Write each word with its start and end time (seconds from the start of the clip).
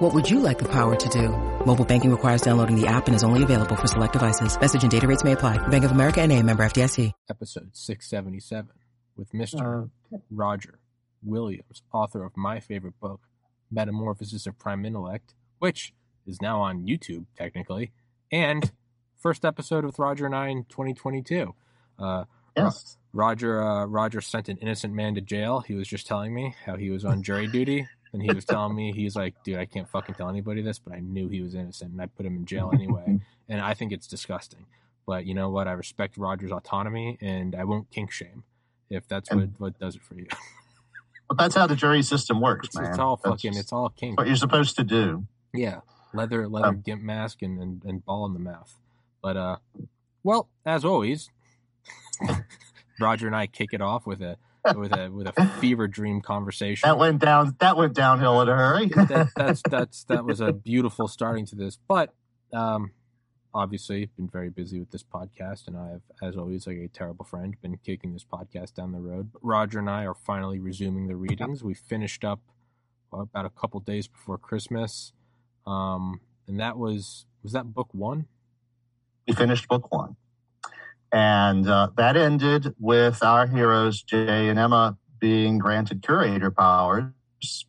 What 0.00 0.14
would 0.14 0.30
you 0.30 0.40
like 0.40 0.58
the 0.58 0.68
power 0.68 0.96
to 0.96 1.08
do? 1.10 1.28
Mobile 1.66 1.84
banking 1.84 2.10
requires 2.10 2.40
downloading 2.40 2.80
the 2.80 2.86
app 2.86 3.06
and 3.06 3.14
is 3.14 3.22
only 3.22 3.42
available 3.42 3.76
for 3.76 3.86
select 3.86 4.14
devices. 4.14 4.58
Message 4.58 4.82
and 4.82 4.90
data 4.90 5.06
rates 5.06 5.24
may 5.24 5.32
apply. 5.32 5.58
Bank 5.68 5.84
of 5.84 5.90
America 5.90 6.22
and 6.22 6.32
a 6.32 6.42
member 6.42 6.64
FDIC. 6.64 7.12
Episode 7.28 7.68
677 7.74 8.70
with 9.16 9.30
Mr. 9.32 9.90
Roger 10.30 10.78
Williams, 11.22 11.82
author 11.92 12.24
of 12.24 12.34
my 12.34 12.60
favorite 12.60 12.98
book, 12.98 13.20
Metamorphosis 13.70 14.46
of 14.46 14.58
Prime 14.58 14.86
Intellect, 14.86 15.34
which 15.58 15.92
is 16.26 16.40
now 16.40 16.62
on 16.62 16.86
YouTube, 16.86 17.26
technically, 17.36 17.92
and 18.32 18.72
first 19.18 19.44
episode 19.44 19.84
with 19.84 19.98
Roger 19.98 20.24
and 20.24 20.34
I 20.34 20.48
in 20.48 20.64
2022. 20.64 21.54
Uh, 21.98 22.24
Yes. 22.56 22.96
Roger 23.12 23.62
uh, 23.62 23.84
Roger 23.86 24.20
sent 24.20 24.48
an 24.48 24.56
innocent 24.56 24.92
man 24.92 25.14
to 25.14 25.20
jail. 25.20 25.60
He 25.60 25.74
was 25.74 25.86
just 25.86 26.06
telling 26.06 26.34
me 26.34 26.54
how 26.66 26.74
he 26.76 26.90
was 26.90 27.04
on 27.04 27.22
jury 27.22 27.46
duty, 27.46 27.86
and 28.12 28.22
he 28.22 28.32
was 28.32 28.44
telling 28.44 28.74
me 28.74 28.92
he's 28.92 29.16
like, 29.16 29.34
"Dude, 29.44 29.58
I 29.58 29.66
can't 29.66 29.88
fucking 29.88 30.14
tell 30.16 30.28
anybody 30.28 30.62
this, 30.62 30.78
but 30.78 30.92
I 30.94 31.00
knew 31.00 31.28
he 31.28 31.40
was 31.40 31.54
innocent, 31.54 31.92
and 31.92 32.00
I 32.02 32.06
put 32.06 32.26
him 32.26 32.36
in 32.36 32.44
jail 32.46 32.70
anyway." 32.72 33.20
and 33.48 33.60
I 33.60 33.74
think 33.74 33.92
it's 33.92 34.06
disgusting. 34.06 34.66
But 35.06 35.26
you 35.26 35.34
know 35.34 35.50
what? 35.50 35.66
I 35.68 35.72
respect 35.72 36.16
Roger's 36.16 36.52
autonomy, 36.52 37.18
and 37.20 37.54
I 37.54 37.64
won't 37.64 37.90
kink 37.90 38.10
shame 38.12 38.44
if 38.88 39.06
that's 39.08 39.30
what 39.32 39.48
what 39.58 39.78
does 39.78 39.96
it 39.96 40.02
for 40.02 40.14
you. 40.14 40.26
But 41.28 41.38
that's 41.38 41.54
how 41.54 41.68
the 41.68 41.76
jury 41.76 42.02
system 42.02 42.40
works, 42.40 42.66
it's, 42.66 42.76
man. 42.76 42.90
it's 42.90 42.98
all 42.98 43.14
That's 43.14 43.40
fucking. 43.42 43.56
It's 43.56 43.72
all 43.72 43.88
kink. 43.90 44.18
what 44.18 44.26
you're 44.26 44.34
supposed 44.34 44.74
to 44.78 44.82
do. 44.82 45.28
Yeah, 45.54 45.82
leather 46.12 46.48
leather 46.48 46.66
Um, 46.66 46.80
gimp 46.80 47.02
mask 47.02 47.42
and, 47.42 47.60
and 47.62 47.84
and 47.84 48.04
ball 48.04 48.26
in 48.26 48.32
the 48.32 48.40
mouth. 48.40 48.74
But 49.22 49.36
uh, 49.36 49.56
well, 50.24 50.48
as 50.66 50.84
always, 50.84 51.30
Roger 53.00 53.28
and 53.28 53.36
I 53.36 53.46
kick 53.46 53.68
it 53.72 53.80
off 53.80 54.06
with 54.06 54.20
a 54.22 54.38
with 54.74 54.92
a 54.92 55.10
with 55.10 55.26
a 55.26 55.46
fever 55.60 55.88
dream 55.88 56.20
conversation. 56.20 56.88
That 56.88 56.98
went 56.98 57.20
down. 57.20 57.56
That 57.60 57.76
went 57.76 57.94
downhill 57.94 58.40
in 58.42 58.48
a 58.48 58.56
hurry. 58.56 58.88
that, 58.88 59.30
that's 59.36 59.62
that's 59.68 60.04
that 60.04 60.24
was 60.24 60.40
a 60.40 60.52
beautiful 60.52 61.08
starting 61.08 61.46
to 61.46 61.56
this. 61.56 61.78
But 61.88 62.12
um, 62.52 62.92
obviously, 63.54 64.08
been 64.16 64.28
very 64.28 64.50
busy 64.50 64.78
with 64.78 64.90
this 64.90 65.02
podcast, 65.02 65.66
and 65.66 65.76
I 65.76 65.90
have, 65.90 66.02
as 66.22 66.36
always, 66.36 66.66
like 66.66 66.78
a 66.78 66.88
terrible 66.88 67.24
friend, 67.24 67.54
been 67.60 67.78
kicking 67.78 68.12
this 68.12 68.24
podcast 68.24 68.74
down 68.74 68.92
the 68.92 69.00
road. 69.00 69.32
But 69.32 69.44
Roger 69.44 69.78
and 69.78 69.90
I 69.90 70.04
are 70.06 70.14
finally 70.14 70.58
resuming 70.58 71.08
the 71.08 71.16
readings. 71.16 71.62
We 71.62 71.74
finished 71.74 72.24
up 72.24 72.40
about 73.12 73.44
a 73.44 73.50
couple 73.50 73.80
days 73.80 74.06
before 74.06 74.38
Christmas, 74.38 75.12
um, 75.66 76.20
and 76.46 76.60
that 76.60 76.78
was 76.78 77.26
was 77.42 77.52
that 77.52 77.74
book 77.74 77.88
one. 77.92 78.26
we 79.26 79.34
finished 79.34 79.68
book 79.68 79.90
one, 79.92 80.16
and 81.12 81.68
uh, 81.68 81.88
that 81.96 82.16
ended 82.16 82.74
with 82.78 83.22
our 83.22 83.46
heroes 83.46 84.02
Jay 84.02 84.48
and 84.48 84.58
Emma 84.58 84.96
being 85.20 85.58
granted 85.58 86.02
curator 86.02 86.50
powers 86.50 87.12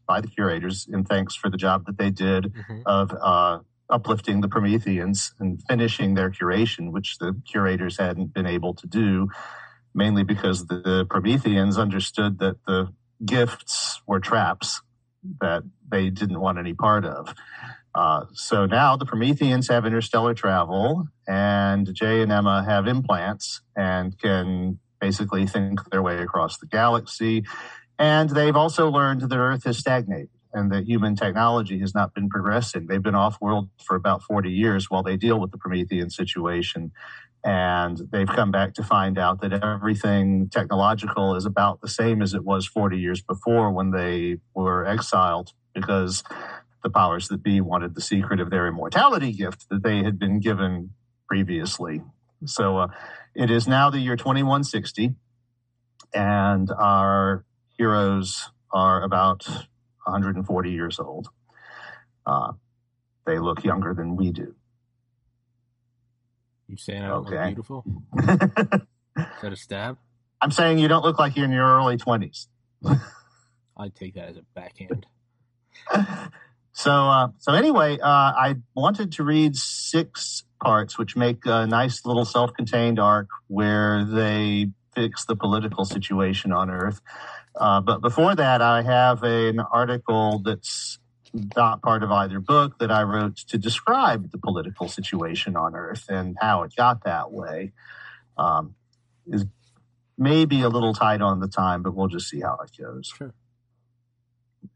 by 0.08 0.22
the 0.22 0.28
curators 0.28 0.88
in 0.92 1.04
thanks 1.04 1.36
for 1.36 1.50
the 1.50 1.58
job 1.58 1.86
that 1.86 1.98
they 1.98 2.10
did 2.10 2.54
Mhm. 2.54 2.84
of 2.86 3.14
uh, 3.22 3.60
uplifting 3.90 4.42
the 4.42 4.48
Prometheans 4.48 5.34
and 5.40 5.62
finishing 5.68 6.14
their 6.14 6.30
curation, 6.30 6.92
which 6.92 7.18
the 7.20 7.40
curators 7.46 7.98
hadn't 7.98 8.34
been 8.34 8.46
able 8.46 8.74
to 8.76 8.88
do, 8.88 9.28
mainly 9.94 10.24
because 10.24 10.68
the 10.68 11.06
Prometheans 11.10 11.78
understood 11.78 12.40
that 12.40 12.58
the 12.68 12.94
gifts 13.26 14.02
were 14.08 14.20
traps 14.20 14.82
that 15.42 15.64
they 15.92 16.10
didn't 16.10 16.40
want 16.40 16.58
any 16.58 16.74
part 16.74 17.06
of. 17.06 17.34
Uh, 17.94 18.26
so 18.34 18.66
now 18.66 18.96
the 18.96 19.06
Prometheans 19.06 19.68
have 19.68 19.86
interstellar 19.86 20.34
travel, 20.34 21.08
and 21.28 21.94
Jay 21.94 22.22
and 22.22 22.32
Emma 22.32 22.64
have 22.64 22.88
implants 22.88 23.62
and 23.76 24.18
can 24.18 24.80
basically 25.00 25.46
think 25.46 25.90
their 25.90 26.02
way 26.02 26.20
across 26.20 26.58
the 26.58 26.68
galaxy. 26.68 27.44
And 28.00 28.30
they've 28.30 28.56
also 28.56 28.90
learned 28.90 29.22
that 29.22 29.36
Earth 29.36 29.66
has 29.66 29.78
stagnated 29.78 30.30
and 30.54 30.72
that 30.72 30.86
human 30.86 31.16
technology 31.16 31.80
has 31.80 31.94
not 31.94 32.14
been 32.14 32.30
progressing. 32.30 32.88
They've 32.88 33.02
been 33.02 33.16
off 33.16 33.40
world 33.42 33.70
for 33.84 33.96
about 33.96 34.24
40 34.24 34.50
years 34.50 34.90
while 34.90 35.04
they 35.04 35.18
deal 35.18 35.40
with 35.40 35.52
the 35.52 35.58
Promethean 35.58 36.10
situation. 36.10 36.92
And 37.44 37.98
they've 38.12 38.28
come 38.28 38.52
back 38.52 38.76
to 38.76 38.84
find 38.84 39.18
out 39.18 39.42
that 39.42 39.54
everything 39.54 40.50
technological 40.50 41.36
is 41.36 41.46
about 41.46 41.82
the 41.82 41.88
same 41.88 42.22
as 42.22 42.34
it 42.34 42.44
was 42.44 42.68
40 42.68 42.98
years 42.98 43.22
before 43.22 43.72
when 43.72 43.92
they 43.92 44.38
were 44.54 44.86
exiled 44.86 45.54
because 45.74 46.24
the 46.84 46.90
powers 46.90 47.28
that 47.28 47.44
be 47.44 47.62
wanted 47.62 47.96
the 47.96 48.02
secret 48.02 48.40
of 48.40 48.50
their 48.50 48.68
immortality 48.68 49.32
gift 49.32 49.70
that 49.70 49.84
they 49.84 50.04
had 50.04 50.18
been 50.18 50.40
given 50.40 50.92
previously. 51.28 52.02
So 52.46 52.78
uh, 52.78 52.88
it 53.36 53.52
is 53.52 53.68
now 53.68 53.90
the 53.90 54.00
year 54.00 54.16
2160, 54.16 55.16
and 56.14 56.70
our 56.72 57.46
heroes 57.78 58.50
are 58.74 59.04
about 59.04 59.46
140 60.06 60.72
years 60.72 61.00
old. 61.00 61.30
Uh, 62.26 62.54
they 63.26 63.40
look 63.40 63.64
younger 63.64 63.94
than 63.94 64.16
we 64.16 64.32
do. 64.32 64.56
You 66.68 66.78
saying 66.78 67.04
I 67.04 67.08
don't 67.10 67.30
look 67.30 67.46
beautiful? 67.48 67.84
Is 68.18 68.28
that 69.42 69.52
a 69.52 69.56
stab? 69.56 69.98
I'm 70.42 70.52
saying 70.52 70.80
you 70.80 70.88
don't 70.88 71.04
look 71.04 71.20
like 71.20 71.36
you're 71.36 71.46
in 71.46 71.52
your 71.52 71.68
early 71.68 71.98
20s. 71.98 72.48
I'd 73.78 73.96
take 73.96 74.16
that 74.16 74.30
as 74.30 74.38
a 74.38 74.44
backhand. 74.56 75.06
So, 76.74 76.92
uh, 76.92 77.28
so 77.38 77.54
anyway, 77.54 78.00
uh, 78.00 78.08
I 78.08 78.56
wanted 78.76 79.12
to 79.14 79.24
read 79.24 79.56
six 79.56 80.44
parts, 80.64 80.98
which 80.98 81.16
make 81.16 81.46
a 81.46 81.68
nice 81.68 82.06
little 82.06 82.26
self-contained 82.26 83.00
arc 83.00 83.28
where 83.48 84.06
they 84.06 84.72
fix 84.96 85.26
the 85.26 85.36
political 85.36 85.86
situation 85.86 86.52
on 86.52 86.70
Earth. 86.70 87.02
Uh, 87.56 87.82
but 87.82 88.02
before 88.02 88.36
that, 88.36 88.62
I 88.62 88.82
have 88.84 89.24
an 89.24 89.60
article 89.60 90.40
that's 90.40 91.00
not 91.56 91.82
part 91.82 92.04
of 92.04 92.12
either 92.12 92.40
book 92.40 92.80
that 92.80 92.92
I 92.92 93.04
wrote 93.04 93.38
to 93.38 93.58
describe 93.58 94.32
the 94.32 94.38
political 94.38 94.88
situation 94.88 95.56
on 95.56 95.76
Earth 95.76 96.06
and 96.10 96.36
how 96.40 96.64
it 96.64 96.74
got 96.76 97.04
that 97.06 97.32
way. 97.32 97.72
Um, 98.38 98.76
is 99.28 99.46
maybe 100.18 100.62
a 100.62 100.70
little 100.70 100.94
tight 100.94 101.22
on 101.22 101.40
the 101.40 101.48
time, 101.48 101.84
but 101.84 101.96
we'll 101.96 102.08
just 102.08 102.30
see 102.30 102.42
how 102.42 102.58
it 102.64 102.72
goes. 102.82 103.12
Sure. 103.18 103.34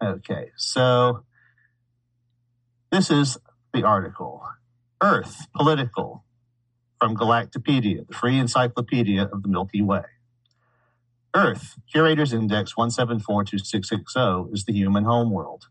Okay, 0.01 0.51
so 0.55 1.23
this 2.95 3.11
is 3.11 3.37
the 3.73 3.83
article 3.83 4.41
Earth 5.03 5.47
Political 5.53 6.23
from 6.97 7.17
Galactopedia, 7.17 8.07
the 8.07 8.13
free 8.13 8.39
encyclopedia 8.39 9.23
of 9.23 9.43
the 9.43 9.49
Milky 9.49 9.81
Way. 9.81 10.03
Earth, 11.35 11.75
Curator's 11.91 12.31
Index 12.31 12.73
1742660, 12.75 14.53
is 14.53 14.63
the 14.63 14.71
human 14.71 15.03
homeworld. 15.03 15.67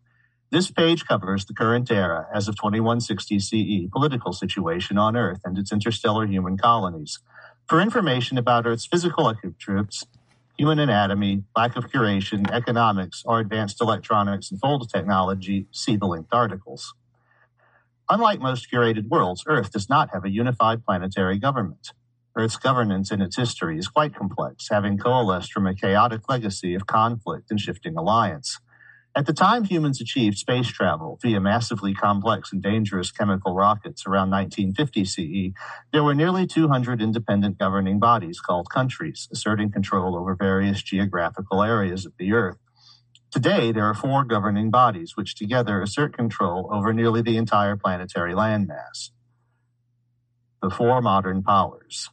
This 0.51 0.71
page 0.71 1.07
covers 1.07 1.47
the 1.47 1.55
current 1.55 1.91
era, 1.91 2.27
as 2.35 2.47
of 2.47 2.57
2160 2.57 3.39
CE, 3.39 3.91
political 3.91 4.35
situation 4.35 4.99
on 4.99 5.17
Earth 5.17 5.41
and 5.47 5.57
its 5.57 5.73
interstellar 5.73 6.27
human 6.27 6.59
colonies. 6.59 7.21
For 7.67 7.81
information 7.81 8.37
about 8.37 8.67
Earth's 8.67 8.85
physical 8.85 9.31
attributes, 9.31 10.05
human 10.59 10.79
anatomy, 10.79 11.45
lack 11.57 11.75
of 11.75 11.85
curation, 11.85 12.51
economics, 12.51 13.23
or 13.25 13.41
advanced 13.41 13.81
electronics 13.81 14.51
and 14.51 14.61
fold 14.61 14.91
technology, 14.91 15.69
see 15.71 15.97
the 15.97 16.05
linked 16.05 16.31
articles. 16.31 16.93
Unlike 18.11 18.41
most 18.41 18.71
curated 18.71 19.09
worlds, 19.09 19.45
Earth 19.47 19.73
does 19.73 19.89
not 19.89 20.11
have 20.13 20.25
a 20.25 20.31
unified 20.31 20.85
planetary 20.85 21.39
government. 21.39 21.93
Earth's 22.37 22.59
governance 22.59 23.11
and 23.11 23.23
its 23.23 23.37
history 23.37 23.79
is 23.79 23.89
quite 23.89 24.15
complex, 24.15 24.69
having 24.71 24.99
coalesced 24.99 25.53
from 25.53 25.67
a 25.67 25.75
chaotic 25.75 26.29
legacy 26.29 26.75
of 26.75 26.87
conflict 26.87 27.51
and 27.51 27.59
shifting 27.59 27.97
alliance. 27.97 28.59
At 29.17 29.27
the 29.27 29.33
time 29.33 29.65
humans 29.65 30.01
achieved 30.01 30.37
space 30.37 30.67
travel 30.67 31.19
via 31.23 31.41
massively 31.41 31.95
complex 31.95 32.53
and 32.53 32.61
dangerous 32.61 33.13
chemical 33.13 33.55
rockets 33.55 34.05
around 34.07 34.31
1950 34.31 35.05
CE, 35.05 35.55
there 35.93 36.03
were 36.03 36.17
nearly 36.17 36.47
200 36.47 37.01
independent 37.01 37.57
governing 37.59 38.01
bodies 38.01 38.41
called 38.41 38.69
countries, 38.69 39.29
asserting 39.33 39.71
control 39.71 40.17
over 40.17 40.35
various 40.35 40.83
geographical 40.83 41.63
areas 41.63 42.05
of 42.05 42.13
the 42.19 42.33
Earth. 42.33 42.59
Today, 43.35 43.73
there 43.73 43.87
are 43.87 43.95
four 43.95 44.23
governing 44.23 44.71
bodies 44.71 45.17
which 45.17 45.35
together 45.35 45.83
assert 45.83 46.17
control 46.17 46.71
over 46.73 46.93
nearly 46.93 47.21
the 47.21 47.37
entire 47.37 47.75
planetary 47.75 48.33
landmass. 48.33 49.11
The 50.63 50.71
four 50.71 51.03
modern 51.03 51.43
powers. 51.43 52.11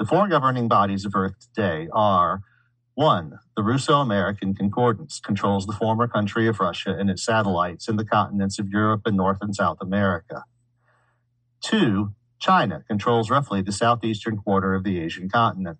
The 0.00 0.04
four 0.04 0.26
governing 0.26 0.66
bodies 0.66 1.04
of 1.04 1.14
Earth 1.14 1.36
today 1.54 1.86
are 1.92 2.40
1. 2.94 3.38
The 3.54 3.62
Russo 3.62 4.00
American 4.00 4.52
Concordance 4.52 5.20
controls 5.20 5.66
the 5.66 5.72
former 5.72 6.08
country 6.08 6.48
of 6.48 6.58
Russia 6.58 6.96
and 6.98 7.08
its 7.08 7.24
satellites 7.24 7.88
in 7.88 7.94
the 7.94 8.04
continents 8.04 8.58
of 8.58 8.70
Europe 8.70 9.02
and 9.04 9.16
North 9.16 9.38
and 9.40 9.54
South 9.54 9.78
America. 9.80 10.42
2. 11.60 12.12
China 12.40 12.82
controls 12.88 13.30
roughly 13.30 13.62
the 13.62 13.70
southeastern 13.70 14.38
quarter 14.38 14.74
of 14.74 14.82
the 14.82 14.98
Asian 14.98 15.28
continent. 15.28 15.78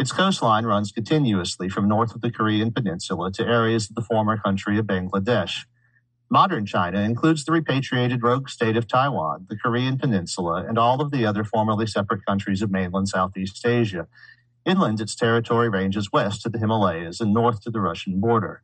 Its 0.00 0.12
coastline 0.12 0.64
runs 0.64 0.92
continuously 0.92 1.68
from 1.68 1.86
north 1.86 2.14
of 2.14 2.22
the 2.22 2.30
Korean 2.30 2.72
peninsula 2.72 3.30
to 3.32 3.44
areas 3.44 3.90
of 3.90 3.96
the 3.96 4.00
former 4.00 4.38
country 4.38 4.78
of 4.78 4.86
Bangladesh. 4.86 5.66
Modern 6.30 6.64
China 6.64 7.00
includes 7.00 7.44
the 7.44 7.52
repatriated 7.52 8.22
rogue 8.22 8.48
state 8.48 8.78
of 8.78 8.88
Taiwan, 8.88 9.44
the 9.50 9.58
Korean 9.58 9.98
peninsula, 9.98 10.64
and 10.66 10.78
all 10.78 11.02
of 11.02 11.10
the 11.10 11.26
other 11.26 11.44
formerly 11.44 11.86
separate 11.86 12.24
countries 12.24 12.62
of 12.62 12.70
mainland 12.70 13.10
Southeast 13.10 13.66
Asia. 13.66 14.08
Inland, 14.64 15.02
its 15.02 15.14
territory 15.14 15.68
ranges 15.68 16.10
west 16.10 16.40
to 16.40 16.48
the 16.48 16.58
Himalayas 16.58 17.20
and 17.20 17.34
north 17.34 17.60
to 17.60 17.70
the 17.70 17.82
Russian 17.82 18.20
border. 18.20 18.62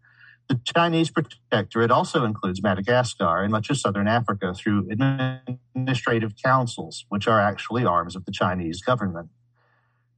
The 0.49 0.59
Chinese 0.65 1.11
protectorate 1.11 1.91
also 1.91 2.25
includes 2.25 2.63
Madagascar 2.63 3.43
and 3.43 3.53
much 3.53 3.69
of 3.69 3.77
southern 3.77 4.09
Africa 4.09 4.55
through 4.55 4.89
administrative 4.91 6.33
councils, 6.43 7.05
which 7.11 7.29
are 7.29 7.43
actually 7.43 7.85
arms 7.85 8.17
of 8.17 8.25
the 8.25 8.33
Chinese 8.33 8.81
government. 8.81 9.29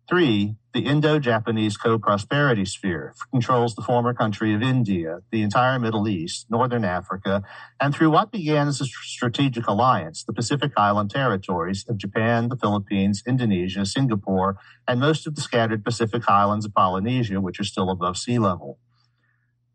Three, 0.08 0.56
the 0.72 0.86
Indo 0.86 1.18
Japanese 1.18 1.76
co 1.76 1.98
prosperity 1.98 2.64
sphere 2.64 3.14
controls 3.30 3.74
the 3.74 3.82
former 3.82 4.14
country 4.14 4.54
of 4.54 4.62
India, 4.62 5.18
the 5.30 5.42
entire 5.42 5.78
Middle 5.78 6.08
East, 6.08 6.46
Northern 6.48 6.82
Africa, 6.82 7.42
and 7.78 7.94
through 7.94 8.10
what 8.10 8.32
began 8.32 8.68
as 8.68 8.80
a 8.80 8.86
strategic 8.86 9.66
alliance, 9.66 10.24
the 10.24 10.32
Pacific 10.32 10.72
Island 10.78 11.10
territories 11.10 11.84
of 11.90 11.98
Japan, 11.98 12.48
the 12.48 12.56
Philippines, 12.56 13.22
Indonesia, 13.26 13.84
Singapore, 13.84 14.56
and 14.86 14.98
most 14.98 15.26
of 15.26 15.34
the 15.34 15.42
scattered 15.42 15.84
Pacific 15.84 16.22
islands 16.26 16.64
of 16.64 16.72
Polynesia, 16.72 17.42
which 17.42 17.60
are 17.60 17.64
still 17.64 17.90
above 17.90 18.16
sea 18.16 18.38
level. 18.38 18.78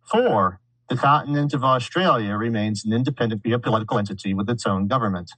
Four, 0.10 0.62
the 0.90 0.98
continent 0.98 1.54
of 1.54 1.64
Australia 1.64 2.34
remains 2.36 2.84
an 2.84 2.92
independent 2.92 3.44
geopolitical 3.44 4.00
entity 4.00 4.34
with 4.34 4.50
its 4.50 4.66
own 4.66 4.88
government. 4.88 5.32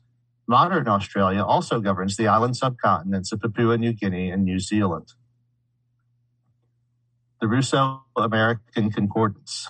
Modern 0.47 0.87
Australia 0.87 1.43
also 1.43 1.79
governs 1.79 2.17
the 2.17 2.27
island 2.27 2.53
subcontinents 2.53 3.31
of 3.31 3.41
Papua 3.41 3.77
New 3.77 3.93
Guinea 3.93 4.29
and 4.29 4.43
New 4.43 4.59
Zealand. 4.59 5.13
The 7.41 7.47
Russo 7.47 8.03
American 8.15 8.91
Concordance. 8.91 9.69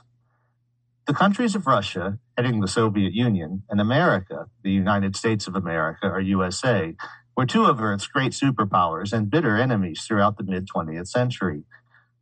The 1.08 1.14
countries 1.14 1.56
of 1.56 1.68
Russia, 1.68 2.20
heading 2.36 2.60
the 2.60 2.68
Soviet 2.68 3.14
Union, 3.14 3.64
and 3.70 3.80
America, 3.80 4.48
the 4.64 4.72
United 4.72 5.16
States 5.16 5.48
of 5.48 5.56
America, 5.56 6.08
or 6.08 6.20
USA, 6.20 6.96
were 7.38 7.46
two 7.46 7.66
of 7.66 7.82
Earth's 7.82 8.08
great 8.08 8.32
superpowers 8.32 9.14
and 9.14 9.30
bitter 9.30 9.58
enemies 9.58 10.04
throughout 10.06 10.38
the 10.38 10.44
mid 10.44 10.68
20th 10.68 11.08
century. 11.08 11.64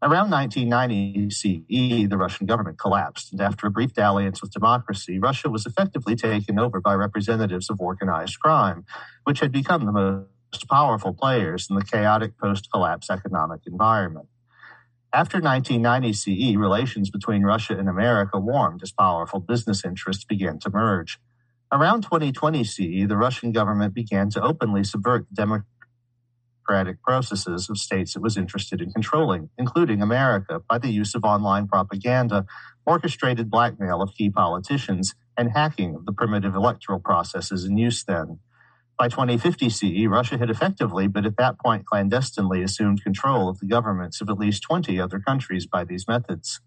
Around 0.04 0.32
1990 0.32 1.30
CE, 1.30 2.10
the 2.10 2.18
Russian 2.18 2.46
government 2.46 2.78
collapsed, 2.78 3.32
and 3.32 3.40
after 3.40 3.68
a 3.68 3.72
brief 3.72 3.94
dalliance 3.94 4.42
with 4.42 4.52
democracy, 4.52 5.18
Russia 5.18 5.50
was 5.50 5.66
effectively 5.66 6.14
taken 6.14 6.60
over 6.60 6.82
by 6.82 6.94
representatives 6.94 7.70
of 7.70 7.80
organized 7.80 8.38
crime, 8.42 8.84
which 9.24 9.40
had 9.40 9.54
become 9.54 9.86
the 9.86 9.94
most 9.94 10.68
powerful 10.70 11.14
players 11.14 11.68
in 11.70 11.78
the 11.78 11.86
chaotic 11.86 12.38
post 12.38 12.68
collapse 12.70 13.10
economic 13.10 13.62
environment. 13.66 14.28
After 15.14 15.40
1990 15.40 16.12
CE, 16.12 16.58
relations 16.58 17.10
between 17.10 17.44
Russia 17.44 17.78
and 17.78 17.88
America 17.88 18.38
warmed 18.38 18.84
as 18.84 18.92
powerful 18.92 19.40
business 19.40 19.86
interests 19.86 20.26
began 20.26 20.60
to 20.60 20.70
merge. 20.70 21.18
Around 21.72 22.02
2020 22.02 22.66
CE, 22.66 23.08
the 23.08 23.16
Russian 23.16 23.54
government 23.54 23.94
began 23.94 24.30
to 24.32 24.42
openly 24.42 24.84
subvert 24.84 25.34
democratic 25.34 25.73
democratic 26.64 27.02
processes 27.02 27.70
of 27.70 27.78
states 27.78 28.16
it 28.16 28.22
was 28.22 28.38
interested 28.38 28.82
in 28.82 28.92
controlling, 28.92 29.50
including 29.58 30.02
America, 30.02 30.62
by 30.70 30.78
the 30.78 30.90
use 30.90 31.16
of 31.16 31.24
online 31.24 31.68
propaganda, 31.68 32.46
orchestrated 32.86 33.50
blackmail 33.50 34.02
of 34.02 34.14
key 34.14 34.30
politicians, 34.30 35.14
and 35.38 35.52
hacking 35.52 35.96
of 35.96 36.06
the 36.06 36.14
primitive 36.14 36.56
electoral 36.56 37.00
processes 37.00 37.66
in 37.66 37.78
use 37.78 38.04
then. 38.04 38.40
By 38.98 39.08
2050 39.08 39.70
CE, 39.70 40.06
Russia 40.08 40.38
had 40.38 40.50
effectively, 40.50 41.08
but 41.08 41.26
at 41.26 41.38
that 41.38 41.60
point 41.60 41.86
clandestinely, 41.86 42.62
assumed 42.62 43.04
control 43.04 43.50
of 43.50 43.60
the 43.60 43.66
governments 43.66 44.22
of 44.22 44.30
at 44.30 44.38
least 44.38 44.62
20 44.64 45.00
other 45.00 45.20
countries 45.20 45.66
by 45.66 45.84
these 45.84 46.08
methods. 46.08 46.62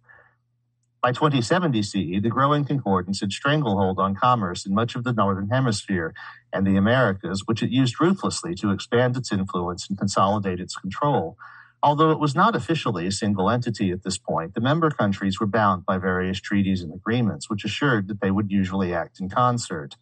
By 1.02 1.12
2070 1.12 1.82
CE, 1.82 1.94
the 2.22 2.30
growing 2.30 2.64
concordance 2.64 3.20
had 3.20 3.32
stranglehold 3.32 3.98
on 4.00 4.16
commerce 4.16 4.66
in 4.66 4.74
much 4.74 4.96
of 4.96 5.04
the 5.04 5.12
Northern 5.12 5.50
Hemisphere 5.50 6.14
and 6.52 6.66
the 6.66 6.76
Americas, 6.76 7.44
which 7.46 7.62
it 7.62 7.70
used 7.70 8.00
ruthlessly 8.00 8.54
to 8.56 8.72
expand 8.72 9.16
its 9.16 9.32
influence 9.32 9.88
and 9.88 9.98
consolidate 9.98 10.60
its 10.60 10.76
control. 10.76 11.38
Although 11.82 12.10
it 12.10 12.18
was 12.18 12.34
not 12.34 12.56
officially 12.56 13.06
a 13.06 13.12
single 13.12 13.50
entity 13.50 13.92
at 13.92 14.02
this 14.02 14.18
point, 14.18 14.54
the 14.54 14.60
member 14.60 14.90
countries 14.90 15.38
were 15.38 15.46
bound 15.46 15.86
by 15.86 15.98
various 15.98 16.40
treaties 16.40 16.82
and 16.82 16.92
agreements, 16.92 17.48
which 17.48 17.64
assured 17.64 18.08
that 18.08 18.20
they 18.20 18.32
would 18.32 18.50
usually 18.50 18.92
act 18.92 19.20
in 19.20 19.28
concert. 19.28 19.96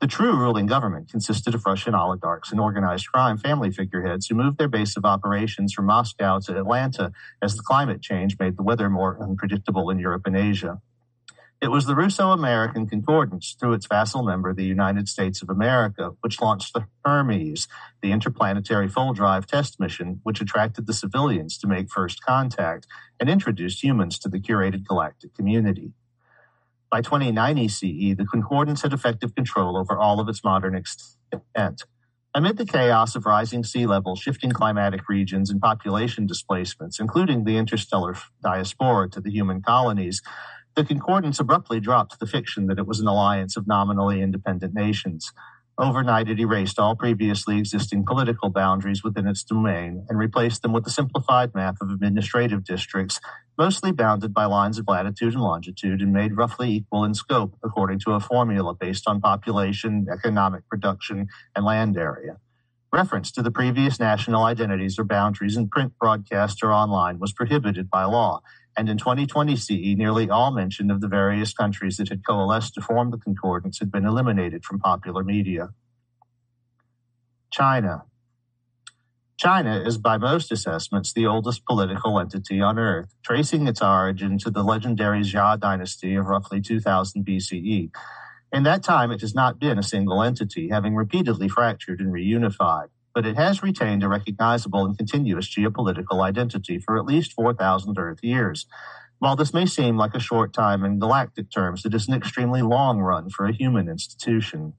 The 0.00 0.06
true 0.08 0.36
ruling 0.36 0.66
government 0.66 1.08
consisted 1.10 1.54
of 1.54 1.64
Russian 1.64 1.94
oligarchs 1.94 2.50
and 2.50 2.60
organized 2.60 3.08
crime 3.08 3.38
family 3.38 3.70
figureheads 3.70 4.26
who 4.26 4.34
moved 4.34 4.58
their 4.58 4.68
base 4.68 4.96
of 4.96 5.04
operations 5.04 5.72
from 5.72 5.86
Moscow 5.86 6.40
to 6.40 6.58
Atlanta 6.58 7.12
as 7.40 7.56
the 7.56 7.62
climate 7.62 8.02
change 8.02 8.36
made 8.38 8.56
the 8.56 8.62
weather 8.62 8.90
more 8.90 9.18
unpredictable 9.22 9.88
in 9.90 9.98
Europe 9.98 10.26
and 10.26 10.36
Asia. 10.36 10.80
It 11.62 11.70
was 11.70 11.86
the 11.86 11.94
Russo 11.94 12.30
American 12.32 12.86
Concordance, 12.86 13.56
through 13.58 13.72
its 13.72 13.86
vassal 13.86 14.22
member, 14.22 14.52
the 14.52 14.64
United 14.64 15.08
States 15.08 15.40
of 15.40 15.48
America, 15.48 16.10
which 16.20 16.42
launched 16.42 16.74
the 16.74 16.86
Hermes, 17.06 17.66
the 18.02 18.12
interplanetary 18.12 18.88
fold 18.88 19.16
drive 19.16 19.46
test 19.46 19.80
mission, 19.80 20.20
which 20.24 20.42
attracted 20.42 20.86
the 20.86 20.92
civilians 20.92 21.56
to 21.58 21.66
make 21.66 21.90
first 21.90 22.22
contact 22.22 22.86
and 23.18 23.30
introduced 23.30 23.82
humans 23.82 24.18
to 24.18 24.28
the 24.28 24.40
curated 24.40 24.84
galactic 24.86 25.32
community. 25.32 25.92
By 26.94 27.00
2090 27.00 27.66
CE, 27.66 28.16
the 28.16 28.24
Concordance 28.24 28.82
had 28.82 28.92
effective 28.92 29.34
control 29.34 29.76
over 29.76 29.98
all 29.98 30.20
of 30.20 30.28
its 30.28 30.44
modern 30.44 30.76
extent. 30.76 31.82
Amid 32.32 32.56
the 32.56 32.64
chaos 32.64 33.16
of 33.16 33.26
rising 33.26 33.64
sea 33.64 33.84
levels, 33.84 34.20
shifting 34.20 34.52
climatic 34.52 35.08
regions, 35.08 35.50
and 35.50 35.60
population 35.60 36.24
displacements, 36.24 37.00
including 37.00 37.42
the 37.42 37.56
interstellar 37.56 38.14
diaspora 38.44 39.10
to 39.10 39.20
the 39.20 39.32
human 39.32 39.60
colonies, 39.60 40.22
the 40.76 40.84
Concordance 40.84 41.40
abruptly 41.40 41.80
dropped 41.80 42.20
the 42.20 42.28
fiction 42.28 42.68
that 42.68 42.78
it 42.78 42.86
was 42.86 43.00
an 43.00 43.08
alliance 43.08 43.56
of 43.56 43.66
nominally 43.66 44.22
independent 44.22 44.72
nations. 44.72 45.32
Overnight, 45.76 46.28
it 46.28 46.38
erased 46.38 46.78
all 46.78 46.94
previously 46.94 47.58
existing 47.58 48.04
political 48.06 48.48
boundaries 48.48 49.02
within 49.02 49.26
its 49.26 49.42
domain 49.42 50.06
and 50.08 50.16
replaced 50.16 50.62
them 50.62 50.72
with 50.72 50.86
a 50.86 50.90
simplified 50.90 51.52
map 51.52 51.78
of 51.80 51.90
administrative 51.90 52.62
districts, 52.62 53.18
mostly 53.58 53.90
bounded 53.90 54.32
by 54.32 54.44
lines 54.44 54.78
of 54.78 54.86
latitude 54.86 55.32
and 55.32 55.42
longitude 55.42 56.00
and 56.00 56.12
made 56.12 56.36
roughly 56.36 56.70
equal 56.70 57.02
in 57.02 57.12
scope 57.12 57.58
according 57.64 57.98
to 57.98 58.12
a 58.12 58.20
formula 58.20 58.72
based 58.72 59.08
on 59.08 59.20
population, 59.20 60.06
economic 60.12 60.68
production, 60.68 61.26
and 61.56 61.64
land 61.64 61.96
area. 61.96 62.36
Reference 62.92 63.32
to 63.32 63.42
the 63.42 63.50
previous 63.50 63.98
national 63.98 64.44
identities 64.44 64.96
or 65.00 65.02
boundaries 65.02 65.56
in 65.56 65.68
print, 65.68 65.94
broadcast, 65.98 66.62
or 66.62 66.72
online 66.72 67.18
was 67.18 67.32
prohibited 67.32 67.90
by 67.90 68.04
law, 68.04 68.40
and 68.76 68.88
in 68.88 68.98
2020 68.98 69.56
CE, 69.56 69.96
nearly 69.96 70.28
all 70.28 70.50
mention 70.50 70.90
of 70.90 71.00
the 71.00 71.08
various 71.08 71.52
countries 71.52 71.96
that 71.98 72.08
had 72.08 72.26
coalesced 72.26 72.74
to 72.74 72.80
form 72.80 73.10
the 73.10 73.18
concordance 73.18 73.78
had 73.78 73.92
been 73.92 74.04
eliminated 74.04 74.64
from 74.64 74.80
popular 74.80 75.22
media. 75.22 75.70
China. 77.52 78.04
China 79.36 79.80
is, 79.80 79.98
by 79.98 80.16
most 80.16 80.50
assessments, 80.50 81.12
the 81.12 81.26
oldest 81.26 81.64
political 81.66 82.18
entity 82.18 82.60
on 82.60 82.78
Earth, 82.78 83.14
tracing 83.24 83.66
its 83.66 83.82
origin 83.82 84.38
to 84.38 84.50
the 84.50 84.62
legendary 84.62 85.20
Xia 85.20 85.58
dynasty 85.58 86.14
of 86.14 86.26
roughly 86.26 86.60
2000 86.60 87.24
BCE. 87.24 87.90
In 88.52 88.62
that 88.62 88.82
time, 88.82 89.10
it 89.10 89.20
has 89.20 89.34
not 89.34 89.58
been 89.58 89.78
a 89.78 89.82
single 89.82 90.22
entity, 90.22 90.68
having 90.68 90.94
repeatedly 90.94 91.48
fractured 91.48 92.00
and 92.00 92.12
reunified 92.12 92.88
but 93.14 93.24
it 93.24 93.36
has 93.36 93.62
retained 93.62 94.02
a 94.02 94.08
recognizable 94.08 94.84
and 94.84 94.98
continuous 94.98 95.48
geopolitical 95.48 96.22
identity 96.22 96.78
for 96.78 96.98
at 96.98 97.06
least 97.06 97.32
4,000 97.32 97.96
Earth 97.96 98.18
years. 98.22 98.66
While 99.20 99.36
this 99.36 99.54
may 99.54 99.66
seem 99.66 99.96
like 99.96 100.14
a 100.14 100.20
short 100.20 100.52
time 100.52 100.84
in 100.84 100.98
galactic 100.98 101.50
terms, 101.50 101.86
it 101.86 101.94
is 101.94 102.08
an 102.08 102.14
extremely 102.14 102.60
long 102.60 102.98
run 102.98 103.30
for 103.30 103.46
a 103.46 103.54
human 103.54 103.88
institution. 103.88 104.74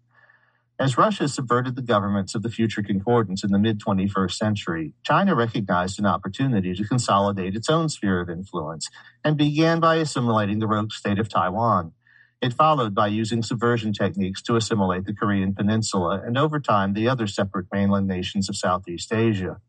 As 0.78 0.98
Russia 0.98 1.30
subverted 1.30 1.78
the 1.78 1.82
governments 1.82 2.36
of 2.36 2.44
the 2.44 2.50
future 2.50 2.84
concordance 2.84 3.46
in 3.46 3.52
the 3.52 3.58
mid 3.58 3.80
21st 3.80 4.34
century, 4.34 4.94
China 5.04 5.34
recognized 5.34 6.00
an 6.00 6.06
opportunity 6.06 6.76
to 6.76 6.84
consolidate 6.84 7.56
its 7.56 7.70
own 7.70 7.88
sphere 7.88 8.20
of 8.20 8.30
influence 8.30 8.90
and 9.24 9.38
began 9.38 9.80
by 9.80 9.96
assimilating 9.96 10.60
the 10.60 10.68
rogue 10.68 10.92
state 10.92 11.18
of 11.18 11.30
Taiwan. 11.30 11.94
It 12.46 12.54
followed 12.54 12.94
by 12.94 13.08
using 13.08 13.42
subversion 13.42 13.92
techniques 13.92 14.40
to 14.44 14.56
assimilate 14.56 15.06
the 15.06 15.16
Korean 15.16 15.56
peninsula 15.56 16.22
and 16.24 16.38
over 16.38 16.60
time 16.60 16.94
the 16.94 17.10
other 17.10 17.26
separate 17.26 17.66
mainland 17.74 18.06
nations 18.06 18.50
of 18.50 18.56
Southeast 18.56 19.12
Asia. 19.12 19.62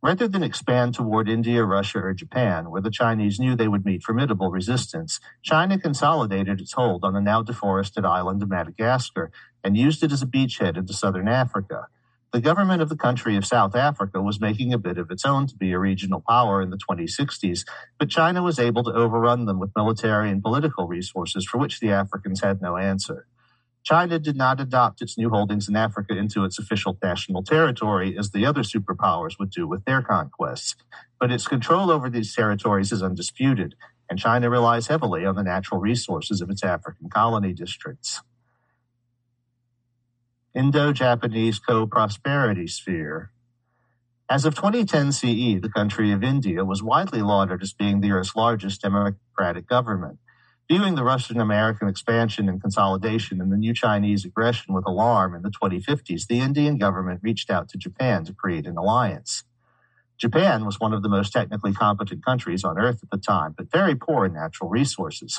Rather 0.00 0.28
than 0.28 0.44
expand 0.44 0.94
toward 0.94 1.28
India, 1.28 1.64
Russia, 1.64 1.98
or 1.98 2.14
Japan, 2.14 2.70
where 2.70 2.80
the 2.80 2.92
Chinese 2.92 3.40
knew 3.40 3.56
they 3.56 3.66
would 3.66 3.84
meet 3.84 4.04
formidable 4.04 4.52
resistance, 4.52 5.18
China 5.42 5.80
consolidated 5.80 6.60
its 6.60 6.74
hold 6.74 7.02
on 7.02 7.14
the 7.14 7.20
now 7.20 7.42
deforested 7.42 8.04
island 8.04 8.40
of 8.40 8.50
Madagascar 8.50 9.32
and 9.64 9.76
used 9.76 10.04
it 10.04 10.12
as 10.12 10.22
a 10.22 10.26
beachhead 10.26 10.76
into 10.76 10.92
southern 10.92 11.26
Africa. 11.26 11.88
The 12.32 12.40
government 12.42 12.82
of 12.82 12.90
the 12.90 12.96
country 12.96 13.36
of 13.36 13.46
South 13.46 13.74
Africa 13.74 14.20
was 14.20 14.40
making 14.40 14.72
a 14.72 14.78
bid 14.78 14.98
of 14.98 15.10
its 15.10 15.24
own 15.24 15.46
to 15.46 15.56
be 15.56 15.72
a 15.72 15.78
regional 15.78 16.22
power 16.28 16.60
in 16.60 16.70
the 16.70 16.76
2060s, 16.78 17.64
but 17.98 18.10
China 18.10 18.42
was 18.42 18.58
able 18.58 18.84
to 18.84 18.92
overrun 18.92 19.46
them 19.46 19.58
with 19.58 19.72
military 19.76 20.30
and 20.30 20.42
political 20.42 20.86
resources 20.86 21.46
for 21.46 21.58
which 21.58 21.80
the 21.80 21.90
Africans 21.90 22.42
had 22.42 22.60
no 22.60 22.76
answer. 22.76 23.26
China 23.84 24.18
did 24.18 24.36
not 24.36 24.60
adopt 24.60 25.00
its 25.00 25.16
new 25.16 25.30
holdings 25.30 25.68
in 25.68 25.76
Africa 25.76 26.16
into 26.16 26.44
its 26.44 26.58
official 26.58 26.98
national 27.02 27.44
territory 27.44 28.16
as 28.18 28.32
the 28.32 28.44
other 28.44 28.62
superpowers 28.62 29.38
would 29.38 29.50
do 29.50 29.66
with 29.66 29.84
their 29.84 30.02
conquests, 30.02 30.74
but 31.20 31.32
its 31.32 31.46
control 31.48 31.90
over 31.90 32.10
these 32.10 32.34
territories 32.34 32.92
is 32.92 33.02
undisputed, 33.02 33.76
and 34.10 34.18
China 34.18 34.50
relies 34.50 34.88
heavily 34.88 35.24
on 35.24 35.36
the 35.36 35.42
natural 35.44 35.80
resources 35.80 36.40
of 36.40 36.50
its 36.50 36.64
African 36.64 37.08
colony 37.08 37.52
districts. 37.52 38.20
Indo 40.56 40.90
Japanese 40.90 41.58
Co 41.58 41.86
Prosperity 41.86 42.66
Sphere. 42.66 43.30
As 44.26 44.46
of 44.46 44.54
2010 44.54 45.12
CE, 45.12 45.60
the 45.60 45.68
country 45.68 46.12
of 46.12 46.24
India 46.24 46.64
was 46.64 46.82
widely 46.82 47.20
lauded 47.20 47.62
as 47.62 47.74
being 47.74 48.00
the 48.00 48.10
Earth's 48.10 48.34
largest 48.34 48.80
democratic 48.80 49.66
government. 49.66 50.18
Viewing 50.66 50.94
the 50.94 51.04
Russian 51.04 51.40
American 51.40 51.88
expansion 51.88 52.48
and 52.48 52.58
consolidation 52.58 53.42
and 53.42 53.52
the 53.52 53.58
new 53.58 53.74
Chinese 53.74 54.24
aggression 54.24 54.72
with 54.72 54.86
alarm 54.86 55.34
in 55.34 55.42
the 55.42 55.50
2050s, 55.50 56.26
the 56.26 56.40
Indian 56.40 56.78
government 56.78 57.20
reached 57.22 57.50
out 57.50 57.68
to 57.68 57.76
Japan 57.76 58.24
to 58.24 58.32
create 58.32 58.64
an 58.64 58.78
alliance. 58.78 59.44
Japan 60.16 60.64
was 60.64 60.80
one 60.80 60.94
of 60.94 61.02
the 61.02 61.10
most 61.10 61.34
technically 61.34 61.74
competent 61.74 62.24
countries 62.24 62.64
on 62.64 62.78
Earth 62.78 63.00
at 63.02 63.10
the 63.10 63.18
time, 63.18 63.54
but 63.54 63.70
very 63.70 63.94
poor 63.94 64.24
in 64.24 64.32
natural 64.32 64.70
resources. 64.70 65.38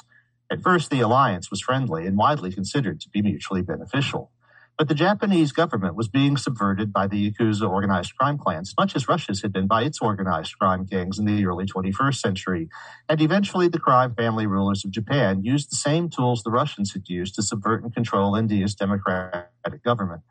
At 0.52 0.62
first, 0.62 0.92
the 0.92 1.00
alliance 1.00 1.50
was 1.50 1.60
friendly 1.60 2.06
and 2.06 2.20
widely 2.20 2.52
considered 2.52 3.02
to 3.02 3.10
be 3.10 3.24
mutually 3.24 3.64
beneficial. 3.64 4.30
But 4.77 4.89
the 4.89 4.93
Japanese 4.93 5.51
government 5.51 5.96
was 5.96 6.07
being 6.07 6.38
subverted 6.38 6.93
by 6.93 7.07
the 7.07 7.31
Yakuza 7.31 7.67
organized 7.67 8.15
crime 8.15 8.38
clans, 8.38 8.75
much 8.77 8.96
as 8.96 9.07
Russia's 9.07 9.41
had 9.41 9.51
been 9.51 9.65
by 9.65 9.81
its 9.81 10.00
organized 10.00 10.55
crime 10.60 10.86
gangs 10.86 11.17
in 11.17 11.25
the 11.25 11.48
early 11.48 11.65
21st 11.65 12.19
century. 12.19 12.69
And 13.10 13.19
eventually, 13.19 13.67
the 13.67 13.79
crime 13.79 14.13
family 14.13 14.46
rulers 14.46 14.86
of 14.86 14.91
Japan 14.91 15.43
used 15.43 15.72
the 15.72 15.75
same 15.75 16.10
tools 16.10 16.43
the 16.43 16.51
Russians 16.51 16.93
had 16.93 17.10
used 17.10 17.34
to 17.36 17.41
subvert 17.41 17.84
and 17.84 17.91
control 17.91 18.36
India's 18.36 18.75
democratic 18.75 19.84
government. 19.84 20.22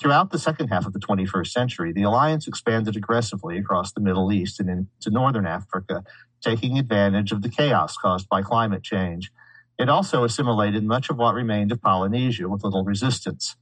Throughout 0.00 0.30
the 0.30 0.38
second 0.38 0.68
half 0.68 0.86
of 0.86 0.94
the 0.94 0.98
21st 0.98 1.48
century, 1.48 1.92
the 1.92 2.04
alliance 2.04 2.48
expanded 2.48 2.96
aggressively 2.96 3.58
across 3.58 3.92
the 3.92 4.00
Middle 4.00 4.32
East 4.32 4.58
and 4.58 4.70
into 4.70 5.10
northern 5.10 5.46
Africa, 5.46 6.02
taking 6.40 6.78
advantage 6.78 7.30
of 7.30 7.42
the 7.42 7.50
chaos 7.50 7.94
caused 7.98 8.26
by 8.30 8.40
climate 8.40 8.82
change. 8.82 9.30
It 9.78 9.90
also 9.90 10.24
assimilated 10.24 10.82
much 10.82 11.10
of 11.10 11.18
what 11.18 11.34
remained 11.34 11.72
of 11.72 11.82
Polynesia 11.82 12.48
with 12.48 12.64
little 12.64 12.84
resistance. 12.84 13.54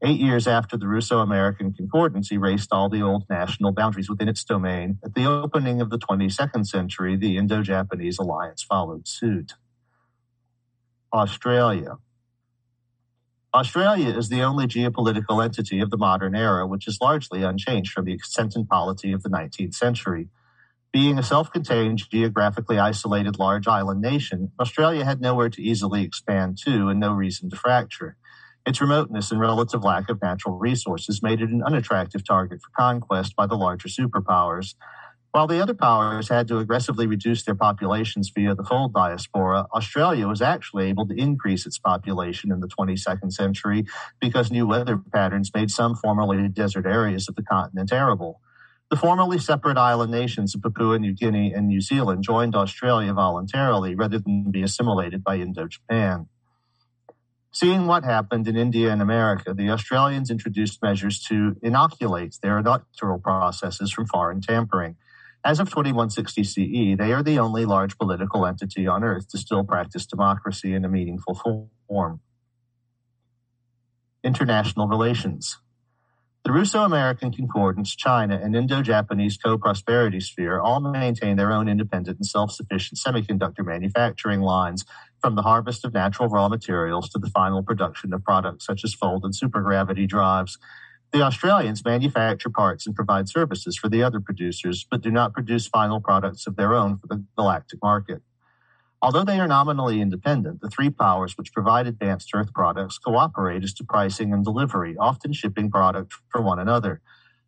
Eight 0.00 0.20
years 0.20 0.46
after 0.46 0.76
the 0.76 0.86
Russo 0.86 1.18
American 1.18 1.72
Concordance 1.72 2.30
erased 2.30 2.72
all 2.72 2.88
the 2.88 3.02
old 3.02 3.24
national 3.28 3.72
boundaries 3.72 4.08
within 4.08 4.28
its 4.28 4.44
domain, 4.44 4.98
at 5.04 5.14
the 5.14 5.24
opening 5.24 5.80
of 5.80 5.90
the 5.90 5.98
22nd 5.98 6.66
century, 6.66 7.16
the 7.16 7.36
Indo 7.36 7.62
Japanese 7.62 8.18
alliance 8.18 8.62
followed 8.62 9.08
suit. 9.08 9.54
Australia. 11.12 11.96
Australia 13.52 14.16
is 14.16 14.28
the 14.28 14.42
only 14.42 14.68
geopolitical 14.68 15.42
entity 15.42 15.80
of 15.80 15.90
the 15.90 15.96
modern 15.96 16.36
era 16.36 16.64
which 16.64 16.86
is 16.86 16.98
largely 17.00 17.42
unchanged 17.42 17.92
from 17.92 18.04
the 18.04 18.12
extent 18.12 18.54
and 18.54 18.68
polity 18.68 19.10
of 19.10 19.24
the 19.24 19.30
19th 19.30 19.74
century. 19.74 20.28
Being 20.92 21.18
a 21.18 21.22
self 21.22 21.50
contained, 21.50 22.08
geographically 22.10 22.78
isolated 22.78 23.38
large 23.38 23.66
island 23.66 24.00
nation, 24.00 24.52
Australia 24.60 25.04
had 25.04 25.20
nowhere 25.20 25.48
to 25.50 25.62
easily 25.62 26.04
expand 26.04 26.56
to 26.64 26.88
and 26.88 27.00
no 27.00 27.12
reason 27.12 27.50
to 27.50 27.56
fracture. 27.56 28.16
Its 28.66 28.80
remoteness 28.80 29.30
and 29.30 29.40
relative 29.40 29.84
lack 29.84 30.10
of 30.10 30.20
natural 30.22 30.58
resources 30.58 31.22
made 31.22 31.40
it 31.40 31.50
an 31.50 31.62
unattractive 31.64 32.26
target 32.26 32.60
for 32.62 32.70
conquest 32.78 33.34
by 33.36 33.46
the 33.46 33.56
larger 33.56 33.88
superpowers. 33.88 34.74
While 35.32 35.46
the 35.46 35.60
other 35.62 35.74
powers 35.74 36.28
had 36.30 36.48
to 36.48 36.58
aggressively 36.58 37.06
reduce 37.06 37.44
their 37.44 37.54
populations 37.54 38.30
via 38.34 38.54
the 38.54 38.64
fold 38.64 38.94
diaspora, 38.94 39.66
Australia 39.74 40.26
was 40.26 40.42
actually 40.42 40.88
able 40.88 41.06
to 41.06 41.14
increase 41.14 41.66
its 41.66 41.78
population 41.78 42.50
in 42.50 42.60
the 42.60 42.68
22nd 42.68 43.32
century 43.32 43.86
because 44.20 44.50
new 44.50 44.66
weather 44.66 44.96
patterns 44.96 45.50
made 45.54 45.70
some 45.70 45.94
formerly 45.94 46.48
desert 46.48 46.86
areas 46.86 47.28
of 47.28 47.36
the 47.36 47.42
continent 47.42 47.92
arable. 47.92 48.40
The 48.90 48.96
formerly 48.96 49.38
separate 49.38 49.76
island 49.76 50.10
nations 50.10 50.54
of 50.54 50.62
Papua 50.62 50.98
New 50.98 51.14
Guinea 51.14 51.52
and 51.52 51.68
New 51.68 51.82
Zealand 51.82 52.24
joined 52.24 52.56
Australia 52.56 53.12
voluntarily 53.12 53.94
rather 53.94 54.18
than 54.18 54.50
be 54.50 54.62
assimilated 54.62 55.22
by 55.22 55.36
Indo 55.36 55.68
Japan. 55.68 56.26
Seeing 57.50 57.86
what 57.86 58.04
happened 58.04 58.46
in 58.46 58.56
India 58.56 58.92
and 58.92 59.00
America, 59.00 59.54
the 59.54 59.70
Australians 59.70 60.30
introduced 60.30 60.82
measures 60.82 61.20
to 61.24 61.56
inoculate 61.62 62.36
their 62.42 62.58
electoral 62.58 63.18
processes 63.18 63.90
from 63.90 64.06
foreign 64.06 64.40
tampering. 64.40 64.96
As 65.44 65.60
of 65.60 65.70
2160 65.70 66.44
CE, 66.44 66.98
they 66.98 67.12
are 67.12 67.22
the 67.22 67.38
only 67.38 67.64
large 67.64 67.96
political 67.96 68.44
entity 68.44 68.86
on 68.86 69.02
Earth 69.02 69.28
to 69.30 69.38
still 69.38 69.64
practice 69.64 70.04
democracy 70.04 70.74
in 70.74 70.84
a 70.84 70.88
meaningful 70.88 71.40
form. 71.88 72.20
International 74.22 74.86
relations. 74.86 75.58
The 76.44 76.52
Russo 76.52 76.82
American 76.82 77.32
Concordance, 77.32 77.94
China, 77.94 78.38
and 78.42 78.56
Indo 78.56 78.82
Japanese 78.82 79.36
Co 79.36 79.58
Prosperity 79.58 80.20
Sphere 80.20 80.60
all 80.60 80.80
maintain 80.80 81.36
their 81.36 81.52
own 81.52 81.68
independent 81.68 82.18
and 82.18 82.26
self 82.26 82.52
sufficient 82.52 82.98
semiconductor 82.98 83.64
manufacturing 83.64 84.40
lines 84.40 84.84
from 85.20 85.34
the 85.34 85.42
harvest 85.42 85.84
of 85.84 85.94
natural 85.94 86.28
raw 86.28 86.48
materials 86.48 87.08
to 87.10 87.18
the 87.18 87.30
final 87.30 87.62
production 87.62 88.12
of 88.12 88.24
products 88.24 88.66
such 88.66 88.84
as 88.84 88.94
fold 88.94 89.24
and 89.24 89.34
supergravity 89.34 90.08
drives. 90.08 90.58
The 91.12 91.22
Australians 91.22 91.84
manufacture 91.84 92.50
parts 92.50 92.86
and 92.86 92.94
provide 92.94 93.28
services 93.28 93.76
for 93.76 93.88
the 93.88 94.02
other 94.02 94.20
producers, 94.20 94.86
but 94.90 95.00
do 95.00 95.10
not 95.10 95.32
produce 95.32 95.66
final 95.66 96.00
products 96.00 96.46
of 96.46 96.56
their 96.56 96.74
own 96.74 96.98
for 96.98 97.06
the 97.06 97.24
galactic 97.36 97.80
market. 97.82 98.22
Although 99.00 99.24
they 99.24 99.38
are 99.38 99.46
nominally 99.48 100.00
independent, 100.00 100.60
the 100.60 100.68
three 100.68 100.90
powers 100.90 101.38
which 101.38 101.52
provide 101.52 101.86
advanced 101.86 102.30
Earth 102.34 102.52
products 102.52 102.98
cooperate 102.98 103.62
as 103.62 103.72
to 103.74 103.84
pricing 103.84 104.32
and 104.32 104.44
delivery, 104.44 104.96
often 104.98 105.32
shipping 105.32 105.70
product 105.70 106.14
for 106.28 106.42
one 106.42 106.58
another. 106.58 107.00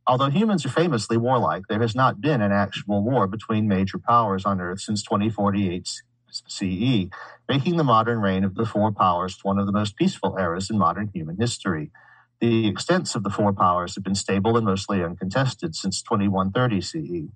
Although 0.07 0.31
humans 0.31 0.65
are 0.65 0.71
famously 0.71 1.17
warlike, 1.17 1.65
there 1.69 1.81
has 1.81 1.95
not 1.95 2.21
been 2.21 2.41
an 2.41 2.53
actual 2.53 3.03
war 3.03 3.27
between 3.27 3.69
major 3.69 3.99
powers 3.99 4.45
on 4.45 4.61
Earth 4.61 4.81
since 4.81 5.03
2048 5.03 6.03
CE, 6.31 7.09
making 7.49 7.77
the 7.77 7.85
modern 7.85 8.21
reign 8.21 8.45
of 8.45 8.55
the 8.55 8.67
four 8.67 8.93
powers 8.93 9.39
one 9.43 9.59
of 9.59 9.67
the 9.67 9.73
most 9.73 9.97
peaceful 9.97 10.37
eras 10.39 10.71
in 10.71 10.79
modern 10.79 11.11
human 11.15 11.37
history. 11.37 11.91
The 12.41 12.69
extents 12.69 13.15
of 13.15 13.23
the 13.23 13.31
four 13.31 13.53
powers 13.53 13.95
have 13.95 14.05
been 14.05 14.15
stable 14.15 14.57
and 14.57 14.65
mostly 14.65 15.03
uncontested 15.03 15.75
since 15.75 16.03
2130 16.03 16.81
CE. 16.81 17.33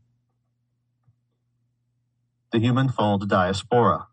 The 2.52 2.58
human 2.58 2.88
fold 2.88 3.28
diaspora. 3.28 4.06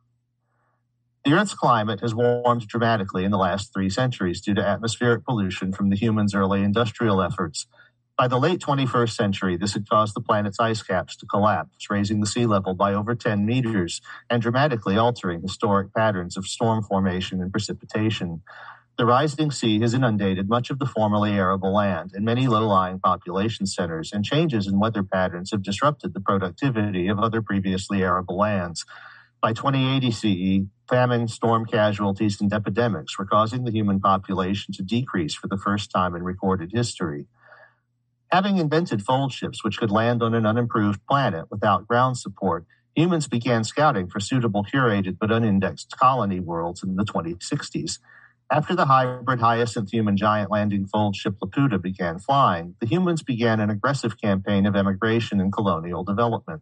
The 1.24 1.34
Earth's 1.34 1.54
climate 1.54 2.00
has 2.00 2.16
warmed 2.16 2.68
dramatically 2.68 3.24
in 3.24 3.32
the 3.32 3.38
last 3.38 3.72
three 3.72 3.90
centuries 3.90 4.42
due 4.42 4.56
to 4.56 4.68
atmospheric 4.68 5.24
pollution 5.24 5.72
from 5.72 5.90
the 5.90 5.96
humans' 5.96 6.34
early 6.34 6.64
industrial 6.64 7.22
efforts. 7.22 7.68
By 8.22 8.28
the 8.28 8.38
late 8.38 8.60
21st 8.60 9.16
century, 9.16 9.58
this 9.58 9.74
had 9.74 9.90
caused 9.90 10.16
the 10.16 10.22
planet's 10.22 10.60
ice 10.60 10.84
caps 10.84 11.16
to 11.16 11.25
collapse, 11.25 11.90
raising 11.90 12.20
the 12.20 12.28
sea 12.28 12.46
level 12.46 12.75
by 12.75 12.94
over 12.94 13.16
10 13.16 13.48
meters 13.48 14.00
and 14.30 14.44
dramatically 14.44 14.96
altering 14.96 15.42
historic 15.42 15.92
patterns 15.92 16.38
of 16.38 16.46
storm 16.46 16.84
formation 16.84 17.42
and 17.42 17.51
precipitation. 17.51 18.44
The 18.96 19.08
rising 19.08 19.50
sea 19.50 19.80
has 19.82 19.96
inundated 19.96 20.48
much 20.48 20.70
of 20.70 20.78
the 20.78 20.86
formerly 20.86 21.32
arable 21.32 21.74
land 21.74 22.12
and 22.13 22.24
many 22.24 22.48
low 22.48 22.68
lying 22.68 23.00
population 23.00 23.66
centers, 23.66 24.13
and 24.13 24.24
changes 24.24 24.68
in 24.68 24.80
weather 24.80 25.01
patterns 25.01 25.50
have 25.50 25.63
disrupted 25.63 26.13
the 26.13 26.22
productivity 26.22 27.08
of 27.08 27.18
other 27.18 27.42
previously 27.42 28.04
arable 28.04 28.38
lands. 28.38 28.86
By 29.42 29.54
2080 29.54 30.12
CE, 30.12 30.68
famine, 30.88 31.28
storm 31.28 31.66
casualties, 31.66 32.40
and 32.40 32.54
epidemics 32.54 33.18
were 33.18 33.25
causing 33.25 33.63
the 33.63 33.72
human 33.72 34.00
population 34.00 34.75
to 34.75 34.84
decrease 34.84 35.34
for 35.34 35.48
the 35.48 35.58
first 35.58 35.90
time 35.90 36.16
in 36.16 36.22
recorded 36.22 36.70
history. 36.72 37.25
Having 38.32 38.60
invented 38.60 39.04
fold 39.04 39.34
ships 39.34 39.62
which 39.62 39.78
could 39.78 39.92
land 39.92 40.24
on 40.24 40.34
an 40.34 40.46
unimproved 40.46 41.06
planet 41.06 41.48
without 41.52 41.86
ground 41.86 42.18
support, 42.18 42.66
humans 42.96 43.28
began 43.28 43.66
scouting 43.66 44.08
for 44.08 44.22
suitable 44.22 44.64
curated 44.64 45.18
but 45.20 45.32
unindexed 45.32 45.98
colony 45.98 46.40
worlds 46.40 46.82
in 46.82 46.96
the 46.96 47.04
2060s. 47.04 48.00
After 48.50 48.74
the 48.74 48.86
hybrid 48.86 49.42
hyacinth 49.42 49.92
human 49.92 50.16
giant 50.16 50.50
landing 50.50 50.86
fold 50.86 51.18
ship 51.18 51.36
Laputa 51.44 51.82
began 51.82 52.20
flying, 52.20 52.76
the 52.80 52.88
humans 52.88 53.22
began 53.22 53.60
an 53.60 53.70
aggressive 53.70 54.20
campaign 54.20 54.66
of 54.66 54.78
emigration 54.78 55.42
and 55.42 55.52
colonial 55.52 56.06
development. 56.06 56.62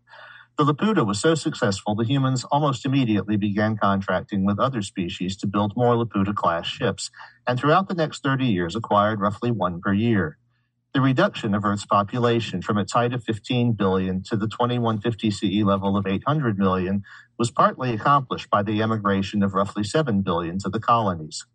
The 0.58 0.66
Laputa 0.66 1.06
was 1.06 1.20
so 1.20 1.36
successful, 1.36 1.94
the 1.94 2.04
humans 2.04 2.46
almost 2.46 2.84
immediately 2.84 3.38
began 3.38 3.78
contracting 3.78 4.44
with 4.44 4.60
other 4.60 4.82
species 4.82 5.38
to 5.38 5.48
build 5.48 5.78
more 5.78 5.94
Laputa 5.94 6.34
class 6.34 6.66
ships, 6.66 7.12
and 7.46 7.60
throughout 7.60 7.88
the 7.88 7.94
next 7.94 8.24
30 8.24 8.46
years 8.46 8.76
acquired 8.76 9.22
roughly 9.22 9.52
one 9.52 9.80
per 9.80 9.94
year. 9.94 10.40
The 10.91 11.01
reduction 11.01 11.53
of 11.53 11.63
Earth's 11.63 11.86
population 11.86 12.63
from 12.63 12.79
its 12.79 12.93
height 12.93 13.13
of 13.13 13.24
15 13.24 13.74
billion 13.74 14.24
to 14.24 14.36
the 14.36 14.48
2150 14.48 15.29
CE 15.29 15.63
level 15.63 15.96
of 15.96 16.08
800 16.08 16.58
million 16.58 17.03
was 17.38 17.51
partly 17.51 17.93
accomplished 17.93 18.50
by 18.50 18.63
the 18.63 18.81
emigration 18.81 19.43
of 19.43 19.53
roughly 19.53 19.84
7 19.84 20.22
billion 20.24 20.58
to 20.60 20.69
the 20.69 20.79
colonies. 20.79 21.46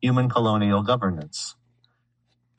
Human 0.00 0.28
colonial 0.28 0.82
governance. 0.82 1.56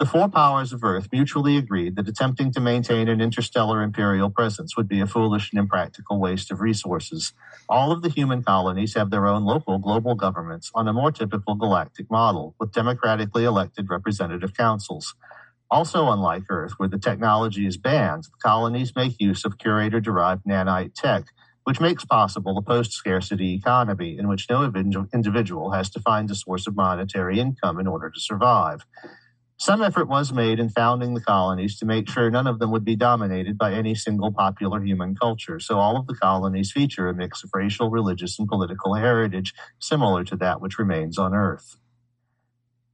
The 0.02 0.08
four 0.08 0.30
powers 0.30 0.74
of 0.74 0.84
Earth 0.84 1.10
mutually 1.12 1.58
agreed 1.58 1.96
that 1.96 2.08
attempting 2.08 2.52
to 2.54 2.60
maintain 2.60 3.08
an 3.08 3.22
interstellar 3.22 3.84
imperial 3.84 4.32
presence 4.32 4.76
would 4.76 4.88
be 4.88 5.00
a 5.00 5.06
foolish 5.06 5.52
and 5.52 5.60
impractical 5.60 6.20
waste 6.20 6.50
of 6.50 6.60
resources. 6.60 7.34
All 7.70 7.92
of 7.92 8.02
the 8.02 8.10
human 8.10 8.42
colonies 8.42 8.96
have 8.96 9.12
their 9.12 9.28
own 9.28 9.44
local 9.46 9.78
global 9.78 10.16
governments 10.16 10.72
on 10.74 10.88
a 10.88 10.94
more 10.94 11.12
typical 11.12 11.54
galactic 11.54 12.10
model, 12.10 12.56
with 12.60 12.72
democratically 12.72 13.44
elected 13.44 13.92
representative 13.92 14.58
councils. 14.58 15.14
Also, 15.70 16.10
unlike 16.10 16.46
Earth, 16.50 16.74
where 16.78 16.90
the 16.90 16.98
technology 16.98 17.68
is 17.68 17.78
banned, 17.78 18.24
the 18.24 18.32
colonies 18.42 18.96
make 18.96 19.22
use 19.22 19.46
of 19.46 19.60
curator 19.60 20.00
derived 20.00 20.46
nanite 20.46 20.96
tech, 20.96 21.26
which 21.66 21.80
makes 21.80 22.06
possible 22.06 22.58
a 22.58 22.64
post 22.64 22.92
scarcity 22.92 23.54
economy 23.54 24.18
in 24.18 24.28
which 24.28 24.50
no 24.50 24.64
individual 25.14 25.74
has 25.74 25.92
to 25.92 26.00
find 26.00 26.32
a 26.32 26.36
source 26.36 26.66
of 26.66 26.76
monetary 26.76 27.40
income 27.40 27.80
in 27.80 27.86
order 27.86 28.10
to 28.10 28.20
survive. 28.20 28.84
Some 29.62 29.84
effort 29.84 30.08
was 30.08 30.34
made 30.34 30.60
in 30.60 30.70
founding 30.70 31.14
the 31.14 31.22
colonies 31.22 31.78
to 31.78 31.86
make 31.86 32.10
sure 32.10 32.32
none 32.32 32.48
of 32.48 32.58
them 32.58 32.72
would 32.72 32.84
be 32.84 32.96
dominated 32.96 33.60
by 33.60 33.74
any 33.74 33.94
single 33.94 34.32
popular 34.32 34.84
human 34.84 35.14
culture. 35.14 35.60
So 35.60 35.78
all 35.78 35.98
of 35.98 36.08
the 36.08 36.16
colonies 36.16 36.72
feature 36.72 37.08
a 37.08 37.14
mix 37.14 37.44
of 37.44 37.52
racial, 37.54 37.92
religious, 37.92 38.40
and 38.40 38.48
political 38.48 38.96
heritage 38.96 39.54
similar 39.78 40.24
to 40.24 40.36
that 40.38 40.62
which 40.62 40.80
remains 40.80 41.20
on 41.20 41.36
Earth. 41.36 41.78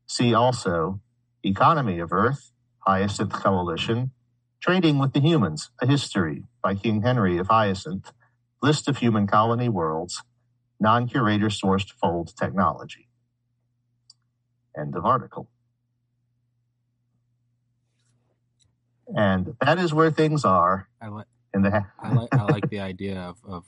See 0.07 0.33
also 0.33 0.99
Economy 1.41 1.99
of 1.99 2.11
Earth, 2.11 2.51
Hyacinth 2.79 3.31
Coalition, 3.31 4.11
Trading 4.59 4.99
with 4.99 5.13
the 5.13 5.21
Humans, 5.21 5.69
A 5.81 5.87
History 5.87 6.43
by 6.61 6.75
King 6.75 7.01
Henry 7.01 7.37
of 7.37 7.47
Hyacinth, 7.47 8.11
List 8.61 8.89
of 8.89 8.97
Human 8.97 9.25
Colony 9.25 9.69
Worlds, 9.69 10.21
Non 10.81 11.07
Curator 11.07 11.47
Sourced 11.47 11.93
Fold 11.93 12.35
Technology. 12.35 13.07
End 14.77 14.97
of 14.97 15.05
article. 15.05 15.49
And 19.15 19.55
that 19.61 19.79
is 19.79 19.93
where 19.93 20.11
things 20.11 20.45
are. 20.45 20.87
I 21.01 21.07
like. 21.07 21.25
In 21.53 21.61
the 21.61 21.85
I 21.99 22.13
like. 22.13 22.33
I 22.33 22.43
like 22.43 22.69
the 22.69 22.79
idea 22.79 23.19
of, 23.19 23.37
of 23.45 23.65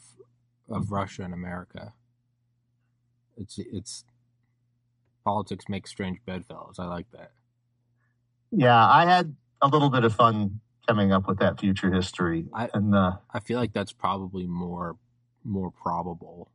of 0.69 0.91
Russia 0.91 1.24
and 1.24 1.34
America. 1.34 1.93
It's 3.38 3.58
it's 3.58 4.03
politics 5.24 5.65
make 5.69 5.88
strange 5.88 6.19
bedfellows. 6.25 6.75
I 6.79 6.86
like 6.86 7.10
that. 7.12 7.31
Yeah, 8.51 8.75
I 8.88 9.05
had 9.05 9.36
a 9.62 9.67
little 9.67 9.89
bit 9.89 10.03
of 10.03 10.13
fun 10.13 10.60
coming 10.88 11.12
up 11.12 11.27
with 11.27 11.39
that 11.39 11.60
future 11.60 11.91
history, 11.93 12.46
I, 12.53 12.67
and 12.74 12.96
uh, 12.96 13.17
I 13.31 13.39
feel 13.39 13.60
like 13.60 13.74
that's 13.74 13.93
probably 13.93 14.46
more 14.48 14.98
more 15.43 15.72
probable 15.72 16.51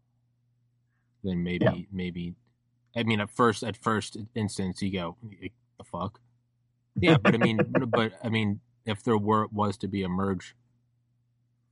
than 1.23 1.43
maybe 1.43 1.65
Yeah. 1.65 1.73
maybe. 1.91 2.35
I 2.97 3.03
mean, 3.03 3.21
at 3.21 3.31
first 3.31 3.63
at 3.63 3.77
first 3.77 4.17
instance, 4.35 4.83
you 4.83 4.93
go 4.93 5.17
the 5.79 5.85
fuck. 5.85 6.21
Yeah, 7.01 7.17
but 7.17 7.35
I 7.35 7.39
mean, 7.39 7.59
but 7.89 8.13
I 8.23 8.29
mean, 8.29 8.61
if 8.87 9.03
there 9.03 9.17
were 9.19 9.47
was 9.51 9.77
to 9.79 9.89
be 9.89 10.03
a 10.03 10.09
merge, 10.09 10.55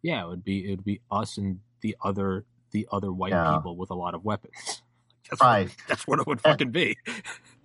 yeah, 0.02 0.25
it 0.25 0.28
would 0.28 0.45
be 0.45 0.66
it 0.66 0.71
would 0.71 0.85
be 0.85 1.00
us 1.11 1.37
and 1.38 1.61
the 1.81 1.97
other 2.02 2.45
the 2.73 2.87
other 2.90 3.12
white 3.12 3.33
Yeah. 3.33 3.54
people 3.57 3.76
with 3.76 3.90
a 3.90 3.95
lot 3.95 4.14
of 4.14 4.25
weapons. 4.25 4.54
That's 5.31 5.40
Right. 5.40 5.69
What, 5.69 5.76
that's 5.88 6.07
what 6.07 6.19
it 6.21 6.26
would 6.26 6.40
fucking 6.40 6.73
be. 6.73 6.97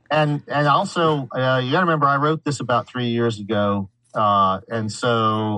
and 0.09 0.41
and 0.47 0.67
also 0.67 1.27
uh, 1.35 1.59
you 1.63 1.71
got 1.71 1.79
to 1.81 1.85
remember 1.85 2.05
I 2.05 2.17
wrote 2.17 2.43
this 2.45 2.59
about 2.59 2.87
three 2.87 3.07
years 3.07 3.39
ago, 3.39 3.89
uh, 4.13 4.61
and 4.69 4.89
so 4.91 5.09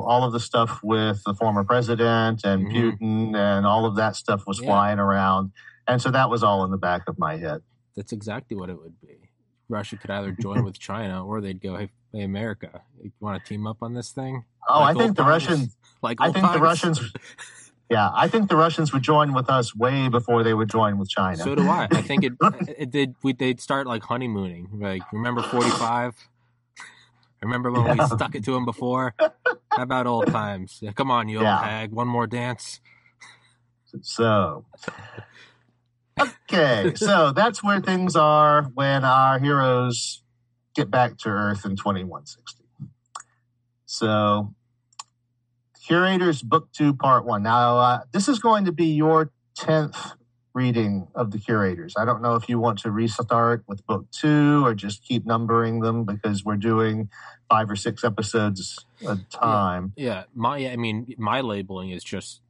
all 0.08 0.24
of 0.24 0.32
the 0.34 0.40
stuff 0.40 0.80
with 0.82 1.22
the 1.26 1.36
former 1.36 1.64
president 1.64 2.42
and 2.44 2.66
Mhm. 2.68 2.72
Putin 2.98 3.36
and 3.36 3.66
all 3.68 3.86
of 3.86 3.96
that 3.98 4.16
stuff 4.16 4.44
was 4.48 4.60
Yeah. 4.60 4.68
flying 4.68 4.98
around, 5.00 5.52
and 5.88 6.02
so 6.02 6.10
that 6.12 6.30
was 6.32 6.42
all 6.42 6.64
in 6.66 6.72
the 6.72 6.78
back 6.80 7.04
of 7.08 7.20
my 7.20 7.38
head. 7.38 7.62
That's 7.96 8.12
exactly 8.12 8.56
what 8.58 8.70
it 8.72 8.80
would 8.82 9.00
be. 9.02 9.29
Russia 9.70 9.98
could 9.98 10.10
either 10.10 10.32
join 10.32 10.64
with 10.64 10.78
China 10.80 11.26
or 11.26 11.40
they'd 11.42 11.62
go, 11.62 11.78
"Hey, 11.78 11.90
hey 12.12 12.24
America, 12.24 12.82
you 13.02 13.12
want 13.20 13.42
to 13.44 13.48
team 13.48 13.66
up 13.68 13.78
on 13.82 13.94
this 13.94 14.12
thing?" 14.12 14.44
Oh, 14.68 14.80
Like 14.82 14.96
I 14.96 15.00
think 15.00 15.16
the 15.16 15.24
times. 15.24 15.46
Russians. 15.48 15.78
Like 16.02 16.18
I 16.20 16.32
think 16.32 16.52
the. 16.54 16.60
Russians. 16.60 17.00
Yeah, 17.92 18.12
I 18.14 18.28
think 18.28 18.50
the 18.50 18.56
Russians 18.56 18.94
would 18.94 19.02
join 19.02 19.34
with 19.34 19.50
us 19.50 19.76
way 19.76 20.10
before 20.10 20.44
they 20.44 20.54
would 20.54 20.70
join 20.70 21.00
with 21.00 21.10
China. 21.10 21.38
So 21.38 21.56
do 21.56 21.68
I. 21.68 21.88
I 21.90 22.04
think 22.04 22.24
it, 22.24 22.34
it 22.78 22.92
did. 22.92 23.16
We 23.24 23.34
they'd 23.34 23.60
start 23.60 23.88
like 23.88 24.04
honeymooning. 24.04 24.70
Like 24.80 25.02
remember 25.12 25.42
forty 25.42 25.72
five. 25.72 26.14
Remember 27.42 27.72
when 27.72 27.98
we 27.98 28.06
stuck 28.06 28.36
it 28.36 28.44
to 28.46 28.56
him 28.56 28.64
before? 28.64 29.16
How 29.20 29.82
about 29.82 30.06
old 30.06 30.28
times? 30.28 30.78
Yeah, 30.82 30.92
come 30.92 31.10
on, 31.10 31.30
you 31.30 31.42
Yeah. 31.42 31.56
old 31.56 31.64
hag. 31.64 31.92
One 31.92 32.08
more 32.08 32.28
dance. 32.28 32.80
So, 34.04 34.66
okay, 36.20 36.94
so 36.96 37.32
that's 37.32 37.64
where 37.64 37.80
things 37.80 38.16
are 38.16 38.64
when 38.74 39.04
our 39.04 39.40
heroes 39.40 40.24
get 40.76 40.90
back 40.92 41.18
to 41.20 41.30
Earth 41.30 41.66
in 41.66 41.76
2160. 41.76 42.64
So, 43.86 44.54
Curators 45.86 46.42
Book 46.42 46.70
2, 46.74 46.94
Part 46.94 47.26
1. 47.26 47.42
Now, 47.44 47.78
uh, 47.78 48.00
this 48.12 48.28
is 48.28 48.40
going 48.40 48.66
to 48.66 48.72
be 48.72 48.86
your 48.86 49.32
10th 49.58 50.14
reading 50.54 51.08
of 51.16 51.32
the 51.32 51.40
Curators. 51.40 51.96
I 51.98 52.06
don't 52.06 52.22
know 52.22 52.36
if 52.36 52.50
you 52.50 52.60
want 52.60 52.80
to 52.80 52.92
restart 52.92 53.64
with 53.68 53.86
Book 53.86 54.06
2 54.12 54.66
or 54.66 54.74
just 54.74 55.04
keep 55.04 55.26
numbering 55.26 55.80
them 55.80 56.06
because 56.06 56.44
we're 56.44 56.58
doing 56.58 57.10
five 57.50 57.70
or 57.70 57.76
six 57.76 58.04
episodes 58.04 58.86
a 59.06 59.18
time. 59.32 59.94
Yeah, 59.96 60.24
my 60.36 60.58
I 60.70 60.76
mean 60.76 61.14
my 61.18 61.42
labeling 61.42 61.90
is 61.92 62.04
just 62.04 62.42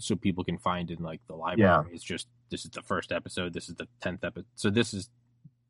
so 0.00 0.16
people 0.16 0.44
can 0.44 0.58
find 0.58 0.90
in 0.90 1.02
like 1.02 1.20
the 1.26 1.34
library. 1.34 1.84
Yeah. 1.88 1.94
It's 1.94 2.04
just 2.04 2.28
this 2.50 2.64
is 2.64 2.70
the 2.70 2.82
first 2.82 3.12
episode. 3.12 3.52
This 3.52 3.68
is 3.68 3.74
the 3.76 3.88
tenth 4.00 4.24
episode. 4.24 4.46
So 4.54 4.70
this 4.70 4.92
is 4.94 5.08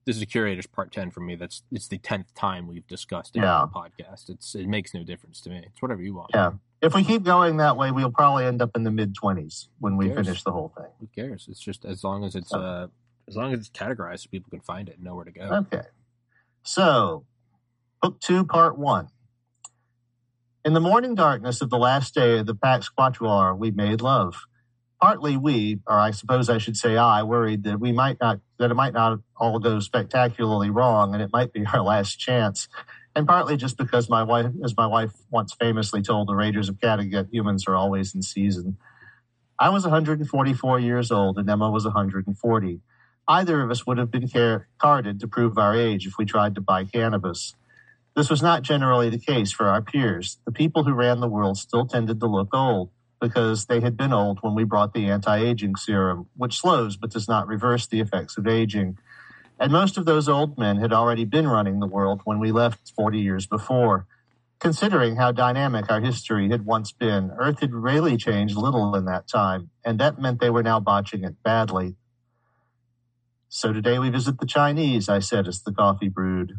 this 0.04 0.16
is 0.16 0.22
a 0.22 0.26
curators 0.26 0.66
part 0.66 0.92
ten 0.92 1.10
for 1.10 1.20
me. 1.20 1.34
That's 1.34 1.62
it's 1.70 1.88
the 1.88 1.98
tenth 1.98 2.32
time 2.34 2.66
we've 2.66 2.86
discussed 2.86 3.36
it 3.36 3.40
Yeah. 3.40 3.60
on 3.60 3.70
the 3.72 3.78
podcast. 4.04 4.28
It's 4.30 4.54
it 4.54 4.66
makes 4.68 4.94
no 4.94 5.02
difference 5.04 5.40
to 5.42 5.50
me. 5.50 5.58
It's 5.66 5.82
whatever 5.82 6.02
you 6.02 6.14
want. 6.14 6.30
Yeah. 6.34 6.52
If 6.80 6.94
we 6.94 7.02
keep 7.04 7.24
going 7.24 7.56
that 7.56 7.76
way, 7.76 7.90
we'll 7.90 8.12
probably 8.12 8.44
end 8.44 8.62
up 8.62 8.70
in 8.76 8.84
the 8.84 8.90
mid 8.90 9.14
20s 9.14 9.68
when 9.80 9.96
we 9.96 10.08
finish 10.14 10.44
the 10.44 10.52
whole 10.52 10.72
thing. 10.76 10.86
Who 11.00 11.08
cares? 11.14 11.46
It's 11.50 11.58
just 11.60 11.84
as 11.84 12.04
long 12.04 12.24
as 12.24 12.34
it's 12.34 12.52
uh 12.54 12.86
as 13.26 13.36
long 13.36 13.52
as 13.52 13.58
it's 13.58 13.68
categorized 13.70 14.20
so 14.20 14.28
people 14.30 14.48
can 14.50 14.60
find 14.60 14.88
it 14.88 14.94
and 14.96 15.04
know 15.04 15.14
where 15.14 15.24
to 15.24 15.30
go. 15.32 15.42
Okay. 15.72 15.82
So, 16.62 17.24
Book 18.02 18.20
2, 18.20 18.44
Part 18.44 18.78
1. 18.78 19.08
In 20.64 20.74
the 20.74 20.80
morning 20.80 21.14
darkness 21.14 21.62
of 21.62 21.70
the 21.70 21.78
last 21.78 22.14
day 22.14 22.38
of 22.38 22.46
the 22.46 22.54
Pax 22.54 22.90
Quatuor, 22.90 23.56
we 23.56 23.70
made 23.70 24.00
love. 24.02 24.44
Partly 25.00 25.36
we, 25.36 25.78
or 25.86 25.98
I 25.98 26.10
suppose 26.10 26.50
I 26.50 26.58
should 26.58 26.76
say 26.76 26.96
I, 26.96 27.22
worried 27.22 27.62
that 27.62 27.80
we 27.80 27.92
might 27.92 28.18
not, 28.20 28.40
that 28.58 28.70
it 28.70 28.74
might 28.74 28.92
not 28.92 29.20
all 29.36 29.60
go 29.60 29.80
spectacularly 29.80 30.68
wrong 30.68 31.14
and 31.14 31.22
it 31.22 31.30
might 31.32 31.52
be 31.52 31.64
our 31.72 31.80
last 31.80 32.18
chance. 32.18 32.68
And 33.14 33.26
partly 33.26 33.56
just 33.56 33.78
because 33.78 34.10
my 34.10 34.24
wife, 34.24 34.52
as 34.64 34.76
my 34.76 34.86
wife 34.86 35.12
once 35.30 35.54
famously 35.58 36.02
told 36.02 36.28
the 36.28 36.34
Raiders 36.34 36.68
of 36.68 36.78
Kattegat, 36.78 37.32
humans 37.32 37.64
are 37.68 37.76
always 37.76 38.14
in 38.14 38.20
season. 38.22 38.76
I 39.58 39.70
was 39.70 39.84
144 39.84 40.80
years 40.80 41.10
old 41.12 41.38
and 41.38 41.48
Emma 41.48 41.70
was 41.70 41.84
140. 41.84 42.80
Either 43.28 43.62
of 43.62 43.70
us 43.70 43.86
would 43.86 43.98
have 43.98 44.10
been 44.10 44.28
car- 44.28 44.68
carded 44.78 45.20
to 45.20 45.28
prove 45.28 45.56
our 45.56 45.74
age 45.74 46.06
if 46.06 46.18
we 46.18 46.24
tried 46.24 46.56
to 46.56 46.60
buy 46.60 46.84
cannabis. 46.84 47.54
This 48.18 48.30
was 48.30 48.42
not 48.42 48.62
generally 48.62 49.10
the 49.10 49.18
case 49.20 49.52
for 49.52 49.68
our 49.68 49.80
peers. 49.80 50.38
The 50.44 50.50
people 50.50 50.82
who 50.82 50.92
ran 50.92 51.20
the 51.20 51.28
world 51.28 51.56
still 51.56 51.86
tended 51.86 52.18
to 52.18 52.26
look 52.26 52.52
old 52.52 52.90
because 53.20 53.66
they 53.66 53.78
had 53.78 53.96
been 53.96 54.12
old 54.12 54.40
when 54.40 54.56
we 54.56 54.64
brought 54.64 54.92
the 54.92 55.08
anti 55.08 55.36
aging 55.38 55.76
serum, 55.76 56.26
which 56.36 56.58
slows 56.58 56.96
but 56.96 57.12
does 57.12 57.28
not 57.28 57.46
reverse 57.46 57.86
the 57.86 58.00
effects 58.00 58.36
of 58.36 58.48
aging. 58.48 58.98
And 59.60 59.70
most 59.70 59.96
of 59.96 60.04
those 60.04 60.28
old 60.28 60.58
men 60.58 60.78
had 60.78 60.92
already 60.92 61.24
been 61.24 61.46
running 61.46 61.78
the 61.78 61.86
world 61.86 62.22
when 62.24 62.40
we 62.40 62.50
left 62.50 62.92
40 62.96 63.20
years 63.20 63.46
before. 63.46 64.08
Considering 64.58 65.14
how 65.14 65.30
dynamic 65.30 65.88
our 65.88 66.00
history 66.00 66.50
had 66.50 66.66
once 66.66 66.90
been, 66.90 67.30
Earth 67.38 67.60
had 67.60 67.72
really 67.72 68.16
changed 68.16 68.56
little 68.56 68.96
in 68.96 69.04
that 69.04 69.28
time, 69.28 69.70
and 69.84 70.00
that 70.00 70.20
meant 70.20 70.40
they 70.40 70.50
were 70.50 70.64
now 70.64 70.80
botching 70.80 71.22
it 71.22 71.40
badly. 71.44 71.94
So 73.48 73.72
today 73.72 74.00
we 74.00 74.10
visit 74.10 74.40
the 74.40 74.46
Chinese, 74.46 75.08
I 75.08 75.20
said 75.20 75.46
as 75.46 75.62
the 75.62 75.72
coffee 75.72 76.08
brewed. 76.08 76.58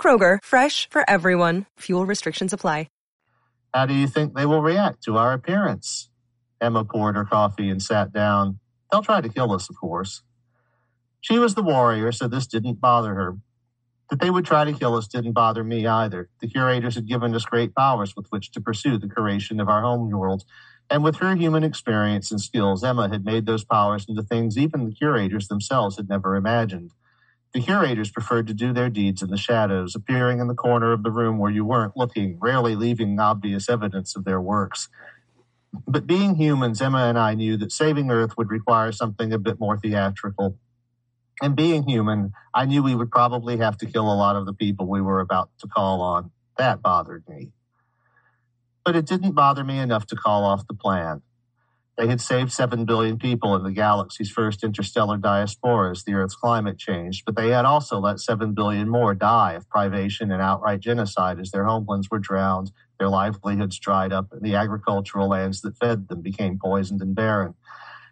Kroger, 0.00 0.38
fresh 0.42 0.88
for 0.88 1.04
everyone. 1.08 1.66
Fuel 1.80 2.06
restrictions 2.06 2.54
apply. 2.54 2.86
How 3.72 3.86
do 3.86 3.94
you 3.94 4.08
think 4.08 4.34
they 4.34 4.46
will 4.46 4.62
react 4.62 5.04
to 5.04 5.16
our 5.16 5.32
appearance? 5.32 6.10
Emma 6.60 6.84
poured 6.84 7.14
her 7.14 7.24
coffee 7.24 7.70
and 7.70 7.80
sat 7.80 8.12
down. 8.12 8.58
They'll 8.90 9.02
try 9.02 9.20
to 9.20 9.28
kill 9.28 9.52
us, 9.52 9.70
of 9.70 9.76
course. 9.76 10.22
She 11.20 11.38
was 11.38 11.54
the 11.54 11.62
warrior, 11.62 12.10
so 12.10 12.26
this 12.26 12.48
didn't 12.48 12.80
bother 12.80 13.14
her. 13.14 13.36
That 14.10 14.20
they 14.20 14.30
would 14.30 14.44
try 14.44 14.64
to 14.64 14.72
kill 14.72 14.96
us 14.96 15.06
didn't 15.06 15.34
bother 15.34 15.62
me 15.62 15.86
either. 15.86 16.28
The 16.40 16.48
curators 16.48 16.96
had 16.96 17.06
given 17.06 17.32
us 17.34 17.44
great 17.44 17.74
powers 17.76 18.16
with 18.16 18.26
which 18.30 18.50
to 18.52 18.60
pursue 18.60 18.98
the 18.98 19.06
curation 19.06 19.62
of 19.62 19.68
our 19.68 19.82
home 19.82 20.10
world. 20.10 20.42
And 20.90 21.04
with 21.04 21.16
her 21.18 21.36
human 21.36 21.62
experience 21.62 22.32
and 22.32 22.40
skills, 22.40 22.82
Emma 22.82 23.08
had 23.08 23.24
made 23.24 23.46
those 23.46 23.64
powers 23.64 24.06
into 24.08 24.22
things 24.24 24.58
even 24.58 24.86
the 24.86 24.94
curators 24.94 25.46
themselves 25.46 25.96
had 25.96 26.08
never 26.08 26.34
imagined. 26.34 26.90
The 27.52 27.60
curators 27.60 28.10
preferred 28.10 28.46
to 28.46 28.54
do 28.54 28.72
their 28.72 28.88
deeds 28.88 29.22
in 29.22 29.30
the 29.30 29.36
shadows, 29.36 29.96
appearing 29.96 30.38
in 30.38 30.46
the 30.46 30.54
corner 30.54 30.92
of 30.92 31.02
the 31.02 31.10
room 31.10 31.38
where 31.38 31.50
you 31.50 31.64
weren't 31.64 31.96
looking, 31.96 32.38
rarely 32.40 32.76
leaving 32.76 33.18
obvious 33.18 33.68
evidence 33.68 34.14
of 34.14 34.24
their 34.24 34.40
works. 34.40 34.88
But 35.86 36.06
being 36.06 36.36
humans, 36.36 36.80
Emma 36.80 37.06
and 37.06 37.18
I 37.18 37.34
knew 37.34 37.56
that 37.56 37.72
saving 37.72 38.10
Earth 38.10 38.36
would 38.36 38.50
require 38.50 38.92
something 38.92 39.32
a 39.32 39.38
bit 39.38 39.58
more 39.58 39.76
theatrical. 39.76 40.58
And 41.42 41.56
being 41.56 41.88
human, 41.88 42.32
I 42.54 42.66
knew 42.66 42.82
we 42.82 42.94
would 42.94 43.10
probably 43.10 43.56
have 43.58 43.76
to 43.78 43.86
kill 43.86 44.12
a 44.12 44.14
lot 44.14 44.36
of 44.36 44.46
the 44.46 44.52
people 44.52 44.86
we 44.86 45.00
were 45.00 45.20
about 45.20 45.50
to 45.60 45.66
call 45.66 46.02
on. 46.02 46.30
That 46.56 46.82
bothered 46.82 47.28
me. 47.28 47.50
But 48.84 48.94
it 48.94 49.06
didn't 49.06 49.32
bother 49.32 49.64
me 49.64 49.78
enough 49.78 50.06
to 50.08 50.16
call 50.16 50.44
off 50.44 50.66
the 50.66 50.74
plan. 50.74 51.22
They 52.00 52.06
had 52.06 52.22
saved 52.22 52.50
7 52.50 52.86
billion 52.86 53.18
people 53.18 53.54
in 53.54 53.62
the 53.62 53.70
galaxy's 53.70 54.30
first 54.30 54.64
interstellar 54.64 55.18
diaspora 55.18 55.90
as 55.90 56.02
the 56.02 56.14
Earth's 56.14 56.34
climate 56.34 56.78
changed, 56.78 57.26
but 57.26 57.36
they 57.36 57.50
had 57.50 57.66
also 57.66 57.98
let 57.98 58.20
7 58.20 58.54
billion 58.54 58.88
more 58.88 59.14
die 59.14 59.52
of 59.52 59.68
privation 59.68 60.32
and 60.32 60.40
outright 60.40 60.80
genocide 60.80 61.38
as 61.38 61.50
their 61.50 61.66
homelands 61.66 62.08
were 62.10 62.18
drowned, 62.18 62.72
their 62.98 63.10
livelihoods 63.10 63.78
dried 63.78 64.14
up, 64.14 64.32
and 64.32 64.40
the 64.40 64.54
agricultural 64.54 65.28
lands 65.28 65.60
that 65.60 65.76
fed 65.76 66.08
them 66.08 66.22
became 66.22 66.58
poisoned 66.58 67.02
and 67.02 67.14
barren. 67.14 67.52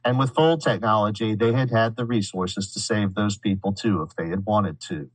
And 0.05 0.19
with 0.19 0.35
full 0.35 0.59
technology, 0.59 1.35
they 1.35 1.55
had 1.55 1.71
had 1.71 1.97
the 1.97 2.05
resources 2.05 2.71
to 2.75 2.81
save 2.81 3.15
those 3.15 3.39
people 3.39 3.73
too 3.73 4.03
if 4.03 4.15
they 4.17 4.29
had 4.29 4.45
wanted 4.45 4.83
to. 4.89 5.09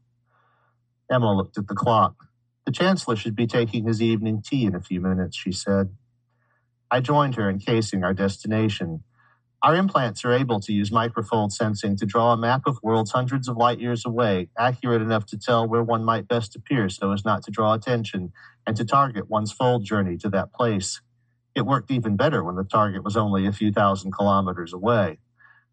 Emma 1.11 1.31
looked 1.31 1.59
at 1.59 1.67
the 1.67 1.75
clock. 1.75 2.15
The 2.65 2.71
Chancellor 2.71 3.17
should 3.17 3.35
be 3.35 3.45
taking 3.45 3.85
his 3.85 4.01
evening 4.01 4.41
tea 4.43 4.65
in 4.65 4.73
a 4.73 4.81
few 4.81 4.99
minutes, 4.99 5.37
she 5.37 5.51
said. 5.51 5.95
I 6.93 6.99
joined 6.99 7.33
her, 7.37 7.49
encasing 7.49 8.03
our 8.03 8.13
destination. 8.13 9.03
Our 9.63 9.75
implants 9.75 10.23
are 10.25 10.31
able 10.31 10.59
to 10.59 10.71
use 10.71 10.91
microfold 10.91 11.51
sensing 11.51 11.97
to 11.97 12.05
draw 12.05 12.33
a 12.33 12.37
map 12.37 12.67
of 12.67 12.77
worlds 12.83 13.13
hundreds 13.13 13.47
of 13.47 13.57
light 13.57 13.79
years 13.79 14.05
away, 14.05 14.49
accurate 14.59 15.01
enough 15.01 15.25
to 15.27 15.37
tell 15.39 15.67
where 15.67 15.81
one 15.81 16.03
might 16.03 16.27
best 16.27 16.55
appear 16.55 16.89
so 16.89 17.11
as 17.11 17.25
not 17.25 17.41
to 17.45 17.51
draw 17.51 17.73
attention, 17.73 18.31
and 18.67 18.77
to 18.77 18.85
target 18.85 19.27
one's 19.27 19.51
fold 19.51 19.83
journey 19.83 20.17
to 20.17 20.29
that 20.29 20.53
place. 20.53 21.01
It 21.55 21.65
worked 21.65 21.89
even 21.89 22.15
better 22.15 22.43
when 22.43 22.57
the 22.57 22.63
target 22.63 23.03
was 23.03 23.17
only 23.17 23.47
a 23.47 23.51
few 23.51 23.71
thousand 23.71 24.11
kilometers 24.11 24.71
away. 24.71 25.17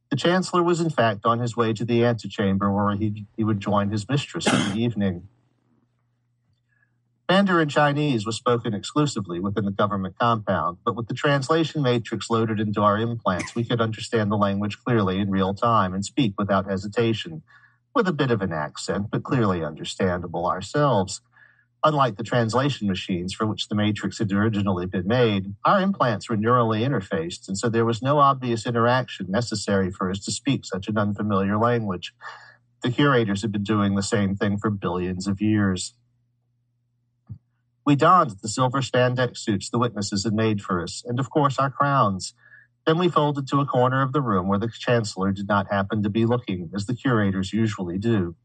The 0.09 0.17
Chancellor 0.17 0.63
was 0.63 0.81
in 0.81 0.89
fact 0.89 1.27
on 1.27 1.41
his 1.41 1.55
way 1.55 1.75
to 1.75 1.85
the 1.85 2.03
antechamber 2.03 2.73
where 2.73 2.97
he, 2.97 3.27
he 3.37 3.45
would 3.45 3.61
join 3.61 3.91
his 3.91 4.09
mistress 4.09 4.47
in 4.47 4.71
the 4.71 4.83
evening. 4.83 5.29
Mandarin 7.31 7.69
Chinese 7.69 8.27
was 8.27 8.35
spoken 8.35 8.75
exclusively 8.75 9.39
within 9.39 9.65
the 9.65 9.71
government 9.71 10.17
compound, 10.19 10.79
but 10.85 10.97
with 10.97 11.07
the 11.07 11.15
translation 11.15 11.81
matrix 11.81 12.29
loaded 12.29 12.59
into 12.59 12.83
our 12.83 12.99
implants, 12.99 13.55
we 13.55 13.65
could 13.65 13.81
understand 13.81 14.33
the 14.33 14.37
language 14.37 14.77
clearly 14.85 15.21
in 15.21 15.31
real 15.31 15.55
time 15.55 15.95
and 15.95 16.05
speak 16.05 16.35
without 16.37 16.69
hesitation, 16.69 17.45
with 17.95 18.09
a 18.09 18.13
bit 18.13 18.33
of 18.33 18.43
an 18.43 18.53
accent, 18.53 19.13
but 19.13 19.23
clearly 19.23 19.63
understandable 19.63 20.45
ourselves. 20.45 21.21
Unlike 21.85 22.17
the 22.17 22.25
translation 22.25 22.89
machines 22.89 23.33
for 23.33 23.47
which 23.47 23.69
the 23.69 23.77
matrix 23.77 24.19
had 24.19 24.33
originally 24.33 24.87
been 24.87 25.07
made, 25.07 25.55
our 25.65 25.81
implants 25.81 26.29
were 26.29 26.37
neurally 26.37 26.81
interfaced, 26.81 27.47
and 27.47 27.57
so 27.57 27.69
there 27.69 27.85
was 27.85 28.03
no 28.03 28.19
obvious 28.19 28.67
interaction 28.67 29.31
necessary 29.31 29.93
for 29.93 30.11
us 30.11 30.19
to 30.25 30.33
speak 30.33 30.65
such 30.65 30.89
an 30.89 30.99
unfamiliar 30.99 31.57
language. 31.57 32.13
The 32.83 32.91
curators 32.91 33.43
had 33.43 33.53
been 33.53 33.63
doing 33.63 33.95
the 33.95 34.03
same 34.03 34.35
thing 34.35 34.59
for 34.59 34.69
billions 34.69 35.29
of 35.29 35.41
years. 35.41 35.95
We 37.91 37.97
donned 37.97 38.37
the 38.41 38.49
silver 38.49 38.83
spandex 38.83 39.39
suits 39.39 39.69
the 39.69 39.77
witnesses 39.81 40.23
had 40.23 40.33
made 40.33 40.61
for 40.63 40.81
us, 40.81 41.03
and 41.05 41.19
of 41.19 41.29
course 41.29 41.59
our 41.59 41.73
crowns. 41.73 42.35
Then 42.87 42.99
we 42.99 43.09
folded 43.09 43.49
to 43.49 43.59
a 43.59 43.67
corner 43.67 44.01
of 44.01 44.13
the 44.13 44.21
room 44.21 44.47
where 44.47 44.61
the 44.61 44.69
chancellor 44.69 45.33
did 45.33 45.49
not 45.49 45.73
happen 45.73 46.05
to 46.05 46.09
be 46.09 46.25
looking, 46.25 46.71
as 46.73 46.87
the 46.87 46.95
curators 46.95 47.53
usually 47.53 47.99
do. 47.99 48.37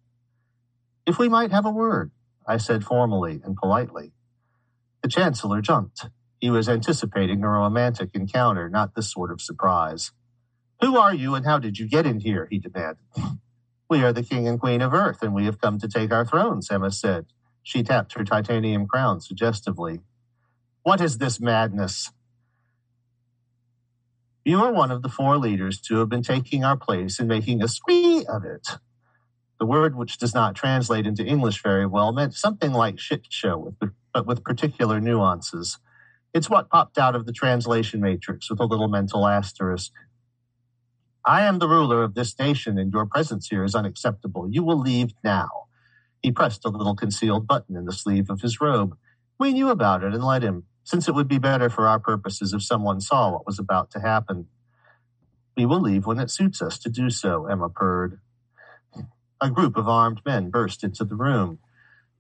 If 1.06 1.20
we 1.20 1.30
might 1.30 1.52
have 1.52 1.64
a 1.64 1.70
word, 1.70 2.10
I 2.48 2.58
said 2.58 2.84
formally 2.84 3.40
and 3.46 3.56
politely. 3.56 4.14
The 5.04 5.10
chancellor 5.10 5.62
jumped. 5.62 6.08
He 6.40 6.50
was 6.50 6.68
anticipating 6.68 7.44
a 7.44 7.48
romantic 7.48 8.16
encounter, 8.16 8.68
not 8.68 8.96
this 8.96 9.12
sort 9.12 9.30
of 9.32 9.42
surprise. 9.42 10.12
Who 10.82 10.98
are 10.98 11.14
you 11.14 11.36
and 11.36 11.46
how 11.46 11.60
did 11.60 11.78
you 11.78 11.88
get 11.88 12.08
in 12.08 12.20
here? 12.20 12.48
he 12.50 12.58
demanded. 12.58 13.06
We 13.88 14.04
are 14.04 14.12
the 14.12 14.24
king 14.24 14.48
and 14.48 14.60
queen 14.60 14.82
of 14.82 14.96
Earth, 14.96 15.22
and 15.22 15.36
we 15.36 15.46
have 15.46 15.62
come 15.62 15.78
to 15.78 15.88
take 15.88 16.12
our 16.12 16.26
thrones, 16.26 16.72
Emma 16.72 16.90
said. 16.90 17.28
She 17.66 17.84
tapped 17.84 18.14
her 18.14 18.24
titanium 18.24 18.88
crown 18.88 19.22
suggestively. 19.22 20.02
What 20.84 21.02
is 21.02 21.18
this 21.18 21.42
madness? 21.42 22.12
You 24.46 24.64
are 24.64 24.72
one 24.72 24.92
of 24.92 25.02
the 25.02 25.10
four 25.10 25.38
leaders 25.38 25.82
to 25.82 25.98
have 25.98 26.10
been 26.10 26.24
taking 26.24 26.64
our 26.64 26.78
place 26.78 27.20
and 27.20 27.28
making 27.28 27.64
a 27.64 27.68
squee 27.68 28.26
of 28.30 28.46
it. 28.46 28.68
The 29.60 29.66
word, 29.66 29.96
which 29.96 30.20
does 30.20 30.36
not 30.36 30.56
translate 30.56 31.08
into 31.08 31.26
English 31.26 31.64
very 31.64 31.88
well, 31.88 32.14
meant 32.14 32.36
something 32.36 32.72
like 32.72 33.00
shit 33.00 33.26
show, 33.30 33.76
but 34.14 34.28
with 34.28 34.44
particular 34.44 35.02
nuances. 35.02 35.80
It's 36.34 36.50
what 36.50 36.70
popped 36.70 37.00
out 37.00 37.16
of 37.16 37.26
the 37.26 37.34
translation 37.34 38.02
matrix 38.02 38.50
with 38.50 38.60
a 38.60 38.66
little 38.66 38.90
mental 38.90 39.28
asterisk. 39.28 39.92
I 41.26 41.44
am 41.44 41.60
the 41.60 41.70
ruler 41.70 42.04
of 42.04 42.16
this 42.16 42.38
nation, 42.40 42.78
and 42.78 42.94
your 42.94 43.08
presence 43.08 43.48
here 43.48 43.64
is 43.64 43.76
unacceptable. 43.76 44.50
You 44.52 44.64
will 44.64 44.80
leave 44.80 45.14
now. 45.24 45.65
He 46.26 46.32
pressed 46.32 46.66
a 46.66 46.70
little 46.70 46.96
concealed 46.96 47.46
button 47.46 47.76
in 47.76 47.86
the 47.86 47.94
sleeve 47.94 48.32
of 48.32 48.42
his 48.42 48.60
robe. 48.60 48.98
We 49.40 49.54
knew 49.54 49.70
about 49.70 50.04
it 50.04 50.12
and 50.12 50.24
let 50.24 50.42
him, 50.42 50.64
since 50.84 51.08
it 51.08 51.14
would 51.14 51.28
be 51.28 51.38
better 51.38 51.70
for 51.70 51.88
our 51.88 52.00
purposes 52.00 52.52
if 52.52 52.64
someone 52.64 53.00
saw 53.00 53.32
what 53.32 53.46
was 53.46 53.60
about 53.60 53.92
to 53.92 54.00
happen. 54.00 54.48
We 55.56 55.68
will 55.68 55.82
leave 55.82 56.08
when 56.08 56.20
it 56.20 56.32
suits 56.32 56.64
us 56.64 56.80
to 56.80 56.90
do 56.90 57.12
so, 57.12 57.46
Emma 57.46 57.70
purred. 57.70 58.22
A 59.40 59.52
group 59.52 59.78
of 59.78 59.88
armed 59.88 60.22
men 60.26 60.50
burst 60.50 60.84
into 60.84 61.06
the 61.06 61.16
room. 61.16 61.60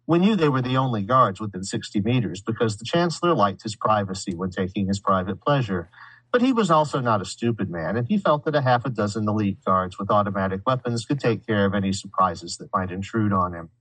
We 0.06 0.20
knew 0.20 0.36
they 0.36 0.50
were 0.50 0.62
the 0.62 0.78
only 0.78 1.02
guards 1.02 1.42
within 1.42 1.64
60 1.64 2.02
meters 2.02 2.42
because 2.42 2.78
the 2.78 2.86
Chancellor 2.86 3.34
liked 3.34 3.64
his 3.64 3.76
privacy 3.76 4.36
when 4.36 4.52
taking 4.52 4.88
his 4.88 5.00
private 5.00 5.42
pleasure. 5.42 5.90
But 6.32 6.44
he 6.44 6.54
was 6.54 6.70
also 6.70 7.02
not 7.02 7.24
a 7.24 7.26
stupid 7.26 7.72
man, 7.72 7.98
and 7.98 8.08
he 8.08 8.20
felt 8.20 8.46
that 8.46 8.56
a 8.56 8.62
half 8.62 8.86
a 8.86 8.92
dozen 8.92 9.28
elite 9.28 9.66
guards 9.66 9.98
with 9.98 10.12
automatic 10.12 10.62
weapons 10.68 11.06
could 11.06 11.20
take 11.20 11.48
care 11.48 11.66
of 11.66 11.74
any 11.74 11.92
surprises 11.92 12.58
that 12.58 12.70
might 12.72 12.92
intrude 12.92 13.34
on 13.34 13.56
him. 13.56 13.72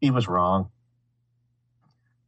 He 0.00 0.10
was 0.10 0.28
wrong. 0.28 0.70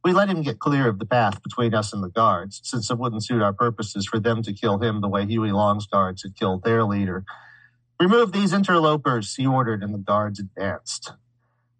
We 0.03 0.13
let 0.13 0.29
him 0.29 0.41
get 0.41 0.59
clear 0.59 0.89
of 0.89 0.99
the 0.99 1.05
path 1.05 1.41
between 1.43 1.73
us 1.73 1.93
and 1.93 2.03
the 2.03 2.09
guards, 2.09 2.61
since 2.63 2.91
it 2.91 2.97
wouldn't 2.99 3.25
suit 3.25 3.41
our 3.41 3.53
purposes 3.53 4.05
for 4.05 4.19
them 4.19 4.43
to 4.43 4.53
kill 4.53 4.79
him 4.79 5.01
the 5.01 5.09
way 5.09 5.25
Huey 5.25 5.51
Long's 5.51 5.87
guards 5.87 6.23
had 6.23 6.35
killed 6.37 6.63
their 6.63 6.83
leader. 6.83 7.23
Remove 7.99 8.31
these 8.33 8.53
interlopers, 8.53 9.35
he 9.35 9.47
ordered, 9.47 9.81
and 9.83 9.93
the 9.93 9.99
guards 9.99 10.39
advanced. 10.39 11.13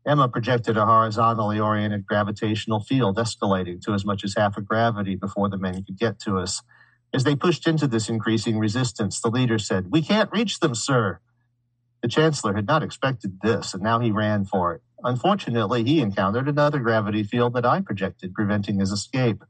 Emma 0.05 0.29
projected 0.29 0.77
a 0.77 0.85
horizontally 0.85 1.59
oriented 1.59 2.05
gravitational 2.05 2.81
field 2.81 3.17
escalating 3.17 3.81
to 3.81 3.93
as 3.93 4.05
much 4.05 4.23
as 4.23 4.35
half 4.37 4.57
a 4.57 4.61
gravity 4.61 5.15
before 5.15 5.49
the 5.49 5.57
men 5.57 5.83
could 5.83 5.97
get 5.97 6.19
to 6.19 6.37
us. 6.37 6.61
As 7.13 7.23
they 7.23 7.35
pushed 7.35 7.67
into 7.67 7.87
this 7.87 8.09
increasing 8.09 8.59
resistance, 8.59 9.21
the 9.21 9.29
leader 9.29 9.59
said, 9.59 9.91
We 9.91 10.01
can't 10.01 10.31
reach 10.31 10.59
them, 10.59 10.75
sir. 10.75 11.19
The 12.01 12.09
Chancellor 12.09 12.53
had 12.55 12.67
not 12.67 12.83
expected 12.83 13.39
this, 13.43 13.73
and 13.73 13.83
now 13.83 13.99
he 13.99 14.11
ran 14.11 14.45
for 14.45 14.73
it. 14.73 14.81
Unfortunately, 15.03 15.83
he 15.83 15.99
encountered 15.99 16.47
another 16.47 16.79
gravity 16.79 17.23
field 17.23 17.53
that 17.53 17.65
I 17.65 17.81
projected, 17.81 18.33
preventing 18.33 18.79
his 18.79 18.91
escape. 18.91 19.43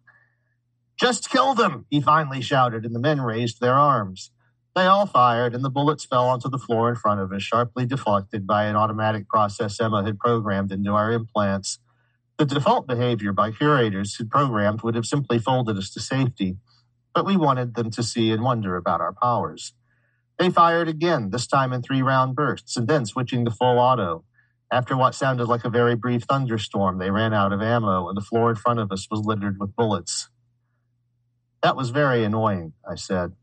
Just 0.99 1.29
kill 1.29 1.53
them, 1.53 1.85
he 1.89 2.01
finally 2.01 2.41
shouted, 2.41 2.85
and 2.85 2.95
the 2.95 2.99
men 2.99 3.21
raised 3.21 3.59
their 3.59 3.73
arms. 3.73 4.31
They 4.75 4.85
all 4.85 5.05
fired, 5.05 5.53
and 5.53 5.63
the 5.63 5.69
bullets 5.69 6.05
fell 6.05 6.27
onto 6.27 6.49
the 6.49 6.57
floor 6.57 6.89
in 6.89 6.95
front 6.95 7.21
of 7.21 7.31
us, 7.31 7.43
sharply 7.43 7.85
deflected 7.85 8.47
by 8.47 8.65
an 8.65 8.75
automatic 8.75 9.27
process 9.27 9.79
Emma 9.79 10.03
had 10.03 10.17
programmed 10.17 10.71
into 10.71 10.91
our 10.91 11.11
implants. 11.11 11.79
The 12.37 12.45
default 12.45 12.87
behavior 12.87 13.31
by 13.31 13.51
curators 13.51 14.15
who 14.15 14.25
programmed 14.25 14.81
would 14.81 14.95
have 14.95 15.05
simply 15.05 15.37
folded 15.37 15.77
us 15.77 15.91
to 15.91 15.99
safety, 15.99 16.57
but 17.13 17.25
we 17.25 17.37
wanted 17.37 17.75
them 17.75 17.91
to 17.91 18.01
see 18.01 18.31
and 18.31 18.41
wonder 18.41 18.75
about 18.75 19.01
our 19.01 19.13
powers. 19.13 19.73
They 20.39 20.49
fired 20.49 20.87
again, 20.87 21.29
this 21.29 21.45
time 21.45 21.71
in 21.71 21.83
three 21.83 22.01
round 22.01 22.35
bursts, 22.35 22.75
and 22.75 22.87
then 22.87 23.05
switching 23.05 23.45
to 23.45 23.51
full 23.51 23.77
auto. 23.77 24.25
After 24.73 24.97
what 24.97 25.13
sounded 25.13 25.45
like 25.45 25.65
a 25.65 25.69
very 25.69 25.93
brief 25.93 26.23
thunderstorm, 26.23 26.97
they 26.97 27.11
ran 27.11 27.31
out 27.31 27.53
of 27.53 27.61
ammo, 27.61 28.07
and 28.07 28.17
the 28.17 28.21
floor 28.21 28.49
in 28.49 28.55
front 28.55 28.79
of 28.79 28.91
us 28.91 29.07
was 29.07 29.19
littered 29.19 29.59
with 29.59 29.75
bullets. 29.75 30.29
That 31.61 31.75
was 31.75 31.91
very 31.91 32.23
annoying, 32.23 32.73
I 32.83 32.95
said. 32.95 33.33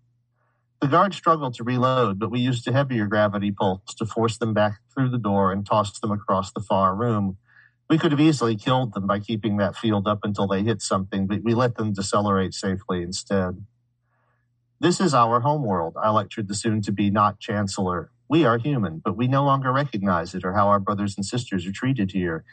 The 0.81 0.89
guards 0.89 1.17
struggled 1.17 1.55
to 1.55 1.63
reload, 1.63 2.19
but 2.19 2.33
we 2.33 2.41
used 2.41 2.67
a 2.67 2.73
heavier 2.73 3.07
gravity 3.07 3.53
pulse 3.53 3.95
to 3.99 4.07
force 4.07 4.39
them 4.39 4.53
back 4.53 4.81
through 4.93 5.11
the 5.11 5.19
door 5.19 5.53
and 5.53 5.65
tossed 5.65 6.01
them 6.01 6.11
across 6.11 6.51
the 6.51 6.59
far 6.69 6.97
room. 6.97 7.37
We 7.89 7.97
could 7.97 8.11
have 8.11 8.21
easily 8.21 8.57
killed 8.57 8.93
them 8.93 9.07
by 9.07 9.21
keeping 9.21 9.57
that 9.59 9.77
field 9.77 10.09
up 10.09 10.25
until 10.25 10.49
they 10.49 10.65
hit 10.65 10.83
something, 10.83 11.29
but 11.29 11.45
we 11.45 11.55
let 11.55 11.77
them 11.77 11.93
decelerate 11.93 12.55
safely 12.55 13.03
instead. 13.03 13.65
This 14.81 15.01
is 15.01 15.15
our 15.15 15.39
homeworld, 15.39 15.95
I 15.97 16.11
lectured 16.11 16.49
the 16.49 16.57
soon 16.57 16.83
to 16.83 16.91
be 16.91 17.09
not 17.09 17.39
chancellor. 17.39 18.11
We 18.31 18.45
are 18.45 18.59
human, 18.59 19.01
but 19.05 19.17
we 19.17 19.27
no 19.27 19.43
longer 19.43 19.73
recognize 19.73 20.37
it 20.37 20.45
or 20.45 20.53
how 20.53 20.69
our 20.69 20.79
brothers 20.79 21.17
and 21.17 21.27
sisters 21.27 21.67
are 21.67 21.73
treated 21.73 22.13
here. 22.13 22.45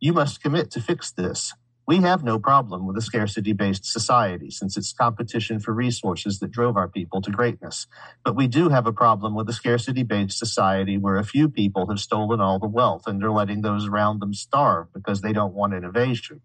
You 0.00 0.12
must 0.12 0.42
commit 0.42 0.72
to 0.72 0.80
fix 0.80 1.12
this. 1.12 1.54
We 1.86 1.98
have 1.98 2.24
no 2.24 2.40
problem 2.40 2.84
with 2.84 2.96
a 2.96 3.00
scarcity 3.00 3.52
based 3.52 3.84
society 3.84 4.50
since 4.50 4.76
it's 4.76 4.92
competition 4.92 5.60
for 5.60 5.72
resources 5.72 6.40
that 6.40 6.50
drove 6.50 6.76
our 6.76 6.88
people 6.88 7.22
to 7.22 7.30
greatness. 7.30 7.86
But 8.24 8.34
we 8.34 8.48
do 8.48 8.70
have 8.70 8.88
a 8.88 8.92
problem 8.92 9.36
with 9.36 9.48
a 9.48 9.52
scarcity 9.52 10.02
based 10.02 10.36
society 10.36 10.98
where 10.98 11.16
a 11.16 11.22
few 11.22 11.48
people 11.48 11.86
have 11.88 12.00
stolen 12.00 12.40
all 12.40 12.58
the 12.58 12.66
wealth 12.66 13.06
and 13.06 13.22
are 13.22 13.30
letting 13.30 13.62
those 13.62 13.86
around 13.86 14.20
them 14.20 14.34
starve 14.34 14.92
because 14.92 15.20
they 15.20 15.32
don't 15.32 15.54
want 15.54 15.74
innovation. 15.74 16.40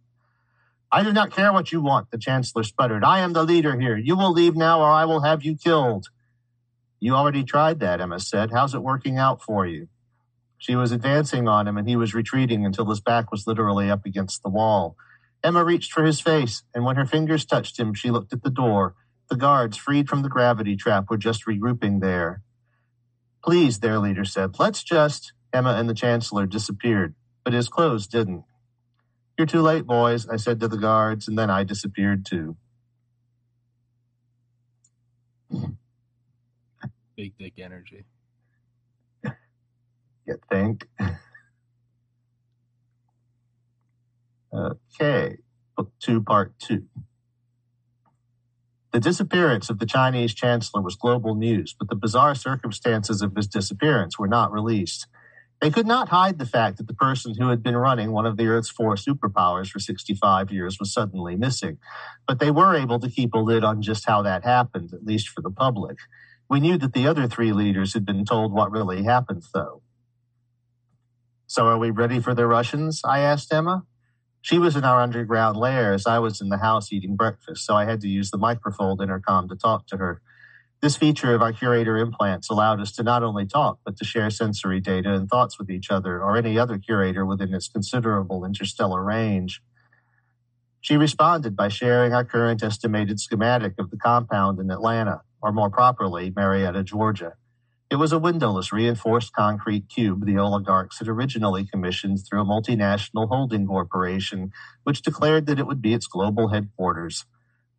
I 0.91 1.02
do 1.02 1.12
not 1.12 1.32
care 1.32 1.52
what 1.52 1.71
you 1.71 1.82
want, 1.82 2.12
the 2.12 2.19
Chancellor 2.19 2.62
sputtered. 2.62 3.04
I 3.04 3.21
am 3.21 3.34
the 3.34 3.43
leader 3.43 3.80
here. 3.80 3.98
You 3.98 4.15
will 4.15 4.32
leave 4.32 4.56
now 4.56 4.82
or 4.82 4.91
I 4.91 5.06
will 5.06 5.21
have 5.21 5.43
you 5.43 5.58
killed. 5.58 6.10
You 7.06 7.13
already 7.13 7.44
tried 7.44 7.82
that, 7.82 8.02
Emma 8.02 8.20
said. 8.20 8.50
How's 8.50 8.74
it 8.74 8.82
working 8.82 9.20
out 9.20 9.39
for 9.39 9.63
you? 9.63 9.89
She 10.58 10.76
was 10.76 10.91
advancing 10.91 11.48
on 11.48 11.68
him 11.68 11.78
and 11.78 11.88
he 11.88 11.96
was 11.96 12.15
retreating 12.15 12.65
until 12.65 12.89
his 12.89 13.00
back 13.00 13.30
was 13.30 13.46
literally 13.46 13.91
up 13.91 14.08
against 14.08 14.41
the 14.41 14.50
wall. 14.50 14.98
Emma 15.44 15.63
reached 15.63 15.94
for 15.94 16.04
his 16.04 16.20
face, 16.20 16.63
and 16.74 16.84
when 16.84 16.96
her 16.96 17.06
fingers 17.06 17.46
touched 17.46 17.80
him, 17.80 17.94
she 17.94 18.10
looked 18.10 18.34
at 18.34 18.41
the 18.41 18.50
door. 18.50 18.96
The 19.30 19.36
guards, 19.36 19.78
freed 19.78 20.10
from 20.10 20.24
the 20.24 20.30
gravity 20.30 20.76
trap, 20.76 21.06
were 21.08 21.18
just 21.18 21.46
regrouping 21.46 22.02
there. 22.02 22.41
Please, 23.44 23.82
their 23.82 24.00
leader 24.00 24.26
said, 24.26 24.58
let's 24.58 24.82
just. 24.82 25.32
Emma 25.54 25.76
and 25.76 25.88
the 25.88 25.94
Chancellor 25.94 26.48
disappeared, 26.48 27.13
but 27.44 27.54
his 27.54 27.70
clothes 27.70 28.08
didn't. 28.08 28.46
You're 29.38 29.46
too 29.46 29.62
late, 29.62 29.86
boys, 29.86 30.28
I 30.28 30.38
said 30.38 30.60
to 30.62 30.68
the 30.68 30.76
guards, 30.76 31.28
and 31.28 31.38
then 31.38 31.52
I 31.52 31.65
disappeared 31.65 32.26
too. 32.26 32.58
Big 37.15 37.38
dick 37.38 37.54
energy. 37.58 38.06
You 40.28 40.39
think? 40.49 40.88
okay, 44.54 45.38
book 45.78 45.91
two, 45.99 46.23
part 46.23 46.58
two. 46.58 46.88
The 48.91 48.99
disappearance 48.99 49.69
of 49.69 49.78
the 49.78 49.86
Chinese 49.86 50.34
chancellor 50.34 50.82
was 50.82 50.95
global 50.95 51.36
news, 51.36 51.75
but 51.78 51.89
the 51.89 51.95
bizarre 51.95 52.34
circumstances 52.34 53.21
of 53.21 53.36
his 53.36 53.45
disappearance 53.45 54.17
were 54.17 54.28
not 54.28 54.51
released. 54.51 55.06
They 55.62 55.69
could 55.69 55.86
not 55.86 56.10
hide 56.10 56.39
the 56.39 56.45
fact 56.45 56.78
that 56.78 56.88
the 56.88 56.93
person 56.93 57.36
who 57.38 57.49
had 57.49 57.62
been 57.62 57.78
running 57.78 58.12
one 58.12 58.25
of 58.25 58.38
the 58.38 58.47
Earth's 58.47 58.69
four 58.69 58.95
superpowers 58.95 59.69
for 59.69 59.80
65 59.80 60.51
years 60.51 60.80
was 60.80 60.93
suddenly 60.93 61.36
missing, 61.36 61.78
but 62.28 62.39
they 62.39 62.51
were 62.51 62.75
able 62.75 62.99
to 62.99 63.10
keep 63.10 63.34
a 63.34 63.38
lid 63.38 63.63
on 63.63 63.82
just 63.82 64.06
how 64.06 64.21
that 64.21 64.43
happened, 64.43 64.91
at 64.93 65.06
least 65.06 65.30
for 65.30 65.41
the 65.41 65.51
public. 65.51 65.97
We 66.49 66.60
knew 66.60 66.77
that 66.77 66.93
the 66.93 67.08
other 67.08 67.27
three 67.27 67.51
leaders 67.53 67.93
had 67.93 68.05
been 68.05 68.23
told 68.23 68.53
what 68.53 68.71
really 68.71 69.03
happened, 69.03 69.43
though. 69.53 69.81
So 71.47 71.65
are 71.67 71.77
we 71.77 71.89
ready 71.89 72.19
for 72.19 72.34
the 72.34 72.47
Russians? 72.47 73.01
I 73.03 73.19
asked 73.19 73.53
Emma. 73.53 73.84
She 74.41 74.60
was 74.60 74.75
in 74.75 74.84
our 74.84 75.01
underground 75.01 75.58
lair 75.58 75.93
as 75.93 76.05
I 76.05 76.19
was 76.19 76.39
in 76.39 76.49
the 76.49 76.60
house 76.60 76.93
eating 76.93 77.15
breakfast, 77.15 77.65
so 77.65 77.75
I 77.75 77.86
had 77.86 78.01
to 78.01 78.08
use 78.08 78.29
the 78.29 78.38
microfold 78.38 79.01
intercom 79.01 79.49
to 79.49 79.55
talk 79.55 79.88
to 79.88 79.97
her. 79.97 80.21
This 80.81 80.97
feature 80.97 81.34
of 81.34 81.41
our 81.41 81.51
curator 81.51 81.97
implants 81.97 82.49
allowed 82.49 82.79
us 82.79 82.91
to 82.93 83.03
not 83.03 83.23
only 83.23 83.47
talk, 83.47 83.79
but 83.84 83.97
to 83.97 84.05
share 84.05 84.29
sensory 84.29 84.79
data 84.79 85.13
and 85.13 85.27
thoughts 85.27 85.58
with 85.58 85.71
each 85.71 85.89
other 85.89 86.21
or 86.21 86.38
any 86.38 86.60
other 86.60 86.77
curator 86.77 87.25
within 87.25 87.55
its 87.55 87.67
considerable 87.67 88.45
interstellar 88.45 89.03
range. 89.03 89.63
She 90.81 90.95
responded 90.95 91.55
by 91.55 91.69
sharing 91.69 92.13
our 92.13 92.23
current 92.23 92.62
estimated 92.62 93.19
schematic 93.19 93.73
of 93.79 93.89
the 93.89 93.97
compound 93.97 94.60
in 94.60 94.69
Atlanta, 94.69 95.21
or 95.45 95.53
more 95.53 95.69
properly, 95.69 96.34
Marietta, 96.36 96.84
Georgia. 96.84 97.36
It 97.89 97.97
was 97.97 98.12
a 98.12 98.19
windowless 98.19 98.73
reinforced 98.73 99.34
concrete 99.34 99.89
cube 99.89 100.25
the 100.25 100.38
oligarchs 100.38 100.99
had 100.99 101.08
originally 101.08 101.65
commissioned 101.65 102.19
through 102.25 102.41
a 102.41 102.45
multinational 102.45 103.29
holding 103.29 103.67
corporation, 103.67 104.51
which 104.84 105.03
declared 105.03 105.45
that 105.47 105.60
it 105.60 105.67
would 105.67 105.81
be 105.81 105.93
its 105.93 106.08
global 106.08 106.49
headquarters. 106.49 107.25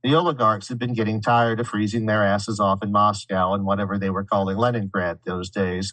The 0.05 0.15
oligarchs 0.15 0.69
had 0.69 0.79
been 0.79 0.95
getting 0.95 1.21
tired 1.23 1.61
of 1.61 1.69
freezing 1.69 2.07
their 2.07 2.25
asses 2.25 2.61
off 2.61 2.83
in 2.83 2.93
Moscow 2.93 3.55
and 3.55 3.67
whatever 3.67 3.99
they 3.99 4.11
were 4.11 4.25
calling 4.25 4.57
Leningrad 4.57 5.21
those 5.27 5.51
days. 5.51 5.93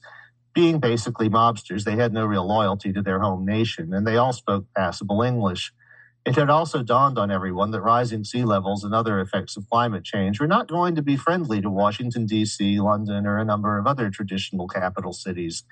Being 0.53 0.79
basically 0.79 1.29
mobsters, 1.29 1.86
they 1.86 1.97
had 1.97 2.13
no 2.13 2.25
real 2.25 2.47
loyalty 2.47 2.93
to 2.93 3.01
their 3.01 3.19
home 3.21 3.45
nation, 3.45 3.93
and 3.93 4.07
they 4.07 4.17
all 4.17 4.33
spoke 4.33 4.65
passable 4.75 5.23
English. 5.23 5.73
It 6.25 6.36
had 6.38 6.49
also 6.49 6.83
dawned 6.83 7.17
on 7.17 7.31
everyone 7.31 7.71
that 7.71 7.81
rising 7.81 8.23
sea 8.23 8.45
levels 8.45 8.86
and 8.86 8.95
other 8.95 9.19
effects 9.19 9.57
of 9.57 9.69
climate 9.69 10.05
change 10.05 10.39
were 10.39 10.47
not 10.47 10.69
going 10.69 10.95
to 10.95 11.01
be 11.01 11.17
friendly 11.17 11.59
to 11.62 11.69
Washington, 11.69 12.25
D.C., 12.25 12.79
London, 12.79 13.25
or 13.25 13.39
a 13.39 13.45
number 13.45 13.77
of 13.77 13.86
other 13.86 14.09
traditional 14.09 14.67
capital 14.69 15.12
cities. 15.12 15.63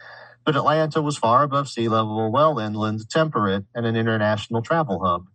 But 0.45 0.57
Atlanta 0.57 1.01
was 1.01 1.17
far 1.17 1.43
above 1.43 1.69
sea 1.69 1.87
level, 1.87 2.29
well 2.31 2.59
inland, 2.59 3.09
temperate, 3.09 3.63
and 3.73 3.85
an 3.85 3.95
international 3.95 4.61
travel 4.61 5.05
hub. 5.05 5.27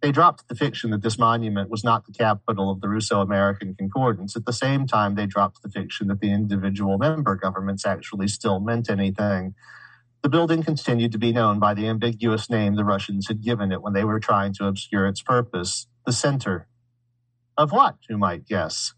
They 0.00 0.12
dropped 0.12 0.48
the 0.48 0.54
fiction 0.54 0.90
that 0.90 1.02
this 1.02 1.18
monument 1.18 1.68
was 1.68 1.84
not 1.84 2.06
the 2.06 2.12
capital 2.12 2.70
of 2.70 2.80
the 2.80 2.88
Russo 2.88 3.20
American 3.20 3.74
Concordance. 3.74 4.36
At 4.36 4.46
the 4.46 4.52
same 4.52 4.86
time, 4.86 5.14
they 5.14 5.26
dropped 5.26 5.62
the 5.62 5.68
fiction 5.68 6.06
that 6.08 6.20
the 6.20 6.32
individual 6.32 6.96
member 6.96 7.34
governments 7.34 7.84
actually 7.84 8.28
still 8.28 8.60
meant 8.60 8.88
anything. 8.88 9.54
The 10.22 10.28
building 10.28 10.62
continued 10.62 11.12
to 11.12 11.18
be 11.18 11.32
known 11.32 11.58
by 11.58 11.72
the 11.72 11.88
ambiguous 11.88 12.50
name 12.50 12.74
the 12.74 12.84
Russians 12.84 13.28
had 13.28 13.42
given 13.42 13.72
it 13.72 13.80
when 13.80 13.94
they 13.94 14.04
were 14.04 14.20
trying 14.20 14.52
to 14.54 14.66
obscure 14.66 15.06
its 15.06 15.22
purpose 15.22 15.86
the 16.04 16.12
center. 16.12 16.68
Of 17.56 17.72
what, 17.72 17.96
you 18.08 18.18
might 18.18 18.44
guess? 18.46 18.92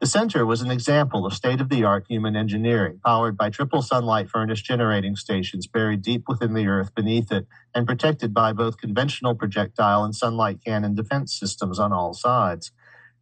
The 0.00 0.06
center 0.06 0.46
was 0.46 0.62
an 0.62 0.70
example 0.70 1.26
of 1.26 1.34
state 1.34 1.60
of 1.60 1.68
the 1.68 1.84
art 1.84 2.06
human 2.08 2.36
engineering, 2.36 3.00
powered 3.04 3.36
by 3.36 3.50
triple 3.50 3.82
sunlight 3.82 4.30
furnace 4.30 4.62
generating 4.62 5.16
stations 5.16 5.66
buried 5.66 6.02
deep 6.02 6.24
within 6.28 6.54
the 6.54 6.68
earth 6.68 6.94
beneath 6.94 7.32
it 7.32 7.46
and 7.74 7.86
protected 7.86 8.32
by 8.32 8.52
both 8.52 8.78
conventional 8.78 9.34
projectile 9.34 10.04
and 10.04 10.14
sunlight 10.14 10.60
cannon 10.64 10.94
defense 10.94 11.38
systems 11.38 11.78
on 11.78 11.92
all 11.92 12.14
sides. 12.14 12.70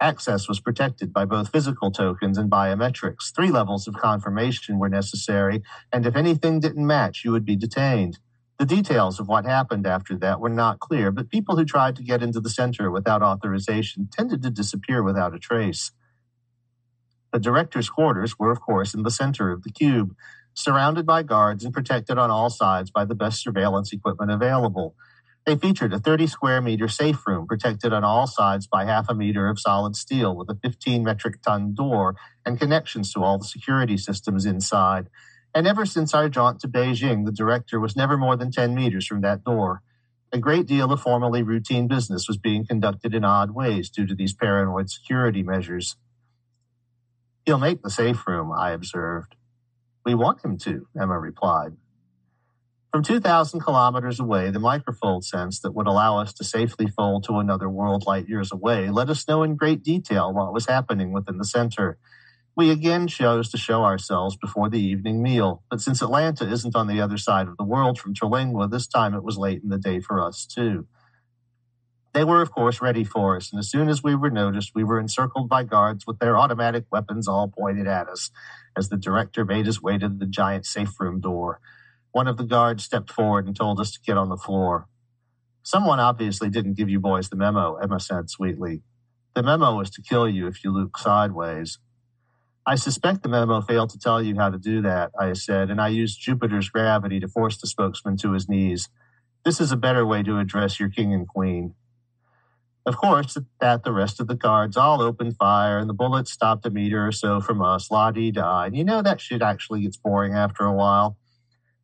Access 0.00 0.46
was 0.46 0.60
protected 0.60 1.12
by 1.12 1.24
both 1.24 1.50
physical 1.50 1.90
tokens 1.90 2.36
and 2.36 2.50
biometrics. 2.50 3.34
Three 3.34 3.50
levels 3.50 3.88
of 3.88 3.94
confirmation 3.94 4.78
were 4.78 4.90
necessary, 4.90 5.62
and 5.90 6.04
if 6.04 6.16
anything 6.16 6.60
didn't 6.60 6.86
match, 6.86 7.22
you 7.24 7.32
would 7.32 7.46
be 7.46 7.56
detained. 7.56 8.18
The 8.58 8.66
details 8.66 9.18
of 9.18 9.28
what 9.28 9.46
happened 9.46 9.86
after 9.86 10.16
that 10.18 10.40
were 10.40 10.50
not 10.50 10.80
clear, 10.80 11.10
but 11.10 11.30
people 11.30 11.56
who 11.56 11.64
tried 11.64 11.96
to 11.96 12.02
get 12.02 12.22
into 12.22 12.40
the 12.40 12.50
center 12.50 12.90
without 12.90 13.22
authorization 13.22 14.08
tended 14.10 14.42
to 14.42 14.50
disappear 14.50 15.02
without 15.02 15.34
a 15.34 15.38
trace. 15.38 15.92
The 17.32 17.40
director's 17.40 17.90
quarters 17.90 18.38
were, 18.38 18.50
of 18.50 18.60
course, 18.60 18.94
in 18.94 19.02
the 19.02 19.10
center 19.10 19.50
of 19.50 19.62
the 19.62 19.72
cube, 19.72 20.14
surrounded 20.54 21.06
by 21.06 21.22
guards 21.22 21.64
and 21.64 21.74
protected 21.74 22.18
on 22.18 22.30
all 22.30 22.50
sides 22.50 22.90
by 22.90 23.04
the 23.04 23.14
best 23.14 23.42
surveillance 23.42 23.92
equipment 23.92 24.30
available. 24.30 24.94
They 25.46 25.54
featured 25.54 25.92
a 25.92 26.00
30 26.00 26.26
square 26.26 26.60
meter 26.60 26.88
safe 26.88 27.24
room 27.24 27.46
protected 27.46 27.92
on 27.92 28.02
all 28.02 28.26
sides 28.26 28.66
by 28.66 28.84
half 28.84 29.08
a 29.08 29.14
meter 29.14 29.48
of 29.48 29.60
solid 29.60 29.94
steel 29.94 30.34
with 30.34 30.50
a 30.50 30.56
15 30.56 31.04
metric 31.04 31.40
ton 31.40 31.72
door 31.72 32.16
and 32.44 32.58
connections 32.58 33.12
to 33.12 33.22
all 33.22 33.38
the 33.38 33.44
security 33.44 33.96
systems 33.96 34.44
inside. 34.44 35.08
And 35.54 35.66
ever 35.68 35.86
since 35.86 36.12
our 36.14 36.28
jaunt 36.28 36.60
to 36.60 36.68
Beijing, 36.68 37.24
the 37.24 37.32
director 37.32 37.78
was 37.78 37.96
never 37.96 38.16
more 38.16 38.36
than 38.36 38.50
10 38.50 38.74
meters 38.74 39.06
from 39.06 39.20
that 39.20 39.44
door. 39.44 39.82
A 40.32 40.38
great 40.38 40.66
deal 40.66 40.92
of 40.92 41.00
formerly 41.00 41.44
routine 41.44 41.86
business 41.86 42.26
was 42.26 42.36
being 42.36 42.66
conducted 42.66 43.14
in 43.14 43.24
odd 43.24 43.52
ways 43.52 43.88
due 43.88 44.06
to 44.06 44.16
these 44.16 44.34
paranoid 44.34 44.90
security 44.90 45.44
measures. 45.44 45.96
He'll 47.44 47.58
make 47.58 47.82
the 47.82 47.90
safe 47.90 48.26
room, 48.26 48.50
I 48.52 48.72
observed. 48.72 49.36
We 50.04 50.16
want 50.16 50.44
him 50.44 50.58
to, 50.58 50.88
Emma 51.00 51.18
replied. 51.20 51.76
From 52.96 53.02
2,000 53.02 53.60
kilometers 53.60 54.18
away, 54.18 54.50
the 54.50 54.58
microfold 54.58 55.22
sense 55.22 55.60
that 55.60 55.72
would 55.72 55.86
allow 55.86 56.16
us 56.16 56.32
to 56.32 56.42
safely 56.44 56.86
fold 56.86 57.24
to 57.24 57.34
another 57.34 57.68
world 57.68 58.04
light 58.06 58.26
years 58.26 58.50
away 58.50 58.88
let 58.88 59.10
us 59.10 59.28
know 59.28 59.42
in 59.42 59.54
great 59.54 59.82
detail 59.82 60.32
what 60.32 60.54
was 60.54 60.64
happening 60.64 61.12
within 61.12 61.36
the 61.36 61.44
center. 61.44 61.98
We 62.56 62.70
again 62.70 63.06
chose 63.06 63.50
to 63.50 63.58
show 63.58 63.84
ourselves 63.84 64.38
before 64.38 64.70
the 64.70 64.80
evening 64.80 65.22
meal, 65.22 65.62
but 65.68 65.82
since 65.82 66.00
Atlanta 66.00 66.50
isn't 66.50 66.74
on 66.74 66.86
the 66.86 67.02
other 67.02 67.18
side 67.18 67.48
of 67.48 67.58
the 67.58 67.64
world 67.64 67.98
from 67.98 68.14
Terlingua, 68.14 68.70
this 68.70 68.86
time 68.86 69.12
it 69.12 69.22
was 69.22 69.36
late 69.36 69.62
in 69.62 69.68
the 69.68 69.76
day 69.76 70.00
for 70.00 70.18
us 70.18 70.46
too. 70.46 70.86
They 72.14 72.24
were, 72.24 72.40
of 72.40 72.50
course, 72.50 72.80
ready 72.80 73.04
for 73.04 73.36
us, 73.36 73.52
and 73.52 73.58
as 73.58 73.70
soon 73.70 73.90
as 73.90 74.02
we 74.02 74.14
were 74.14 74.30
noticed, 74.30 74.72
we 74.74 74.84
were 74.84 74.98
encircled 74.98 75.50
by 75.50 75.64
guards 75.64 76.06
with 76.06 76.18
their 76.18 76.38
automatic 76.38 76.86
weapons 76.90 77.28
all 77.28 77.48
pointed 77.48 77.86
at 77.86 78.08
us 78.08 78.30
as 78.74 78.88
the 78.88 78.96
director 78.96 79.44
made 79.44 79.66
his 79.66 79.82
way 79.82 79.98
to 79.98 80.08
the 80.08 80.24
giant 80.24 80.64
safe 80.64 80.98
room 80.98 81.20
door. 81.20 81.60
One 82.12 82.26
of 82.26 82.36
the 82.36 82.44
guards 82.44 82.84
stepped 82.84 83.10
forward 83.10 83.46
and 83.46 83.56
told 83.56 83.80
us 83.80 83.92
to 83.92 84.00
get 84.00 84.16
on 84.16 84.28
the 84.28 84.36
floor. 84.36 84.88
Someone 85.62 86.00
obviously 86.00 86.48
didn't 86.48 86.76
give 86.76 86.88
you 86.88 87.00
boys 87.00 87.28
the 87.28 87.36
memo, 87.36 87.76
Emma 87.76 88.00
said 88.00 88.30
sweetly. 88.30 88.82
The 89.34 89.42
memo 89.42 89.76
was 89.76 89.90
to 89.90 90.02
kill 90.02 90.28
you 90.28 90.46
if 90.46 90.64
you 90.64 90.72
look 90.72 90.96
sideways. 90.96 91.78
I 92.64 92.74
suspect 92.74 93.22
the 93.22 93.28
memo 93.28 93.60
failed 93.60 93.90
to 93.90 93.98
tell 93.98 94.22
you 94.22 94.36
how 94.36 94.50
to 94.50 94.58
do 94.58 94.82
that, 94.82 95.12
I 95.18 95.34
said, 95.34 95.70
and 95.70 95.80
I 95.80 95.88
used 95.88 96.20
Jupiter's 96.20 96.68
gravity 96.68 97.20
to 97.20 97.28
force 97.28 97.60
the 97.60 97.66
spokesman 97.66 98.16
to 98.18 98.32
his 98.32 98.48
knees. 98.48 98.88
This 99.44 99.60
is 99.60 99.70
a 99.70 99.76
better 99.76 100.04
way 100.04 100.24
to 100.24 100.38
address 100.38 100.80
your 100.80 100.88
king 100.88 101.12
and 101.12 101.28
queen. 101.28 101.74
Of 102.86 102.96
course, 102.96 103.36
at 103.36 103.44
that, 103.60 103.82
the 103.82 103.92
rest 103.92 104.20
of 104.20 104.28
the 104.28 104.36
guards 104.36 104.76
all 104.76 105.02
opened 105.02 105.36
fire, 105.36 105.78
and 105.78 105.88
the 105.88 105.94
bullets 105.94 106.32
stopped 106.32 106.66
a 106.66 106.70
meter 106.70 107.06
or 107.06 107.12
so 107.12 107.40
from 107.40 107.60
us. 107.60 107.90
La 107.90 108.12
dee 108.12 108.30
da. 108.30 108.62
And 108.62 108.76
you 108.76 108.84
know 108.84 109.02
that 109.02 109.20
shit 109.20 109.42
actually 109.42 109.82
gets 109.82 109.96
boring 109.96 110.34
after 110.34 110.64
a 110.64 110.72
while. 110.72 111.16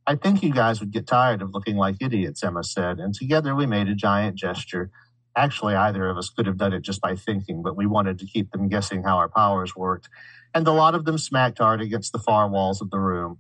I 0.07 0.17
think 0.17 0.43
you 0.43 0.53
guys 0.53 0.81
would 0.81 0.91
get 0.91 1.07
tired 1.07 1.43
of 1.43 1.55
looking 1.55 1.77
like 1.77 1.97
idiots, 2.01 2.43
Emma 2.43 2.65
said, 2.65 2.99
and 2.99 3.15
together 3.15 3.55
we 3.55 3.67
made 3.67 3.89
a 3.89 3.95
giant 3.95 4.37
gesture. 4.37 4.91
Actually, 5.37 5.75
either 5.75 6.09
of 6.09 6.19
us 6.19 6.29
could 6.29 6.47
have 6.47 6.59
done 6.59 6.73
it 6.73 6.83
just 6.83 7.01
by 7.01 7.15
thinking, 7.15 7.63
but 7.63 7.77
we 7.77 7.87
wanted 7.87 8.19
to 8.19 8.27
keep 8.27 8.51
them 8.51 8.69
guessing 8.69 9.05
how 9.05 9.17
our 9.17 9.29
powers 9.29 9.77
worked. 9.77 10.09
And 10.55 10.67
a 10.67 10.73
lot 10.73 10.95
of 10.95 11.05
them 11.05 11.19
smacked 11.19 11.59
hard 11.59 11.81
against 11.81 12.13
the 12.13 12.19
far 12.19 12.49
walls 12.49 12.83
of 12.83 12.91
the 12.91 12.99
room. 12.99 13.39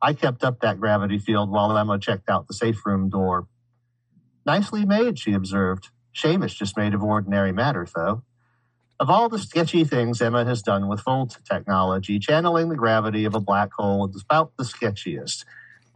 I 0.00 0.14
kept 0.14 0.42
up 0.44 0.60
that 0.60 0.80
gravity 0.80 1.18
field 1.18 1.50
while 1.50 1.76
Emma 1.76 1.98
checked 1.98 2.28
out 2.28 2.48
the 2.48 2.54
safe 2.54 2.84
room 2.86 3.08
door. 3.10 3.46
Nicely 4.46 4.86
made, 4.86 5.18
she 5.18 5.34
observed. 5.34 5.88
Shame 6.12 6.42
it's 6.42 6.54
just 6.54 6.76
made 6.76 6.94
of 6.94 7.02
ordinary 7.02 7.52
matter, 7.52 7.86
though. 7.94 8.22
Of 8.98 9.10
all 9.10 9.28
the 9.28 9.38
sketchy 9.38 9.84
things 9.84 10.20
Emma 10.20 10.44
has 10.44 10.62
done 10.62 10.88
with 10.88 11.00
Fold 11.00 11.36
technology, 11.48 12.18
channeling 12.18 12.68
the 12.68 12.76
gravity 12.76 13.24
of 13.26 13.34
a 13.34 13.40
black 13.40 13.72
hole 13.74 14.08
is 14.08 14.24
about 14.28 14.56
the 14.56 14.64
sketchiest. 14.64 15.44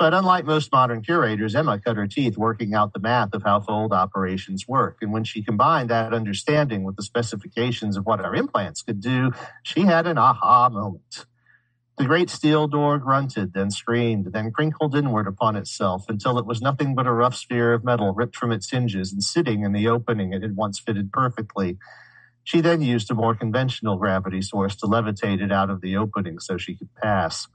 But 0.03 0.15
unlike 0.15 0.45
most 0.45 0.73
modern 0.73 1.01
curators, 1.03 1.55
Emma 1.55 1.79
cut 1.79 1.97
her 1.97 2.09
teeth 2.09 2.37
working 2.37 2.75
out 2.75 2.93
the 2.93 2.99
math 2.99 3.35
of 3.35 3.45
how 3.45 3.61
Fold 3.61 3.93
operations 3.93 4.67
work. 4.67 4.99
And 5.01 5.13
when 5.13 5.23
she 5.23 5.45
combined 5.45 5.91
that 5.91 6.13
understanding 6.13 6.83
with 6.83 6.97
the 6.97 7.05
specifications 7.05 7.97
of 7.97 8.05
what 8.05 8.19
our 8.19 8.35
implants 8.35 8.83
could 8.83 9.01
do, 9.01 9.31
she 9.63 9.83
had 9.83 10.09
an 10.09 10.19
aha 10.19 10.69
moment. 10.71 11.27
The 11.99 12.07
great 12.07 12.31
steel 12.31 12.67
door 12.67 12.99
grunted, 12.99 13.53
then 13.53 13.71
screamed, 13.71 14.33
then 14.33 14.51
crinkled 14.51 14.97
inward 14.97 15.29
upon 15.29 15.55
itself 15.55 16.07
until 16.09 16.37
it 16.37 16.47
was 16.47 16.61
nothing 16.61 16.97
but 16.97 17.07
a 17.07 17.13
rough 17.13 17.37
sphere 17.37 17.73
of 17.73 17.85
metal 17.85 18.13
ripped 18.13 18.35
from 18.35 18.51
its 18.51 18.69
hinges 18.69 19.13
and 19.13 19.23
sitting 19.23 19.63
in 19.63 19.71
the 19.71 19.87
opening 19.87 20.33
it 20.33 20.43
had 20.43 20.57
once 20.57 20.81
fitted 20.81 21.13
perfectly. 21.13 21.79
She 22.43 22.61
then 22.61 22.83
used 22.83 23.09
a 23.13 23.15
more 23.15 23.37
conventional 23.37 23.99
gravity 23.99 24.43
source 24.43 24.75
to 24.79 24.87
levitate 24.87 25.41
it 25.41 25.53
out 25.53 25.71
of 25.71 25.81
the 25.81 25.97
opening 25.97 26.41
so 26.41 26.57
she 26.59 26.75
could 26.75 26.93
pass. 27.01 27.47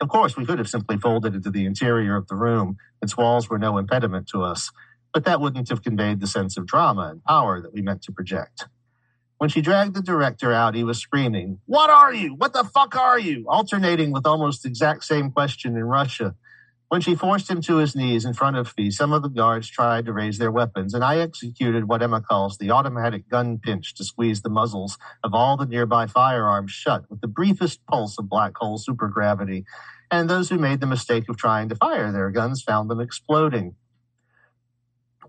Of 0.00 0.08
course, 0.08 0.36
we 0.36 0.46
could 0.46 0.58
have 0.58 0.68
simply 0.68 0.96
folded 0.98 1.34
into 1.34 1.50
the 1.50 1.66
interior 1.66 2.16
of 2.16 2.28
the 2.28 2.36
room. 2.36 2.76
Its 3.02 3.16
walls 3.16 3.50
were 3.50 3.58
no 3.58 3.78
impediment 3.78 4.28
to 4.28 4.42
us, 4.42 4.70
but 5.12 5.24
that 5.24 5.40
wouldn't 5.40 5.68
have 5.70 5.82
conveyed 5.82 6.20
the 6.20 6.26
sense 6.26 6.56
of 6.56 6.66
drama 6.66 7.08
and 7.10 7.24
power 7.24 7.60
that 7.60 7.74
we 7.74 7.82
meant 7.82 8.02
to 8.02 8.12
project. 8.12 8.66
When 9.38 9.50
she 9.50 9.62
dragged 9.62 9.94
the 9.94 10.02
director 10.02 10.52
out, 10.52 10.74
he 10.74 10.84
was 10.84 10.98
screaming, 10.98 11.60
What 11.66 11.90
are 11.90 12.14
you? 12.14 12.34
What 12.34 12.52
the 12.52 12.64
fuck 12.64 12.96
are 12.96 13.18
you? 13.18 13.46
alternating 13.48 14.12
with 14.12 14.26
almost 14.26 14.62
the 14.62 14.68
exact 14.68 15.04
same 15.04 15.30
question 15.30 15.76
in 15.76 15.84
Russia. 15.84 16.34
When 16.90 17.00
she 17.00 17.14
forced 17.14 17.48
him 17.48 17.60
to 17.62 17.76
his 17.76 17.94
knees 17.94 18.24
in 18.24 18.34
front 18.34 18.56
of 18.56 18.76
me, 18.76 18.90
some 18.90 19.12
of 19.12 19.22
the 19.22 19.28
guards 19.28 19.70
tried 19.70 20.06
to 20.06 20.12
raise 20.12 20.38
their 20.38 20.50
weapons, 20.50 20.92
and 20.92 21.04
I 21.04 21.18
executed 21.20 21.86
what 21.86 22.02
Emma 22.02 22.20
calls 22.20 22.58
the 22.58 22.72
automatic 22.72 23.28
gun 23.28 23.60
pinch 23.60 23.94
to 23.94 24.02
squeeze 24.02 24.42
the 24.42 24.50
muzzles 24.50 24.98
of 25.22 25.32
all 25.32 25.56
the 25.56 25.66
nearby 25.66 26.08
firearms 26.08 26.72
shut 26.72 27.08
with 27.08 27.20
the 27.20 27.28
briefest 27.28 27.86
pulse 27.86 28.18
of 28.18 28.28
black 28.28 28.56
hole 28.56 28.76
supergravity. 28.76 29.62
And 30.10 30.28
those 30.28 30.48
who 30.48 30.58
made 30.58 30.80
the 30.80 30.86
mistake 30.88 31.28
of 31.28 31.36
trying 31.36 31.68
to 31.68 31.76
fire 31.76 32.10
their 32.10 32.30
guns 32.30 32.60
found 32.60 32.90
them 32.90 33.00
exploding. 33.00 33.76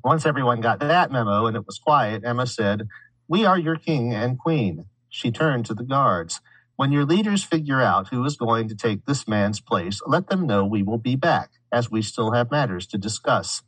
Once 0.03 0.25
everyone 0.25 0.61
got 0.61 0.79
that 0.79 1.11
memo 1.11 1.45
and 1.45 1.55
it 1.55 1.67
was 1.67 1.77
quiet, 1.77 2.23
Emma 2.25 2.47
said, 2.47 2.87
we 3.27 3.45
are 3.45 3.59
your 3.59 3.75
king 3.75 4.15
and 4.15 4.39
queen. 4.39 4.85
She 5.09 5.29
turned 5.29 5.67
to 5.67 5.75
the 5.75 5.83
guards. 5.83 6.41
When 6.75 6.91
your 6.91 7.05
leaders 7.05 7.43
figure 7.43 7.81
out 7.81 8.09
who 8.09 8.23
is 8.25 8.35
going 8.35 8.67
to 8.69 8.75
take 8.75 9.05
this 9.05 9.27
man's 9.27 9.59
place, 9.61 9.99
let 10.05 10.29
them 10.29 10.47
know 10.47 10.65
we 10.65 10.83
will 10.83 10.97
be 10.97 11.15
back, 11.15 11.51
as 11.71 11.91
we 11.91 12.01
still 12.01 12.31
have 12.31 12.51
matters 12.51 12.87
to 12.87 12.97
discuss. 12.97 13.61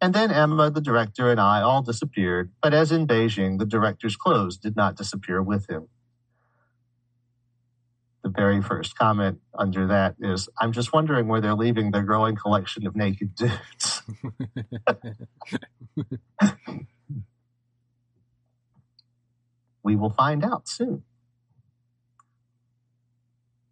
And 0.00 0.14
then 0.14 0.30
Emma, 0.30 0.70
the 0.70 0.80
director, 0.80 1.30
and 1.30 1.40
I 1.40 1.60
all 1.60 1.82
disappeared, 1.82 2.52
but 2.62 2.74
as 2.74 2.92
in 2.92 3.06
Beijing, 3.06 3.58
the 3.58 3.66
director's 3.66 4.16
clothes 4.16 4.58
did 4.58 4.76
not 4.76 4.96
disappear 4.96 5.42
with 5.42 5.68
him. 5.68 5.88
The 8.22 8.30
very 8.30 8.60
first 8.60 8.98
comment 8.98 9.40
under 9.56 9.86
that 9.86 10.16
is 10.20 10.48
I'm 10.60 10.72
just 10.72 10.92
wondering 10.92 11.28
where 11.28 11.40
they're 11.40 11.54
leaving 11.54 11.92
their 11.92 12.02
growing 12.02 12.36
collection 12.36 12.86
of 12.86 12.94
naked 12.94 13.34
dudes. 13.34 14.02
We 19.88 19.96
will 19.96 20.10
find 20.10 20.44
out 20.44 20.68
soon. 20.68 21.04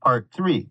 Part 0.07 0.29
3 0.37 0.69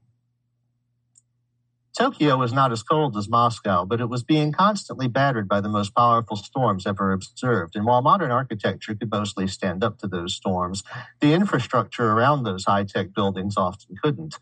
Tokyo 1.97 2.37
was 2.37 2.53
not 2.53 2.71
as 2.71 2.83
cold 2.83 3.17
as 3.17 3.27
Moscow, 3.27 3.83
but 3.85 3.99
it 3.99 4.07
was 4.09 4.23
being 4.23 4.53
constantly 4.53 5.09
battered 5.09 5.49
by 5.49 5.61
the 5.61 5.69
most 5.69 5.93
powerful 5.93 6.37
storms 6.37 6.87
ever 6.87 7.11
observed. 7.11 7.75
And 7.75 7.85
while 7.85 8.01
modern 8.01 8.31
architecture 8.31 8.95
could 8.95 9.11
mostly 9.11 9.47
stand 9.47 9.83
up 9.83 9.99
to 9.99 10.07
those 10.07 10.35
storms, 10.35 10.83
the 11.19 11.33
infrastructure 11.33 12.11
around 12.11 12.43
those 12.43 12.65
high 12.65 12.85
tech 12.85 13.13
buildings 13.13 13.57
often 13.57 13.97
couldn't. 14.01 14.39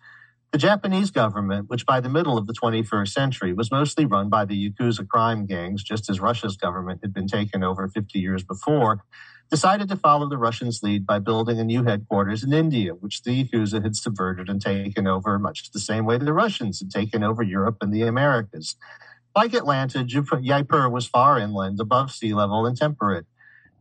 The 0.51 0.59
Japanese 0.59 1.11
government, 1.11 1.69
which 1.69 1.85
by 1.85 1.99
the 2.01 2.09
middle 2.09 2.37
of 2.37 2.47
the 2.47 2.53
21st 2.53 3.09
century 3.09 3.53
was 3.53 3.71
mostly 3.71 4.05
run 4.05 4.29
by 4.29 4.45
the 4.45 4.69
Yakuza 4.69 5.07
crime 5.07 5.47
gangs, 5.47 5.83
just 5.83 6.09
as 6.09 6.19
Russia's 6.19 6.57
government 6.57 7.01
had 7.03 7.13
been 7.13 7.27
taken 7.27 7.63
over 7.63 7.87
50 7.87 8.19
years 8.19 8.43
before, 8.43 9.01
decided 9.53 9.87
to 9.87 9.95
follow 9.95 10.27
the 10.27 10.35
Russians' 10.35 10.81
lead 10.81 11.05
by 11.05 11.19
building 11.19 11.59
a 11.59 11.63
new 11.63 11.83
headquarters 11.83 12.43
in 12.43 12.51
India, 12.51 12.93
which 12.93 13.21
the 13.21 13.43
Yakuza 13.43 13.83
had 13.83 13.95
subverted 13.95 14.49
and 14.49 14.59
taken 14.59 15.05
over 15.05 15.37
much 15.37 15.69
the 15.69 15.79
same 15.79 16.05
way 16.05 16.17
the 16.17 16.33
Russians 16.33 16.79
had 16.79 16.89
taken 16.89 17.23
over 17.23 17.43
Europe 17.43 17.77
and 17.79 17.93
the 17.93 18.01
Americas. 18.01 18.75
Like 19.35 19.53
Atlanta, 19.53 20.03
Jaipur 20.03 20.89
was 20.89 21.05
far 21.05 21.37
inland, 21.37 21.79
above 21.79 22.09
sea 22.09 22.33
level, 22.33 22.65
and 22.65 22.75
temperate. 22.75 23.27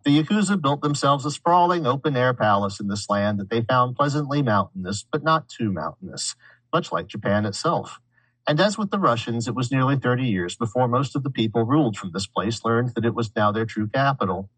The 0.04 0.22
Yakuza 0.22 0.60
built 0.60 0.82
themselves 0.82 1.24
a 1.24 1.30
sprawling 1.30 1.86
open 1.86 2.18
air 2.18 2.34
palace 2.34 2.78
in 2.78 2.88
this 2.88 3.08
land 3.08 3.40
that 3.40 3.48
they 3.48 3.62
found 3.62 3.96
pleasantly 3.96 4.42
mountainous, 4.42 5.06
but 5.10 5.24
not 5.24 5.48
too 5.48 5.72
mountainous, 5.72 6.36
much 6.70 6.92
like 6.92 7.06
Japan 7.06 7.46
itself. 7.46 7.98
And 8.46 8.60
as 8.60 8.76
with 8.76 8.90
the 8.90 8.98
Russians, 8.98 9.48
it 9.48 9.54
was 9.54 9.72
nearly 9.72 9.96
30 9.96 10.24
years 10.24 10.54
before 10.54 10.86
most 10.86 11.16
of 11.16 11.22
the 11.22 11.30
people 11.30 11.64
ruled 11.64 11.96
from 11.96 12.10
this 12.12 12.26
place 12.26 12.62
learned 12.62 12.90
that 12.94 13.06
it 13.06 13.14
was 13.14 13.34
now 13.34 13.50
their 13.50 13.64
true 13.64 13.88
capital. 13.88 14.50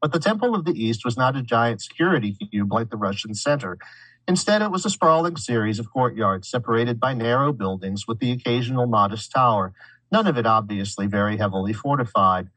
But 0.00 0.12
the 0.12 0.18
Temple 0.20 0.54
of 0.54 0.64
the 0.64 0.72
East 0.72 1.04
was 1.04 1.16
not 1.16 1.36
a 1.36 1.42
giant 1.42 1.82
security 1.82 2.34
cube 2.34 2.72
like 2.72 2.90
the 2.90 2.96
Russian 2.96 3.34
center. 3.34 3.78
Instead, 4.26 4.62
it 4.62 4.70
was 4.70 4.84
a 4.84 4.90
sprawling 4.90 5.36
series 5.36 5.78
of 5.78 5.92
courtyards 5.92 6.48
separated 6.48 7.00
by 7.00 7.14
narrow 7.14 7.52
buildings 7.52 8.06
with 8.06 8.18
the 8.18 8.32
occasional 8.32 8.86
modest 8.86 9.32
tower, 9.32 9.72
none 10.12 10.26
of 10.26 10.38
it 10.38 10.46
obviously 10.46 11.06
very 11.06 11.36
heavily 11.36 11.72
fortified. 11.72 12.48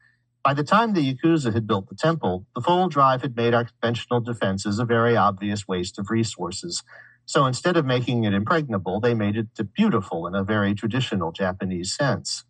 By 0.42 0.54
the 0.54 0.64
time 0.64 0.92
the 0.92 1.14
Yakuza 1.14 1.52
had 1.52 1.66
built 1.66 1.88
the 1.88 1.96
temple, 1.96 2.46
the 2.54 2.60
fold 2.60 2.92
drive 2.92 3.22
had 3.22 3.34
made 3.34 3.54
our 3.54 3.64
conventional 3.64 4.20
defenses 4.20 4.78
a 4.78 4.84
very 4.84 5.16
obvious 5.16 5.66
waste 5.66 5.98
of 5.98 6.10
resources. 6.10 6.82
So 7.26 7.46
instead 7.46 7.76
of 7.76 7.86
making 7.86 8.24
it 8.24 8.34
impregnable, 8.34 9.00
they 9.00 9.14
made 9.14 9.36
it 9.36 9.74
beautiful 9.74 10.26
in 10.26 10.34
a 10.34 10.44
very 10.44 10.74
traditional 10.74 11.32
Japanese 11.32 11.94
sense. 11.94 12.44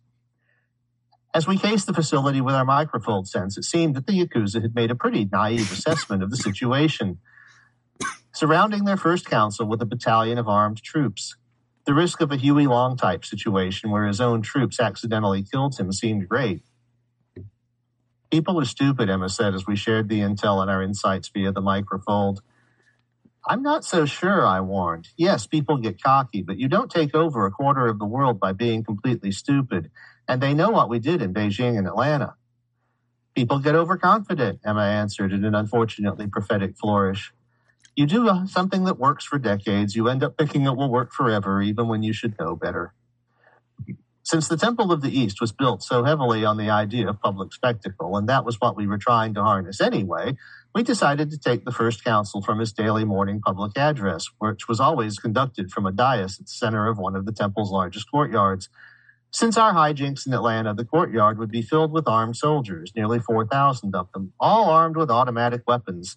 As 1.35 1.45
we 1.45 1.57
faced 1.57 1.85
the 1.85 1.93
facility 1.93 2.39
with 2.39 2.55
our 2.55 2.63
microfold 2.63 3.27
sense, 3.27 3.57
it 3.57 3.65
seemed 3.65 3.93
that 3.95 4.07
the 4.07 4.13
Yakuza 4.13 4.61
had 4.61 4.73
made 4.73 4.89
a 4.89 4.95
pretty 4.95 5.27
naive 5.29 5.69
assessment 5.69 6.23
of 6.23 6.31
the 6.31 6.37
situation. 6.37 7.19
Surrounding 8.33 8.85
their 8.85 8.95
first 8.95 9.25
council 9.25 9.67
with 9.67 9.81
a 9.81 9.85
battalion 9.85 10.37
of 10.37 10.47
armed 10.47 10.81
troops, 10.81 11.35
the 11.85 11.93
risk 11.93 12.21
of 12.21 12.31
a 12.31 12.37
Huey 12.37 12.67
Long 12.67 12.95
type 12.95 13.25
situation 13.25 13.91
where 13.91 14.07
his 14.07 14.21
own 14.21 14.43
troops 14.43 14.79
accidentally 14.79 15.43
killed 15.43 15.77
him 15.77 15.91
seemed 15.91 16.29
great. 16.29 16.63
People 18.31 18.57
are 18.57 18.65
stupid, 18.65 19.09
Emma 19.09 19.27
said 19.27 19.53
as 19.53 19.67
we 19.67 19.75
shared 19.75 20.07
the 20.07 20.21
intel 20.21 20.61
and 20.61 20.71
our 20.71 20.81
insights 20.81 21.27
via 21.27 21.51
the 21.51 21.61
microfold. 21.61 22.39
I'm 23.45 23.61
not 23.61 23.83
so 23.83 24.05
sure, 24.05 24.47
I 24.47 24.61
warned. 24.61 25.09
Yes, 25.17 25.47
people 25.47 25.75
get 25.77 26.01
cocky, 26.01 26.41
but 26.41 26.57
you 26.57 26.69
don't 26.69 26.89
take 26.89 27.13
over 27.13 27.45
a 27.45 27.51
quarter 27.51 27.87
of 27.87 27.99
the 27.99 28.05
world 28.05 28.39
by 28.39 28.53
being 28.53 28.85
completely 28.85 29.33
stupid. 29.33 29.91
And 30.27 30.41
they 30.41 30.53
know 30.53 30.71
what 30.71 30.89
we 30.89 30.99
did 30.99 31.21
in 31.21 31.33
Beijing 31.33 31.77
and 31.77 31.87
Atlanta. 31.87 32.35
People 33.35 33.59
get 33.59 33.75
overconfident, 33.75 34.61
Emma 34.63 34.81
answered 34.81 35.33
in 35.33 35.43
an 35.43 35.55
unfortunately 35.55 36.27
prophetic 36.27 36.77
flourish. 36.77 37.33
You 37.95 38.05
do 38.05 38.27
uh, 38.27 38.45
something 38.45 38.85
that 38.85 38.97
works 38.97 39.25
for 39.25 39.37
decades, 39.37 39.95
you 39.95 40.07
end 40.07 40.23
up 40.23 40.37
thinking 40.37 40.65
it 40.65 40.75
will 40.75 40.89
work 40.89 41.13
forever, 41.13 41.61
even 41.61 41.87
when 41.87 42.03
you 42.03 42.13
should 42.13 42.37
know 42.39 42.55
better. 42.55 42.93
Since 44.23 44.47
the 44.47 44.57
Temple 44.57 44.91
of 44.91 45.01
the 45.01 45.17
East 45.17 45.39
was 45.39 45.51
built 45.51 45.83
so 45.83 46.03
heavily 46.03 46.43
on 46.43 46.57
the 46.57 46.69
idea 46.69 47.07
of 47.07 47.21
public 47.21 47.53
spectacle, 47.53 48.17
and 48.17 48.27
that 48.27 48.43
was 48.43 48.59
what 48.59 48.75
we 48.75 48.87
were 48.87 48.97
trying 48.97 49.35
to 49.35 49.43
harness 49.43 49.79
anyway, 49.79 50.35
we 50.73 50.81
decided 50.81 51.29
to 51.29 51.37
take 51.37 51.63
the 51.63 51.71
first 51.71 52.03
council 52.03 52.41
from 52.41 52.59
his 52.59 52.73
daily 52.73 53.05
morning 53.05 53.39
public 53.39 53.77
address, 53.77 54.25
which 54.39 54.67
was 54.67 54.79
always 54.79 55.19
conducted 55.19 55.71
from 55.71 55.85
a 55.85 55.91
dais 55.91 56.39
at 56.39 56.47
the 56.47 56.51
center 56.51 56.87
of 56.87 56.97
one 56.97 57.15
of 57.15 57.25
the 57.25 57.31
temple's 57.31 57.71
largest 57.71 58.09
courtyards. 58.09 58.67
Since 59.35 59.57
our 59.57 59.73
hijinks 59.73 60.25
in 60.25 60.33
Atlanta, 60.33 60.73
the 60.73 60.85
courtyard 60.85 61.37
would 61.39 61.51
be 61.51 61.61
filled 61.61 61.91
with 61.91 62.07
armed 62.07 62.37
soldiers, 62.37 62.93
nearly 62.95 63.19
4,000 63.19 63.93
of 63.93 64.09
them, 64.13 64.31
all 64.39 64.69
armed 64.69 64.95
with 64.95 65.11
automatic 65.11 65.63
weapons. 65.67 66.15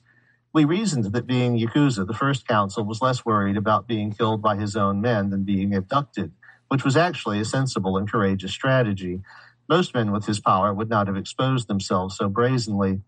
We 0.54 0.64
reasoned 0.64 1.06
that 1.06 1.26
being 1.26 1.58
Yakuza, 1.58 2.06
the 2.06 2.14
first 2.14 2.46
council 2.46 2.84
was 2.84 3.02
less 3.02 3.24
worried 3.24 3.56
about 3.56 3.88
being 3.88 4.12
killed 4.12 4.40
by 4.40 4.54
his 4.54 4.76
own 4.76 5.00
men 5.00 5.30
than 5.30 5.42
being 5.42 5.74
abducted, 5.74 6.30
which 6.68 6.84
was 6.84 6.96
actually 6.96 7.40
a 7.40 7.44
sensible 7.44 7.96
and 7.96 8.08
courageous 8.08 8.52
strategy. 8.52 9.20
Most 9.68 9.94
men 9.94 10.12
with 10.12 10.26
his 10.26 10.38
power 10.38 10.72
would 10.72 10.88
not 10.88 11.08
have 11.08 11.16
exposed 11.16 11.66
themselves 11.66 12.16
so 12.16 12.28
brazenly. 12.28 13.00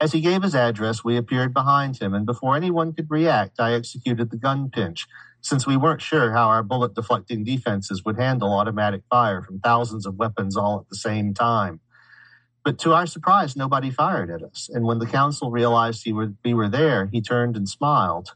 As 0.00 0.10
he 0.10 0.20
gave 0.20 0.42
his 0.42 0.56
address, 0.56 1.04
we 1.04 1.16
appeared 1.16 1.54
behind 1.54 1.98
him, 1.98 2.14
and 2.14 2.26
before 2.26 2.56
anyone 2.56 2.92
could 2.94 3.12
react, 3.12 3.60
I 3.60 3.74
executed 3.74 4.30
the 4.30 4.36
gun 4.36 4.70
pinch, 4.70 5.06
since 5.46 5.66
we 5.66 5.76
weren't 5.76 6.02
sure 6.02 6.32
how 6.32 6.48
our 6.48 6.64
bullet 6.64 6.94
deflecting 6.94 7.44
defenses 7.44 8.04
would 8.04 8.18
handle 8.18 8.52
automatic 8.52 9.02
fire 9.08 9.42
from 9.42 9.60
thousands 9.60 10.04
of 10.04 10.16
weapons 10.16 10.56
all 10.56 10.80
at 10.80 10.88
the 10.88 10.96
same 10.96 11.32
time. 11.32 11.80
But 12.64 12.80
to 12.80 12.94
our 12.94 13.06
surprise, 13.06 13.54
nobody 13.54 13.90
fired 13.90 14.28
at 14.28 14.42
us, 14.42 14.68
and 14.72 14.84
when 14.84 14.98
the 14.98 15.06
council 15.06 15.52
realized 15.52 16.02
he 16.02 16.12
were, 16.12 16.32
we 16.44 16.52
were 16.52 16.68
there, 16.68 17.06
he 17.12 17.20
turned 17.20 17.56
and 17.56 17.68
smiled. 17.68 18.30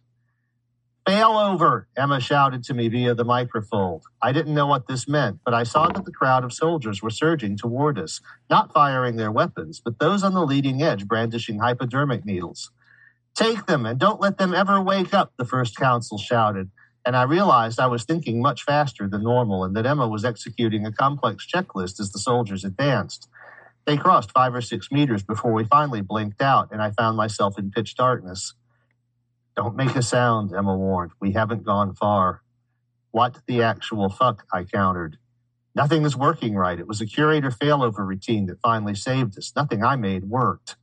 Fail 1.04 1.30
over, 1.32 1.88
Emma 1.96 2.20
shouted 2.20 2.62
to 2.62 2.74
me 2.74 2.86
via 2.86 3.14
the 3.14 3.24
microfold. 3.24 4.02
I 4.22 4.30
didn't 4.30 4.54
know 4.54 4.68
what 4.68 4.86
this 4.86 5.08
meant, 5.08 5.40
but 5.44 5.52
I 5.52 5.64
saw 5.64 5.88
that 5.88 6.04
the 6.04 6.12
crowd 6.12 6.44
of 6.44 6.52
soldiers 6.52 7.02
were 7.02 7.11
surging 7.11 7.56
toward 7.56 7.98
us, 7.98 8.20
not 8.48 8.72
firing 8.72 9.16
their 9.16 9.32
weapons, 9.32 9.80
but 9.84 9.98
those 9.98 10.22
on 10.22 10.34
the 10.34 10.46
leading 10.46 10.80
edge 10.80 11.08
brandishing 11.08 11.58
hypodermic 11.58 12.24
needles. 12.24 12.70
Take 13.34 13.66
them 13.66 13.86
and 13.86 13.98
don't 13.98 14.20
let 14.20 14.38
them 14.38 14.54
ever 14.54 14.80
wake 14.80 15.12
up, 15.12 15.32
the 15.38 15.44
first 15.44 15.76
council 15.76 16.18
shouted. 16.18 16.70
And 17.07 17.16
I 17.16 17.22
realized 17.22 17.80
I 17.80 17.86
was 17.86 18.05
thinking 18.05 18.42
much 18.42 18.62
faster 18.62 19.09
than 19.09 19.22
normal 19.22 19.64
and 19.64 19.74
that 19.74 19.86
Emma 19.86 20.07
was 20.07 20.24
executing 20.24 20.84
a 20.84 20.92
complex 20.92 21.46
checklist 21.46 21.98
as 21.98 22.12
the 22.12 22.18
soldiers 22.18 22.64
advanced. 22.64 23.28
They 23.86 23.96
crossed 23.96 24.32
five 24.32 24.55
or 24.55 24.61
six 24.61 24.92
meters 24.92 25.22
before 25.22 25.53
we 25.53 25.64
finally 25.64 26.03
blinked 26.03 26.42
out, 26.42 26.70
and 26.70 26.82
I 26.82 26.90
found 26.90 27.16
myself 27.16 27.59
in 27.59 27.70
pitch 27.70 27.96
darkness. 27.96 28.55
Don't 29.57 29.74
make 29.74 29.96
a 29.96 30.03
sound, 30.03 30.53
Emma 30.55 30.76
warned. 30.76 31.12
We 31.20 31.32
haven't 31.32 31.64
gone 31.64 31.94
far. 31.94 32.42
What 33.11 33.38
the 33.46 33.62
actual 33.62 34.09
fuck? 34.09 34.44
I 34.53 34.64
countered. 34.64 35.18
Nothing 35.74 36.05
is 36.05 36.16
working 36.16 36.55
right. 36.55 36.78
It 36.78 36.86
was 36.86 37.01
a 37.01 37.07
curator 37.07 37.51
failover 37.51 38.07
routine 38.07 38.46
that 38.46 38.61
finally 38.61 38.94
saved 38.94 39.38
us. 39.38 39.53
Nothing 39.57 39.82
I 39.82 39.96
made 39.96 40.24
worked. 40.24 40.76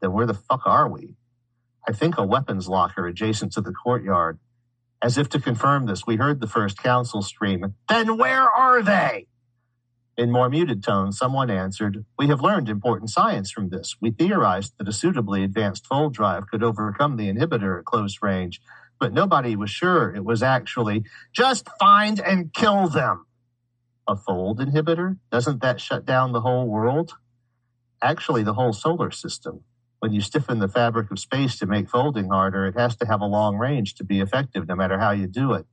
Then 0.00 0.12
where 0.12 0.26
the 0.26 0.34
fuck 0.34 0.62
are 0.66 0.88
we? 0.88 1.16
I 1.86 1.92
think 1.92 2.18
a 2.18 2.24
weapons 2.24 2.68
locker 2.68 3.06
adjacent 3.06 3.52
to 3.52 3.60
the 3.60 3.72
courtyard. 3.72 4.38
As 5.00 5.16
if 5.16 5.28
to 5.30 5.40
confirm 5.40 5.86
this, 5.86 6.06
we 6.06 6.16
heard 6.16 6.40
the 6.40 6.48
first 6.48 6.78
council 6.78 7.22
scream, 7.22 7.74
Then 7.88 8.16
where 8.16 8.50
are 8.50 8.82
they? 8.82 9.28
In 10.16 10.32
more 10.32 10.50
muted 10.50 10.82
tones, 10.82 11.16
someone 11.16 11.48
answered, 11.48 12.04
We 12.18 12.26
have 12.26 12.40
learned 12.40 12.68
important 12.68 13.10
science 13.10 13.52
from 13.52 13.68
this. 13.68 13.94
We 14.00 14.10
theorized 14.10 14.72
that 14.78 14.88
a 14.88 14.92
suitably 14.92 15.44
advanced 15.44 15.86
fold 15.86 16.14
drive 16.14 16.48
could 16.48 16.64
overcome 16.64 17.16
the 17.16 17.32
inhibitor 17.32 17.78
at 17.78 17.84
close 17.84 18.18
range, 18.20 18.60
but 18.98 19.12
nobody 19.12 19.54
was 19.54 19.70
sure 19.70 20.12
it 20.12 20.24
was 20.24 20.42
actually 20.42 21.04
just 21.32 21.68
find 21.78 22.18
and 22.18 22.52
kill 22.52 22.88
them. 22.88 23.26
A 24.08 24.16
fold 24.16 24.58
inhibitor? 24.58 25.18
Doesn't 25.30 25.62
that 25.62 25.80
shut 25.80 26.04
down 26.04 26.32
the 26.32 26.40
whole 26.40 26.66
world? 26.66 27.12
Actually, 28.02 28.42
the 28.42 28.54
whole 28.54 28.72
solar 28.72 29.12
system. 29.12 29.62
When 30.00 30.12
you 30.12 30.20
stiffen 30.20 30.60
the 30.60 30.68
fabric 30.68 31.10
of 31.10 31.18
space 31.18 31.58
to 31.58 31.66
make 31.66 31.90
folding 31.90 32.28
harder, 32.28 32.66
it 32.66 32.78
has 32.78 32.96
to 32.96 33.06
have 33.06 33.20
a 33.20 33.26
long 33.26 33.56
range 33.56 33.94
to 33.94 34.04
be 34.04 34.20
effective, 34.20 34.68
no 34.68 34.76
matter 34.76 34.98
how 34.98 35.10
you 35.10 35.26
do 35.26 35.52
it. 35.54 35.66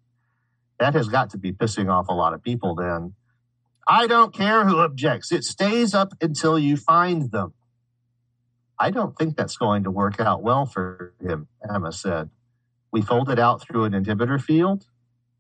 That 0.80 0.96
has 0.96 1.08
got 1.08 1.30
to 1.32 1.38
be 1.38 1.52
pissing 1.52 1.92
off 1.92 2.08
a 2.10 2.14
lot 2.14 2.34
of 2.34 2.44
people 2.44 2.76
then. 2.76 3.14
I 3.88 4.08
don't 4.08 4.34
care 4.34 4.66
who 4.66 4.80
objects. 4.80 5.32
It 5.32 5.44
stays 5.44 5.94
up 5.94 6.14
until 6.20 6.58
you 6.58 6.76
find 6.76 7.32
them. 7.32 7.54
I 8.80 8.92
don't 8.92 9.16
think 9.18 9.38
that's 9.38 9.58
going 9.58 9.84
to 9.84 9.92
work 9.92 10.20
out 10.20 10.42
well 10.42 10.66
for 10.66 11.14
him, 11.22 11.48
Emma 11.70 11.92
said. 11.92 12.30
We 12.92 13.02
folded 13.02 13.40
out 13.40 13.62
through 13.62 13.86
an 13.86 13.94
inhibitor 13.94 14.42
field? 14.42 14.86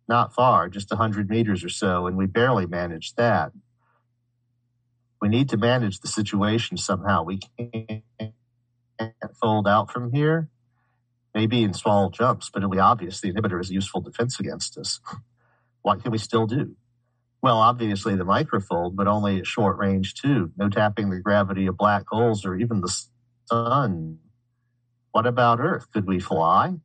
Not 0.07 0.33
far, 0.33 0.69
just 0.69 0.91
a 0.91 0.95
100 0.95 1.29
meters 1.29 1.63
or 1.63 1.69
so, 1.69 2.05
and 2.05 2.15
we 2.15 2.27
barely 2.27 2.67
managed 2.67 3.17
that. 3.17 3.51
We 5.19 5.27
need 5.27 5.49
to 5.49 5.57
manage 5.57 5.99
the 5.99 6.07
situation 6.07 6.77
somehow. 6.77 7.23
We 7.23 7.39
can't 7.57 8.03
fold 9.41 9.67
out 9.67 9.91
from 9.91 10.11
here. 10.11 10.49
Maybe 11.33 11.63
in 11.63 11.73
small 11.73 12.09
jumps, 12.09 12.49
but 12.51 12.59
it'll 12.59 12.71
be 12.71 12.79
obvious 12.79 13.21
the 13.21 13.33
inhibitor 13.33 13.61
is 13.61 13.69
a 13.69 13.73
useful 13.73 14.01
defense 14.01 14.39
against 14.39 14.77
us. 14.77 14.99
what 15.81 16.01
can 16.03 16.11
we 16.11 16.17
still 16.17 16.47
do? 16.47 16.75
Well, 17.41 17.57
obviously 17.57 18.15
the 18.15 18.25
microfold, 18.25 18.95
but 18.95 19.07
only 19.07 19.39
at 19.39 19.47
short 19.47 19.77
range 19.77 20.15
too. 20.15 20.51
No 20.57 20.69
tapping 20.69 21.09
the 21.09 21.21
gravity 21.21 21.67
of 21.67 21.77
black 21.77 22.05
holes 22.09 22.45
or 22.45 22.55
even 22.55 22.81
the 22.81 22.93
sun. 23.47 24.19
What 25.11 25.27
about 25.27 25.59
Earth? 25.59 25.91
Could 25.93 26.07
we 26.07 26.19
fly? 26.19 26.75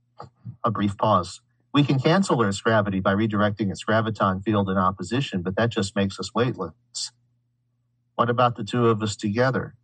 A 0.64 0.70
brief 0.70 0.96
pause. 0.98 1.40
We 1.74 1.84
can 1.84 1.98
cancel 2.00 2.42
Earth's 2.42 2.61
gravity 2.61 3.00
by 3.00 3.14
redirecting 3.14 3.70
its 3.70 3.84
graviton 3.84 4.44
field 4.44 4.70
in 4.70 4.78
opposition, 4.78 5.42
but 5.42 5.56
that 5.56 5.70
just 5.70 5.96
makes 5.96 6.20
us 6.20 6.34
weightless. 6.34 7.12
What 8.16 8.30
about 8.30 8.56
the 8.56 8.64
two 8.64 8.88
of 8.88 9.02
us 9.02 9.16
together? 9.16 9.74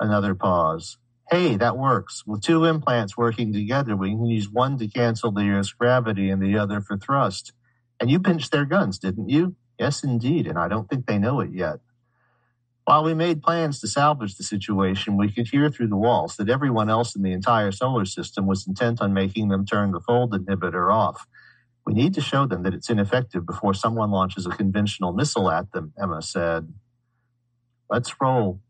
Another 0.00 0.34
pause. 0.34 0.98
Hey, 1.30 1.56
that 1.56 1.76
works. 1.76 2.22
With 2.26 2.40
two 2.40 2.64
implants 2.64 3.16
working 3.16 3.52
together, 3.52 3.94
we 3.94 4.10
can 4.10 4.24
use 4.24 4.48
one 4.48 4.78
to 4.78 4.88
cancel 4.88 5.30
the 5.30 5.50
Earth's 5.50 5.72
gravity 5.72 6.30
and 6.30 6.42
the 6.42 6.56
other 6.56 6.80
for 6.80 6.96
thrust. 6.96 7.52
And 8.00 8.10
you 8.10 8.18
pinched 8.18 8.50
their 8.50 8.64
guns, 8.64 8.98
didn't 8.98 9.28
you? 9.28 9.54
Yes, 9.78 10.02
indeed, 10.02 10.46
and 10.46 10.58
I 10.58 10.68
don't 10.68 10.88
think 10.88 11.06
they 11.06 11.18
know 11.18 11.40
it 11.40 11.50
yet. 11.52 11.80
While 12.84 13.04
we 13.04 13.12
made 13.12 13.42
plans 13.42 13.78
to 13.80 13.88
salvage 13.88 14.36
the 14.36 14.42
situation, 14.42 15.18
we 15.18 15.30
could 15.30 15.48
hear 15.48 15.68
through 15.68 15.88
the 15.88 15.96
walls 15.96 16.36
that 16.36 16.48
everyone 16.48 16.88
else 16.88 17.14
in 17.14 17.22
the 17.22 17.32
entire 17.32 17.72
solar 17.72 18.06
system 18.06 18.46
was 18.46 18.66
intent 18.66 19.02
on 19.02 19.12
making 19.12 19.48
them 19.48 19.66
turn 19.66 19.92
the 19.92 20.00
fold 20.00 20.32
inhibitor 20.32 20.90
off. 20.90 21.26
We 21.84 21.92
need 21.92 22.14
to 22.14 22.22
show 22.22 22.46
them 22.46 22.62
that 22.62 22.72
it's 22.72 22.88
ineffective 22.88 23.44
before 23.44 23.74
someone 23.74 24.10
launches 24.10 24.46
a 24.46 24.50
conventional 24.50 25.12
missile 25.12 25.50
at 25.50 25.72
them, 25.72 25.92
Emma 26.00 26.22
said. 26.22 26.72
Let's 27.90 28.14
roll. 28.18 28.60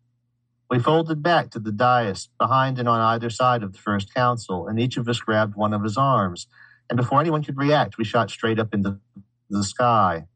We 0.71 0.79
folded 0.79 1.23
back 1.23 1.51
to 1.51 1.59
the 1.59 1.73
dais, 1.73 2.29
behind 2.39 2.79
and 2.79 2.89
on 2.89 3.01
either 3.01 3.31
side 3.31 3.63
of 3.63 3.73
the 3.73 3.79
first 3.79 4.13
council, 4.13 4.67
and 4.69 4.79
each 4.79 4.97
of 4.99 5.09
us 5.09 5.21
grabbed 5.21 5.57
one 5.57 5.73
of 5.73 5.83
his 5.83 5.97
arms. 5.97 6.47
And 6.91 6.97
before 6.97 7.21
anyone 7.21 7.43
could 7.43 7.57
react, 7.57 7.97
we 7.97 8.05
shot 8.05 8.31
straight 8.31 8.59
up 8.59 8.75
into 8.75 8.99
the 9.49 9.65
sky. 9.65 10.27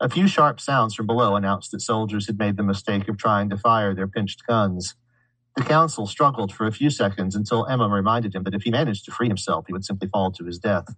A 0.00 0.08
few 0.08 0.28
sharp 0.28 0.60
sounds 0.60 0.94
from 0.94 1.06
below 1.06 1.36
announced 1.36 1.72
that 1.72 1.80
soldiers 1.80 2.26
had 2.26 2.38
made 2.38 2.56
the 2.56 2.62
mistake 2.62 3.08
of 3.08 3.18
trying 3.18 3.50
to 3.50 3.56
fire 3.56 3.94
their 3.94 4.08
pinched 4.08 4.46
guns. 4.46 4.94
The 5.56 5.64
council 5.64 6.06
struggled 6.06 6.52
for 6.52 6.66
a 6.66 6.72
few 6.72 6.90
seconds 6.90 7.34
until 7.34 7.66
Emma 7.66 7.88
reminded 7.88 8.34
him 8.34 8.44
that 8.44 8.54
if 8.54 8.62
he 8.62 8.70
managed 8.70 9.06
to 9.06 9.10
free 9.10 9.28
himself, 9.28 9.64
he 9.66 9.72
would 9.72 9.86
simply 9.86 10.08
fall 10.08 10.30
to 10.32 10.44
his 10.44 10.58
death. 10.58 10.94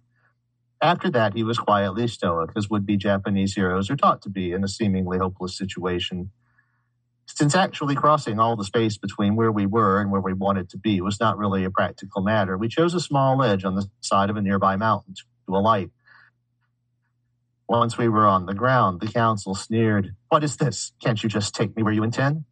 After 0.81 1.09
that, 1.11 1.33
he 1.33 1.43
was 1.43 1.57
quietly 1.57 2.07
stoic, 2.07 2.51
as 2.55 2.69
would 2.69 2.85
be 2.85 2.97
Japanese 2.97 3.55
heroes 3.55 3.89
are 3.89 3.97
taught 3.97 4.21
to 4.23 4.29
be 4.29 4.51
in 4.51 4.63
a 4.63 4.67
seemingly 4.67 5.17
hopeless 5.17 5.57
situation. 5.57 6.31
Since 7.35 7.55
actually 7.55 7.95
crossing 7.95 8.39
all 8.39 8.55
the 8.55 8.65
space 8.65 8.97
between 8.97 9.35
where 9.35 9.51
we 9.51 9.65
were 9.65 10.01
and 10.01 10.11
where 10.11 10.21
we 10.21 10.33
wanted 10.33 10.69
to 10.71 10.77
be 10.77 10.99
was 10.99 11.19
not 11.19 11.37
really 11.37 11.63
a 11.63 11.69
practical 11.71 12.21
matter, 12.21 12.57
we 12.57 12.67
chose 12.67 12.93
a 12.93 12.99
small 12.99 13.37
ledge 13.37 13.63
on 13.63 13.75
the 13.75 13.87
side 14.01 14.29
of 14.29 14.35
a 14.35 14.41
nearby 14.41 14.75
mountain 14.75 15.13
to 15.15 15.55
alight. 15.55 15.89
Once 17.67 17.97
we 17.97 18.09
were 18.09 18.25
on 18.25 18.45
the 18.45 18.53
ground, 18.53 18.99
the 18.99 19.07
council 19.07 19.53
sneered, 19.55 20.15
What 20.29 20.43
is 20.43 20.57
this? 20.57 20.91
Can't 21.01 21.21
you 21.21 21.29
just 21.29 21.53
take 21.53 21.75
me 21.77 21.83
where 21.83 21.93
you 21.93 22.03
intend? 22.03 22.45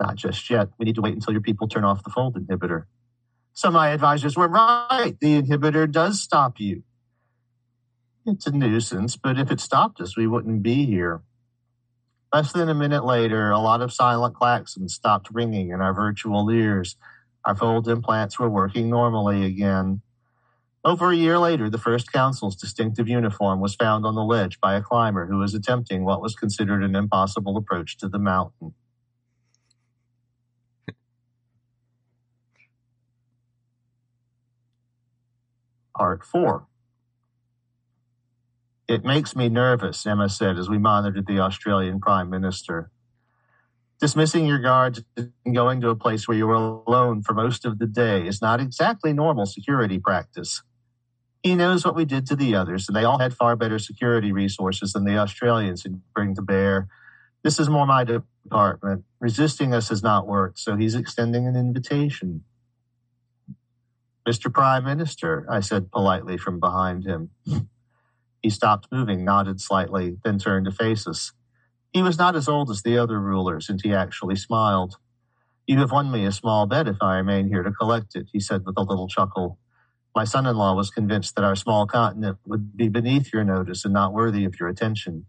Not 0.00 0.16
just 0.16 0.50
yet. 0.50 0.68
We 0.78 0.86
need 0.86 0.96
to 0.96 1.02
wait 1.02 1.14
until 1.14 1.32
your 1.32 1.42
people 1.42 1.68
turn 1.68 1.84
off 1.84 2.02
the 2.02 2.10
fold 2.10 2.36
inhibitor. 2.36 2.84
So 3.52 3.70
my 3.70 3.90
advisors 3.90 4.36
were 4.36 4.48
right. 4.48 5.14
The 5.20 5.42
inhibitor 5.42 5.90
does 5.90 6.20
stop 6.20 6.58
you. 6.58 6.82
It's 8.26 8.46
a 8.46 8.52
nuisance, 8.52 9.16
but 9.16 9.38
if 9.38 9.50
it 9.50 9.60
stopped 9.60 10.00
us, 10.00 10.16
we 10.16 10.26
wouldn't 10.26 10.62
be 10.62 10.86
here. 10.86 11.22
Less 12.34 12.52
than 12.52 12.68
a 12.68 12.74
minute 12.74 13.04
later, 13.04 13.52
a 13.52 13.60
lot 13.60 13.80
of 13.80 13.92
silent 13.92 14.34
klaxons 14.34 14.90
stopped 14.90 15.28
ringing 15.32 15.68
in 15.68 15.80
our 15.80 15.94
virtual 15.94 16.50
ears. 16.50 16.96
Our 17.44 17.54
fold 17.54 17.86
implants 17.86 18.40
were 18.40 18.50
working 18.50 18.90
normally 18.90 19.44
again. 19.44 20.02
Over 20.84 21.12
a 21.12 21.16
year 21.16 21.38
later, 21.38 21.70
the 21.70 21.78
first 21.78 22.10
council's 22.10 22.56
distinctive 22.56 23.08
uniform 23.08 23.60
was 23.60 23.76
found 23.76 24.04
on 24.04 24.16
the 24.16 24.24
ledge 24.24 24.58
by 24.60 24.74
a 24.74 24.82
climber 24.82 25.26
who 25.26 25.38
was 25.38 25.54
attempting 25.54 26.04
what 26.04 26.20
was 26.20 26.34
considered 26.34 26.82
an 26.82 26.96
impossible 26.96 27.56
approach 27.56 27.96
to 27.98 28.08
the 28.08 28.18
mountain. 28.18 28.74
Part 35.96 36.24
4 36.24 36.66
It 38.86 39.04
makes 39.04 39.34
me 39.34 39.48
nervous, 39.48 40.04
Emma 40.04 40.28
said 40.28 40.58
as 40.58 40.68
we 40.68 40.76
monitored 40.76 41.26
the 41.26 41.40
Australian 41.40 42.00
Prime 42.00 42.28
Minister. 42.28 42.90
Dismissing 43.98 44.44
your 44.44 44.58
guards 44.58 45.02
and 45.16 45.54
going 45.54 45.80
to 45.80 45.88
a 45.88 45.96
place 45.96 46.28
where 46.28 46.36
you 46.36 46.46
were 46.46 46.54
alone 46.54 47.22
for 47.22 47.32
most 47.32 47.64
of 47.64 47.78
the 47.78 47.86
day 47.86 48.26
is 48.26 48.42
not 48.42 48.60
exactly 48.60 49.14
normal 49.14 49.46
security 49.46 49.98
practice. 49.98 50.62
He 51.42 51.54
knows 51.54 51.84
what 51.84 51.94
we 51.94 52.04
did 52.04 52.26
to 52.26 52.36
the 52.36 52.54
others, 52.54 52.86
and 52.88 52.96
they 52.96 53.04
all 53.04 53.18
had 53.18 53.32
far 53.34 53.56
better 53.56 53.78
security 53.78 54.32
resources 54.32 54.92
than 54.92 55.04
the 55.04 55.16
Australians 55.16 55.82
could 55.82 56.02
bring 56.14 56.34
to 56.34 56.42
bear. 56.42 56.88
This 57.42 57.58
is 57.58 57.70
more 57.70 57.86
my 57.86 58.04
department. 58.04 59.04
Resisting 59.20 59.72
us 59.72 59.88
has 59.88 60.02
not 60.02 60.26
worked, 60.26 60.58
so 60.58 60.76
he's 60.76 60.94
extending 60.94 61.46
an 61.46 61.56
invitation. 61.56 62.44
Mr. 64.28 64.52
Prime 64.52 64.84
Minister, 64.84 65.46
I 65.50 65.60
said 65.60 65.90
politely 65.90 66.36
from 66.36 66.60
behind 66.60 67.04
him. 67.04 67.30
He 68.44 68.50
stopped 68.50 68.88
moving, 68.92 69.24
nodded 69.24 69.62
slightly, 69.62 70.18
then 70.22 70.38
turned 70.38 70.66
to 70.66 70.70
face 70.70 71.08
us. 71.08 71.32
He 71.94 72.02
was 72.02 72.18
not 72.18 72.36
as 72.36 72.46
old 72.46 72.70
as 72.70 72.82
the 72.82 72.98
other 72.98 73.18
rulers, 73.18 73.70
and 73.70 73.80
he 73.82 73.94
actually 73.94 74.36
smiled. 74.36 74.96
You 75.66 75.78
have 75.78 75.92
won 75.92 76.10
me 76.10 76.26
a 76.26 76.32
small 76.32 76.66
bet 76.66 76.86
if 76.86 76.98
I 77.00 77.16
remain 77.16 77.48
here 77.48 77.62
to 77.62 77.72
collect 77.72 78.14
it, 78.16 78.26
he 78.34 78.40
said 78.40 78.66
with 78.66 78.76
a 78.76 78.82
little 78.82 79.08
chuckle. 79.08 79.58
My 80.14 80.24
son 80.24 80.46
in 80.46 80.56
law 80.56 80.74
was 80.74 80.90
convinced 80.90 81.36
that 81.36 81.44
our 81.44 81.56
small 81.56 81.86
continent 81.86 82.36
would 82.46 82.76
be 82.76 82.88
beneath 82.90 83.32
your 83.32 83.44
notice 83.44 83.86
and 83.86 83.94
not 83.94 84.12
worthy 84.12 84.44
of 84.44 84.60
your 84.60 84.68
attention. 84.68 85.24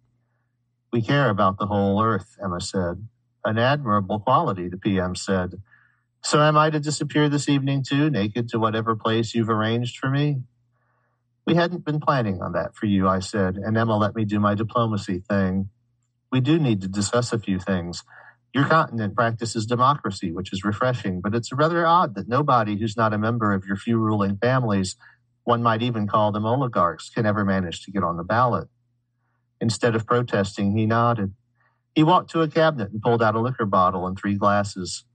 We 0.91 1.01
care 1.01 1.29
about 1.29 1.57
the 1.57 1.67
whole 1.67 2.03
earth, 2.03 2.37
Emma 2.43 2.61
said. 2.61 3.07
An 3.45 3.57
admirable 3.57 4.19
quality, 4.19 4.67
the 4.67 4.77
PM 4.77 5.15
said. 5.15 5.61
So 6.21 6.41
am 6.41 6.57
I 6.57 6.69
to 6.69 6.81
disappear 6.81 7.29
this 7.29 7.49
evening 7.49 7.83
too, 7.87 8.09
naked 8.09 8.49
to 8.49 8.59
whatever 8.59 8.95
place 8.97 9.35
you've 9.35 9.49
arranged 9.49 9.97
for 9.97 10.09
me? 10.09 10.43
We 11.45 11.55
hadn't 11.55 11.85
been 11.85 11.99
planning 11.99 12.41
on 12.41 12.53
that 12.53 12.75
for 12.75 12.87
you, 12.87 13.07
I 13.07 13.19
said, 13.19 13.55
and 13.57 13.77
Emma 13.77 13.97
let 13.97 14.15
me 14.15 14.25
do 14.25 14.39
my 14.39 14.55
diplomacy 14.55 15.23
thing. 15.29 15.69
We 16.31 16.41
do 16.41 16.59
need 16.59 16.81
to 16.81 16.87
discuss 16.87 17.33
a 17.33 17.39
few 17.39 17.59
things. 17.59 18.03
Your 18.53 18.65
continent 18.65 19.15
practices 19.15 19.65
democracy, 19.65 20.31
which 20.31 20.53
is 20.53 20.63
refreshing, 20.63 21.21
but 21.21 21.35
it's 21.35 21.51
rather 21.53 21.85
odd 21.85 22.15
that 22.15 22.27
nobody 22.27 22.77
who's 22.79 22.97
not 22.97 23.13
a 23.13 23.17
member 23.17 23.53
of 23.53 23.65
your 23.65 23.77
few 23.77 23.97
ruling 23.97 24.37
families, 24.37 24.95
one 25.43 25.63
might 25.63 25.81
even 25.83 26.07
call 26.07 26.31
them 26.31 26.45
oligarchs, 26.45 27.09
can 27.09 27.25
ever 27.25 27.45
manage 27.45 27.83
to 27.83 27.91
get 27.91 28.03
on 28.03 28.17
the 28.17 28.23
ballot. 28.23 28.67
Instead 29.61 29.95
of 29.95 30.05
protesting, 30.05 30.75
he 30.75 30.85
nodded. 30.85 31.33
He 31.95 32.03
walked 32.03 32.31
to 32.31 32.41
a 32.41 32.47
cabinet 32.47 32.91
and 32.91 33.01
pulled 33.01 33.23
out 33.23 33.35
a 33.35 33.39
liquor 33.39 33.65
bottle 33.65 34.07
and 34.07 34.17
three 34.17 34.35
glasses. 34.35 35.05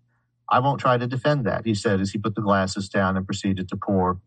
I 0.49 0.61
won't 0.61 0.81
try 0.81 0.99
to 0.99 1.07
defend 1.07 1.47
that, 1.47 1.67
he 1.67 1.75
said 1.75 2.01
as 2.01 2.11
he 2.11 2.19
put 2.19 2.35
the 2.35 2.43
glasses 2.43 2.89
down 2.89 3.17
and 3.17 3.27
proceeded 3.27 3.69
to 3.69 3.77
pour. 3.77 4.21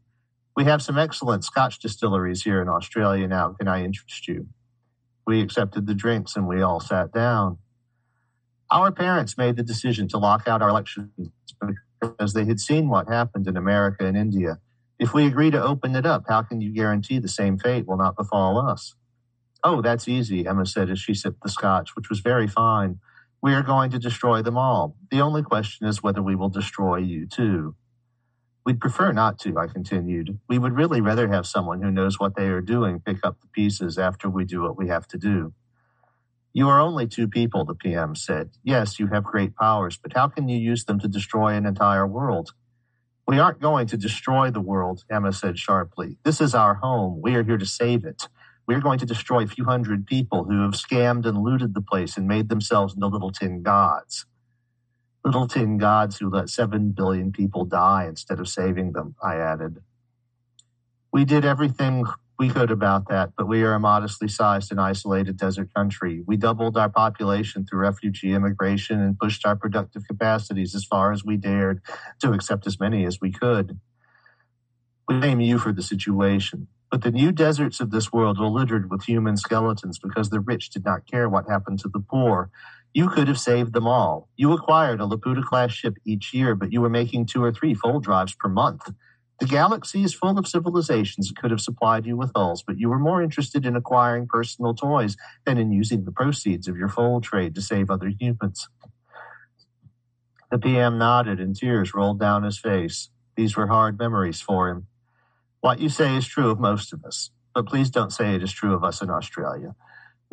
We 0.56 0.66
have 0.66 0.82
some 0.82 0.98
excellent 1.00 1.44
Scotch 1.44 1.80
distilleries 1.80 2.44
here 2.44 2.62
in 2.62 2.70
Australia 2.70 3.28
now. 3.28 3.56
Can 3.58 3.68
I 3.68 3.84
interest 3.84 4.28
you? 4.28 4.48
We 5.26 5.42
accepted 5.42 5.88
the 5.88 5.96
drinks 5.96 6.36
and 6.36 6.48
we 6.48 6.62
all 6.62 6.80
sat 6.80 7.12
down. 7.12 7.58
Our 8.70 8.92
parents 8.92 9.38
made 9.38 9.56
the 9.56 9.64
decision 9.64 10.08
to 10.10 10.18
lock 10.18 10.48
out 10.48 10.62
our 10.62 10.70
elections 10.70 11.10
because 12.02 12.34
they 12.34 12.46
had 12.46 12.60
seen 12.60 12.90
what 12.90 13.08
happened 13.08 13.48
in 13.48 13.58
America 13.58 14.06
and 14.06 14.18
India. 14.18 14.60
If 15.00 15.14
we 15.14 15.26
agree 15.26 15.52
to 15.52 15.62
open 15.62 15.96
it 15.96 16.06
up, 16.06 16.26
how 16.28 16.44
can 16.44 16.62
you 16.62 16.72
guarantee 16.72 17.20
the 17.20 17.28
same 17.28 17.58
fate 17.58 17.88
will 17.88 17.98
not 17.98 18.16
befall 18.16 18.58
us? 18.60 18.96
Oh, 19.64 19.82
that's 19.82 20.08
easy, 20.08 20.46
Emma 20.48 20.66
said 20.66 20.90
as 20.90 21.00
she 21.00 21.14
sipped 21.14 21.42
the 21.42 21.50
scotch, 21.50 21.96
which 21.96 22.10
was 22.10 22.20
very 22.20 22.48
fine. 22.48 23.00
We 23.42 23.54
are 23.54 23.64
going 23.64 23.92
to 23.92 24.00
destroy 24.00 24.42
them 24.42 24.58
all. 24.58 24.96
The 25.10 25.22
only 25.22 25.42
question 25.44 25.88
is 25.88 26.04
whether 26.04 26.22
we 26.22 26.36
will 26.36 26.50
destroy 26.50 26.98
you 26.98 27.28
too. 27.28 27.76
We'd 28.66 28.80
prefer 28.80 29.12
not 29.12 29.40
to, 29.40 29.58
I 29.58 29.68
continued. 29.68 30.40
We 30.48 30.58
would 30.58 30.74
really 30.74 31.02
rather 31.02 31.28
have 31.28 31.46
someone 31.46 31.82
who 31.82 31.92
knows 31.92 32.20
what 32.20 32.36
they 32.36 32.48
are 32.48 32.62
doing 32.62 33.02
pick 33.02 33.18
up 33.24 33.42
the 33.42 33.48
pieces 33.48 33.98
after 33.98 34.30
we 34.30 34.46
do 34.46 34.62
what 34.62 34.78
we 34.78 34.88
have 34.88 35.08
to 35.10 35.18
do. 35.18 35.54
You 36.54 36.70
are 36.70 36.80
only 36.80 37.08
two 37.08 37.28
people, 37.28 37.66
the 37.66 37.76
PM 37.76 38.16
said. 38.16 38.52
Yes, 38.64 39.00
you 39.00 39.08
have 39.08 39.24
great 39.24 39.56
powers, 39.56 39.98
but 39.98 40.14
how 40.14 40.28
can 40.28 40.48
you 40.48 40.58
use 40.58 40.86
them 40.86 41.00
to 41.00 41.08
destroy 41.08 41.56
an 41.56 41.66
entire 41.66 42.08
world? 42.08 42.52
We 43.28 43.40
aren't 43.40 43.62
going 43.62 43.88
to 43.88 43.98
destroy 43.98 44.52
the 44.52 44.62
world, 44.62 45.04
Emma 45.10 45.34
said 45.34 45.58
sharply. 45.58 46.18
This 46.24 46.40
is 46.40 46.54
our 46.54 46.76
home. 46.76 47.22
We 47.22 47.36
are 47.36 47.44
here 47.44 47.58
to 47.58 47.66
save 47.66 48.06
it. 48.06 48.28
We 48.68 48.76
are 48.76 48.82
going 48.82 49.00
to 49.00 49.06
destroy 49.06 49.44
a 49.44 49.48
few 49.48 49.66
hundred 49.66 50.06
people 50.06 50.46
who 50.46 50.62
have 50.62 50.74
scammed 50.74 51.26
and 51.26 51.42
looted 51.42 51.74
the 51.74 51.82
place 51.82 52.18
and 52.18 52.28
made 52.28 52.50
themselves 52.50 52.94
into 52.94 53.08
little 53.08 53.32
tin 53.32 53.62
gods. 53.64 54.26
Little 55.26 55.48
tin 55.48 55.78
gods 55.78 56.18
who 56.18 56.30
let 56.30 56.50
seven 56.50 56.92
billion 56.92 57.32
people 57.32 57.66
die 57.66 58.06
instead 58.08 58.40
of 58.40 58.50
saving 58.50 58.92
them, 58.92 59.16
I 59.24 59.36
added. 59.36 59.82
We 61.14 61.24
did 61.24 61.46
everything 61.46 62.06
we 62.40 62.50
could 62.50 62.72
about 62.72 63.08
that, 63.08 63.32
but 63.38 63.48
we 63.48 63.64
are 63.64 63.74
a 63.74 63.80
modestly 63.80 64.28
sized 64.28 64.72
and 64.72 64.82
isolated 64.82 65.38
desert 65.38 65.74
country. 65.74 66.24
We 66.26 66.36
doubled 66.36 66.76
our 66.76 66.90
population 66.90 67.66
through 67.66 67.80
refugee 67.80 68.34
immigration 68.34 69.00
and 69.00 69.18
pushed 69.18 69.46
our 69.46 69.56
productive 69.56 70.04
capacities 70.08 70.76
as 70.76 70.84
far 70.84 71.14
as 71.14 71.24
we 71.24 71.38
dared 71.38 71.82
to 72.22 72.34
accept 72.34 72.68
as 72.68 72.80
many 72.80 73.06
as 73.06 73.22
we 73.22 73.32
could. 73.32 73.80
We 75.08 75.20
blame 75.20 75.40
you 75.40 75.60
for 75.60 75.72
the 75.72 75.84
situation. 75.84 76.68
But 76.92 77.02
the 77.02 77.12
new 77.12 77.32
deserts 77.32 77.80
of 77.80 77.92
this 77.92 78.12
world 78.12 78.40
are 78.40 78.48
littered 78.48 78.92
with 78.92 79.04
human 79.04 79.38
skeletons 79.38 79.98
because 79.98 80.30
the 80.30 80.40
rich 80.40 80.70
did 80.70 80.86
not 80.86 81.08
care 81.08 81.30
what 81.30 81.50
happened 81.50 81.80
to 81.80 81.90
the 81.90 82.00
poor. 82.00 82.50
You 82.94 83.10
could 83.10 83.28
have 83.28 83.40
saved 83.40 83.74
them 83.74 83.88
all. 83.88 84.30
You 84.38 84.54
acquired 84.54 85.02
a 85.02 85.06
Laputa 85.06 85.44
class 85.44 85.72
ship 85.72 85.96
each 86.06 86.34
year, 86.34 86.56
but 86.56 86.72
you 86.72 86.80
were 86.80 86.90
making 86.90 87.26
two 87.26 87.44
or 87.44 87.52
three 87.52 87.74
fold 87.74 88.04
drives 88.04 88.36
per 88.36 88.50
month. 88.50 88.92
The 89.40 89.48
galaxy 89.48 90.04
is 90.04 90.14
full 90.14 90.38
of 90.38 90.48
civilizations 90.48 91.28
that 91.28 91.38
could 91.38 91.52
have 91.52 91.60
supplied 91.60 92.06
you 92.06 92.16
with 92.16 92.32
hulls, 92.36 92.64
but 92.66 92.78
you 92.78 92.90
were 92.90 93.00
more 93.00 93.22
interested 93.22 93.66
in 93.66 93.76
acquiring 93.76 94.28
personal 94.28 94.76
toys 94.76 95.18
than 95.46 95.58
in 95.58 95.72
using 95.72 96.06
the 96.06 96.12
proceeds 96.12 96.68
of 96.68 96.78
your 96.78 96.88
fold 96.88 97.24
trade 97.24 97.56
to 97.56 97.62
save 97.62 97.90
other 97.90 98.12
humans. 98.20 98.70
The 100.52 100.60
PM 100.60 101.00
nodded 101.00 101.40
and 101.40 101.56
tears 101.56 101.96
rolled 101.96 102.20
down 102.20 102.44
his 102.44 102.60
face. 102.60 103.10
These 103.36 103.58
were 103.58 103.68
hard 103.68 103.98
memories 103.98 104.40
for 104.40 104.70
him. 104.70 104.86
What 105.62 105.80
you 105.80 105.90
say 105.90 106.16
is 106.16 106.28
true 106.28 106.52
of 106.52 106.60
most 106.60 106.94
of 106.94 107.04
us, 107.04 107.32
but 107.56 107.66
please 107.66 107.90
don't 107.90 108.14
say 108.14 108.36
it 108.36 108.44
is 108.44 108.54
true 108.54 108.76
of 108.76 108.84
us 108.84 109.02
in 109.02 109.10
Australia. 109.10 109.76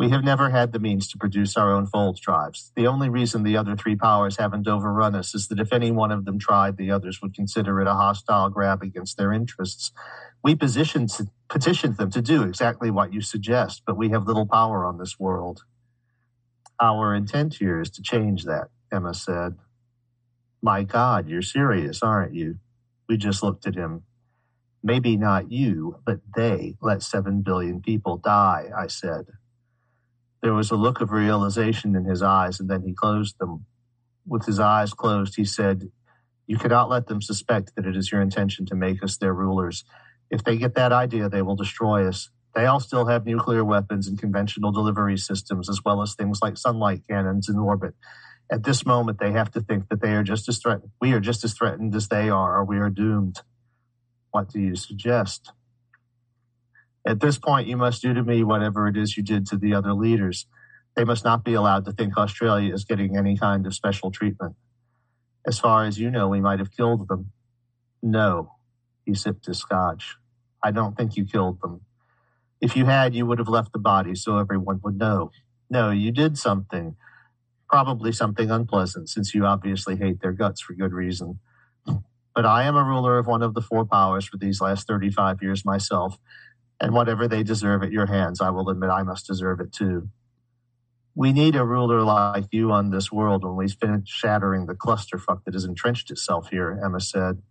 We 0.01 0.09
have 0.09 0.25
never 0.25 0.49
had 0.49 0.73
the 0.73 0.79
means 0.79 1.09
to 1.09 1.19
produce 1.19 1.59
our 1.59 1.75
own 1.75 1.85
fold 1.85 2.19
drives. 2.19 2.73
The 2.75 2.87
only 2.87 3.11
reason 3.11 3.43
the 3.43 3.59
other 3.59 3.77
three 3.77 3.97
powers 3.97 4.39
haven't 4.39 4.67
overrun 4.67 5.15
us 5.15 5.35
is 5.35 5.49
that 5.49 5.61
if 5.61 5.75
any 5.75 5.91
one 5.91 6.11
of 6.11 6.25
them 6.25 6.39
tried, 6.39 6.79
the 6.79 6.91
others 6.91 7.21
would 7.21 7.35
consider 7.35 7.83
it 7.83 7.87
a 7.87 7.93
hostile 7.93 8.49
grab 8.49 8.81
against 8.83 9.19
their 9.19 9.31
interests. 9.31 9.93
We 10.43 10.55
petitioned, 10.55 11.11
petitioned 11.51 11.99
them 11.99 12.11
to 12.13 12.23
do 12.23 12.45
exactly 12.45 12.91
what 12.91 13.13
you 13.13 13.21
suggest, 13.21 13.83
but 13.87 13.99
we 13.99 14.09
have 14.09 14.27
little 14.27 14.47
power 14.47 14.87
on 14.87 14.97
this 14.97 15.21
world. 15.21 15.65
Our 16.81 17.15
intent 17.15 17.57
here 17.57 17.79
is 17.79 17.91
to 17.91 18.03
change 18.03 18.45
that, 18.45 18.69
Emma 18.91 19.13
said. 19.13 19.57
My 20.63 20.83
God, 20.83 21.29
you're 21.29 21.43
serious, 21.43 22.03
aren't 22.03 22.35
you? 22.35 22.57
We 23.07 23.19
just 23.19 23.43
looked 23.43 23.67
at 23.67 23.75
him. 23.75 24.05
Maybe 24.83 25.19
not 25.19 25.53
you, 25.53 25.97
but 26.07 26.21
they 26.35 26.77
let 26.81 27.03
seven 27.03 27.43
billion 27.43 27.83
people 27.83 28.17
die, 28.17 28.71
I 28.75 28.87
said. 28.87 29.27
There 30.43 30.55
was 30.55 30.71
a 30.71 30.77
look 30.77 31.01
of 31.01 31.11
realization 31.11 31.95
in 31.95 32.05
his 32.05 32.23
eyes, 32.23 32.61
and 32.61 32.71
then 32.71 32.83
he 32.83 32.95
closed 32.95 33.37
them. 33.39 33.67
With 34.27 34.47
his 34.47 34.59
eyes 34.59 34.95
closed, 34.95 35.37
he 35.37 35.45
said, 35.45 35.91
You 36.47 36.57
cannot 36.57 36.89
let 36.89 37.09
them 37.09 37.21
suspect 37.21 37.75
that 37.77 37.87
it 37.87 37.97
is 37.97 38.11
your 38.11 38.23
intention 38.23 38.65
to 38.67 38.75
make 38.75 39.03
us 39.03 39.17
their 39.17 39.35
rulers. 39.35 39.85
If 40.31 40.45
they 40.45 40.57
get 40.57 40.75
that 40.77 40.93
idea, 40.93 41.29
they 41.29 41.43
will 41.43 41.57
destroy 41.57 42.09
us. 42.09 42.31
They 42.55 42.67
all 42.67 42.81
still 42.81 43.07
have 43.07 43.27
nuclear 43.27 43.65
weapons 43.65 44.09
and 44.09 44.19
conventional 44.19 44.73
delivery 44.73 45.19
systems, 45.19 45.69
as 45.69 45.81
well 45.85 46.03
as 46.03 46.15
things 46.15 46.41
like 46.43 46.57
sunlight 46.57 47.03
cannons 47.09 47.49
in 47.49 47.59
orbit. 47.59 47.95
At 48.51 48.65
this 48.65 48.87
moment, 48.87 49.19
they 49.21 49.33
have 49.33 49.51
to 49.53 49.61
think 49.61 49.89
that 49.91 50.01
they 50.01 50.15
are 50.15 50.25
just 50.25 50.49
as 50.49 50.59
threatened. 50.59 50.91
We 51.01 51.13
are 51.13 51.21
just 51.21 51.45
as 51.45 51.55
threatened 51.55 51.95
as 51.95 52.09
they 52.09 52.31
are, 52.31 52.59
or 52.59 52.65
we 52.65 52.79
are 52.79 52.91
doomed. 52.91 53.43
What 54.31 54.49
do 54.49 54.61
you 54.61 54.75
suggest? 54.75 55.53
At 57.07 57.21
this 57.21 57.39
point, 57.39 57.67
you 57.67 57.77
must 57.77 58.03
do 58.03 58.13
to 58.13 58.23
me 58.23 58.45
whatever 58.45 58.87
it 58.87 58.97
is 58.97 59.17
you 59.17 59.23
did 59.23 59.47
to 59.47 59.57
the 59.57 59.75
other 59.75 59.95
leaders. 59.95 60.47
They 60.97 61.05
must 61.05 61.25
not 61.25 61.45
be 61.45 61.55
allowed 61.55 61.85
to 61.87 61.93
think 61.93 62.17
Australia 62.17 62.75
is 62.75 62.85
getting 62.85 63.17
any 63.17 63.37
kind 63.37 63.67
of 63.67 63.75
special 63.75 64.11
treatment. 64.11 64.57
As 65.47 65.59
far 65.59 65.85
as 65.85 65.99
you 65.99 66.11
know, 66.11 66.29
we 66.29 66.41
might 66.41 66.59
have 66.59 66.77
killed 66.77 67.09
them. 67.09 67.33
No, 68.03 68.53
he 69.07 69.15
sipped 69.15 69.47
his 69.47 69.59
scotch. 69.59 70.17
I 70.63 70.71
don't 70.71 70.97
think 70.97 71.17
you 71.17 71.25
killed 71.25 71.61
them. 71.63 71.83
If 72.61 72.77
you 72.77 72.85
had, 72.85 73.15
you 73.15 73.25
would 73.25 73.39
have 73.39 73.49
left 73.49 73.73
the 73.73 73.79
body 73.79 74.15
so 74.15 74.37
everyone 74.37 74.81
would 74.83 74.99
know. 74.99 75.31
No, 75.71 75.91
you 75.91 76.13
did 76.13 76.37
something. 76.37 76.97
Probably 77.71 78.13
something 78.13 78.51
unpleasant, 78.51 79.09
since 79.09 79.35
you 79.35 79.47
obviously 79.47 79.97
hate 79.97 80.21
their 80.21 80.33
guts 80.33 80.61
for 80.61 80.75
good 80.75 80.93
reason. 80.93 81.39
But 82.35 82.45
I 82.45 82.65
am 82.65 82.77
a 82.77 82.85
ruler 82.85 83.19
of 83.19 83.27
one 83.27 83.43
of 83.43 83.55
the 83.55 83.63
four 83.63 83.85
powers 83.85 84.27
for 84.27 84.37
these 84.37 84.61
last 84.61 84.87
35 84.87 85.43
years 85.43 85.65
myself, 85.65 86.19
and 86.81 86.95
whatever 86.95 87.29
they 87.29 87.43
deserve 87.43 87.83
at 87.83 87.93
your 87.93 88.07
hands, 88.07 88.41
I 88.41 88.51
will 88.51 88.69
admit 88.71 88.91
I 88.91 89.03
must 89.03 89.27
deserve 89.27 89.61
it 89.61 89.73
too. 89.73 90.09
We 91.15 91.33
need 91.33 91.57
a 91.57 91.65
ruler 91.65 92.03
like 92.03 92.47
you 92.53 92.73
on 92.73 92.91
this 92.91 93.13
world 93.13 93.45
when 93.45 93.57
we 93.57 93.69
finish 93.69 94.09
shattering 94.09 94.67
the 94.67 94.75
clusterfuck 94.75 95.45
that 95.45 95.55
has 95.55 95.65
entrenched 95.65 96.11
itself 96.11 96.49
here, 96.51 96.81
Emma 96.83 97.01
said. 97.01 97.43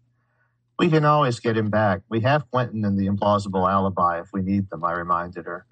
We 0.79 0.89
can 0.89 1.05
always 1.05 1.39
get 1.39 1.57
him 1.57 1.69
back. 1.69 2.01
We 2.09 2.21
have 2.21 2.49
Quentin 2.49 2.85
and 2.85 2.97
the 2.97 3.07
implausible 3.07 3.69
alibi 3.69 4.21
if 4.21 4.29
we 4.33 4.41
need 4.41 4.69
them, 4.69 4.83
I 4.83 4.93
reminded 4.93 5.45
her. 5.45 5.65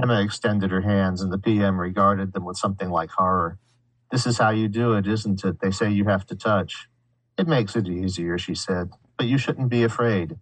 Emma 0.00 0.22
extended 0.22 0.70
her 0.70 0.80
hands, 0.80 1.20
and 1.20 1.32
the 1.32 1.38
PM 1.38 1.78
regarded 1.78 2.32
them 2.32 2.44
with 2.44 2.56
something 2.56 2.88
like 2.90 3.10
horror. 3.10 3.58
This 4.10 4.26
is 4.26 4.38
how 4.38 4.50
you 4.50 4.68
do 4.68 4.94
it, 4.94 5.06
isn't 5.06 5.44
it? 5.44 5.60
They 5.60 5.70
say 5.70 5.90
you 5.90 6.04
have 6.04 6.24
to 6.26 6.36
touch. 6.36 6.88
It 7.36 7.48
makes 7.48 7.76
it 7.76 7.88
easier, 7.88 8.38
she 8.38 8.54
said, 8.54 8.90
but 9.18 9.26
you 9.26 9.38
shouldn't 9.38 9.68
be 9.68 9.82
afraid. 9.82 10.36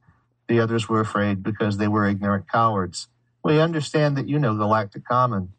The 0.51 0.59
others 0.59 0.89
were 0.89 0.99
afraid 0.99 1.45
because 1.45 1.77
they 1.77 1.87
were 1.87 2.09
ignorant 2.09 2.51
cowards. 2.51 3.07
We 3.45 3.61
understand 3.61 4.17
that 4.17 4.29
you 4.29 4.41
know 4.41 4.57
Galactic 4.57 5.07
Common. 5.07 5.51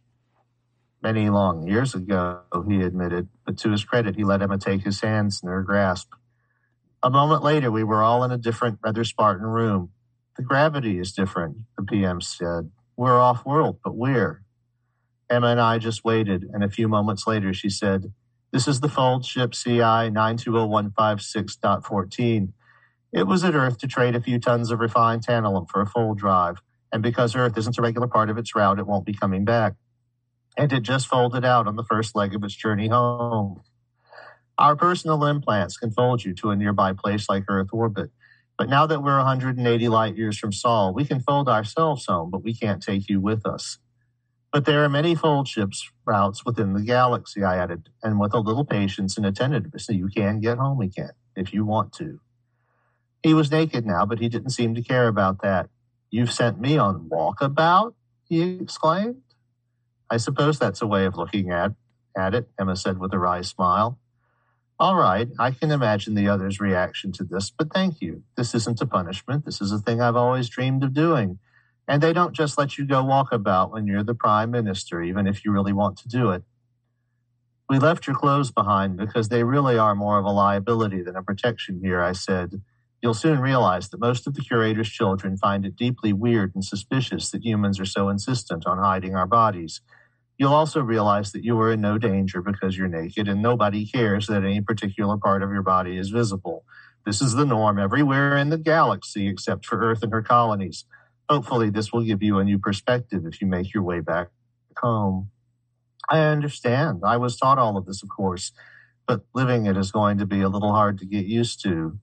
Many 1.02 1.30
long 1.30 1.66
years 1.66 1.96
ago, 1.96 2.42
he 2.68 2.82
admitted, 2.82 3.30
but 3.46 3.58
to 3.60 3.72
his 3.72 3.86
credit, 3.86 4.18
he 4.18 4.26
let 4.26 4.42
Emma 4.42 4.58
take 4.58 4.84
his 4.84 5.00
hands 5.00 5.40
in 5.42 5.48
her 5.48 5.64
grasp. 5.64 6.10
A 7.02 7.10
moment 7.10 7.42
later, 7.42 7.72
we 7.72 7.86
were 7.86 8.04
all 8.04 8.26
in 8.26 8.32
a 8.32 8.38
different, 8.38 8.80
rather 8.84 9.06
Spartan 9.06 9.48
room. 9.48 9.92
The 10.36 10.44
gravity 10.44 11.00
is 11.00 11.14
different, 11.14 11.60
the 11.78 11.86
PM 11.86 12.20
said. 12.20 12.70
We're 12.98 13.18
off 13.18 13.46
world, 13.46 13.80
but 13.86 13.96
where? 13.96 14.44
Emma 15.30 15.48
and 15.48 15.62
I 15.62 15.78
just 15.78 16.04
waited, 16.04 16.50
and 16.52 16.66
a 16.66 16.70
few 16.70 16.90
moments 16.90 17.26
later, 17.26 17.54
she 17.54 17.70
said, 17.70 18.12
This 18.52 18.68
is 18.68 18.82
the 18.82 18.90
Fold 18.90 19.26
ship 19.26 19.54
CI 19.54 20.12
920156.14. 20.12 22.52
It 23.14 23.28
was 23.28 23.44
at 23.44 23.56
Earth 23.56 23.78
to 23.80 23.88
trade 23.88 24.16
a 24.16 24.22
few 24.22 24.40
tons 24.40 24.72
of 24.72 24.80
refined 24.80 25.26
tantalum 25.26 25.70
for 25.70 25.82
a 25.82 25.86
Fold 25.86 26.18
drive, 26.18 26.62
and 26.94 27.04
because 27.04 27.36
Earth 27.36 27.58
isn't 27.58 27.78
a 27.78 27.82
regular 27.82 28.08
part 28.08 28.30
of 28.30 28.38
its 28.38 28.56
route, 28.56 28.80
it 28.80 28.88
won't 28.88 29.06
be 29.06 29.14
coming 29.14 29.44
back. 29.44 29.74
And 30.58 30.72
it 30.72 30.84
just 30.84 31.08
folded 31.08 31.44
out 31.44 31.68
on 31.68 31.76
the 31.76 31.84
first 31.84 32.16
leg 32.16 32.34
of 32.34 32.44
its 32.44 32.56
journey 32.56 32.88
home. 32.88 33.62
Our 34.58 34.78
personal 34.78 35.26
implants 35.26 35.76
can 35.76 35.92
fold 35.92 36.24
you 36.24 36.34
to 36.36 36.52
a 36.52 36.56
nearby 36.56 36.94
place 36.94 37.28
like 37.28 37.44
Earth 37.50 37.70
orbit. 37.74 38.12
But 38.58 38.70
now 38.70 38.86
that 38.86 39.02
we're 39.02 39.18
180 39.18 39.90
light 39.90 40.16
years 40.16 40.38
from 40.38 40.54
Sol, 40.54 40.94
we 40.94 41.04
can 41.04 41.20
fold 41.20 41.50
ourselves 41.50 42.06
home, 42.06 42.30
but 42.30 42.44
we 42.44 42.54
can't 42.54 42.82
take 42.82 43.10
you 43.10 43.20
with 43.20 43.46
us. 43.46 43.78
But 44.54 44.66
there 44.66 44.84
are 44.84 44.90
many 44.90 45.16
fold 45.16 45.48
ships 45.48 45.90
routes 46.06 46.46
within 46.46 46.74
the 46.74 46.82
galaxy, 46.82 47.44
I 47.44 47.58
added, 47.58 47.90
and 48.04 48.20
with 48.20 48.34
a 48.34 48.40
little 48.40 48.66
patience 48.66 49.18
and 49.18 49.26
attentiveness, 49.26 49.90
you 49.90 50.08
can 50.08 50.40
get 50.40 50.58
home 50.58 50.82
again 50.82 51.12
if 51.36 51.54
you 51.54 51.66
want 51.66 51.92
to. 51.94 52.20
He 53.24 53.34
was 53.34 53.52
naked 53.52 53.86
now, 53.86 54.06
but 54.06 54.20
he 54.20 54.30
didn't 54.30 54.50
seem 54.52 54.74
to 54.76 54.82
care 54.82 55.08
about 55.08 55.42
that. 55.42 55.70
You've 56.10 56.32
sent 56.32 56.60
me 56.60 56.78
on 56.78 57.10
walkabout? 57.10 57.94
he 58.32 58.42
exclaimed. 58.42 59.22
I 60.10 60.16
suppose 60.16 60.58
that's 60.58 60.82
a 60.82 60.88
way 60.88 61.06
of 61.06 61.18
looking 61.18 61.52
at, 61.52 61.74
at 62.18 62.34
it, 62.34 62.50
Emma 62.58 62.78
said 62.78 62.98
with 62.98 63.14
a 63.14 63.20
wry 63.20 63.42
smile. 63.42 64.00
All 64.80 64.96
right, 64.96 65.28
I 65.38 65.52
can 65.52 65.70
imagine 65.70 66.16
the 66.16 66.30
other's 66.30 66.60
reaction 66.60 67.12
to 67.14 67.26
this, 67.26 67.52
but 67.52 67.74
thank 67.74 68.02
you. 68.02 68.24
This 68.38 68.56
isn't 68.56 68.82
a 68.82 68.86
punishment. 68.86 69.46
This 69.46 69.62
is 69.62 69.72
a 69.72 69.80
thing 69.80 70.02
I've 70.02 70.16
always 70.16 70.50
dreamed 70.50 70.84
of 70.84 70.94
doing. 70.94 71.40
And 71.88 72.02
they 72.02 72.14
don't 72.14 72.34
just 72.34 72.58
let 72.58 72.78
you 72.78 72.86
go 72.86 73.04
walkabout 73.04 73.72
when 73.72 73.86
you're 73.86 74.04
the 74.04 74.16
prime 74.16 74.50
minister, 74.50 75.02
even 75.02 75.28
if 75.28 75.44
you 75.44 75.52
really 75.52 75.74
want 75.74 75.98
to 75.98 76.08
do 76.08 76.32
it. 76.32 76.44
We 77.70 77.80
left 77.80 78.08
your 78.08 78.16
clothes 78.16 78.50
behind 78.52 78.98
because 78.98 79.30
they 79.30 79.44
really 79.44 79.78
are 79.78 79.94
more 79.94 80.18
of 80.18 80.26
a 80.26 80.32
liability 80.32 81.02
than 81.02 81.16
a 81.16 81.24
protection 81.24 81.82
here, 81.84 82.02
I 82.02 82.14
said. 82.14 82.62
You'll 83.02 83.14
soon 83.16 83.40
realize 83.40 83.90
that 83.90 84.00
most 84.00 84.28
of 84.28 84.36
the 84.36 84.42
curator's 84.42 84.90
children 84.90 85.36
find 85.36 85.66
it 85.66 85.76
deeply 85.76 86.14
weird 86.14 86.54
and 86.54 86.64
suspicious 86.64 87.32
that 87.32 87.44
humans 87.44 87.80
are 87.80 87.86
so 87.86 88.10
insistent 88.10 88.68
on 88.68 88.78
hiding 88.78 89.16
our 89.16 89.26
bodies. 89.26 89.82
You'll 90.38 90.54
also 90.54 90.82
realize 90.82 91.32
that 91.32 91.44
you 91.44 91.60
are 91.60 91.72
in 91.72 91.82
no 91.82 91.98
danger 91.98 92.42
because 92.42 92.78
you're 92.78 92.88
naked 92.88 93.28
and 93.28 93.42
nobody 93.42 93.86
cares 93.88 94.28
that 94.28 94.44
any 94.44 94.62
particular 94.62 95.18
part 95.18 95.42
of 95.42 95.52
your 95.52 95.64
body 95.64 95.98
is 95.98 96.10
visible. 96.10 96.64
This 97.06 97.22
is 97.22 97.34
the 97.34 97.46
norm 97.46 97.80
everywhere 97.80 98.38
in 98.38 98.50
the 98.50 98.58
galaxy 98.58 99.28
except 99.28 99.66
for 99.66 99.80
Earth 99.80 100.04
and 100.04 100.12
her 100.12 100.22
colonies. 100.22 100.86
Hopefully, 101.28 101.70
this 101.70 101.92
will 101.92 102.04
give 102.04 102.22
you 102.22 102.38
a 102.38 102.44
new 102.44 102.60
perspective 102.60 103.24
if 103.26 103.42
you 103.42 103.48
make 103.48 103.74
your 103.74 103.84
way 103.84 104.00
back 104.00 104.28
home. 104.78 105.30
I 106.10 106.20
understand. 106.20 107.02
I 107.06 107.18
was 107.18 107.38
taught 107.38 107.58
all 107.58 107.78
of 107.78 107.86
this, 107.86 108.04
of 108.04 108.10
course, 108.10 108.52
but 109.08 109.22
living 109.34 109.66
it 109.66 109.78
is 109.78 109.92
going 109.92 110.18
to 110.20 110.26
be 110.26 110.42
a 110.42 110.50
little 110.50 110.72
hard 110.74 111.00
to 111.00 111.06
get 111.06 111.26
used 111.26 111.64
to. 111.64 112.00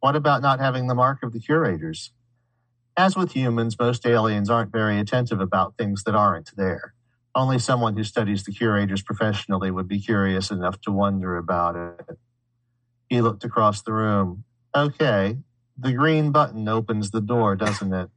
What 0.00 0.16
about 0.16 0.42
not 0.42 0.60
having 0.60 0.86
the 0.86 0.94
mark 0.94 1.22
of 1.22 1.32
the 1.32 1.40
curators? 1.40 2.12
As 2.96 3.16
with 3.16 3.32
humans, 3.32 3.78
most 3.78 4.06
aliens 4.06 4.50
aren't 4.50 4.72
very 4.72 4.98
attentive 4.98 5.40
about 5.40 5.76
things 5.76 6.04
that 6.04 6.14
aren't 6.14 6.56
there. 6.56 6.94
Only 7.34 7.58
someone 7.58 7.96
who 7.96 8.04
studies 8.04 8.44
the 8.44 8.52
curators 8.52 9.02
professionally 9.02 9.70
would 9.70 9.88
be 9.88 10.00
curious 10.00 10.50
enough 10.50 10.80
to 10.82 10.90
wonder 10.92 11.36
about 11.36 11.76
it. 11.76 12.18
He 13.08 13.20
looked 13.20 13.44
across 13.44 13.82
the 13.82 13.92
room. 13.92 14.44
Okay, 14.74 15.38
the 15.78 15.92
green 15.92 16.32
button 16.32 16.68
opens 16.68 17.10
the 17.10 17.20
door, 17.20 17.56
doesn't 17.56 17.92
it? 17.92 18.10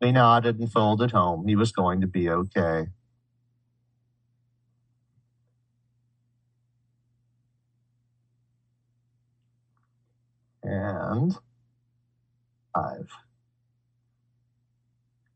He 0.00 0.12
nodded 0.12 0.58
and 0.58 0.70
folded 0.70 1.12
home. 1.12 1.46
He 1.46 1.56
was 1.56 1.72
going 1.72 2.00
to 2.00 2.06
be 2.06 2.28
okay. 2.28 2.88
And 10.62 11.34
five. 11.34 11.42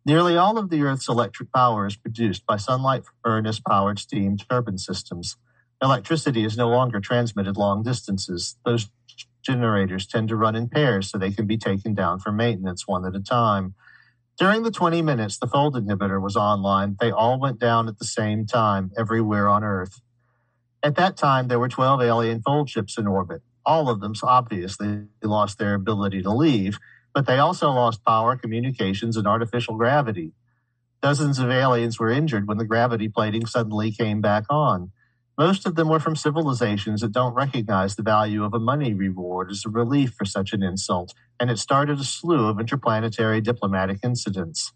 Nearly 0.05 0.37
all 0.37 0.57
of 0.57 0.71
the 0.71 0.83
Earth's 0.83 1.09
electric 1.09 1.53
power 1.53 1.87
is 1.87 1.97
produced 1.97 2.47
by 2.47 2.57
sunlight 2.57 3.03
furnace 3.25 3.59
powered 3.59 3.99
steam 3.99 4.37
turbine 4.37 4.79
systems. 4.79 5.37
Electricity 5.83 6.45
is 6.45 6.57
no 6.57 6.69
longer 6.69 7.01
transmitted 7.01 7.57
long 7.57 7.83
distances. 7.83 8.57
Those 8.65 8.89
generators 9.43 10.07
tend 10.07 10.29
to 10.29 10.37
run 10.37 10.57
in 10.57 10.69
pairs 10.69 11.11
so 11.11 11.19
they 11.19 11.33
can 11.33 11.47
be 11.47 11.59
taken 11.59 11.95
down 11.95 12.21
for 12.21 12.33
maintenance 12.33 12.87
one 12.87 13.05
at 13.05 13.17
a 13.17 13.21
time. 13.21 13.75
During 14.39 14.63
the 14.63 14.71
20 14.71 15.03
minutes 15.03 15.39
the 15.39 15.47
fold 15.47 15.75
inhibitor 15.75 16.21
was 16.21 16.37
online, 16.37 16.97
they 17.01 17.11
all 17.11 17.41
went 17.41 17.59
down 17.59 17.89
at 17.89 17.99
the 17.99 18.05
same 18.05 18.47
time 18.47 18.93
everywhere 18.97 19.49
on 19.49 19.65
Earth. 19.65 20.01
At 20.83 20.95
that 20.97 21.17
time, 21.17 21.49
there 21.49 21.59
were 21.59 21.69
12 21.69 22.03
alien 22.03 22.43
fold 22.43 22.69
ships 22.71 22.97
in 22.97 23.07
orbit. 23.07 23.43
All 23.65 23.89
of 23.89 24.01
them 24.01 24.13
obviously 24.23 25.07
lost 25.23 25.59
their 25.59 25.75
ability 25.75 26.23
to 26.23 26.31
leave, 26.31 26.79
but 27.17 27.25
they 27.25 27.39
also 27.39 27.71
lost 27.71 28.05
power, 28.05 28.37
communications, 28.37 29.17
and 29.17 29.27
artificial 29.27 29.75
gravity. 29.75 30.35
Dozens 31.01 31.39
of 31.39 31.49
aliens 31.49 31.99
were 31.99 32.11
injured 32.11 32.47
when 32.47 32.59
the 32.59 32.65
gravity 32.67 33.09
plating 33.09 33.47
suddenly 33.47 33.91
came 33.91 34.21
back 34.21 34.45
on. 34.51 34.91
Most 35.39 35.65
of 35.67 35.77
them 35.77 35.89
were 35.89 35.99
from 35.99 36.15
civilizations 36.15 37.01
that 37.01 37.13
don't 37.13 37.33
recognize 37.33 37.97
the 37.97 38.03
value 38.03 38.45
of 38.45 38.53
a 38.53 38.59
money 38.59 38.93
reward 38.93 39.51
as 39.51 39.65
a 39.65 39.71
relief 39.71 40.13
for 40.13 40.27
such 40.27 40.53
an 40.53 40.63
insult, 40.63 41.15
and 41.41 41.51
it 41.51 41.59
started 41.59 41.99
a 41.99 42.05
slew 42.05 42.49
of 42.49 42.61
interplanetary 42.61 43.41
diplomatic 43.41 44.01
incidents. 44.05 44.75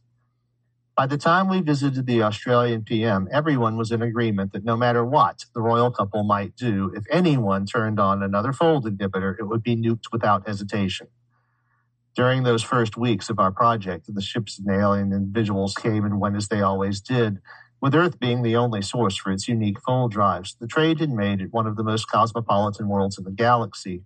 By 0.97 1.07
the 1.07 1.18
time 1.18 1.47
we 1.47 1.61
visited 1.61 2.07
the 2.07 2.22
Australian 2.22 2.84
PM, 2.84 3.28
everyone 3.30 3.76
was 3.76 3.93
in 3.93 4.01
agreement 4.01 4.55
that 4.55 4.64
no 4.64 4.78
matter 4.78 5.05
what 5.05 5.45
the 5.55 5.61
royal 5.61 5.91
couple 5.91 6.24
might 6.24 6.57
do, 6.57 6.91
if 6.97 7.05
anyone 7.11 7.66
turned 7.66 8.01
on 8.01 8.22
another 8.22 8.55
fold 8.55 8.86
inhibitor, 8.86 9.38
it 9.38 9.45
would 9.45 9.62
be 9.62 9.76
nuked 9.76 10.11
without 10.11 10.49
hesitation. 10.49 11.09
During 12.16 12.42
those 12.42 12.62
first 12.62 12.96
weeks 12.96 13.30
of 13.30 13.38
our 13.38 13.52
project, 13.52 14.12
the 14.12 14.20
ships 14.20 14.58
and 14.58 14.68
alien 14.68 15.12
individuals 15.12 15.74
came 15.74 16.04
and 16.04 16.20
went 16.20 16.36
as 16.36 16.48
they 16.48 16.61
always 16.61 17.00
did, 17.00 17.38
with 17.80 17.94
Earth 17.94 18.18
being 18.18 18.42
the 18.42 18.56
only 18.56 18.82
source 18.82 19.16
for 19.16 19.30
its 19.30 19.48
unique 19.48 19.80
fold 19.80 20.12
drives. 20.12 20.56
The 20.61 20.66
trade 20.66 21.00
had 21.00 21.11
made 21.11 21.40
it 21.40 21.52
one 21.52 21.66
of 21.66 21.76
the 21.76 21.84
most 21.84 22.11
cosmopolitan 22.11 22.88
worlds 22.88 23.16
in 23.16 23.24
the 23.24 23.30
galaxy. 23.30 24.02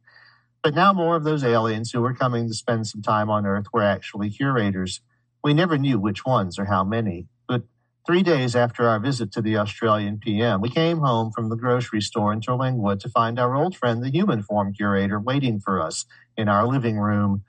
But 0.62 0.74
now 0.74 0.92
more 0.92 1.16
of 1.16 1.24
those 1.24 1.44
aliens 1.44 1.90
who 1.92 2.00
were 2.00 2.14
coming 2.14 2.46
to 2.48 2.54
spend 2.54 2.86
some 2.86 3.02
time 3.02 3.30
on 3.30 3.46
Earth 3.46 3.66
were 3.72 3.82
actually 3.82 4.30
curators. 4.30 5.00
We 5.42 5.54
never 5.54 5.76
knew 5.76 5.98
which 5.98 6.24
ones 6.24 6.58
or 6.58 6.66
how 6.66 6.84
many. 6.84 7.26
But 7.48 7.64
three 8.06 8.22
days 8.22 8.54
after 8.54 8.88
our 8.88 9.00
visit 9.00 9.32
to 9.32 9.42
the 9.42 9.56
Australian 9.56 10.18
PM, 10.18 10.60
we 10.60 10.70
came 10.70 10.98
home 10.98 11.32
from 11.32 11.48
the 11.48 11.56
grocery 11.56 12.00
store 12.00 12.32
in 12.32 12.40
Terlingua 12.40 12.98
to 13.00 13.08
find 13.08 13.38
our 13.38 13.54
old 13.54 13.76
friend, 13.76 14.02
the 14.02 14.10
human 14.10 14.42
form 14.42 14.72
curator, 14.72 15.18
waiting 15.18 15.58
for 15.58 15.80
us 15.80 16.04
in 16.36 16.48
our 16.48 16.66
living 16.66 16.98
room. 16.98 17.44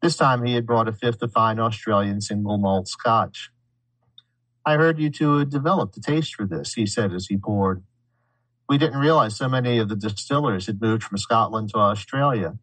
This 0.00 0.16
time 0.16 0.44
he 0.44 0.54
had 0.54 0.66
brought 0.66 0.88
a 0.88 0.92
fifth 0.92 1.22
of 1.22 1.32
fine 1.32 1.58
Australian 1.58 2.20
single 2.20 2.56
malt 2.56 2.86
scotch. 2.88 3.50
I 4.64 4.74
heard 4.74 4.98
you 4.98 5.10
two 5.10 5.38
had 5.38 5.50
developed 5.50 5.96
a 5.96 6.00
taste 6.00 6.34
for 6.34 6.46
this, 6.46 6.74
he 6.74 6.86
said 6.86 7.12
as 7.12 7.26
he 7.26 7.36
poured. 7.36 7.82
We 8.68 8.78
didn't 8.78 9.00
realize 9.00 9.34
so 9.34 9.48
many 9.48 9.78
of 9.78 9.88
the 9.88 9.96
distillers 9.96 10.66
had 10.66 10.80
moved 10.80 11.02
from 11.02 11.18
Scotland 11.18 11.70
to 11.70 11.78
Australia. 11.78 12.58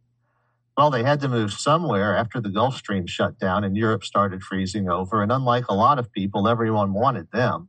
Well, 0.78 0.90
they 0.90 1.02
had 1.02 1.20
to 1.20 1.28
move 1.28 1.52
somewhere 1.52 2.16
after 2.16 2.40
the 2.40 2.50
Gulf 2.50 2.76
Stream 2.76 3.06
shut 3.06 3.38
down 3.38 3.64
and 3.64 3.76
Europe 3.76 4.04
started 4.04 4.42
freezing 4.42 4.88
over, 4.88 5.22
and 5.22 5.32
unlike 5.32 5.66
a 5.68 5.74
lot 5.74 5.98
of 5.98 6.12
people, 6.12 6.48
everyone 6.48 6.92
wanted 6.92 7.30
them. 7.32 7.68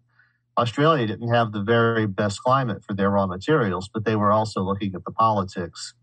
Australia 0.58 1.08
didn't 1.08 1.34
have 1.34 1.52
the 1.52 1.62
very 1.62 2.06
best 2.06 2.42
climate 2.42 2.84
for 2.86 2.94
their 2.94 3.10
raw 3.10 3.26
materials, 3.26 3.90
but 3.94 4.06
they 4.06 4.16
were 4.16 4.32
also 4.32 4.62
looking 4.62 4.94
at 4.96 5.04
the 5.04 5.12
politics. 5.12 5.94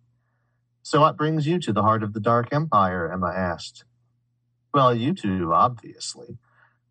So 0.87 1.01
what 1.01 1.17
brings 1.17 1.47
you 1.47 1.59
to 1.61 1.73
the 1.73 1.81
heart 1.81 2.03
of 2.03 2.13
the 2.13 2.21
Dark 2.21 2.53
Empire? 2.53 3.11
Emma 3.11 3.33
asked. 3.35 3.85
Well, 4.75 4.95
you 4.95 5.15
two, 5.15 5.51
obviously. 5.55 6.37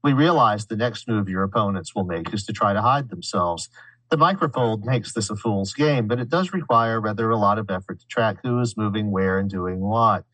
We 0.04 0.14
realize 0.14 0.66
the 0.66 0.76
next 0.76 1.08
move 1.08 1.30
your 1.30 1.44
opponents 1.44 1.94
will 1.94 2.04
make 2.04 2.34
is 2.34 2.44
to 2.48 2.54
try 2.54 2.74
to 2.74 2.82
hide 2.82 3.10
themselves. 3.10 3.70
The 4.10 4.18
microfold 4.18 4.84
makes 4.84 5.14
this 5.14 5.30
a 5.30 5.36
fool's 5.36 5.76
game, 5.76 6.08
but 6.08 6.20
it 6.20 6.28
does 6.28 6.54
require 6.54 7.00
rather 7.00 7.30
a 7.30 7.38
lot 7.38 7.60
of 7.60 7.70
effort 7.70 8.00
to 8.00 8.08
track 8.08 8.38
who 8.41 8.60
is 8.62 8.76
moving 8.76 9.12
where 9.12 9.38
and 9.38 9.48
doing 9.48 9.80
what. 9.80 10.26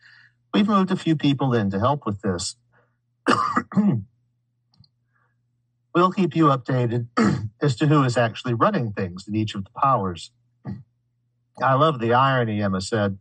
We've 0.53 0.65
moved 0.65 0.91
a 0.91 0.95
few 0.95 1.17
people 1.17 1.53
in 1.53 1.69
to 1.71 1.79
help 1.79 2.05
with 2.05 2.21
this. 2.21 2.55
we'll 5.93 6.13
keep 6.13 6.33
you 6.33 6.45
updated 6.45 7.07
as 7.61 7.75
to 7.75 7.87
who 7.87 8.03
is 8.03 8.15
actually 8.15 8.53
running 8.53 8.93
things 8.93 9.27
in 9.27 9.35
each 9.35 9.53
of 9.53 9.65
the 9.65 9.71
powers. 9.75 10.31
I 11.61 11.73
love 11.73 11.99
the 11.99 12.13
irony, 12.13 12.61
Emma 12.61 12.79
said. 12.79 13.19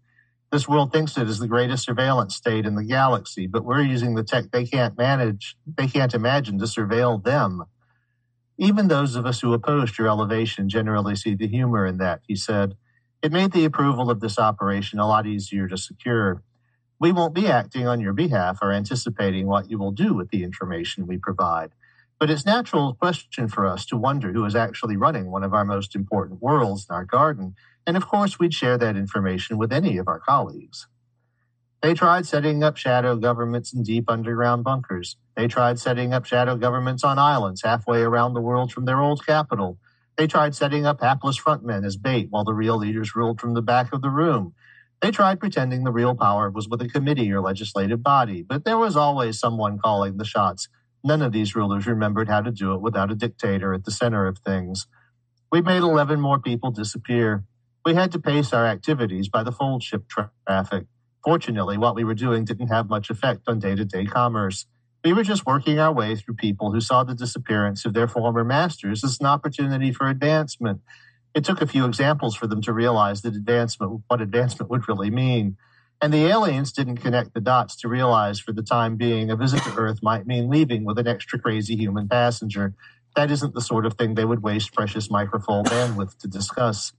This 0.50 0.66
world 0.66 0.92
thinks 0.92 1.18
it 1.18 1.28
is 1.28 1.38
the 1.38 1.48
greatest 1.48 1.84
surveillance 1.84 2.34
state 2.34 2.64
in 2.64 2.74
the 2.74 2.84
galaxy, 2.84 3.46
but 3.46 3.66
we're 3.66 3.82
using 3.82 4.14
the 4.14 4.24
tech 4.24 4.50
they 4.50 4.64
can't 4.64 4.96
manage, 4.96 5.56
they 5.66 5.86
can't 5.86 6.14
imagine 6.14 6.58
to 6.58 6.64
surveil 6.64 7.22
them. 7.22 7.64
Even 8.56 8.88
those 8.88 9.14
of 9.14 9.26
us 9.26 9.40
who 9.40 9.52
opposed 9.52 9.98
your 9.98 10.08
elevation 10.08 10.68
generally 10.70 11.14
see 11.14 11.34
the 11.34 11.46
humor 11.46 11.86
in 11.86 11.98
that, 11.98 12.20
he 12.26 12.34
said. 12.34 12.76
It 13.22 13.30
made 13.30 13.52
the 13.52 13.66
approval 13.66 14.10
of 14.10 14.20
this 14.20 14.38
operation 14.38 14.98
a 14.98 15.06
lot 15.06 15.26
easier 15.26 15.68
to 15.68 15.76
secure. 15.76 16.42
We 16.98 17.12
won't 17.12 17.34
be 17.34 17.46
acting 17.46 17.86
on 17.86 18.00
your 18.00 18.14
behalf 18.14 18.58
or 18.62 18.72
anticipating 18.72 19.46
what 19.46 19.70
you 19.70 19.78
will 19.78 19.92
do 19.92 20.14
with 20.14 20.30
the 20.30 20.44
information 20.44 21.06
we 21.06 21.18
provide. 21.18 21.72
But 22.18 22.30
it's 22.30 22.46
natural 22.46 22.94
question 22.94 23.48
for 23.48 23.66
us 23.66 23.86
to 23.86 23.96
wonder 23.96 24.32
who 24.32 24.44
is 24.44 24.56
actually 24.56 24.96
running 24.96 25.30
one 25.30 25.44
of 25.44 25.54
our 25.54 25.64
most 25.64 25.94
important 25.94 26.42
worlds 26.42 26.86
in 26.88 26.94
our 26.94 27.04
garden, 27.04 27.54
and 27.88 27.96
of 27.96 28.06
course 28.06 28.38
we'd 28.38 28.52
share 28.52 28.76
that 28.76 28.96
information 28.96 29.56
with 29.56 29.72
any 29.72 29.96
of 29.96 30.08
our 30.08 30.20
colleagues. 30.20 30.86
They 31.80 31.94
tried 31.94 32.26
setting 32.26 32.62
up 32.62 32.76
shadow 32.76 33.16
governments 33.16 33.72
in 33.72 33.82
deep 33.82 34.10
underground 34.10 34.62
bunkers. 34.62 35.16
They 35.36 35.48
tried 35.48 35.78
setting 35.78 36.12
up 36.12 36.26
shadow 36.26 36.56
governments 36.56 37.02
on 37.02 37.18
islands 37.18 37.62
halfway 37.62 38.02
around 38.02 38.34
the 38.34 38.42
world 38.42 38.72
from 38.72 38.84
their 38.84 39.00
old 39.00 39.24
capital. 39.24 39.78
They 40.18 40.26
tried 40.26 40.54
setting 40.54 40.84
up 40.84 41.00
hapless 41.00 41.40
frontmen 41.40 41.86
as 41.86 41.96
bait 41.96 42.26
while 42.28 42.44
the 42.44 42.52
real 42.52 42.76
leaders 42.76 43.16
ruled 43.16 43.40
from 43.40 43.54
the 43.54 43.62
back 43.62 43.94
of 43.94 44.02
the 44.02 44.10
room. 44.10 44.52
They 45.00 45.10
tried 45.10 45.40
pretending 45.40 45.84
the 45.84 45.92
real 45.92 46.14
power 46.14 46.50
was 46.50 46.68
with 46.68 46.82
a 46.82 46.88
committee 46.88 47.32
or 47.32 47.40
legislative 47.40 48.02
body, 48.02 48.42
but 48.42 48.66
there 48.66 48.76
was 48.76 48.96
always 48.96 49.38
someone 49.38 49.78
calling 49.78 50.18
the 50.18 50.26
shots. 50.26 50.68
None 51.02 51.22
of 51.22 51.32
these 51.32 51.56
rulers 51.56 51.86
remembered 51.86 52.28
how 52.28 52.42
to 52.42 52.50
do 52.50 52.74
it 52.74 52.82
without 52.82 53.10
a 53.10 53.14
dictator 53.14 53.72
at 53.72 53.84
the 53.86 53.92
center 53.92 54.26
of 54.26 54.38
things. 54.40 54.86
We 55.50 55.62
made 55.62 55.82
11 55.82 56.20
more 56.20 56.38
people 56.38 56.70
disappear. 56.70 57.44
We 57.84 57.94
had 57.94 58.12
to 58.12 58.18
pace 58.18 58.52
our 58.52 58.66
activities 58.66 59.28
by 59.28 59.42
the 59.42 59.52
fold 59.52 59.82
ship 59.82 60.08
tra- 60.08 60.30
traffic. 60.46 60.86
Fortunately, 61.24 61.76
what 61.76 61.94
we 61.94 62.04
were 62.04 62.14
doing 62.14 62.44
didn't 62.44 62.68
have 62.68 62.88
much 62.88 63.10
effect 63.10 63.42
on 63.48 63.58
day 63.58 63.74
to 63.74 63.84
day 63.84 64.04
commerce. 64.04 64.66
We 65.04 65.12
were 65.12 65.22
just 65.22 65.46
working 65.46 65.78
our 65.78 65.92
way 65.92 66.16
through 66.16 66.34
people 66.34 66.72
who 66.72 66.80
saw 66.80 67.04
the 67.04 67.14
disappearance 67.14 67.84
of 67.84 67.94
their 67.94 68.08
former 68.08 68.44
masters 68.44 69.04
as 69.04 69.18
an 69.20 69.26
opportunity 69.26 69.92
for 69.92 70.08
advancement. 70.08 70.80
It 71.34 71.44
took 71.44 71.62
a 71.62 71.66
few 71.66 71.84
examples 71.84 72.34
for 72.34 72.46
them 72.46 72.60
to 72.62 72.72
realize 72.72 73.22
that 73.22 73.34
advancement, 73.34 74.02
what 74.08 74.20
advancement 74.20 74.70
would 74.70 74.88
really 74.88 75.10
mean. 75.10 75.56
And 76.00 76.12
the 76.12 76.26
aliens 76.26 76.72
didn't 76.72 76.98
connect 76.98 77.34
the 77.34 77.40
dots 77.40 77.76
to 77.76 77.88
realize 77.88 78.40
for 78.40 78.52
the 78.52 78.62
time 78.62 78.96
being 78.96 79.30
a 79.30 79.36
visit 79.36 79.62
to 79.64 79.74
Earth 79.76 80.00
might 80.02 80.26
mean 80.26 80.48
leaving 80.48 80.84
with 80.84 80.98
an 80.98 81.06
extra 81.06 81.38
crazy 81.38 81.76
human 81.76 82.08
passenger. 82.08 82.74
That 83.16 83.30
isn't 83.30 83.54
the 83.54 83.60
sort 83.60 83.86
of 83.86 83.94
thing 83.94 84.14
they 84.14 84.24
would 84.24 84.42
waste 84.42 84.74
precious 84.74 85.08
microfold 85.08 85.66
bandwidth 85.66 86.18
to 86.18 86.28
discuss. 86.28 86.92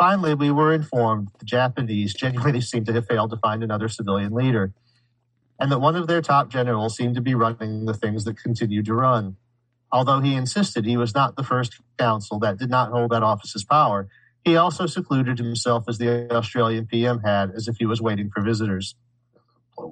Finally, 0.00 0.32
we 0.32 0.50
were 0.50 0.72
informed 0.72 1.28
the 1.38 1.44
Japanese 1.44 2.14
genuinely 2.14 2.60
seemed 2.62 2.86
to 2.86 2.92
have 2.94 3.06
failed 3.06 3.28
to 3.28 3.36
find 3.36 3.62
another 3.62 3.86
civilian 3.86 4.32
leader, 4.32 4.72
and 5.58 5.70
that 5.70 5.78
one 5.78 5.94
of 5.94 6.06
their 6.06 6.22
top 6.22 6.48
generals 6.48 6.96
seemed 6.96 7.14
to 7.14 7.20
be 7.20 7.34
running 7.34 7.84
the 7.84 7.92
things 7.92 8.24
that 8.24 8.38
continued 8.38 8.86
to 8.86 8.94
run. 8.94 9.36
Although 9.92 10.20
he 10.20 10.34
insisted 10.34 10.86
he 10.86 10.96
was 10.96 11.14
not 11.14 11.36
the 11.36 11.42
first 11.42 11.78
council 11.98 12.38
that 12.38 12.56
did 12.56 12.70
not 12.70 12.90
hold 12.90 13.10
that 13.10 13.22
office's 13.22 13.62
power, 13.62 14.08
he 14.42 14.56
also 14.56 14.86
secluded 14.86 15.36
himself 15.36 15.84
as 15.86 15.98
the 15.98 16.34
Australian 16.34 16.86
PM 16.86 17.20
had, 17.20 17.50
as 17.50 17.68
if 17.68 17.76
he 17.76 17.84
was 17.84 18.00
waiting 18.00 18.30
for 18.34 18.42
visitors. 18.42 18.94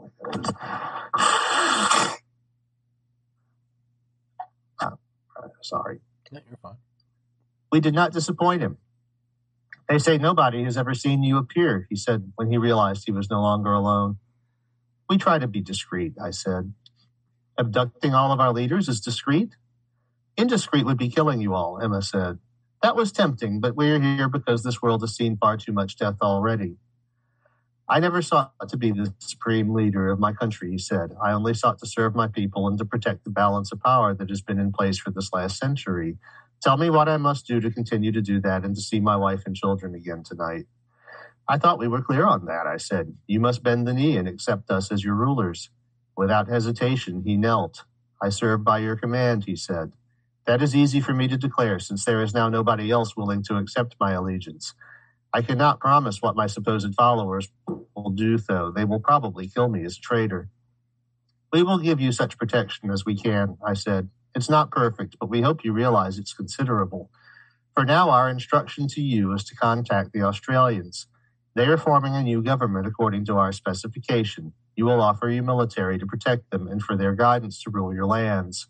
Ah, 4.80 4.92
sorry. 5.62 6.00
Yeah, 6.32 6.40
you're 6.48 6.56
fine. 6.62 6.76
We 7.70 7.80
did 7.80 7.94
not 7.94 8.12
disappoint 8.12 8.62
him. 8.62 8.78
They 9.88 9.98
say 9.98 10.18
nobody 10.18 10.64
has 10.64 10.76
ever 10.78 10.94
seen 10.94 11.22
you 11.22 11.38
appear, 11.38 11.86
he 11.90 11.96
said 11.96 12.32
when 12.36 12.50
he 12.50 12.58
realized 12.58 13.04
he 13.06 13.12
was 13.12 13.30
no 13.30 13.42
longer 13.42 13.72
alone. 13.72 14.18
We 15.10 15.18
try 15.18 15.38
to 15.38 15.48
be 15.48 15.60
discreet, 15.62 16.14
I 16.22 16.30
said. 16.30 16.74
Abducting 17.58 18.14
all 18.14 18.32
of 18.32 18.40
our 18.40 18.52
leaders 18.52 18.88
is 18.88 19.00
discreet? 19.00 19.56
Indiscreet 20.36 20.86
would 20.86 20.98
be 20.98 21.10
killing 21.10 21.40
you 21.40 21.54
all, 21.54 21.80
Emma 21.80 22.02
said. 22.02 22.38
That 22.82 22.96
was 22.96 23.12
tempting, 23.12 23.60
but 23.60 23.76
we're 23.76 24.00
here 24.00 24.28
because 24.28 24.64
this 24.64 24.82
world 24.82 25.02
has 25.02 25.16
seen 25.16 25.36
far 25.38 25.56
too 25.58 25.72
much 25.72 25.96
death 25.98 26.16
already. 26.22 26.76
I 27.88 28.00
never 28.00 28.22
sought 28.22 28.52
to 28.68 28.76
be 28.76 28.92
the 28.92 29.14
supreme 29.20 29.74
leader 29.74 30.10
of 30.10 30.20
my 30.20 30.32
country, 30.32 30.72
he 30.72 30.78
said. 30.78 31.12
I 31.22 31.32
only 31.32 31.54
sought 31.54 31.78
to 31.80 31.86
serve 31.86 32.14
my 32.14 32.28
people 32.28 32.68
and 32.68 32.78
to 32.78 32.84
protect 32.84 33.24
the 33.24 33.30
balance 33.30 33.72
of 33.72 33.80
power 33.82 34.14
that 34.14 34.30
has 34.30 34.42
been 34.42 34.58
in 34.58 34.72
place 34.72 34.98
for 34.98 35.10
this 35.10 35.30
last 35.32 35.58
century. 35.58 36.18
Tell 36.62 36.76
me 36.76 36.90
what 36.90 37.08
I 37.08 37.18
must 37.18 37.46
do 37.46 37.60
to 37.60 37.70
continue 37.70 38.12
to 38.12 38.22
do 38.22 38.40
that 38.40 38.64
and 38.64 38.74
to 38.74 38.82
see 38.82 39.00
my 39.00 39.16
wife 39.16 39.44
and 39.46 39.56
children 39.56 39.94
again 39.94 40.24
tonight. 40.24 40.66
I 41.48 41.58
thought 41.58 41.78
we 41.78 41.88
were 41.88 42.02
clear 42.02 42.26
on 42.26 42.46
that, 42.46 42.66
I 42.66 42.78
said. 42.78 43.14
You 43.26 43.40
must 43.40 43.62
bend 43.62 43.86
the 43.86 43.94
knee 43.94 44.16
and 44.16 44.28
accept 44.28 44.70
us 44.70 44.90
as 44.92 45.04
your 45.04 45.14
rulers. 45.14 45.70
Without 46.16 46.48
hesitation, 46.48 47.22
he 47.24 47.36
knelt. 47.36 47.84
I 48.22 48.30
serve 48.30 48.64
by 48.64 48.78
your 48.78 48.96
command, 48.96 49.44
he 49.44 49.56
said. 49.56 49.92
That 50.46 50.62
is 50.62 50.74
easy 50.74 51.00
for 51.00 51.14
me 51.14 51.28
to 51.28 51.36
declare, 51.36 51.78
since 51.78 52.04
there 52.04 52.22
is 52.22 52.34
now 52.34 52.48
nobody 52.48 52.90
else 52.90 53.16
willing 53.16 53.42
to 53.44 53.56
accept 53.56 53.96
my 54.00 54.12
allegiance. 54.12 54.74
I 55.32 55.42
cannot 55.42 55.80
promise 55.80 56.22
what 56.22 56.36
my 56.36 56.46
supposed 56.48 56.94
followers 56.94 57.48
will 57.68 58.10
do, 58.10 58.38
though. 58.38 58.72
They 58.74 58.84
will 58.84 59.00
probably 59.00 59.48
kill 59.48 59.68
me 59.68 59.84
as 59.84 59.98
a 59.98 60.00
traitor. 60.00 60.50
We 61.52 61.62
will 61.62 61.78
give 61.78 62.00
you 62.00 62.12
such 62.12 62.38
protection 62.38 62.90
as 62.90 63.04
we 63.06 63.16
can, 63.16 63.58
I 63.66 63.74
said. 63.74 64.10
It's 64.38 64.48
not 64.48 64.70
perfect, 64.70 65.16
but 65.18 65.28
we 65.28 65.42
hope 65.42 65.64
you 65.64 65.72
realize 65.72 66.16
it's 66.16 66.32
considerable. 66.32 67.10
For 67.74 67.84
now, 67.84 68.10
our 68.10 68.30
instruction 68.30 68.86
to 68.90 69.00
you 69.00 69.32
is 69.32 69.42
to 69.46 69.56
contact 69.56 70.12
the 70.12 70.22
Australians. 70.22 71.08
They 71.56 71.64
are 71.64 71.76
forming 71.76 72.14
a 72.14 72.22
new 72.22 72.40
government 72.40 72.86
according 72.86 73.24
to 73.24 73.34
our 73.34 73.50
specification. 73.50 74.52
You 74.76 74.84
will 74.84 75.00
offer 75.00 75.28
your 75.28 75.42
military 75.42 75.98
to 75.98 76.06
protect 76.06 76.52
them 76.52 76.68
and 76.68 76.80
for 76.80 76.96
their 76.96 77.16
guidance 77.16 77.60
to 77.64 77.70
rule 77.70 77.92
your 77.92 78.06
lands. 78.06 78.68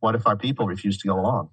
What 0.00 0.16
if 0.16 0.26
our 0.26 0.36
people 0.36 0.66
refuse 0.66 0.98
to 0.98 1.06
go 1.06 1.20
along? 1.20 1.50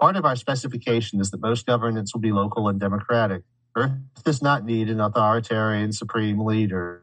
Part 0.00 0.14
of 0.14 0.24
our 0.24 0.36
specification 0.36 1.20
is 1.20 1.32
that 1.32 1.40
most 1.40 1.66
governance 1.66 2.14
will 2.14 2.20
be 2.20 2.30
local 2.30 2.68
and 2.68 2.78
democratic. 2.78 3.42
Earth 3.76 3.90
does 4.24 4.40
not 4.40 4.64
need 4.64 4.88
an 4.88 5.00
authoritarian 5.00 5.90
supreme 5.90 6.38
leader. 6.38 7.02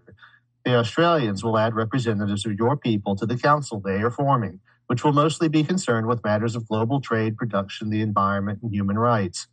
The 0.64 0.76
Australians 0.76 1.44
will 1.44 1.58
add 1.58 1.76
representatives 1.76 2.46
of 2.46 2.54
your 2.54 2.78
people 2.78 3.18
to 3.18 3.26
the 3.26 3.38
council 3.38 3.82
they 3.82 4.02
are 4.02 4.10
forming 4.10 4.62
which 4.94 5.04
will 5.04 5.12
mostly 5.12 5.48
be 5.48 5.64
concerned 5.64 6.06
with 6.06 6.24
matters 6.24 6.56
of 6.56 6.68
global 6.68 7.02
trade, 7.02 7.36
production, 7.36 7.90
the 7.90 8.02
environment, 8.02 8.60
and 8.62 8.72
human 8.72 8.96
rights. 8.96 9.48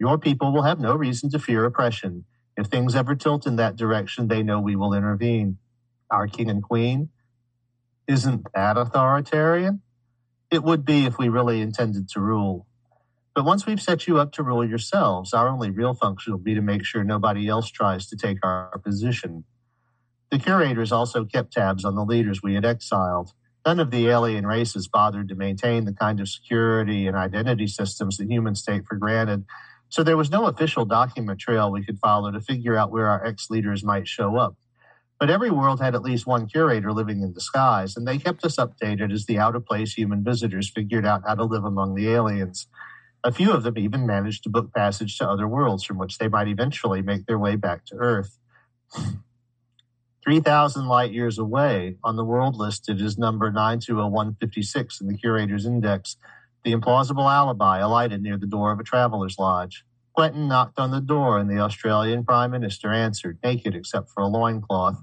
Your 0.00 0.16
people 0.16 0.50
will 0.50 0.62
have 0.62 0.80
no 0.80 0.94
reason 0.94 1.28
to 1.28 1.38
fear 1.38 1.66
oppression. 1.66 2.24
If 2.56 2.68
things 2.68 2.94
ever 2.94 3.14
tilt 3.14 3.46
in 3.46 3.56
that 3.56 3.76
direction, 3.76 4.28
they 4.28 4.42
know 4.42 4.58
we 4.58 4.76
will 4.76 4.94
intervene. 4.94 5.58
Our 6.10 6.26
king 6.26 6.48
and 6.48 6.62
queen? 6.62 7.10
Isn't 8.06 8.46
that 8.54 8.78
authoritarian? 8.78 9.82
It 10.50 10.62
would 10.62 10.86
be 10.86 11.04
if 11.04 11.18
we 11.18 11.28
really 11.28 11.60
intended 11.60 12.08
to 12.12 12.20
rule. 12.20 12.66
But 13.34 13.44
once 13.44 13.66
we've 13.66 13.82
set 13.82 14.06
you 14.06 14.18
up 14.18 14.32
to 14.32 14.42
rule 14.42 14.66
yourselves, 14.66 15.34
our 15.34 15.48
only 15.48 15.68
real 15.70 15.92
function 15.92 16.32
will 16.32 16.40
be 16.40 16.54
to 16.54 16.62
make 16.62 16.86
sure 16.86 17.04
nobody 17.04 17.46
else 17.46 17.70
tries 17.70 18.06
to 18.06 18.16
take 18.16 18.38
our 18.42 18.80
position. 18.82 19.44
The 20.30 20.38
curators 20.38 20.92
also 20.92 21.26
kept 21.26 21.52
tabs 21.52 21.84
on 21.84 21.94
the 21.94 22.06
leaders 22.06 22.42
we 22.42 22.54
had 22.54 22.64
exiled. 22.64 23.34
None 23.68 23.80
of 23.80 23.90
the 23.90 24.08
alien 24.08 24.46
races 24.46 24.88
bothered 24.88 25.28
to 25.28 25.34
maintain 25.34 25.84
the 25.84 25.92
kind 25.92 26.20
of 26.20 26.28
security 26.30 27.06
and 27.06 27.14
identity 27.14 27.66
systems 27.66 28.16
that 28.16 28.30
humans 28.30 28.62
take 28.62 28.86
for 28.86 28.96
granted. 28.96 29.44
So 29.90 30.02
there 30.02 30.16
was 30.16 30.30
no 30.30 30.46
official 30.46 30.86
document 30.86 31.38
trail 31.38 31.70
we 31.70 31.84
could 31.84 31.98
follow 31.98 32.30
to 32.30 32.40
figure 32.40 32.78
out 32.78 32.90
where 32.90 33.08
our 33.08 33.22
ex 33.26 33.50
leaders 33.50 33.84
might 33.84 34.08
show 34.08 34.38
up. 34.38 34.56
But 35.20 35.28
every 35.28 35.50
world 35.50 35.82
had 35.82 35.94
at 35.94 36.00
least 36.00 36.26
one 36.26 36.46
curator 36.46 36.94
living 36.94 37.20
in 37.20 37.34
disguise, 37.34 37.94
and 37.94 38.08
they 38.08 38.16
kept 38.16 38.42
us 38.42 38.56
updated 38.56 39.12
as 39.12 39.26
the 39.26 39.38
out 39.38 39.54
of 39.54 39.66
place 39.66 39.92
human 39.92 40.24
visitors 40.24 40.70
figured 40.70 41.04
out 41.04 41.24
how 41.26 41.34
to 41.34 41.44
live 41.44 41.64
among 41.64 41.94
the 41.94 42.08
aliens. 42.08 42.68
A 43.22 43.30
few 43.30 43.52
of 43.52 43.64
them 43.64 43.76
even 43.76 44.06
managed 44.06 44.44
to 44.44 44.48
book 44.48 44.72
passage 44.72 45.18
to 45.18 45.28
other 45.28 45.46
worlds 45.46 45.84
from 45.84 45.98
which 45.98 46.16
they 46.16 46.28
might 46.28 46.48
eventually 46.48 47.02
make 47.02 47.26
their 47.26 47.38
way 47.38 47.54
back 47.54 47.84
to 47.84 47.96
Earth. 47.96 48.38
3,000 50.28 50.86
light 50.86 51.10
years 51.10 51.38
away 51.38 51.96
on 52.04 52.16
the 52.16 52.24
world 52.24 52.54
listed 52.54 53.00
is 53.00 53.16
number 53.16 53.50
920156 53.50 55.00
in 55.00 55.06
the 55.06 55.16
curator's 55.16 55.64
index. 55.64 56.18
The 56.64 56.74
implausible 56.74 57.32
alibi 57.32 57.78
alighted 57.78 58.20
near 58.20 58.36
the 58.36 58.46
door 58.46 58.70
of 58.70 58.78
a 58.78 58.84
traveler's 58.84 59.38
lodge. 59.38 59.86
Quentin 60.12 60.46
knocked 60.46 60.78
on 60.78 60.90
the 60.90 61.00
door 61.00 61.38
and 61.38 61.48
the 61.48 61.60
Australian 61.60 62.26
Prime 62.26 62.50
Minister 62.50 62.92
answered, 62.92 63.38
naked 63.42 63.74
except 63.74 64.10
for 64.10 64.22
a 64.22 64.26
loincloth. 64.26 65.02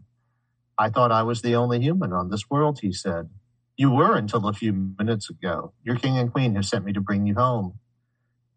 I 0.77 0.89
thought 0.89 1.11
I 1.11 1.23
was 1.23 1.41
the 1.41 1.55
only 1.55 1.79
human 1.79 2.13
on 2.13 2.29
this 2.29 2.47
world, 2.47 2.81
he 2.83 2.93
said. 2.93 3.31
You 3.75 3.89
were 3.89 4.15
until 4.15 4.47
a 4.47 4.53
few 4.53 4.73
minutes 4.73 5.27
ago. 5.31 5.73
Your 5.83 5.95
king 5.95 6.19
and 6.19 6.31
queen 6.31 6.53
have 6.53 6.67
sent 6.67 6.85
me 6.85 6.93
to 6.93 7.01
bring 7.01 7.25
you 7.25 7.33
home. 7.33 7.79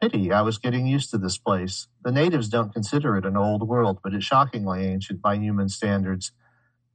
Pity, 0.02 0.32
I 0.32 0.42
was 0.42 0.58
getting 0.58 0.86
used 0.86 1.10
to 1.12 1.16
this 1.16 1.38
place. 1.38 1.88
The 2.04 2.12
natives 2.12 2.50
don't 2.50 2.74
consider 2.74 3.16
it 3.16 3.24
an 3.24 3.38
old 3.38 3.66
world, 3.66 4.00
but 4.04 4.12
it's 4.12 4.26
shockingly 4.26 4.84
ancient 4.84 5.22
by 5.22 5.36
human 5.36 5.70
standards. 5.70 6.30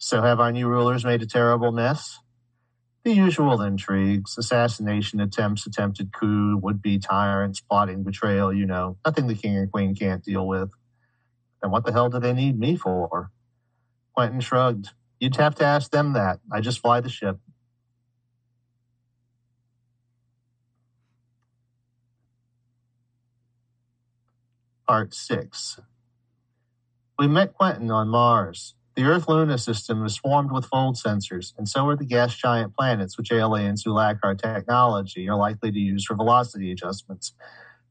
So 0.05 0.21
have 0.21 0.41
our 0.41 0.51
new 0.51 0.67
rulers 0.67 1.05
made 1.05 1.21
a 1.21 1.25
terrible 1.25 1.71
mess? 1.71 2.19
The 3.05 3.13
usual 3.13 3.61
intrigues, 3.61 4.37
assassination 4.37 5.21
attempts, 5.21 5.65
attempted 5.65 6.11
coup, 6.11 6.57
would 6.57 6.81
be 6.81 6.99
tyrants, 6.99 7.61
plotting 7.61 8.03
betrayal, 8.03 8.51
you 8.51 8.65
know, 8.65 8.97
nothing 9.05 9.27
the 9.27 9.33
king 9.33 9.55
and 9.55 9.71
queen 9.71 9.95
can't 9.95 10.21
deal 10.21 10.45
with. 10.45 10.71
Then 11.61 11.71
what 11.71 11.85
the 11.85 11.93
hell 11.93 12.09
do 12.09 12.19
they 12.19 12.33
need 12.33 12.59
me 12.59 12.75
for? 12.75 13.31
Quentin 14.13 14.41
shrugged. 14.41 14.89
You'd 15.21 15.37
have 15.37 15.55
to 15.55 15.63
ask 15.63 15.89
them 15.89 16.11
that. 16.11 16.41
I 16.51 16.59
just 16.59 16.81
fly 16.81 16.99
the 16.99 17.07
ship. 17.07 17.39
Part 24.85 25.13
6 25.13 25.79
We 27.17 27.29
met 27.29 27.53
Quentin 27.53 27.89
on 27.89 28.09
Mars. 28.09 28.75
The 28.95 29.05
Earth 29.05 29.27
Luna 29.27 29.57
system 29.57 30.05
is 30.05 30.13
swarmed 30.13 30.51
with 30.51 30.65
fold 30.65 30.97
sensors, 30.97 31.53
and 31.57 31.67
so 31.67 31.87
are 31.87 31.95
the 31.95 32.05
gas 32.05 32.35
giant 32.35 32.75
planets, 32.75 33.17
which 33.17 33.31
aliens 33.31 33.81
who 33.83 33.91
lack 33.91 34.17
our 34.21 34.35
technology 34.35 35.27
are 35.27 35.35
likely 35.35 35.71
to 35.71 35.79
use 35.79 36.05
for 36.05 36.15
velocity 36.15 36.71
adjustments. 36.71 37.33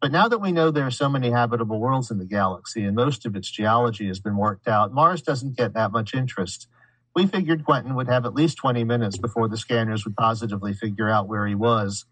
But 0.00 0.12
now 0.12 0.28
that 0.28 0.40
we 0.40 0.52
know 0.52 0.70
there 0.70 0.86
are 0.86 0.92
so 0.92 1.08
many 1.08 1.30
habitable 1.30 1.80
worlds 1.80 2.10
in 2.10 2.18
the 2.18 2.24
galaxy 2.24 2.84
and 2.84 2.94
most 2.94 3.26
of 3.26 3.34
its 3.34 3.50
geology 3.50 4.06
has 4.08 4.20
been 4.20 4.36
worked 4.36 4.68
out, 4.68 4.92
Mars 4.92 5.22
doesn't 5.22 5.56
get 5.56 5.74
that 5.74 5.90
much 5.90 6.14
interest. 6.14 6.68
We 7.16 7.26
figured 7.26 7.64
Quentin 7.64 7.96
would 7.96 8.08
have 8.08 8.24
at 8.24 8.34
least 8.34 8.58
20 8.58 8.84
minutes 8.84 9.18
before 9.18 9.48
the 9.48 9.56
scanners 9.56 10.04
would 10.04 10.16
positively 10.16 10.72
figure 10.72 11.10
out 11.10 11.28
where 11.28 11.46
he 11.46 11.54
was. 11.54 12.04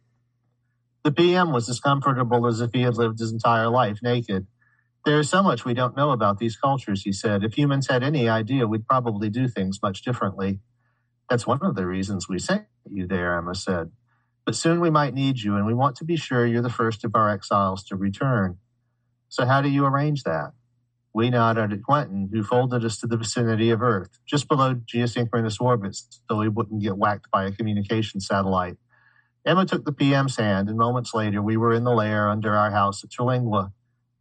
The 1.04 1.12
PM 1.12 1.52
was 1.52 1.68
as 1.68 1.80
comfortable 1.80 2.46
as 2.46 2.60
if 2.60 2.70
he 2.72 2.82
had 2.82 2.96
lived 2.96 3.20
his 3.20 3.32
entire 3.32 3.68
life 3.68 4.00
naked. 4.02 4.46
There 5.04 5.18
is 5.18 5.30
so 5.30 5.42
much 5.42 5.64
we 5.64 5.72
don't 5.72 5.96
know 5.96 6.10
about 6.10 6.38
these 6.38 6.56
cultures, 6.56 7.02
he 7.02 7.12
said. 7.12 7.42
If 7.42 7.54
humans 7.54 7.88
had 7.88 8.02
any 8.02 8.28
idea, 8.28 8.66
we'd 8.66 8.86
probably 8.86 9.30
do 9.30 9.48
things 9.48 9.78
much 9.82 10.02
differently. 10.02 10.60
That's 11.30 11.46
one 11.46 11.60
of 11.62 11.74
the 11.74 11.86
reasons 11.86 12.28
we 12.28 12.38
sent 12.38 12.66
you 12.90 13.06
there, 13.06 13.36
Emma 13.38 13.54
said. 13.54 13.92
But 14.44 14.56
soon 14.56 14.80
we 14.80 14.90
might 14.90 15.14
need 15.14 15.38
you, 15.38 15.56
and 15.56 15.64
we 15.64 15.74
want 15.74 15.96
to 15.96 16.04
be 16.04 16.16
sure 16.16 16.44
you're 16.44 16.60
the 16.60 16.68
first 16.68 17.04
of 17.04 17.14
our 17.14 17.30
exiles 17.30 17.84
to 17.84 17.96
return. 17.96 18.58
So, 19.28 19.46
how 19.46 19.62
do 19.62 19.68
you 19.68 19.86
arrange 19.86 20.24
that? 20.24 20.52
We 21.14 21.30
nodded 21.30 21.72
at 21.72 21.82
Quentin, 21.82 22.28
who 22.32 22.42
folded 22.42 22.84
us 22.84 22.98
to 22.98 23.06
the 23.06 23.16
vicinity 23.16 23.70
of 23.70 23.82
Earth, 23.82 24.18
just 24.26 24.48
below 24.48 24.74
geosynchronous 24.74 25.60
orbits, 25.60 26.20
so 26.28 26.36
we 26.36 26.48
wouldn't 26.48 26.82
get 26.82 26.98
whacked 26.98 27.30
by 27.30 27.44
a 27.44 27.52
communication 27.52 28.20
satellite. 28.20 28.76
Emma 29.44 29.66
took 29.66 29.84
the 29.84 29.92
PM's 29.92 30.36
hand, 30.36 30.68
and 30.68 30.78
moments 30.78 31.14
later 31.14 31.42
we 31.42 31.56
were 31.56 31.72
in 31.72 31.84
the 31.84 31.92
lair 31.92 32.28
under 32.28 32.54
our 32.54 32.70
house 32.70 33.02
at 33.02 33.10
Terlingua. 33.10 33.72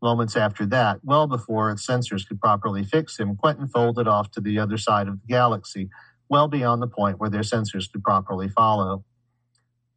Moments 0.02 0.38
after 0.38 0.66
that, 0.68 1.00
well 1.04 1.28
before 1.28 1.72
its 1.72 1.86
sensors 1.86 2.28
could 2.28 2.40
properly 2.40 2.86
fix 2.86 3.20
him, 3.20 3.36
Quentin 3.36 3.68
folded 3.68 4.08
off 4.08 4.32
to 4.32 4.42
the 4.42 4.58
other 4.58 4.78
side 4.78 5.08
of 5.08 5.20
the 5.20 5.28
galaxy, 5.28 5.90
well 6.30 6.48
beyond 6.48 6.82
the 6.82 6.88
point 6.88 7.20
where 7.20 7.30
their 7.30 7.42
sensors 7.42 7.92
could 7.92 8.04
properly 8.04 8.48
follow. 8.48 9.04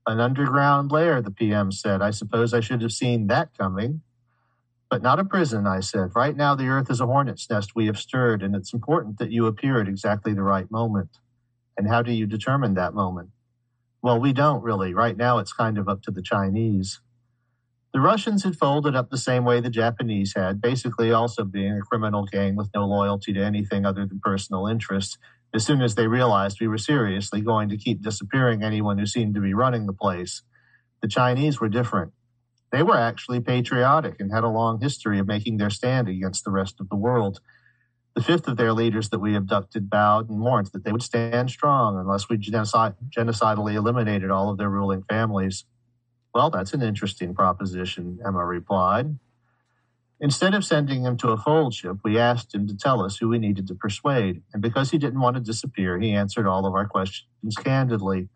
An 0.07 0.19
underground 0.19 0.91
lair, 0.91 1.23
the 1.23 1.31
PM 1.31 1.71
said. 1.71 2.03
I 2.03 2.11
suppose 2.11 2.53
I 2.53 2.61
should 2.61 2.83
have 2.83 2.93
seen 2.93 3.29
that 3.29 3.57
coming. 3.57 4.03
But 4.91 5.03
not 5.03 5.21
a 5.21 5.25
prison, 5.25 5.67
I 5.67 5.81
said. 5.81 6.11
Right 6.15 6.37
now, 6.37 6.55
the 6.55 6.67
Earth 6.67 6.91
is 6.91 7.01
a 7.01 7.07
hornet's 7.07 7.49
nest 7.49 7.75
we 7.75 7.87
have 7.87 7.97
stirred, 7.97 8.43
and 8.43 8.55
it's 8.55 8.75
important 8.75 9.19
that 9.19 9.31
you 9.31 9.47
appear 9.47 9.81
at 9.81 9.89
exactly 9.89 10.35
the 10.35 10.43
right 10.43 10.71
moment. 10.71 11.19
And 11.79 11.89
how 11.89 12.03
do 12.03 12.13
you 12.13 12.27
determine 12.27 12.75
that 12.75 12.93
moment? 12.93 13.31
Well, 14.03 14.21
we 14.21 14.33
don't 14.33 14.63
really. 14.63 14.93
Right 14.93 15.17
now, 15.17 15.39
it's 15.39 15.53
kind 15.53 15.79
of 15.79 15.89
up 15.89 16.03
to 16.03 16.11
the 16.11 16.21
Chinese. 16.21 17.01
The 17.93 18.01
Russians 18.01 18.43
had 18.43 18.57
folded 18.57 18.97
up 18.97 19.11
the 19.11 19.19
same 19.19 19.45
way 19.45 19.61
the 19.61 19.69
Japanese 19.69 20.33
had, 20.35 20.63
basically 20.63 21.13
also 21.13 21.45
being 21.45 21.77
a 21.77 21.83
criminal 21.83 22.25
gang 22.25 22.57
with 22.57 22.71
no 22.75 22.87
loyalty 22.87 23.35
to 23.35 23.45
anything 23.45 23.85
other 23.85 24.07
than 24.07 24.19
personal 24.21 24.67
interests, 24.67 25.19
as 25.53 25.67
soon 25.67 25.83
as 25.83 25.95
they 25.95 26.07
realized 26.07 26.59
we 26.59 26.69
were 26.69 26.79
seriously 26.79 27.43
going 27.43 27.69
to 27.69 27.77
keep 27.77 28.01
disappearing 28.01 28.63
anyone 28.63 28.97
who 28.97 29.05
seemed 29.05 29.35
to 29.35 29.43
be 29.43 29.53
running 29.53 29.85
the 29.85 29.93
place. 29.93 30.43
The 31.03 31.09
Chinese 31.09 31.61
were 31.61 31.69
different. 31.69 32.13
They 32.71 32.83
were 32.83 32.97
actually 32.97 33.41
patriotic 33.41 34.19
and 34.19 34.33
had 34.33 34.45
a 34.45 34.49
long 34.49 34.81
history 34.81 35.19
of 35.19 35.27
making 35.27 35.59
their 35.59 35.69
stand 35.69 36.09
against 36.09 36.45
the 36.45 36.51
rest 36.51 36.81
of 36.81 36.89
the 36.89 36.97
world. 36.97 37.41
The 38.15 38.23
fifth 38.23 38.49
of 38.49 38.57
their 38.57 38.73
leaders 38.73 39.11
that 39.11 39.19
we 39.19 39.37
abducted 39.37 39.91
bowed 39.91 40.31
and 40.31 40.41
warned 40.41 40.69
that 40.69 40.85
they 40.85 40.93
would 40.93 41.03
stand 41.03 41.51
strong 41.51 41.99
unless 41.99 42.31
we 42.31 42.39
genocid- 42.39 42.97
genocidally 43.11 43.75
eliminated 43.75 44.31
all 44.31 44.49
of 44.49 44.57
their 44.57 44.71
ruling 44.71 45.03
families. 45.03 45.67
Well, 46.35 46.51
that's 46.51 46.73
an 46.73 46.83
interesting 46.83 47.35
proposition, 47.35 48.19
Emma 48.25 48.45
replied. 48.45 49.19
Instead 50.21 50.55
of 50.55 50.65
sending 50.65 51.03
him 51.03 51.17
to 51.17 51.31
a 51.31 51.37
fold 51.37 51.75
ship, 51.75 51.97
we 52.05 52.17
asked 52.17 52.55
him 52.55 52.67
to 52.69 52.77
tell 52.77 53.03
us 53.03 53.17
who 53.17 53.29
we 53.29 53.39
needed 53.39 53.67
to 53.67 53.75
persuade, 53.75 54.43
and 54.53 54.63
because 54.63 54.91
he 54.91 54.99
didn't 54.99 55.21
want 55.21 55.35
to 55.35 55.43
disappear, 55.43 55.99
he 55.99 56.13
answered 56.13 56.47
all 56.47 56.65
of 56.65 56.75
our 56.75 56.87
questions 56.87 57.57
candidly. 57.57 58.29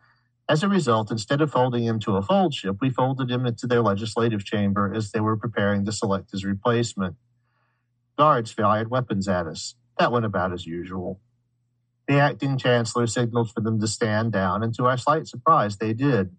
As 0.48 0.62
a 0.62 0.68
result, 0.68 1.10
instead 1.10 1.40
of 1.40 1.50
folding 1.50 1.84
him 1.84 1.98
to 2.00 2.16
a 2.16 2.22
fold 2.22 2.54
ship, 2.54 2.76
we 2.80 2.90
folded 2.90 3.30
him 3.30 3.46
into 3.46 3.66
their 3.66 3.82
legislative 3.82 4.44
chamber 4.44 4.92
as 4.94 5.10
they 5.10 5.20
were 5.20 5.36
preparing 5.36 5.84
to 5.84 5.92
select 5.92 6.32
his 6.32 6.44
replacement. 6.44 7.16
Guards 8.18 8.52
fired 8.52 8.90
weapons 8.90 9.28
at 9.28 9.46
us. 9.46 9.76
That 9.98 10.12
went 10.12 10.24
about 10.24 10.52
as 10.52 10.66
usual. 10.66 11.20
The 12.08 12.18
acting 12.18 12.58
chancellor 12.58 13.06
signaled 13.06 13.52
for 13.52 13.60
them 13.60 13.80
to 13.80 13.88
stand 13.88 14.32
down, 14.32 14.62
and 14.62 14.74
to 14.74 14.86
our 14.86 14.96
slight 14.96 15.26
surprise, 15.26 15.76
they 15.78 15.92
did. 15.92 16.36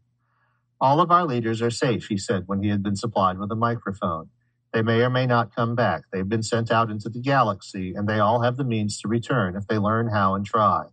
All 0.79 1.01
of 1.01 1.11
our 1.11 1.25
leaders 1.25 1.61
are 1.61 1.71
safe, 1.71 2.07
he 2.07 2.17
said 2.17 2.43
when 2.45 2.61
he 2.63 2.69
had 2.69 2.83
been 2.83 2.95
supplied 2.95 3.39
with 3.39 3.51
a 3.51 3.55
microphone. 3.55 4.29
They 4.73 4.83
may 4.83 5.01
or 5.01 5.09
may 5.09 5.25
not 5.25 5.55
come 5.55 5.75
back. 5.75 6.03
They've 6.13 6.27
been 6.27 6.43
sent 6.43 6.71
out 6.71 6.91
into 6.91 7.09
the 7.09 7.21
galaxy, 7.21 7.93
and 7.95 8.07
they 8.07 8.19
all 8.19 8.41
have 8.41 8.57
the 8.57 8.63
means 8.63 8.99
to 9.01 9.07
return 9.07 9.55
if 9.55 9.65
they 9.67 9.79
learn 9.79 10.09
how 10.09 10.35
and 10.35 10.45
try. 10.45 10.85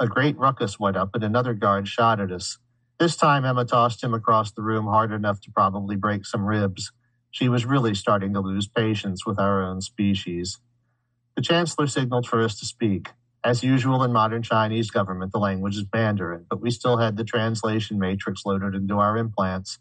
A 0.00 0.06
great 0.06 0.36
ruckus 0.38 0.78
went 0.78 0.96
up, 0.96 1.10
and 1.14 1.24
another 1.24 1.54
guard 1.54 1.88
shot 1.88 2.20
at 2.20 2.30
us. 2.32 2.58
This 3.00 3.16
time, 3.16 3.46
Emma 3.46 3.64
tossed 3.64 4.04
him 4.04 4.14
across 4.14 4.52
the 4.52 4.62
room 4.62 4.86
hard 4.86 5.12
enough 5.12 5.40
to 5.42 5.50
probably 5.52 5.96
break 5.96 6.26
some 6.26 6.44
ribs. 6.44 6.92
She 7.30 7.48
was 7.48 7.64
really 7.64 7.94
starting 7.94 8.34
to 8.34 8.40
lose 8.40 8.68
patience 8.68 9.26
with 9.26 9.38
our 9.40 9.62
own 9.62 9.80
species. 9.80 10.60
The 11.36 11.42
Chancellor 11.42 11.86
signaled 11.86 12.26
for 12.28 12.42
us 12.42 12.58
to 12.60 12.66
speak. 12.66 13.10
As 13.44 13.62
usual 13.62 14.02
in 14.02 14.12
modern 14.12 14.42
Chinese 14.42 14.90
government, 14.90 15.32
the 15.32 15.38
language 15.38 15.76
is 15.76 15.84
Mandarin, 15.92 16.46
but 16.50 16.60
we 16.60 16.70
still 16.70 16.96
had 16.96 17.16
the 17.16 17.24
translation 17.24 17.98
matrix 17.98 18.44
loaded 18.44 18.74
into 18.74 18.98
our 18.98 19.16
implants. 19.16 19.78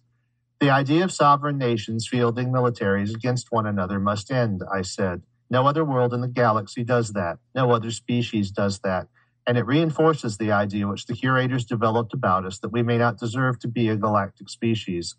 The 0.60 0.70
idea 0.70 1.04
of 1.04 1.12
sovereign 1.12 1.58
nations 1.58 2.08
fielding 2.08 2.50
militaries 2.50 3.14
against 3.14 3.52
one 3.52 3.66
another 3.66 4.00
must 4.00 4.32
end, 4.32 4.62
I 4.72 4.84
said. 4.84 5.24
No 5.50 5.66
other 5.66 5.84
world 5.84 6.14
in 6.14 6.22
the 6.22 6.28
galaxy 6.28 6.84
does 6.84 7.14
that. 7.14 7.40
No 7.56 7.72
other 7.72 7.92
species 7.92 8.52
does 8.52 8.80
that. 8.80 9.08
And 9.48 9.58
it 9.58 9.66
reinforces 9.66 10.38
the 10.38 10.52
idea 10.52 10.88
which 10.88 11.06
the 11.06 11.14
curators 11.14 11.66
developed 11.66 12.14
about 12.14 12.46
us 12.46 12.60
that 12.60 12.72
we 12.72 12.84
may 12.84 12.98
not 12.98 13.18
deserve 13.18 13.60
to 13.60 13.68
be 13.68 13.90
a 13.90 13.96
galactic 13.96 14.50
species. 14.50 15.16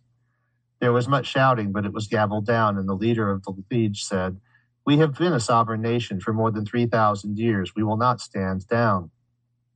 There 0.81 0.93
was 0.93 1.09
much 1.09 1.27
shouting, 1.27 1.73
but 1.73 1.87
it 1.87 1.93
was 1.93 2.07
gabbled 2.07 2.47
down, 2.47 2.77
and 2.79 2.89
the 2.89 2.95
leader 2.95 3.31
of 3.31 3.43
the 3.43 3.55
Liege 3.71 4.05
said, 4.05 4.41
we 4.89 4.97
have 4.97 5.13
been 5.19 5.35
a 5.35 5.39
sovereign 5.39 5.83
nation 5.83 6.19
for 6.19 6.33
more 6.33 6.51
than 6.51 6.65
3,000 6.65 7.39
years. 7.39 7.75
We 7.77 7.83
will 7.83 7.99
not 7.99 8.23
stand 8.23 8.67
down. 8.69 9.11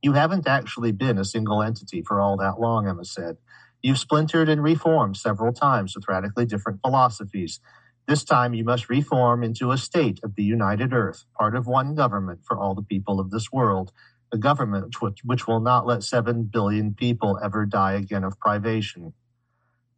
You 0.01 0.13
haven't 0.13 0.47
actually 0.47 0.91
been 0.91 1.19
a 1.19 1.23
single 1.23 1.61
entity 1.61 2.01
for 2.01 2.19
all 2.19 2.35
that 2.37 2.59
long, 2.59 2.87
Emma 2.87 3.05
said. 3.05 3.37
You've 3.83 3.99
splintered 3.99 4.49
and 4.49 4.63
reformed 4.63 5.15
several 5.15 5.53
times 5.53 5.93
with 5.93 6.07
radically 6.07 6.47
different 6.47 6.81
philosophies. 6.81 7.59
This 8.07 8.23
time 8.23 8.55
you 8.55 8.63
must 8.63 8.89
reform 8.89 9.43
into 9.43 9.69
a 9.69 9.77
state 9.77 10.19
of 10.23 10.33
the 10.33 10.41
united 10.41 10.93
earth, 10.93 11.25
part 11.37 11.55
of 11.55 11.67
one 11.67 11.93
government 11.93 12.39
for 12.43 12.57
all 12.57 12.73
the 12.73 12.81
people 12.81 13.19
of 13.19 13.29
this 13.29 13.51
world, 13.51 13.91
a 14.31 14.37
government 14.39 14.99
which, 14.99 15.19
which 15.23 15.45
will 15.45 15.59
not 15.59 15.85
let 15.85 16.01
seven 16.01 16.49
billion 16.51 16.95
people 16.95 17.39
ever 17.43 17.67
die 17.67 17.93
again 17.93 18.23
of 18.23 18.39
privation. 18.39 19.13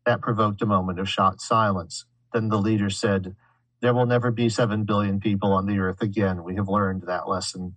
That 0.06 0.20
provoked 0.20 0.62
a 0.62 0.66
moment 0.66 1.00
of 1.00 1.08
shocked 1.08 1.40
silence. 1.40 2.04
Then 2.34 2.50
the 2.50 2.58
leader 2.58 2.90
said, 2.90 3.34
there 3.82 3.94
will 3.94 4.06
never 4.06 4.32
be 4.32 4.50
7 4.50 4.84
billion 4.84 5.20
people 5.20 5.54
on 5.54 5.66
the 5.66 5.80
earth 5.80 6.02
again. 6.02 6.44
We 6.44 6.56
have 6.56 6.68
learned 6.68 7.04
that 7.08 7.28
lesson. 7.28 7.76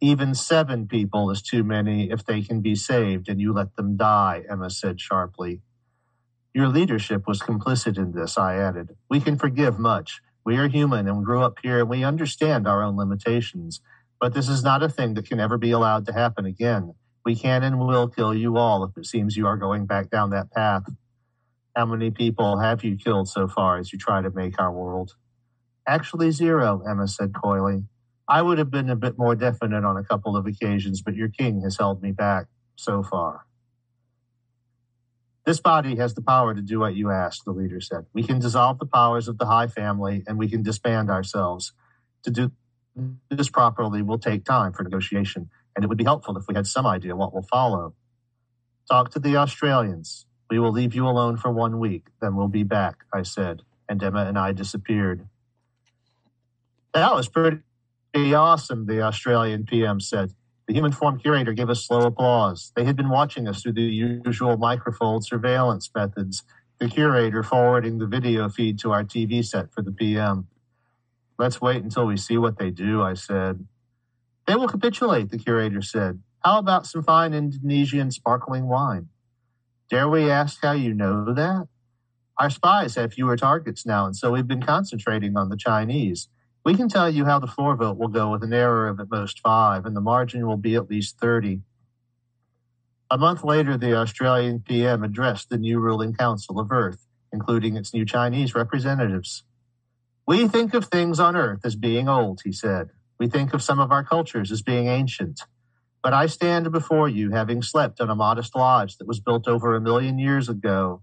Even 0.00 0.34
seven 0.34 0.86
people 0.86 1.30
is 1.30 1.40
too 1.40 1.64
many 1.64 2.10
if 2.10 2.24
they 2.24 2.42
can 2.42 2.60
be 2.60 2.74
saved 2.74 3.28
and 3.28 3.40
you 3.40 3.52
let 3.52 3.76
them 3.76 3.96
die, 3.96 4.42
Emma 4.48 4.68
said 4.68 5.00
sharply. 5.00 5.62
Your 6.52 6.68
leadership 6.68 7.26
was 7.26 7.40
complicit 7.40 7.96
in 7.96 8.12
this, 8.12 8.36
I 8.36 8.56
added. 8.56 8.96
We 9.08 9.20
can 9.20 9.38
forgive 9.38 9.78
much. 9.78 10.20
We 10.44 10.58
are 10.58 10.68
human 10.68 11.08
and 11.08 11.24
grew 11.24 11.42
up 11.42 11.58
here 11.62 11.80
and 11.80 11.88
we 11.88 12.04
understand 12.04 12.68
our 12.68 12.82
own 12.82 12.96
limitations. 12.96 13.80
But 14.20 14.34
this 14.34 14.48
is 14.48 14.62
not 14.62 14.82
a 14.82 14.88
thing 14.88 15.14
that 15.14 15.26
can 15.26 15.40
ever 15.40 15.58
be 15.58 15.70
allowed 15.70 16.06
to 16.06 16.12
happen 16.12 16.44
again. 16.44 16.94
We 17.24 17.34
can 17.34 17.62
and 17.62 17.78
will 17.78 18.08
kill 18.08 18.34
you 18.34 18.56
all 18.56 18.84
if 18.84 18.96
it 18.96 19.06
seems 19.06 19.36
you 19.36 19.46
are 19.46 19.56
going 19.56 19.86
back 19.86 20.10
down 20.10 20.30
that 20.30 20.50
path. 20.50 20.84
How 21.76 21.86
many 21.86 22.10
people 22.10 22.58
have 22.60 22.84
you 22.84 22.96
killed 22.96 23.28
so 23.28 23.48
far 23.48 23.78
as 23.78 23.92
you 23.92 24.00
try 24.00 24.22
to 24.22 24.30
make 24.30 24.60
our 24.60 24.72
world? 24.72 25.16
Actually, 25.86 26.32
zero, 26.32 26.82
Emma 26.88 27.08
said 27.08 27.34
coyly. 27.34 27.84
I 28.28 28.42
would 28.42 28.58
have 28.58 28.70
been 28.72 28.90
a 28.90 28.96
bit 28.96 29.18
more 29.18 29.36
definite 29.36 29.84
on 29.84 29.98
a 29.98 30.04
couple 30.04 30.36
of 30.36 30.46
occasions, 30.46 31.02
but 31.02 31.16
your 31.16 31.28
king 31.28 31.62
has 31.62 31.78
held 31.78 32.02
me 32.02 32.12
back 32.12 32.46
so 32.76 33.02
far. 33.04 33.46
This 35.46 35.60
body 35.60 35.96
has 35.96 36.14
the 36.14 36.22
power 36.22 36.54
to 36.54 36.62
do 36.62 36.80
what 36.80 36.96
you 36.96 37.10
ask, 37.10 37.44
the 37.44 37.52
leader 37.52 37.80
said. 37.80 38.06
We 38.14 38.24
can 38.24 38.40
dissolve 38.40 38.78
the 38.80 38.86
powers 38.86 39.28
of 39.28 39.38
the 39.38 39.46
High 39.46 39.68
Family 39.68 40.24
and 40.26 40.38
we 40.38 40.48
can 40.48 40.62
disband 40.62 41.10
ourselves. 41.10 41.72
To 42.24 42.32
do 42.32 42.52
this 43.30 43.50
properly 43.50 44.02
will 44.02 44.18
take 44.18 44.44
time 44.44 44.72
for 44.72 44.84
negotiation, 44.84 45.50
and 45.76 45.84
it 45.84 45.88
would 45.88 45.98
be 45.98 46.04
helpful 46.04 46.36
if 46.38 46.44
we 46.48 46.54
had 46.54 46.66
some 46.66 46.86
idea 46.86 47.16
what 47.16 47.34
will 47.34 47.42
follow. 47.42 47.94
Talk 48.90 49.10
to 49.12 49.20
the 49.20 49.36
Australians. 49.36 50.25
We 50.50 50.58
will 50.58 50.72
leave 50.72 50.94
you 50.94 51.06
alone 51.06 51.36
for 51.36 51.50
one 51.50 51.78
week, 51.78 52.06
then 52.20 52.36
we'll 52.36 52.48
be 52.48 52.62
back, 52.62 53.04
I 53.12 53.22
said, 53.22 53.62
and 53.88 54.02
Emma 54.02 54.24
and 54.26 54.38
I 54.38 54.52
disappeared. 54.52 55.26
That 56.94 57.14
was 57.14 57.28
pretty 57.28 57.62
awesome, 58.14 58.86
the 58.86 59.02
Australian 59.02 59.66
PM 59.66 60.00
said. 60.00 60.32
The 60.66 60.74
human 60.74 60.92
form 60.92 61.18
curator 61.18 61.52
gave 61.52 61.70
us 61.70 61.86
slow 61.86 62.00
applause. 62.06 62.72
They 62.74 62.84
had 62.84 62.96
been 62.96 63.08
watching 63.08 63.46
us 63.46 63.62
through 63.62 63.74
the 63.74 63.82
usual 63.82 64.56
microfold 64.56 65.24
surveillance 65.24 65.90
methods, 65.94 66.42
the 66.78 66.88
curator 66.88 67.42
forwarding 67.42 67.98
the 67.98 68.06
video 68.06 68.48
feed 68.48 68.78
to 68.80 68.92
our 68.92 69.04
TV 69.04 69.44
set 69.44 69.72
for 69.72 69.82
the 69.82 69.92
PM. 69.92 70.48
Let's 71.38 71.60
wait 71.60 71.82
until 71.82 72.06
we 72.06 72.16
see 72.16 72.38
what 72.38 72.58
they 72.58 72.70
do, 72.70 73.02
I 73.02 73.14
said. 73.14 73.66
They 74.46 74.54
will 74.54 74.68
capitulate, 74.68 75.30
the 75.30 75.38
curator 75.38 75.82
said. 75.82 76.22
How 76.44 76.58
about 76.58 76.86
some 76.86 77.02
fine 77.02 77.34
Indonesian 77.34 78.10
sparkling 78.10 78.68
wine? 78.68 79.08
Dare 79.88 80.08
we 80.08 80.30
ask 80.30 80.60
how 80.62 80.72
you 80.72 80.94
know 80.94 81.32
that? 81.32 81.68
Our 82.38 82.50
spies 82.50 82.96
have 82.96 83.14
fewer 83.14 83.36
targets 83.36 83.86
now, 83.86 84.04
and 84.04 84.16
so 84.16 84.32
we've 84.32 84.46
been 84.46 84.62
concentrating 84.62 85.36
on 85.36 85.48
the 85.48 85.56
Chinese. 85.56 86.28
We 86.64 86.74
can 86.74 86.88
tell 86.88 87.08
you 87.08 87.24
how 87.24 87.38
the 87.38 87.46
floor 87.46 87.76
vote 87.76 87.96
will 87.96 88.08
go 88.08 88.32
with 88.32 88.42
an 88.42 88.52
error 88.52 88.88
of 88.88 88.98
at 88.98 89.10
most 89.10 89.40
five, 89.40 89.86
and 89.86 89.94
the 89.94 90.00
margin 90.00 90.46
will 90.46 90.56
be 90.56 90.74
at 90.74 90.90
least 90.90 91.18
30. 91.20 91.60
A 93.08 93.16
month 93.16 93.44
later, 93.44 93.78
the 93.78 93.96
Australian 93.96 94.60
PM 94.60 95.04
addressed 95.04 95.48
the 95.48 95.58
new 95.58 95.78
ruling 95.78 96.12
council 96.12 96.58
of 96.58 96.72
Earth, 96.72 97.06
including 97.32 97.76
its 97.76 97.94
new 97.94 98.04
Chinese 98.04 98.54
representatives. 98.54 99.44
We 100.26 100.48
think 100.48 100.74
of 100.74 100.86
things 100.86 101.20
on 101.20 101.36
Earth 101.36 101.60
as 101.64 101.76
being 101.76 102.08
old, 102.08 102.40
he 102.44 102.50
said. 102.50 102.90
We 103.18 103.28
think 103.28 103.54
of 103.54 103.62
some 103.62 103.78
of 103.78 103.92
our 103.92 104.02
cultures 104.02 104.50
as 104.50 104.60
being 104.60 104.88
ancient. 104.88 105.42
But 106.06 106.14
I 106.14 106.26
stand 106.26 106.70
before 106.70 107.08
you 107.08 107.32
having 107.32 107.62
slept 107.62 108.00
on 108.00 108.08
a 108.08 108.14
modest 108.14 108.54
lodge 108.54 108.96
that 108.98 109.08
was 109.08 109.18
built 109.18 109.48
over 109.48 109.74
a 109.74 109.80
million 109.80 110.20
years 110.20 110.48
ago. 110.48 111.02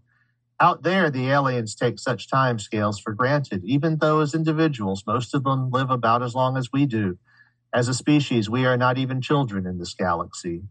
Out 0.61 0.83
there, 0.83 1.11
the 1.11 1.27
aliens 1.27 1.75
take 1.75 1.99
such 1.99 2.29
time 2.29 2.57
scales 2.57 3.01
for 3.01 3.11
granted, 3.11 3.65
even 3.65 3.97
though 3.97 4.21
as 4.21 4.33
individuals, 4.33 5.03
most 5.05 5.35
of 5.35 5.43
them 5.43 5.71
live 5.71 5.91
about 5.91 6.23
as 6.23 6.35
long 6.35 6.55
as 6.55 6.69
we 6.71 6.85
do. 6.85 7.17
As 7.73 7.89
a 7.89 7.93
species, 7.93 8.49
we 8.49 8.65
are 8.65 8.77
not 8.77 8.97
even 8.97 9.19
children 9.19 9.67
in 9.67 9.77
this 9.77 9.93
galaxy. 9.93 10.61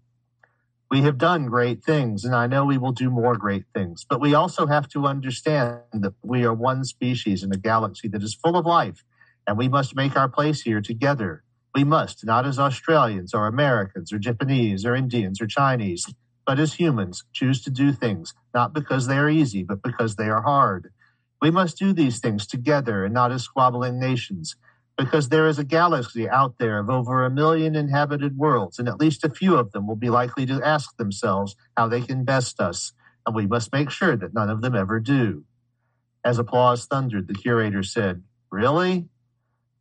We 0.91 1.03
have 1.03 1.19
done 1.19 1.45
great 1.45 1.85
things, 1.85 2.25
and 2.25 2.35
I 2.35 2.47
know 2.47 2.65
we 2.65 2.79
will 2.79 2.93
do 2.93 3.11
more 3.11 3.37
great 3.37 3.67
things. 3.75 4.07
But 4.09 4.23
we 4.23 4.33
also 4.33 4.67
have 4.67 4.89
to 4.93 5.07
understand 5.07 5.83
that 5.93 6.15
we 6.23 6.43
are 6.45 6.55
one 6.55 6.87
species 6.87 7.43
in 7.43 7.53
a 7.53 7.59
galaxy 7.59 8.09
that 8.09 8.23
is 8.23 8.35
full 8.35 8.57
of 8.57 8.65
life, 8.65 9.05
and 9.47 9.59
we 9.59 9.69
must 9.69 9.95
make 9.95 10.17
our 10.17 10.31
place 10.31 10.63
here 10.63 10.81
together. 10.81 11.45
We 11.75 11.85
must, 11.85 12.25
not 12.25 12.47
as 12.47 12.59
Australians 12.59 13.33
or 13.35 13.47
Americans 13.47 14.13
or 14.13 14.19
Japanese 14.19 14.85
or 14.85 14.95
Indians 14.95 15.41
or 15.41 15.47
Chinese, 15.47 16.13
but 16.47 16.59
as 16.59 16.75
humans, 16.75 17.25
choose 17.33 17.63
to 17.63 17.71
do 17.71 17.93
things, 17.93 18.35
not 18.55 18.75
because 18.75 19.07
they 19.07 19.17
are 19.17 19.29
easy, 19.29 19.63
but 19.63 19.83
because 19.83 20.17
they 20.17 20.29
are 20.29 20.43
hard. 20.43 20.93
We 21.41 21.51
must 21.51 21.79
do 21.79 21.93
these 21.93 22.21
things 22.21 22.47
together 22.47 23.05
and 23.05 23.15
not 23.15 23.33
as 23.33 23.43
squabbling 23.43 23.99
nations 23.99 24.57
because 24.99 25.29
there 25.29 25.49
is 25.49 25.59
a 25.59 25.65
galaxy 25.65 26.29
out 26.29 26.59
there 26.59 26.79
of 26.79 26.91
over 26.91 27.25
a 27.25 27.31
million 27.31 27.75
inhabited 27.75 28.37
worlds, 28.37 28.79
and 28.79 28.89
at 28.89 29.01
least 29.01 29.25
a 29.25 29.31
few 29.31 29.57
of 29.57 29.73
them 29.73 29.87
will 29.87 29.97
be 29.97 30.11
likely 30.11 30.47
to 30.47 30.63
ask 30.63 30.97
themselves 30.97 31.57
how 31.77 31.89
they 31.89 32.01
can 32.01 32.25
best 32.25 32.61
us, 32.61 32.93
and 33.27 33.35
we 33.35 33.47
must 33.47 33.73
make 33.73 33.91
sure 33.91 34.17
that 34.17 34.35
none 34.35 34.51
of 34.51 34.61
them 34.61 34.77
ever 34.77 35.01
do. 35.01 35.45
As 36.25 36.39
applause 36.39 36.85
thundered, 36.87 37.27
the 37.27 37.35
curator 37.35 37.83
said, 37.83 38.23
Really? 38.51 39.09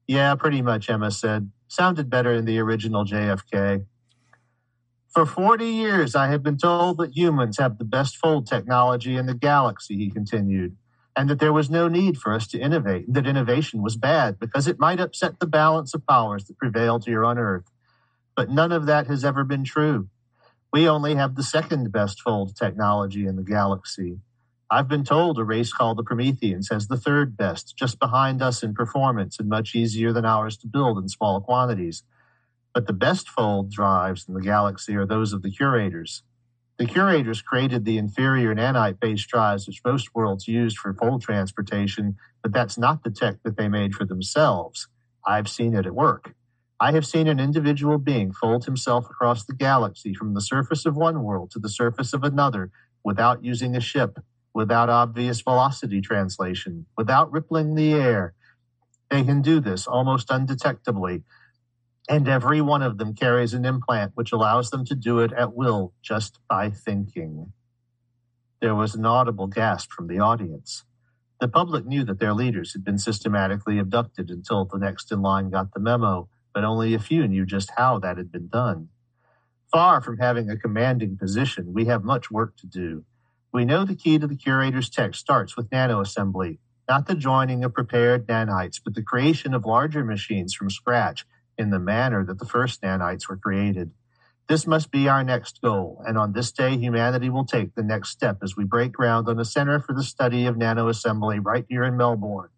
Yeah, 0.08 0.34
pretty 0.36 0.62
much, 0.62 0.90
Emma 0.90 1.12
said. 1.12 1.52
Sounded 1.72 2.10
better 2.10 2.36
than 2.36 2.44
the 2.46 2.60
original 2.60 3.06
JFK. 3.06 3.86
For 5.08 5.26
40 5.26 5.66
years, 5.66 6.16
I 6.16 6.28
have 6.28 6.44
been 6.44 6.58
told 6.58 6.98
that 6.98 7.16
humans 7.16 7.58
have 7.60 7.78
the 7.78 7.86
best 7.86 8.18
fold 8.18 8.46
technology 8.46 9.16
in 9.16 9.26
the 9.26 9.34
galaxy, 9.34 9.96
he 9.96 10.10
continued 10.10 10.76
and 11.16 11.30
that 11.30 11.40
there 11.40 11.54
was 11.54 11.70
no 11.70 11.88
need 11.88 12.18
for 12.18 12.34
us 12.34 12.48
to 12.48 12.60
innovate, 12.60 13.12
that 13.14 13.28
innovation 13.28 13.82
was 13.82 13.96
bad 13.96 14.40
because 14.40 14.68
it 14.68 14.80
might 14.80 15.00
upset 15.00 15.40
the 15.40 15.48
balance 15.48 15.94
of 15.94 16.06
powers 16.08 16.46
that 16.46 16.58
prevailed 16.58 17.06
here 17.06 17.26
on 17.26 17.38
Earth. 17.38 17.70
But 18.36 18.50
none 18.50 18.72
of 18.72 18.86
that 18.86 19.08
has 19.08 19.26
ever 19.26 19.44
been 19.44 19.64
true. 19.64 20.08
We 20.72 20.88
only 20.88 21.16
have 21.16 21.36
the 21.36 21.44
second 21.44 21.92
best 21.92 22.22
fold 22.22 22.56
technology 22.56 23.28
in 23.28 23.36
the 23.36 23.44
galaxy. 23.44 24.20
I've 24.74 24.88
been 24.88 25.04
told 25.04 25.38
a 25.38 25.44
race 25.44 25.74
called 25.74 25.98
the 25.98 26.04
Prometheans 26.04 26.70
has 26.70 26.88
the 26.88 26.96
third 26.96 27.36
best, 27.36 27.76
just 27.76 28.00
behind 28.00 28.42
us 28.42 28.64
in 28.64 28.74
performance 28.74 29.38
and 29.38 29.50
much 29.50 29.76
easier 29.76 30.14
than 30.14 30.24
ours 30.24 30.56
to 30.60 30.68
build 30.68 30.98
in 30.98 31.10
small 31.10 31.42
quantities. 31.42 32.04
But 32.74 32.88
the 32.88 32.94
best 32.94 33.28
fold 33.28 33.70
drives 33.70 34.26
in 34.30 34.34
the 34.34 34.40
galaxy 34.40 34.96
are 34.96 35.06
those 35.06 35.34
of 35.34 35.42
the 35.42 35.52
curators. 35.52 36.24
The 36.80 36.86
curators 36.86 37.42
created 37.42 37.84
the 37.84 37.98
inferior 37.98 38.56
nanite 38.56 38.98
based 39.02 39.28
drives 39.28 39.68
which 39.68 39.82
most 39.84 40.16
worlds 40.16 40.48
used 40.48 40.78
for 40.78 40.94
fold 40.94 41.22
transportation, 41.22 42.16
but 42.42 42.54
that's 42.54 42.78
not 42.78 43.04
the 43.04 43.12
tech 43.12 43.44
that 43.44 43.58
they 43.58 43.68
made 43.68 43.94
for 43.94 44.06
themselves. 44.06 44.88
I've 45.28 45.50
seen 45.50 45.76
it 45.76 45.86
at 45.86 45.96
work. 45.96 46.34
I 46.80 46.94
have 46.94 47.06
seen 47.06 47.28
an 47.28 47.42
individual 47.42 47.98
being 47.98 48.32
fold 48.32 48.64
himself 48.64 49.06
across 49.10 49.44
the 49.44 49.54
galaxy 49.54 50.14
from 50.14 50.34
the 50.34 50.42
surface 50.42 50.86
of 50.86 50.96
one 50.96 51.24
world 51.24 51.52
to 51.52 51.60
the 51.60 51.70
surface 51.70 52.14
of 52.14 52.24
another 52.24 52.72
without 53.04 53.44
using 53.44 53.76
a 53.76 53.82
ship, 53.82 54.18
without 54.54 54.90
obvious 54.90 55.42
velocity 55.42 56.02
translation, 56.02 56.86
without 56.98 57.32
rippling 57.32 57.76
the 57.76 57.94
air. 57.94 58.34
They 59.10 59.24
can 59.24 59.42
do 59.42 59.60
this 59.60 59.88
almost 59.88 60.30
undetectably 60.30 61.24
and 62.10 62.28
every 62.28 62.62
one 62.62 62.82
of 62.82 62.98
them 62.98 63.14
carries 63.14 63.54
an 63.54 63.66
implant 63.66 64.12
which 64.16 64.32
allows 64.32 64.70
them 64.70 64.84
to 64.86 64.96
do 64.96 65.20
it 65.20 65.32
at 65.34 65.54
will 65.54 65.94
just 66.02 66.40
by 66.50 66.70
thinking. 66.70 67.54
There 68.62 68.76
was 68.76 68.96
an 68.96 69.06
audible 69.06 69.48
gasp 69.48 69.92
from 69.92 70.08
the 70.08 70.20
audience. 70.20 70.84
The 71.40 71.48
public 71.48 71.86
knew 71.86 72.04
that 72.04 72.20
their 72.20 72.34
leaders 72.34 72.74
had 72.74 72.84
been 72.84 72.98
systematically 72.98 73.80
abducted 73.80 74.30
until 74.30 74.66
the 74.66 74.78
next 74.78 75.12
in 75.12 75.22
line 75.22 75.50
got 75.50 75.74
the 75.74 75.80
memo, 75.80 76.28
but 76.54 76.64
only 76.64 76.94
a 76.94 77.00
few 77.00 77.28
knew 77.28 77.46
just 77.46 77.72
how 77.78 77.98
that 78.00 78.18
had 78.18 78.32
been 78.32 78.48
done. 78.50 78.90
Far 79.72 80.02
from 80.02 80.18
having 80.18 80.50
a 80.50 80.58
commanding 80.58 81.18
position, 81.18 81.74
we 81.74 81.86
have 81.86 82.04
much 82.04 82.30
work 82.30 82.58
to 82.58 82.68
do. 82.68 83.06
We 83.54 83.66
know 83.66 83.84
the 83.84 83.96
key 83.96 84.18
to 84.18 84.28
the 84.28 84.36
curator's 84.38 84.90
text 84.90 85.20
starts 85.20 85.58
with 85.58 85.70
nanoassembly, 85.72 86.60
not 86.88 87.08
the 87.08 87.16
joining 87.16 87.66
of 87.66 87.74
prepared 87.74 88.26
nanites, 88.26 88.80
but 88.84 88.96
the 88.96 89.04
creation 89.04 89.54
of 89.54 89.66
larger 89.66 90.06
machines 90.06 90.54
from 90.54 90.70
scratch 90.70 91.26
in 91.58 91.70
the 91.70 91.80
manner 91.80 92.24
that 92.26 92.40
the 92.40 92.46
first 92.46 92.82
nanites 92.82 93.28
were 93.28 93.36
created. 93.36 93.92
This 94.48 94.66
must 94.66 94.90
be 94.90 95.10
our 95.10 95.24
next 95.24 95.62
goal, 95.62 96.02
and 96.08 96.18
on 96.18 96.32
this 96.32 96.52
day, 96.52 96.78
humanity 96.78 97.30
will 97.30 97.46
take 97.46 97.76
the 97.76 97.84
next 97.84 98.10
step 98.10 98.38
as 98.42 98.56
we 98.56 98.64
break 98.64 98.94
ground 98.94 99.28
on 99.28 99.38
a 99.38 99.46
center 99.46 99.82
for 99.82 99.94
the 99.94 100.04
study 100.04 100.46
of 100.46 100.56
nanoassembly 100.56 101.40
right 101.44 101.66
here 101.68 101.84
in 101.84 101.98
Melbourne. 101.98 102.50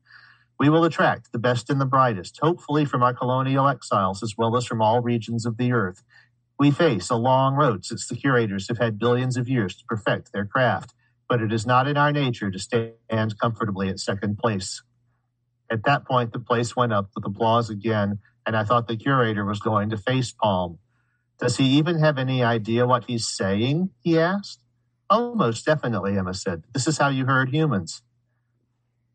We 0.60 0.70
will 0.70 0.86
attract 0.86 1.32
the 1.32 1.40
best 1.40 1.72
and 1.72 1.82
the 1.82 1.86
brightest, 1.86 2.40
hopefully 2.42 2.86
from 2.86 3.02
our 3.02 3.14
colonial 3.16 3.68
exiles 3.68 4.22
as 4.22 4.36
well 4.38 4.56
as 4.56 4.66
from 4.66 4.82
all 4.82 5.02
regions 5.02 5.46
of 5.46 5.58
the 5.58 5.72
earth. 5.72 6.04
We 6.60 6.72
face 6.72 7.10
a 7.10 7.16
long 7.16 7.56
road 7.56 7.86
since 7.86 8.08
the 8.08 8.16
curators 8.16 8.68
have 8.68 8.78
had 8.78 9.00
billions 9.00 9.38
of 9.38 9.50
years 9.50 9.76
to 9.76 9.86
perfect 9.86 10.32
their 10.32 10.46
craft, 10.46 10.94
but 11.28 11.42
it 11.42 11.52
is 11.52 11.66
not 11.66 11.88
in 11.88 11.98
our 11.98 12.12
nature 12.12 12.52
to 12.52 12.60
stand 12.60 13.40
comfortably 13.40 13.90
at 13.90 14.00
second 14.00 14.38
place. 14.38 14.82
At 15.70 15.84
that 15.86 16.06
point, 16.06 16.34
the 16.34 16.40
place 16.40 16.76
went 16.76 16.94
up 16.94 17.10
with 17.16 17.26
applause 17.26 17.70
again, 17.70 18.20
and 18.46 18.56
I 18.56 18.64
thought 18.64 18.88
the 18.88 18.98
curator 18.98 19.44
was 19.44 19.60
going 19.60 19.90
to 19.90 19.98
facepalm. 19.98 20.78
Does 21.40 21.58
he 21.58 21.66
even 21.66 22.00
have 22.00 22.18
any 22.18 22.44
idea 22.44 22.86
what 22.86 23.06
he's 23.06 23.28
saying? 23.28 23.90
He 24.02 24.20
asked. 24.20 24.60
Oh, 25.10 25.36
most 25.36 25.66
definitely, 25.66 26.18
Emma 26.18 26.34
said. 26.34 26.64
This 26.74 26.88
is 26.88 26.98
how 26.98 27.10
you 27.10 27.26
herd 27.26 27.50
humans. 27.50 28.02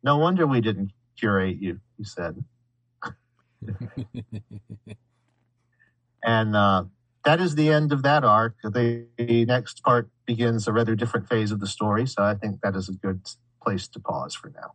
No 0.03 0.19
wonder 0.19 0.47
we 0.47 0.61
didn't 0.61 0.93
curate 1.19 1.59
you, 1.61 1.81
he 1.97 2.05
said. 2.05 2.45
and 6.25 6.57
uh, 6.57 6.85
that 7.29 7.43
is 7.43 7.57
the 7.57 7.71
end 7.71 7.93
of 7.93 8.03
that 8.05 8.25
arc. 8.25 8.57
The, 8.63 9.05
the 9.19 9.45
next 9.45 9.83
part 9.83 10.09
begins 10.25 10.67
a 10.67 10.73
rather 10.73 10.95
different 10.95 11.29
phase 11.29 11.53
of 11.53 11.61
the 11.61 11.67
story, 11.67 12.07
so 12.07 12.23
I 12.23 12.35
think 12.35 12.63
that 12.63 12.75
is 12.75 12.89
a 12.89 12.93
good 12.93 13.21
place 13.63 13.87
to 13.89 14.01
pause 14.01 14.35
for 14.35 14.49
now. 14.49 14.73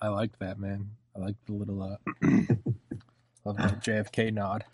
I 0.00 0.08
like 0.08 0.38
that, 0.38 0.58
man. 0.58 0.92
I 1.14 1.18
like 1.18 1.36
the 1.44 1.52
little 1.52 1.82
uh, 1.82 1.96
Love 3.44 3.58
the 3.58 3.78
JFK 3.82 4.32
nod. 4.32 4.64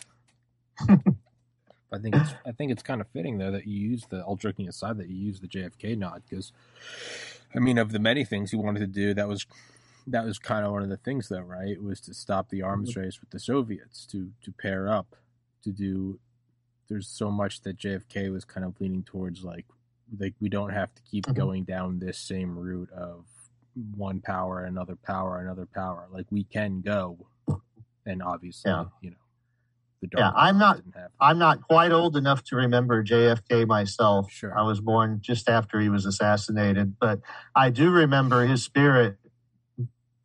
I 0.89 1.99
think 1.99 2.15
it's 2.15 2.31
I 2.47 2.53
think 2.53 2.71
it's 2.71 2.85
kind 2.85 3.01
of 3.01 3.09
fitting 3.09 3.39
though 3.39 3.51
that 3.51 3.67
you 3.67 3.91
use 3.91 4.07
the 4.09 4.23
all 4.23 4.37
joking 4.37 4.69
aside 4.69 4.97
that 4.99 5.09
you 5.09 5.17
use 5.17 5.41
the 5.41 5.49
JFK 5.49 5.99
nod 5.99 6.23
because 6.31 6.53
I 7.53 7.59
mean 7.59 7.79
of 7.79 7.91
the 7.91 7.99
many 7.99 8.25
things 8.25 8.53
he 8.53 8.57
wanted 8.57 8.79
to 8.79 8.87
do 8.87 9.13
that 9.15 9.27
was 9.27 9.45
that 10.07 10.25
was 10.25 10.39
kind 10.39 10.65
of 10.65 10.71
one 10.71 10.85
of 10.85 10.89
the 10.89 10.97
things 10.97 11.29
though 11.29 11.41
right 11.41 11.83
was 11.83 12.01
to 12.03 12.15
stop 12.15 12.49
the 12.49 12.63
arms 12.63 12.93
mm-hmm. 12.93 13.01
race 13.01 13.21
with 13.21 13.31
the 13.31 13.41
Soviets 13.41 14.07
to 14.13 14.31
to 14.45 14.53
pair 14.53 14.89
up 14.89 15.17
to 15.65 15.73
do 15.73 16.21
there's 16.91 17.09
so 17.09 17.31
much 17.31 17.63
that 17.63 17.79
JFK 17.79 18.31
was 18.31 18.45
kind 18.45 18.67
of 18.67 18.79
leaning 18.81 19.03
towards 19.03 19.43
like 19.45 19.65
like 20.19 20.35
we 20.41 20.51
don't 20.51 20.73
have 20.73 20.95
to 20.95 21.03
keep 21.03 21.25
mm-hmm. 21.25 21.35
going 21.35 21.65
down 21.65 22.01
this 22.01 22.19
same 22.19 22.59
route 22.59 22.91
of 22.91 23.25
one 23.97 24.21
power 24.21 24.65
another 24.65 24.97
power 24.97 25.41
another 25.41 25.67
power 25.73 26.09
like 26.13 26.27
we 26.31 26.45
can 26.45 26.83
go 26.83 27.17
and 28.07 28.23
obviously, 28.23 28.71
yeah. 28.71 28.85
you 29.01 29.11
know, 29.11 29.17
the 30.01 30.07
dark 30.09 30.35
yeah, 30.35 30.41
I'm 30.41 30.59
not. 30.59 30.81
I'm 31.21 31.39
not 31.39 31.63
quite 31.63 31.93
old 31.93 32.17
enough 32.17 32.43
to 32.45 32.57
remember 32.57 33.05
JFK 33.05 33.67
myself. 33.67 34.31
Sure. 34.31 34.59
I 34.59 34.63
was 34.63 34.81
born 34.81 35.21
just 35.21 35.49
after 35.49 35.81
he 35.81 35.89
was 35.89 36.07
assassinated, 36.07 36.97
but 36.99 37.21
I 37.55 37.71
do 37.71 37.91
remember 37.91 38.47
his 38.47 38.65
spirit, 38.65 39.17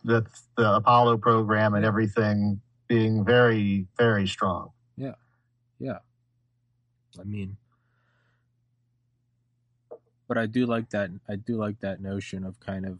the 0.03 0.25
the 0.55 0.75
Apollo 0.75 1.17
program 1.17 1.73
and 1.73 1.85
everything 1.85 2.61
being 2.87 3.25
very, 3.25 3.87
very 3.97 4.27
strong. 4.27 4.69
Yeah, 4.95 5.15
yeah. 5.79 5.99
I 7.19 7.23
mean, 7.23 7.57
but 10.27 10.37
I 10.37 10.45
do 10.45 10.65
like 10.65 10.89
that. 10.91 11.09
I 11.29 11.35
do 11.35 11.55
like 11.57 11.79
that 11.81 12.01
notion 12.01 12.43
of 12.43 12.59
kind 12.59 12.85
of 12.85 12.99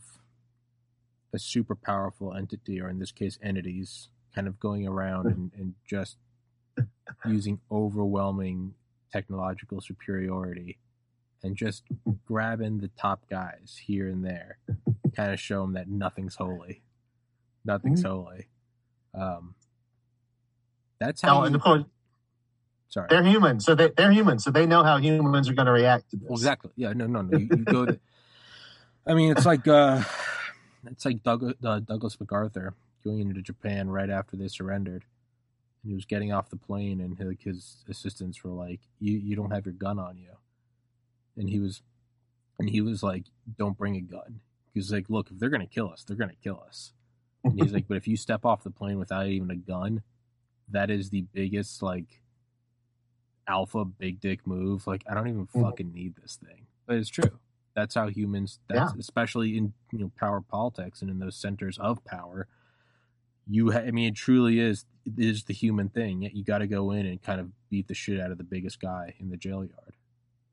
a 1.33 1.39
super 1.39 1.75
powerful 1.75 2.33
entity, 2.33 2.79
or 2.79 2.89
in 2.89 2.99
this 2.99 3.11
case, 3.11 3.37
entities 3.41 4.09
kind 4.33 4.47
of 4.47 4.59
going 4.59 4.87
around 4.87 5.27
and, 5.27 5.51
and 5.57 5.73
just 5.87 6.17
using 7.25 7.59
overwhelming 7.71 8.73
technological 9.11 9.81
superiority 9.81 10.77
and 11.43 11.55
just 11.55 11.83
grabbing 12.25 12.79
the 12.79 12.89
top 12.97 13.29
guys 13.29 13.81
here 13.85 14.07
and 14.09 14.25
there, 14.25 14.57
kind 15.15 15.31
of 15.31 15.39
show 15.39 15.61
them 15.61 15.73
that 15.73 15.87
nothing's 15.87 16.35
holy, 16.35 16.81
nothing's 17.63 18.01
Mhm. 18.01 18.07
holy. 18.07 18.47
Um, 19.13 19.55
that's 20.99 21.21
how. 21.21 21.39
Oh, 21.39 21.43
and 21.43 21.55
of 21.55 21.61
course, 21.61 21.83
sorry. 22.89 23.07
they're 23.09 23.23
human, 23.23 23.59
so 23.59 23.75
they, 23.75 23.89
they're 23.95 24.11
human, 24.11 24.39
so 24.39 24.51
they 24.51 24.65
know 24.65 24.83
how 24.83 24.97
humans 24.97 25.49
are 25.49 25.53
going 25.53 25.65
to 25.65 25.71
react 25.71 26.11
to 26.11 26.17
this. 26.17 26.29
Well, 26.29 26.37
exactly. 26.37 26.71
Yeah. 26.75 26.93
No. 26.93 27.07
No. 27.07 27.21
No. 27.21 27.37
You, 27.37 27.47
you 27.51 27.63
go. 27.63 27.85
To, 27.85 27.99
I 29.07 29.13
mean, 29.13 29.31
it's 29.31 29.45
like 29.45 29.67
uh, 29.67 30.03
it's 30.87 31.05
like 31.05 31.23
Doug, 31.23 31.55
uh, 31.63 31.79
Douglas 31.79 32.19
MacArthur 32.19 32.73
going 33.03 33.19
into 33.19 33.41
Japan 33.41 33.89
right 33.89 34.09
after 34.09 34.35
they 34.35 34.47
surrendered, 34.47 35.05
and 35.83 35.91
he 35.91 35.93
was 35.93 36.05
getting 36.05 36.31
off 36.31 36.49
the 36.49 36.57
plane, 36.57 36.99
and 36.99 37.17
his, 37.17 37.37
his 37.39 37.77
assistants 37.87 38.43
were 38.43 38.51
like, 38.51 38.81
"You 38.99 39.17
you 39.17 39.35
don't 39.35 39.51
have 39.51 39.65
your 39.65 39.73
gun 39.73 39.99
on 39.99 40.17
you," 40.17 40.37
and 41.37 41.49
he 41.49 41.59
was, 41.59 41.81
and 42.59 42.69
he 42.69 42.81
was 42.81 43.03
like, 43.03 43.25
"Don't 43.57 43.77
bring 43.77 43.95
a 43.95 44.01
gun." 44.01 44.41
He's 44.73 44.91
like, 44.91 45.09
"Look, 45.09 45.29
if 45.31 45.39
they're 45.39 45.49
gonna 45.49 45.67
kill 45.67 45.89
us, 45.89 46.03
they're 46.03 46.17
gonna 46.17 46.33
kill 46.43 46.61
us." 46.65 46.93
And 47.43 47.61
he's 47.61 47.71
like, 47.71 47.87
"But 47.87 47.97
if 47.97 48.07
you 48.07 48.17
step 48.17 48.43
off 48.43 48.63
the 48.63 48.71
plane 48.71 48.97
without 48.97 49.27
even 49.27 49.51
a 49.51 49.55
gun, 49.55 50.01
that 50.69 50.89
is 50.89 51.09
the 51.11 51.25
biggest 51.33 51.81
like." 51.83 52.21
Alpha 53.47 53.85
big 53.85 54.19
dick 54.19 54.45
move. 54.47 54.87
Like 54.87 55.03
I 55.09 55.13
don't 55.13 55.27
even 55.27 55.47
Mhm. 55.47 55.61
fucking 55.61 55.93
need 55.93 56.15
this 56.15 56.35
thing. 56.37 56.67
But 56.85 56.97
it's 56.97 57.09
true. 57.09 57.39
That's 57.75 57.95
how 57.95 58.07
humans. 58.07 58.59
That's 58.67 58.93
especially 58.95 59.57
in 59.57 59.73
you 59.91 59.99
know 59.99 60.11
power 60.17 60.41
politics 60.41 61.01
and 61.01 61.11
in 61.11 61.19
those 61.19 61.35
centers 61.35 61.77
of 61.77 62.03
power. 62.05 62.47
You, 63.47 63.71
ha- 63.71 63.79
I 63.79 63.91
mean, 63.91 64.07
it 64.09 64.15
truly 64.15 64.59
is 64.59 64.85
it 65.05 65.13
is 65.17 65.43
the 65.43 65.53
human 65.53 65.89
thing. 65.89 66.21
Yet 66.23 66.35
you 66.35 66.43
got 66.43 66.59
to 66.59 66.67
go 66.67 66.89
in 66.91 67.05
and 67.05 67.21
kind 67.21 67.39
of 67.39 67.51
beat 67.69 67.87
the 67.87 67.93
shit 67.93 68.19
out 68.19 68.31
of 68.31 68.37
the 68.39 68.43
biggest 68.43 68.79
guy 68.79 69.13
in 69.19 69.29
the 69.29 69.37
jail 69.37 69.63
yard. 69.63 69.95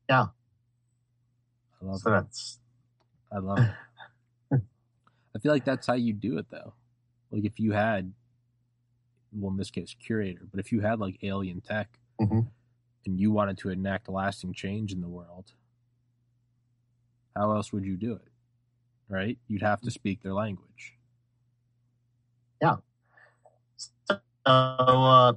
Yeah. 0.09 0.27
I 1.81 1.85
love 1.85 1.99
so 1.99 2.09
it. 2.11 2.13
that's 2.21 2.59
I 3.31 3.37
love 3.39 3.59
it. 3.59 3.71
I 5.35 5.39
feel 5.39 5.51
like 5.51 5.65
that's 5.65 5.87
how 5.87 5.93
you 5.95 6.13
do 6.13 6.37
it 6.37 6.45
though. 6.51 6.73
Like 7.31 7.45
if 7.45 7.59
you 7.59 7.71
had, 7.71 8.13
well, 9.31 9.49
in 9.51 9.57
this 9.57 9.71
case, 9.71 9.95
curator, 9.99 10.41
but 10.51 10.59
if 10.59 10.71
you 10.71 10.81
had 10.81 10.99
like 10.99 11.17
alien 11.23 11.61
tech 11.61 11.99
Mhm. 12.21 12.47
And 13.05 13.19
you 13.19 13.31
wanted 13.31 13.57
to 13.59 13.69
enact 13.69 14.09
lasting 14.09 14.53
change 14.53 14.91
in 14.91 15.01
the 15.01 15.07
world, 15.07 15.53
how 17.35 17.51
else 17.55 17.73
would 17.73 17.85
you 17.85 17.97
do 17.97 18.13
it? 18.13 18.27
Right? 19.07 19.37
You'd 19.47 19.61
have 19.61 19.81
to 19.81 19.91
speak 19.91 20.21
their 20.21 20.33
language. 20.33 20.93
Yeah. 22.61 22.77
So 24.07 24.19
uh, 24.45 25.33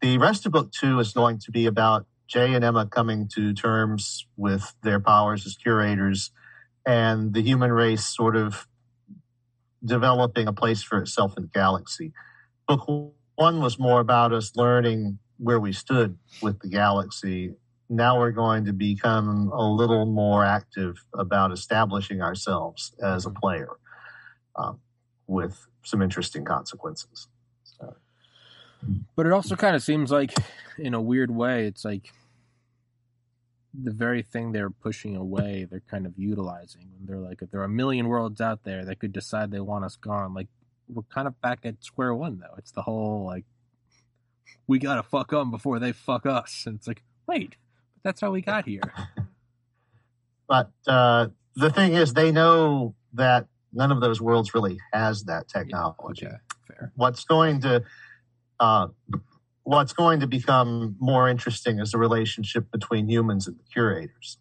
the 0.00 0.18
rest 0.18 0.46
of 0.46 0.52
book 0.52 0.72
two 0.72 0.98
is 1.00 1.12
going 1.12 1.38
to 1.40 1.50
be 1.50 1.66
about 1.66 2.06
Jay 2.26 2.54
and 2.54 2.64
Emma 2.64 2.86
coming 2.86 3.28
to 3.34 3.52
terms 3.54 4.26
with 4.36 4.74
their 4.82 5.00
powers 5.00 5.46
as 5.46 5.56
curators 5.56 6.30
and 6.86 7.34
the 7.34 7.42
human 7.42 7.72
race 7.72 8.04
sort 8.04 8.36
of 8.36 8.68
developing 9.84 10.46
a 10.46 10.52
place 10.52 10.82
for 10.82 10.98
itself 10.98 11.34
in 11.36 11.44
the 11.44 11.48
galaxy. 11.48 12.12
Book 12.66 12.86
one 13.34 13.60
was 13.60 13.78
more 13.78 14.00
about 14.00 14.32
us 14.32 14.52
learning 14.56 15.18
where 15.38 15.60
we 15.60 15.72
stood 15.72 16.18
with 16.42 16.60
the 16.60 16.68
galaxy. 16.68 17.54
Now 17.88 18.18
we're 18.18 18.32
going 18.32 18.64
to 18.66 18.72
become 18.72 19.50
a 19.52 19.66
little 19.66 20.04
more 20.04 20.44
active 20.44 21.04
about 21.14 21.52
establishing 21.52 22.20
ourselves 22.20 22.92
as 23.02 23.24
a 23.24 23.30
player 23.30 23.70
um, 24.56 24.80
with 25.26 25.66
some 25.82 26.02
interesting 26.02 26.44
consequences. 26.44 27.28
But 29.16 29.26
it 29.26 29.32
also 29.32 29.56
kind 29.56 29.74
of 29.74 29.82
seems 29.82 30.12
like, 30.12 30.32
in 30.78 30.94
a 30.94 31.00
weird 31.00 31.32
way, 31.32 31.66
it's 31.66 31.84
like 31.84 32.12
the 33.74 33.90
very 33.90 34.22
thing 34.22 34.52
they're 34.52 34.70
pushing 34.70 35.16
away, 35.16 35.66
they're 35.68 35.82
kind 35.90 36.06
of 36.06 36.12
utilizing. 36.16 36.88
And 36.96 37.08
They're 37.08 37.18
like, 37.18 37.42
if 37.42 37.50
there 37.50 37.60
are 37.60 37.64
a 37.64 37.68
million 37.68 38.06
worlds 38.06 38.40
out 38.40 38.62
there 38.62 38.84
that 38.84 39.00
could 39.00 39.12
decide 39.12 39.50
they 39.50 39.58
want 39.58 39.84
us 39.84 39.96
gone, 39.96 40.32
like 40.32 40.46
we're 40.88 41.02
kind 41.04 41.26
of 41.26 41.40
back 41.40 41.60
at 41.64 41.82
square 41.82 42.14
one, 42.14 42.38
though. 42.38 42.54
It's 42.56 42.70
the 42.70 42.82
whole 42.82 43.24
like, 43.24 43.44
we 44.66 44.78
gotta 44.78 45.02
fuck 45.02 45.30
them 45.30 45.50
before 45.50 45.78
they 45.78 45.92
fuck 45.92 46.26
us, 46.26 46.64
and 46.66 46.76
it's 46.76 46.86
like, 46.86 47.02
wait, 47.26 47.56
but 47.94 48.02
that's 48.02 48.20
how 48.20 48.30
we 48.30 48.40
got 48.40 48.66
here. 48.66 48.82
But 50.48 50.70
uh, 50.86 51.28
the 51.56 51.70
thing 51.70 51.92
is, 51.92 52.14
they 52.14 52.32
know 52.32 52.94
that 53.12 53.46
none 53.72 53.92
of 53.92 54.00
those 54.00 54.18
worlds 54.20 54.54
really 54.54 54.78
has 54.94 55.24
that 55.24 55.46
technology. 55.46 56.26
Okay, 56.26 56.36
fair. 56.66 56.90
What's 56.96 57.24
going 57.24 57.60
to 57.60 57.84
uh, 58.58 58.88
what's 59.68 59.92
going 59.92 60.20
to 60.20 60.26
become 60.26 60.96
more 60.98 61.28
interesting 61.28 61.78
is 61.78 61.92
the 61.92 61.98
relationship 61.98 62.70
between 62.70 63.08
humans 63.08 63.46
and 63.46 63.58
the 63.58 63.64
curators. 63.70 64.38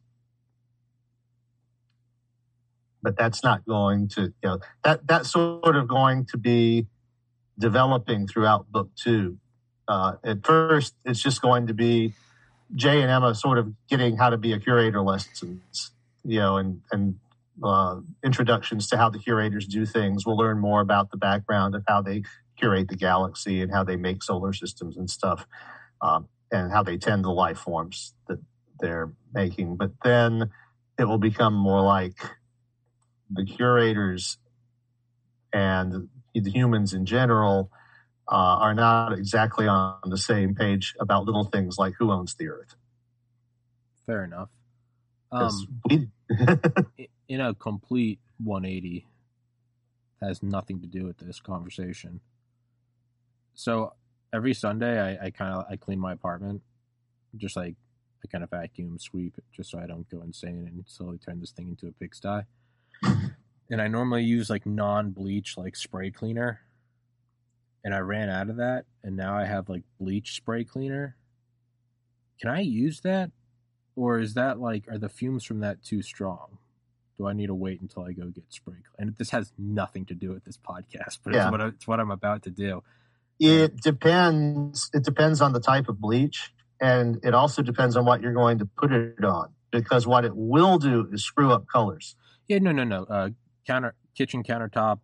But 3.03 3.17
that's 3.17 3.43
not 3.43 3.65
going 3.65 4.07
to, 4.09 4.21
you 4.21 4.33
know, 4.43 4.59
that 4.83 5.05
that's 5.05 5.31
sort 5.31 5.75
of 5.75 5.87
going 5.87 6.25
to 6.27 6.37
be 6.37 6.87
developing 7.59 8.27
throughout 8.27 8.71
book 8.71 8.89
two. 8.95 9.37
Uh, 9.87 10.13
at 10.23 10.45
first, 10.45 10.95
it's 11.05 11.21
just 11.21 11.41
going 11.41 11.67
to 11.67 11.73
be 11.73 12.13
Jay 12.75 13.01
and 13.01 13.09
Emma 13.09 13.33
sort 13.33 13.57
of 13.57 13.73
getting 13.89 14.17
how 14.17 14.29
to 14.29 14.37
be 14.37 14.53
a 14.53 14.59
curator 14.59 15.01
lessons, 15.01 15.91
you 16.25 16.39
know, 16.39 16.57
and 16.57 16.81
and 16.91 17.19
uh, 17.63 17.99
introductions 18.23 18.87
to 18.89 18.97
how 18.97 19.09
the 19.09 19.19
curators 19.19 19.65
do 19.65 19.85
things. 19.85 20.25
We'll 20.25 20.37
learn 20.37 20.59
more 20.59 20.81
about 20.81 21.11
the 21.11 21.17
background 21.17 21.75
of 21.75 21.83
how 21.87 22.01
they 22.01 22.23
curate 22.57 22.89
the 22.89 22.95
galaxy 22.95 23.61
and 23.61 23.71
how 23.71 23.83
they 23.83 23.95
make 23.95 24.21
solar 24.23 24.53
systems 24.53 24.97
and 24.97 25.09
stuff, 25.09 25.45
um, 26.01 26.27
and 26.51 26.71
how 26.71 26.83
they 26.83 26.97
tend 26.97 27.23
to 27.23 27.31
life 27.31 27.57
forms 27.57 28.13
that 28.27 28.39
they're 28.79 29.11
making. 29.33 29.77
But 29.77 29.91
then 30.03 30.51
it 30.99 31.05
will 31.05 31.17
become 31.17 31.53
more 31.53 31.81
like 31.81 32.15
the 33.29 33.45
curators 33.45 34.37
and 35.53 36.09
the 36.33 36.51
humans 36.51 36.93
in 36.93 37.05
general 37.05 37.71
uh, 38.29 38.35
are 38.35 38.73
not 38.73 39.13
exactly 39.13 39.67
on 39.67 39.97
the 40.05 40.17
same 40.17 40.55
page 40.55 40.95
about 40.99 41.25
little 41.25 41.45
things 41.45 41.77
like 41.77 41.93
who 41.97 42.11
owns 42.11 42.35
the 42.35 42.49
earth. 42.49 42.75
Fair 44.05 44.23
enough. 44.23 44.49
Um, 45.31 45.81
we, 45.89 46.07
in 47.27 47.41
a 47.41 47.53
complete 47.53 48.19
180 48.43 49.07
has 50.21 50.41
nothing 50.41 50.81
to 50.81 50.87
do 50.87 51.05
with 51.05 51.17
this 51.17 51.39
conversation 51.39 52.21
so 53.53 53.93
every 54.33 54.53
sunday 54.53 54.99
i, 54.99 55.25
I 55.25 55.29
kind 55.31 55.53
of 55.53 55.65
i 55.69 55.75
clean 55.75 55.99
my 55.99 56.13
apartment 56.13 56.61
just 57.35 57.55
like 57.55 57.75
i 58.23 58.27
kind 58.27 58.43
of 58.43 58.49
vacuum 58.49 58.97
sweep 58.99 59.35
just 59.51 59.71
so 59.71 59.79
i 59.79 59.85
don't 59.85 60.09
go 60.09 60.21
insane 60.21 60.65
and 60.67 60.83
slowly 60.87 61.17
turn 61.17 61.39
this 61.39 61.51
thing 61.51 61.69
into 61.69 61.87
a 61.87 61.91
pigsty 61.91 62.43
and 63.69 63.81
i 63.81 63.87
normally 63.87 64.23
use 64.23 64.49
like 64.49 64.65
non-bleach 64.65 65.57
like 65.57 65.75
spray 65.75 66.09
cleaner 66.09 66.61
and 67.87 67.95
i 67.95 67.99
ran 67.99 68.29
out 68.29 68.49
of 68.49 68.57
that 68.57 68.83
and 69.01 69.15
now 69.15 69.33
i 69.33 69.45
have 69.45 69.69
like 69.69 69.83
bleach 69.97 70.35
spray 70.35 70.65
cleaner 70.65 71.15
can 72.41 72.49
i 72.49 72.59
use 72.59 72.99
that 72.99 73.31
or 73.95 74.19
is 74.19 74.33
that 74.33 74.59
like 74.59 74.83
are 74.89 74.97
the 74.97 75.07
fumes 75.07 75.45
from 75.45 75.61
that 75.61 75.81
too 75.81 76.01
strong 76.01 76.57
do 77.17 77.25
I 77.27 77.33
need 77.33 77.47
to 77.47 77.55
wait 77.55 77.81
until 77.81 78.03
I 78.03 78.11
go 78.11 78.27
get 78.27 78.43
spray? 78.49 78.75
And 78.99 79.15
this 79.17 79.31
has 79.31 79.51
nothing 79.57 80.05
to 80.05 80.13
do 80.13 80.29
with 80.33 80.45
this 80.45 80.55
podcast, 80.57 81.17
but 81.23 81.33
Yeah. 81.33 81.45
it's 81.45 81.51
what 81.51 81.61
I, 81.61 81.67
it's 81.69 81.87
what 81.87 81.99
I'm 81.99 82.11
about 82.11 82.43
to 82.43 82.51
do. 82.51 82.83
It 83.39 83.77
depends. 83.81 84.91
It 84.93 85.03
depends 85.03 85.41
on 85.41 85.51
the 85.51 85.59
type 85.59 85.89
of 85.89 85.99
bleach, 85.99 86.53
and 86.79 87.17
it 87.23 87.33
also 87.33 87.63
depends 87.63 87.97
on 87.97 88.05
what 88.05 88.21
you're 88.21 88.33
going 88.35 88.59
to 88.59 88.67
put 88.67 88.91
it 88.91 89.25
on. 89.25 89.49
Because 89.71 90.05
what 90.05 90.25
it 90.25 90.33
will 90.35 90.77
do 90.77 91.09
is 91.11 91.25
screw 91.25 91.51
up 91.51 91.65
colors. 91.67 92.15
Yeah, 92.47 92.59
no, 92.59 92.71
no, 92.71 92.83
no. 92.83 93.05
Uh, 93.05 93.29
counter 93.65 93.95
kitchen 94.15 94.43
countertop, 94.43 94.99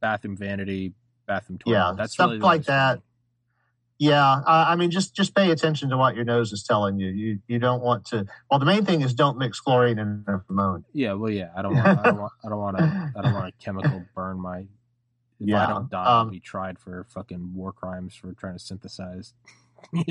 bathroom 0.00 0.36
vanity, 0.36 0.92
bathroom 1.26 1.58
toilet. 1.58 1.76
Yeah, 1.76 1.92
that's 1.96 2.14
stuff 2.14 2.28
really 2.28 2.40
like 2.40 2.64
that. 2.64 3.00
Yeah, 3.98 4.22
uh, 4.22 4.66
I 4.68 4.76
mean, 4.76 4.90
just 4.90 5.14
just 5.14 5.34
pay 5.34 5.50
attention 5.50 5.88
to 5.90 5.96
what 5.96 6.14
your 6.16 6.24
nose 6.24 6.52
is 6.52 6.62
telling 6.62 6.98
you. 6.98 7.08
You 7.08 7.38
you 7.46 7.58
don't 7.58 7.82
want 7.82 8.04
to. 8.06 8.26
Well, 8.50 8.60
the 8.60 8.66
main 8.66 8.84
thing 8.84 9.00
is 9.00 9.14
don't 9.14 9.38
mix 9.38 9.58
chlorine 9.60 9.98
and 9.98 10.26
ammonia. 10.50 10.84
Yeah, 10.92 11.14
well, 11.14 11.30
yeah. 11.30 11.48
I 11.56 11.62
don't 11.62 11.74
want. 11.76 11.86
I 11.86 12.02
don't 12.04 12.18
want. 12.18 12.32
I 12.44 12.48
don't 12.48 12.58
want 12.58 12.78
to. 12.78 13.12
I 13.16 13.22
don't 13.22 13.32
want 13.32 13.48
a 13.48 13.64
chemical 13.64 14.04
burn 14.14 14.40
my. 14.40 14.66
If 15.38 15.54
I 15.54 15.66
don't 15.66 15.90
die, 15.90 16.02
I'll 16.04 16.20
um, 16.22 16.30
be 16.30 16.40
tried 16.40 16.78
for 16.78 17.04
fucking 17.04 17.54
war 17.54 17.72
crimes 17.72 18.14
for 18.14 18.32
trying 18.34 18.54
to 18.54 18.58
synthesize. 18.58 19.34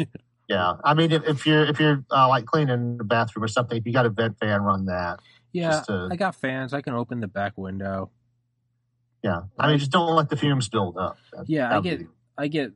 Yeah, 0.47 0.73
I 0.83 0.93
mean, 0.93 1.11
if, 1.11 1.23
if 1.27 1.45
you're 1.47 1.63
if 1.65 1.79
you're 1.79 2.03
uh, 2.11 2.27
like 2.29 2.45
cleaning 2.45 2.97
the 2.97 3.03
bathroom 3.03 3.43
or 3.43 3.47
something, 3.47 3.77
if 3.77 3.85
you 3.85 3.91
got 3.91 4.05
a 4.05 4.09
vent 4.09 4.37
fan, 4.37 4.61
run 4.61 4.85
that. 4.85 5.19
yeah, 5.51 5.71
Just 5.71 5.87
to- 5.87 6.07
I 6.11 6.15
got 6.15 6.35
fans. 6.35 6.71
I 6.73 6.81
can 6.81 6.93
open 6.93 7.19
the 7.19 7.27
back 7.27 7.57
window. 7.57 8.11
Yeah, 9.25 9.41
I 9.57 9.69
mean, 9.69 9.79
just 9.79 9.89
don't 9.91 10.15
let 10.15 10.29
the 10.29 10.37
fumes 10.37 10.69
build 10.69 10.97
up. 10.97 11.17
That- 11.33 11.49
Yeah, 11.49 11.75
I 11.75 11.81
get, 11.81 11.99
be- 11.99 12.07
I 12.37 12.47
get, 12.47 12.71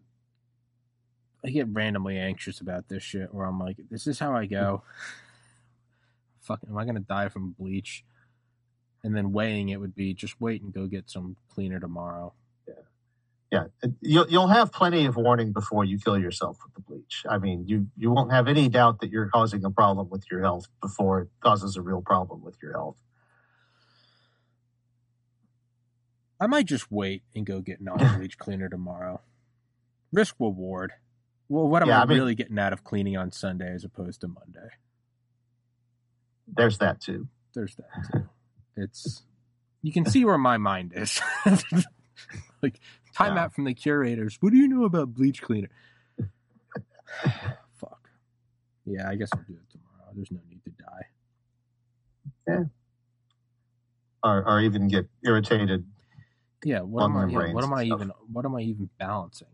I 1.46 1.50
get 1.52 1.68
randomly 1.68 2.18
anxious 2.18 2.60
about 2.60 2.88
this 2.90 3.04
shit. 3.04 3.32
Where 3.34 3.46
I'm 3.46 3.60
like, 3.60 3.78
this 3.92 4.08
is 4.08 4.18
how 4.18 4.36
I 4.36 4.48
go. 4.48 4.82
Fucking, 6.42 6.70
am 6.70 6.78
I 6.78 6.86
gonna 6.86 7.02
die 7.02 7.30
from 7.30 7.52
bleach? 7.60 8.04
And 9.04 9.16
then 9.16 9.32
weighing 9.32 9.70
it 9.70 9.80
would 9.80 9.94
be 9.96 10.14
just 10.16 10.42
wait 10.42 10.62
and 10.64 10.74
go 10.74 10.88
get 10.88 11.10
some 11.10 11.36
cleaner 11.54 11.80
tomorrow. 11.80 12.34
Yeah, 12.68 12.74
yeah, 13.52 13.64
you'll 14.02 14.28
you'll 14.28 14.48
have 14.48 14.72
plenty 14.72 15.06
of 15.06 15.16
warning 15.16 15.52
before 15.54 15.86
you 15.86 16.00
kill 16.00 16.18
yourself 16.18 16.58
with 16.66 16.74
the 16.74 16.82
bleach. 16.82 17.24
I 17.30 17.38
mean, 17.38 17.66
you 17.68 17.88
you 17.96 18.10
won't 18.10 18.32
have 18.32 18.48
any 18.48 18.68
doubt 18.70 19.02
that 19.02 19.12
you're 19.12 19.30
causing 19.30 19.64
a 19.64 19.70
problem 19.70 20.10
with 20.10 20.24
your 20.32 20.42
health 20.42 20.68
before 20.82 21.22
it 21.22 21.28
causes 21.42 21.78
a 21.78 21.82
real 21.84 22.02
problem 22.02 22.44
with 22.44 22.58
your 22.62 22.74
health. 22.74 22.98
I 26.40 26.48
might 26.48 26.66
just 26.66 26.92
wait 26.92 27.24
and 27.36 27.46
go 27.46 27.60
get 27.62 27.82
non-bleach 27.82 28.38
cleaner 28.40 28.70
tomorrow. 28.70 29.22
Risk 30.12 30.36
reward. 30.40 30.94
Well, 31.50 31.68
what 31.68 31.82
am 31.82 31.90
Yeah, 31.90 32.00
I, 32.00 32.04
I 32.04 32.06
mean- 32.06 32.18
really 32.18 32.36
getting 32.36 32.58
out 32.60 32.74
of 32.74 32.84
cleaning 32.84 33.18
on 33.18 33.32
Sunday 33.32 33.72
as 33.74 33.84
opposed 33.84 34.22
to 34.22 34.28
Monday? 34.28 34.70
There's 36.52 36.78
that 36.80 37.00
too. 37.02 37.28
There's 37.54 37.76
that 37.76 38.12
too. 38.12 38.30
It's 38.76 39.24
you 39.82 39.92
can 39.94 40.06
see 40.06 40.26
where 40.26 40.38
my 40.38 40.58
mind 40.58 40.94
is. 40.96 41.22
like 42.62 42.80
time 43.16 43.36
Yeah. 43.36 43.44
out 43.44 43.54
from 43.54 43.66
the 43.66 43.74
curators. 43.74 44.38
What 44.40 44.52
do 44.52 44.58
you 44.58 44.68
know 44.68 44.84
about 44.86 45.14
bleach 45.14 45.42
cleaner? 45.42 45.70
Fuck. 47.76 48.10
Yeah, 48.86 49.08
I 49.10 49.16
guess 49.16 49.30
I'll 49.34 49.44
do 49.48 49.54
it 49.54 49.70
tomorrow. 49.72 50.12
There's 50.16 50.32
no 50.32 50.40
need 50.50 50.64
to 50.64 50.72
die. 50.72 52.66
Or, 54.24 54.44
or 54.48 54.60
even 54.62 54.88
get 54.88 55.08
irritated. 55.24 55.86
Yeah, 56.64 56.82
what 56.82 57.04
am 57.04 57.18
I? 57.18 57.26
Yeah, 57.28 57.54
what 57.54 57.64
am 57.64 57.74
I 57.74 57.86
stuff. 57.86 58.00
even? 58.00 58.12
What 58.32 58.46
am 58.46 58.56
I 58.56 58.62
even 58.62 58.90
balancing? 58.98 59.48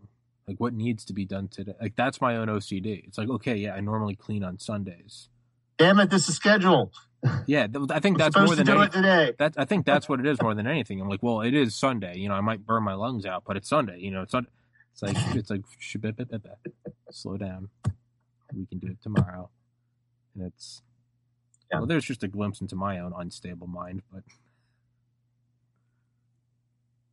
Like, 0.47 0.57
what 0.59 0.73
needs 0.73 1.05
to 1.05 1.13
be 1.13 1.25
done 1.25 1.47
today? 1.47 1.73
Like, 1.81 1.95
that's 1.95 2.21
my 2.21 2.37
own 2.37 2.47
OCD. 2.47 3.07
It's 3.07 3.17
like, 3.17 3.29
okay, 3.29 3.55
yeah, 3.55 3.73
I 3.73 3.79
normally 3.79 4.15
clean 4.15 4.43
on 4.43 4.59
Sundays. 4.59 5.29
Damn 5.77 5.99
it! 5.99 6.09
This 6.09 6.29
is 6.29 6.35
scheduled. 6.35 6.93
Yeah, 7.47 7.67
th- 7.67 7.89
I 7.89 7.99
think 7.99 8.17
that's 8.17 8.35
more 8.35 8.47
to 8.47 8.55
than 8.55 8.65
do 8.65 8.81
it 8.81 8.91
today. 8.91 9.33
That 9.39 9.55
I 9.57 9.65
think 9.65 9.85
that's 9.85 10.07
what 10.07 10.19
it 10.19 10.25
is 10.25 10.41
more 10.43 10.53
than 10.53 10.67
anything. 10.67 11.01
I'm 11.01 11.09
like, 11.09 11.23
well, 11.23 11.41
it 11.41 11.53
is 11.53 11.75
Sunday. 11.75 12.17
You 12.17 12.29
know, 12.29 12.35
I 12.35 12.41
might 12.41 12.65
burn 12.65 12.83
my 12.83 12.93
lungs 12.93 13.25
out, 13.25 13.43
but 13.45 13.57
it's 13.57 13.67
Sunday. 13.67 13.99
You 13.99 14.11
know, 14.11 14.21
it's 14.21 14.33
not. 14.33 14.45
It's 14.93 15.01
like 15.01 15.15
it's 15.35 15.49
like 15.49 15.61
slow 17.11 17.37
down. 17.37 17.69
We 18.53 18.65
can 18.67 18.79
do 18.79 18.87
it 18.87 19.01
tomorrow, 19.01 19.49
and 20.35 20.45
it's. 20.45 20.81
Yeah. 21.71 21.79
Well, 21.79 21.87
there's 21.87 22.05
just 22.05 22.23
a 22.23 22.27
glimpse 22.27 22.61
into 22.61 22.75
my 22.75 22.99
own 22.99 23.11
unstable 23.17 23.65
mind, 23.65 24.03
but 24.13 24.21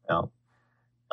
Oh, 0.08 0.30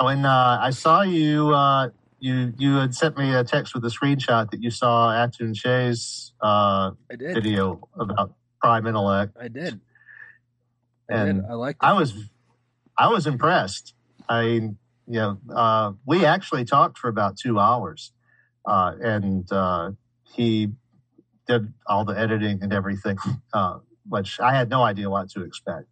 and 0.08 0.26
uh, 0.26 0.58
I 0.62 0.70
saw 0.72 1.02
you. 1.02 1.54
Uh, 1.54 1.90
you 2.20 2.54
you 2.58 2.76
had 2.76 2.94
sent 2.94 3.18
me 3.18 3.34
a 3.34 3.44
text 3.44 3.74
with 3.74 3.84
a 3.86 3.90
screenshot 3.90 4.52
that 4.52 4.62
you 4.62 4.72
saw 4.72 5.12
Atun 5.12 5.56
Shea's 5.56 6.34
uh, 6.42 6.92
video 7.10 7.88
about 7.98 8.34
Prime 8.62 8.88
Intellect. 8.88 9.36
I 9.40 9.48
did. 9.48 9.80
I 11.10 11.16
And 11.16 11.42
did. 11.42 11.50
I 11.50 11.54
liked 11.54 11.84
it. 11.84 11.86
I 11.86 11.94
was 11.94 12.14
I 12.98 13.08
was 13.08 13.28
impressed. 13.28 13.94
I 14.28 14.42
you 14.44 14.76
know 15.08 15.38
uh, 15.54 15.94
we 16.06 16.26
actually 16.26 16.66
talked 16.66 16.98
for 16.98 17.08
about 17.08 17.38
two 17.38 17.60
hours, 17.60 18.12
uh, 18.66 18.94
and 19.02 19.50
uh, 19.52 19.92
he 20.24 20.74
did 21.48 21.74
all 21.88 22.06
the 22.06 22.18
editing 22.18 22.60
and 22.62 22.72
everything, 22.74 23.18
uh, 23.54 23.80
which 24.08 24.40
I 24.40 24.54
had 24.54 24.70
no 24.70 24.84
idea 24.84 25.10
what 25.10 25.30
to 25.32 25.44
expect. 25.44 25.88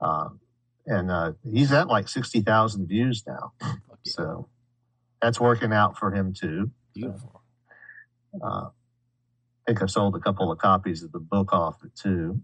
Uh, 0.00 0.30
and 0.90 1.10
uh, 1.10 1.32
he's 1.50 1.72
at 1.72 1.86
like 1.88 2.08
sixty 2.08 2.40
thousand 2.40 2.86
views 2.88 3.22
now, 3.26 3.52
yeah. 3.62 3.76
so 4.04 4.48
that's 5.22 5.40
working 5.40 5.72
out 5.72 5.96
for 5.98 6.12
him 6.12 6.34
too. 6.34 6.70
Beautiful. 6.94 7.42
Uh, 8.42 8.66
I 8.68 8.70
think 9.66 9.82
I 9.82 9.86
sold 9.86 10.16
a 10.16 10.20
couple 10.20 10.50
of 10.50 10.58
copies 10.58 11.02
of 11.02 11.12
the 11.12 11.20
book 11.20 11.52
off 11.52 11.76
it 11.84 11.94
too. 11.94 12.40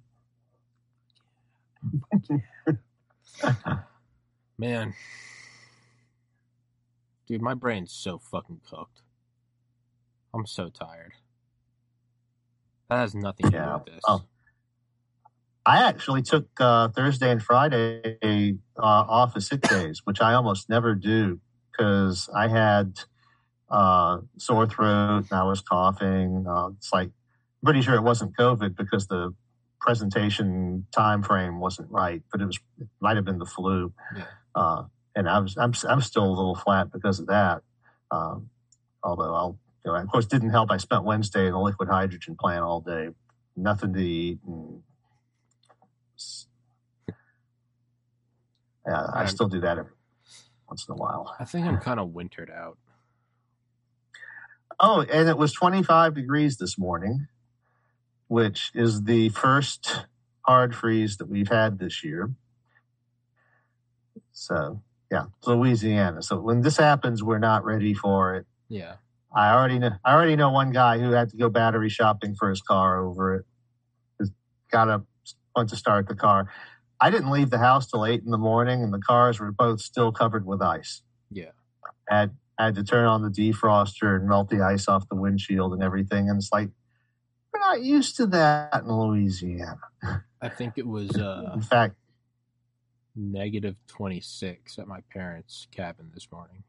Man. 4.58 4.94
Dude, 7.26 7.42
my 7.42 7.54
brain's 7.54 7.92
so 7.92 8.18
fucking 8.18 8.60
cooked. 8.68 9.02
I'm 10.32 10.46
so 10.46 10.68
tired. 10.68 11.12
That 12.88 12.96
has 12.98 13.14
nothing 13.14 13.50
to 13.50 13.56
Yeah. 13.56 13.66
do 13.66 13.72
with 13.74 13.84
this. 13.86 14.00
Oh. 14.06 14.22
I 15.66 15.82
actually 15.82 16.22
took 16.22 16.46
uh, 16.60 16.88
Thursday 16.88 17.28
and 17.28 17.42
Friday 17.42 18.58
uh, 18.78 18.82
off 18.82 19.36
as 19.36 19.48
sick 19.48 19.62
days, 19.62 20.02
which 20.04 20.20
I 20.20 20.34
almost 20.34 20.68
never 20.68 20.94
do 20.94 21.40
because 21.72 22.30
I 22.34 22.46
had 22.46 23.00
uh, 23.68 24.18
sore 24.38 24.68
throat 24.68 25.24
and 25.28 25.32
I 25.32 25.42
was 25.42 25.60
coughing. 25.60 26.46
Uh, 26.48 26.68
it's 26.76 26.92
like 26.92 27.10
pretty 27.64 27.82
sure 27.82 27.96
it 27.96 28.02
wasn't 28.02 28.36
COVID 28.36 28.76
because 28.76 29.08
the 29.08 29.34
presentation 29.80 30.86
time 30.94 31.24
frame 31.24 31.58
wasn't 31.58 31.90
right, 31.90 32.22
but 32.30 32.40
it 32.40 32.46
was 32.46 32.60
it 32.80 32.86
might 33.00 33.16
have 33.16 33.24
been 33.24 33.38
the 33.38 33.46
flu. 33.46 33.92
Yeah. 34.16 34.24
Uh, 34.54 34.84
and 35.16 35.28
I 35.28 35.40
was 35.40 35.56
I'm 35.56 35.74
I'm 35.88 36.00
still 36.00 36.24
a 36.24 36.30
little 36.30 36.54
flat 36.54 36.92
because 36.92 37.18
of 37.18 37.26
that. 37.26 37.62
Um, 38.12 38.50
although 39.02 39.34
I'll 39.34 39.58
you 39.84 39.92
know, 39.92 39.98
of 39.98 40.08
course 40.08 40.26
didn't 40.26 40.50
help. 40.50 40.70
I 40.70 40.76
spent 40.76 41.02
Wednesday 41.02 41.48
in 41.48 41.54
a 41.54 41.62
liquid 41.62 41.88
hydrogen 41.88 42.36
plant 42.38 42.62
all 42.62 42.80
day, 42.80 43.08
nothing 43.56 43.92
to 43.94 44.00
eat. 44.00 44.38
And, 44.46 44.82
yeah, 48.86 49.06
I 49.12 49.26
still 49.26 49.48
do 49.48 49.60
that 49.60 49.78
every 49.78 49.92
once 50.68 50.86
in 50.88 50.94
a 50.94 50.96
while. 50.96 51.34
I 51.38 51.44
think 51.44 51.66
I'm 51.66 51.78
kind 51.78 52.00
of 52.00 52.10
wintered 52.10 52.50
out. 52.50 52.78
Oh, 54.78 55.00
and 55.00 55.28
it 55.28 55.38
was 55.38 55.52
25 55.52 56.14
degrees 56.14 56.58
this 56.58 56.78
morning, 56.78 57.28
which 58.28 58.70
is 58.74 59.04
the 59.04 59.30
first 59.30 60.06
hard 60.42 60.74
freeze 60.74 61.16
that 61.16 61.28
we've 61.28 61.48
had 61.48 61.78
this 61.78 62.04
year. 62.04 62.30
So, 64.32 64.82
yeah, 65.10 65.26
Louisiana. 65.46 66.22
So 66.22 66.38
when 66.38 66.60
this 66.60 66.76
happens, 66.76 67.22
we're 67.22 67.38
not 67.38 67.64
ready 67.64 67.94
for 67.94 68.34
it. 68.34 68.46
Yeah. 68.68 68.96
I 69.34 69.52
already 69.52 69.78
know. 69.78 69.92
I 70.04 70.14
already 70.14 70.36
know 70.36 70.50
one 70.50 70.72
guy 70.72 70.98
who 70.98 71.12
had 71.12 71.30
to 71.30 71.36
go 71.36 71.48
battery 71.48 71.88
shopping 71.88 72.34
for 72.34 72.50
his 72.50 72.60
car 72.60 73.04
over 73.04 73.36
it. 73.36 73.46
Just 74.18 74.32
got 74.70 74.88
up, 74.88 75.04
to 75.64 75.76
start 75.76 76.08
the 76.08 76.14
car. 76.14 76.50
I 77.00 77.10
didn't 77.10 77.30
leave 77.30 77.50
the 77.50 77.58
house 77.58 77.86
till 77.90 78.06
eight 78.06 78.22
in 78.24 78.30
the 78.30 78.38
morning, 78.38 78.82
and 78.82 78.92
the 78.92 78.98
cars 78.98 79.38
were 79.38 79.52
both 79.52 79.80
still 79.80 80.12
covered 80.12 80.46
with 80.46 80.62
ice. 80.62 81.02
Yeah. 81.30 81.50
had 82.08 82.36
had 82.58 82.74
to 82.76 82.84
turn 82.84 83.06
on 83.06 83.22
the 83.22 83.28
defroster 83.28 84.16
and 84.16 84.28
melt 84.28 84.48
the 84.48 84.62
ice 84.62 84.88
off 84.88 85.08
the 85.08 85.14
windshield 85.16 85.74
and 85.74 85.82
everything. 85.82 86.30
And 86.30 86.38
it's 86.38 86.50
like 86.52 86.70
we're 87.52 87.60
not 87.60 87.82
used 87.82 88.16
to 88.16 88.26
that 88.28 88.82
in 88.82 88.88
Louisiana. 88.90 89.78
I 90.40 90.48
think 90.48 90.74
it 90.76 90.86
was 90.86 91.10
uh, 91.18 91.50
In 91.54 91.60
fact, 91.60 91.96
negative 93.14 93.76
26 93.88 94.78
at 94.78 94.86
my 94.86 95.00
parents' 95.12 95.66
cabin 95.70 96.10
this 96.14 96.28
morning. 96.32 96.64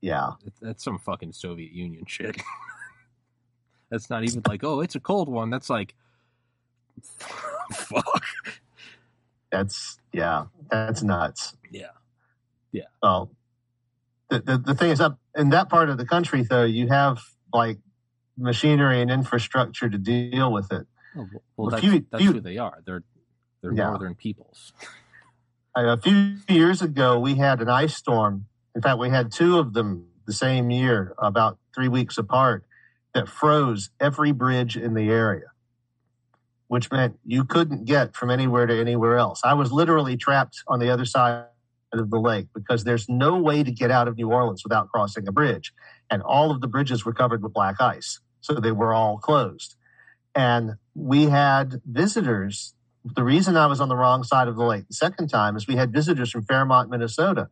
yeah, 0.00 0.32
That's 0.60 0.84
some 0.84 0.98
fucking 0.98 1.32
Soviet 1.32 1.72
Union 1.72 2.04
shit. 2.06 2.40
That's 3.90 4.10
not 4.10 4.24
even 4.24 4.42
like, 4.46 4.64
oh, 4.64 4.80
it's 4.80 4.94
a 4.96 5.00
cold 5.00 5.28
one. 5.28 5.50
That's 5.50 5.70
like, 5.70 5.94
fuck. 7.72 8.24
that's 9.50 9.98
yeah, 10.12 10.46
that's 10.70 11.02
nuts. 11.02 11.56
Yeah. 11.70 11.88
Yeah. 12.72 12.84
Well, 13.02 13.30
the, 14.30 14.40
the 14.40 14.58
the 14.58 14.74
thing 14.74 14.90
is 14.90 15.00
up 15.00 15.18
in 15.36 15.50
that 15.50 15.68
part 15.68 15.88
of 15.88 15.98
the 15.98 16.06
country 16.06 16.42
though, 16.42 16.64
you 16.64 16.88
have 16.88 17.18
like 17.52 17.78
machinery 18.36 19.00
and 19.00 19.10
infrastructure 19.10 19.88
to 19.88 19.98
deal 19.98 20.52
with 20.52 20.72
it. 20.72 20.86
Oh, 21.16 21.26
well, 21.56 21.70
that's, 21.70 21.80
few- 21.82 22.04
that's 22.10 22.22
few- 22.22 22.32
who 22.32 22.40
they 22.40 22.58
are. 22.58 22.82
They're 22.84 23.02
they're 23.62 23.72
Yeah. 23.72 23.88
northern 23.88 24.14
peoples. 24.14 24.72
A 25.74 25.98
few 26.00 26.36
years 26.48 26.80
ago, 26.80 27.18
we 27.18 27.34
had 27.34 27.60
an 27.60 27.68
ice 27.68 27.94
storm. 27.94 28.46
In 28.74 28.80
fact, 28.80 28.98
we 28.98 29.10
had 29.10 29.30
two 29.30 29.58
of 29.58 29.74
them 29.74 30.06
the 30.26 30.32
same 30.32 30.70
year, 30.70 31.14
about 31.18 31.58
three 31.74 31.88
weeks 31.88 32.16
apart, 32.18 32.64
that 33.14 33.28
froze 33.28 33.90
every 34.00 34.32
bridge 34.32 34.76
in 34.76 34.94
the 34.94 35.10
area, 35.10 35.46
which 36.68 36.90
meant 36.90 37.18
you 37.24 37.44
couldn't 37.44 37.84
get 37.84 38.14
from 38.14 38.30
anywhere 38.30 38.66
to 38.66 38.78
anywhere 38.78 39.18
else. 39.18 39.40
I 39.44 39.54
was 39.54 39.72
literally 39.72 40.16
trapped 40.16 40.62
on 40.66 40.78
the 40.78 40.90
other 40.90 41.04
side 41.04 41.44
of 41.92 42.10
the 42.10 42.18
lake 42.18 42.48
because 42.54 42.84
there's 42.84 43.08
no 43.08 43.38
way 43.38 43.62
to 43.62 43.70
get 43.70 43.90
out 43.90 44.08
of 44.08 44.16
New 44.16 44.30
Orleans 44.30 44.64
without 44.64 44.88
crossing 44.88 45.26
a 45.28 45.32
bridge. 45.32 45.72
And 46.10 46.22
all 46.22 46.50
of 46.50 46.60
the 46.60 46.66
bridges 46.66 47.04
were 47.04 47.12
covered 47.12 47.42
with 47.42 47.52
black 47.52 47.80
ice. 47.80 48.20
So 48.40 48.54
they 48.54 48.72
were 48.72 48.92
all 48.92 49.18
closed. 49.18 49.76
And 50.34 50.74
we 50.94 51.24
had 51.24 51.80
visitors 51.86 52.74
the 53.14 53.22
reason 53.22 53.56
I 53.56 53.66
was 53.66 53.80
on 53.80 53.88
the 53.88 53.96
wrong 53.96 54.24
side 54.24 54.48
of 54.48 54.56
the 54.56 54.64
lake 54.64 54.88
the 54.88 54.94
second 54.94 55.28
time 55.28 55.56
is 55.56 55.66
we 55.66 55.76
had 55.76 55.92
visitors 55.92 56.30
from 56.30 56.42
Fairmont, 56.42 56.90
Minnesota, 56.90 57.48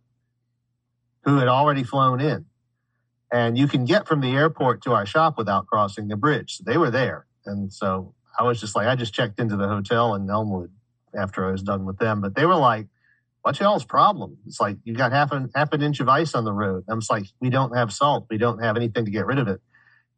who 1.25 1.39
had 1.39 1.49
already 1.49 1.85
flown 1.85 2.21
in. 2.21 2.47
And 3.33 3.57
you 3.57 3.69
can 3.69 3.85
get 3.85 4.07
from 4.07 4.21
the 4.21 4.33
airport 4.33 4.83
to 4.83 4.93
our 4.93 5.07
shop 5.07 5.39
without 5.39 5.67
crossing 5.67 6.09
the 6.09 6.17
bridge. 6.17 6.57
So 6.57 6.65
they 6.67 6.77
were 6.77 6.91
there. 6.91 7.27
And 7.47 7.73
so 7.73 8.15
I 8.39 8.43
was 8.45 8.61
just 8.61 8.75
like, 8.75 8.87
I 8.87 8.97
just 8.97 9.15
checked 9.15 9.41
into 9.41 9.57
the 9.57 9.69
hotel 9.69 10.15
in 10.15 10.29
Elmwood 10.29 10.71
after 11.17 11.47
I 11.47 11.53
was 11.53 11.63
done 11.63 11.85
with 11.85 11.99
them. 11.99 12.21
But 12.21 12.35
they 12.35 12.47
were 12.47 12.57
like, 12.57 12.87
what's 13.43 13.61
y'all's 13.61 13.85
problem? 13.85 14.39
It's 14.47 14.61
like, 14.61 14.77
you 14.85 14.95
got 14.95 15.13
half 15.13 15.33
an, 15.33 15.51
half 15.55 15.73
an 15.73 15.83
inch 15.83 16.01
of 16.01 16.09
ice 16.09 16.35
on 16.35 16.45
the 16.45 16.53
road. 16.53 16.85
I'm 16.89 17.01
just 17.01 17.11
like, 17.11 17.27
we 17.41 17.51
don't 17.51 17.77
have 17.77 17.93
salt. 17.93 18.27
We 18.31 18.39
don't 18.39 18.63
have 18.63 18.77
anything 18.77 19.05
to 19.05 19.11
get 19.11 19.27
rid 19.27 19.39
of 19.39 19.49
it. 19.49 19.61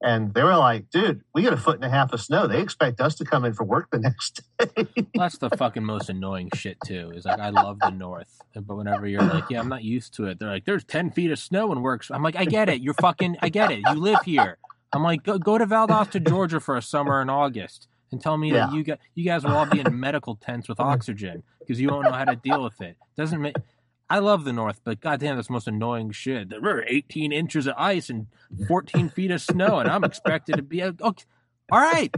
And 0.02 0.34
they 0.34 0.42
were 0.42 0.56
like, 0.56 0.90
dude, 0.90 1.22
we 1.34 1.42
got 1.42 1.54
a 1.54 1.56
foot 1.56 1.76
and 1.76 1.84
a 1.84 1.88
half 1.88 2.12
of 2.12 2.20
snow. 2.20 2.46
They 2.46 2.60
expect 2.60 3.00
us 3.00 3.14
to 3.16 3.24
come 3.24 3.46
in 3.46 3.54
for 3.54 3.64
work 3.64 3.88
the 3.90 3.98
next 4.00 4.42
day. 4.58 4.86
That's 5.14 5.38
the 5.38 5.48
fucking 5.50 5.84
most 5.84 6.10
annoying 6.10 6.50
shit 6.54 6.76
too. 6.84 7.12
Is 7.14 7.24
like 7.24 7.40
I 7.40 7.48
love 7.48 7.78
the 7.80 7.90
North, 7.90 8.42
but 8.54 8.76
whenever 8.76 9.06
you're 9.06 9.22
like, 9.22 9.44
yeah, 9.48 9.58
I'm 9.58 9.70
not 9.70 9.84
used 9.84 10.12
to 10.14 10.26
it. 10.26 10.38
They're 10.38 10.50
like, 10.50 10.66
there's 10.66 10.84
ten 10.84 11.10
feet 11.10 11.30
of 11.30 11.38
snow 11.38 11.72
and 11.72 11.82
works. 11.82 12.10
I'm 12.10 12.22
like, 12.22 12.36
I 12.36 12.44
get 12.44 12.68
it. 12.68 12.82
You're 12.82 12.94
fucking, 12.94 13.38
I 13.40 13.48
get 13.48 13.70
it. 13.70 13.80
You 13.90 13.94
live 13.94 14.18
here. 14.22 14.58
I'm 14.92 15.02
like, 15.02 15.22
go, 15.22 15.38
go 15.38 15.56
to 15.56 15.66
Valdosta, 15.66 16.26
Georgia 16.26 16.60
for 16.60 16.76
a 16.76 16.82
summer 16.82 17.22
in 17.22 17.30
August 17.30 17.88
and 18.12 18.20
tell 18.20 18.36
me 18.36 18.52
Yeah. 18.52 18.66
that 18.66 18.74
you 18.74 18.84
got 18.84 18.98
you 19.14 19.24
guys 19.24 19.44
will 19.44 19.52
all 19.52 19.66
be 19.66 19.80
in 19.80 19.98
medical 20.00 20.36
tents 20.36 20.68
with 20.68 20.80
oxygen 20.92 21.42
because 21.60 21.80
you 21.80 21.88
don't 21.88 22.02
know 22.04 22.12
how 22.12 22.24
to 22.24 22.36
deal 22.36 22.62
with 22.62 22.80
it. 22.80 22.96
Doesn't 23.16 23.40
make. 23.40 23.56
I 24.08 24.20
love 24.20 24.44
the 24.44 24.52
North, 24.52 24.80
but 24.84 25.00
goddamn, 25.00 25.34
that's 25.34 25.48
the 25.48 25.52
most 25.52 25.66
annoying 25.66 26.12
shit. 26.12 26.48
There 26.48 26.60
were 26.60 26.84
18 26.86 27.32
inches 27.32 27.66
of 27.66 27.74
ice 27.76 28.08
and 28.08 28.28
14 28.68 29.08
feet 29.08 29.32
of 29.32 29.40
snow, 29.42 29.80
and 29.80 29.88
I'm 29.90 30.04
expected 30.04 30.56
to 30.56 30.62
be. 30.62 30.80
Uh, 30.82 30.92
okay, 31.00 31.24
all 31.72 31.80
right. 31.80 32.14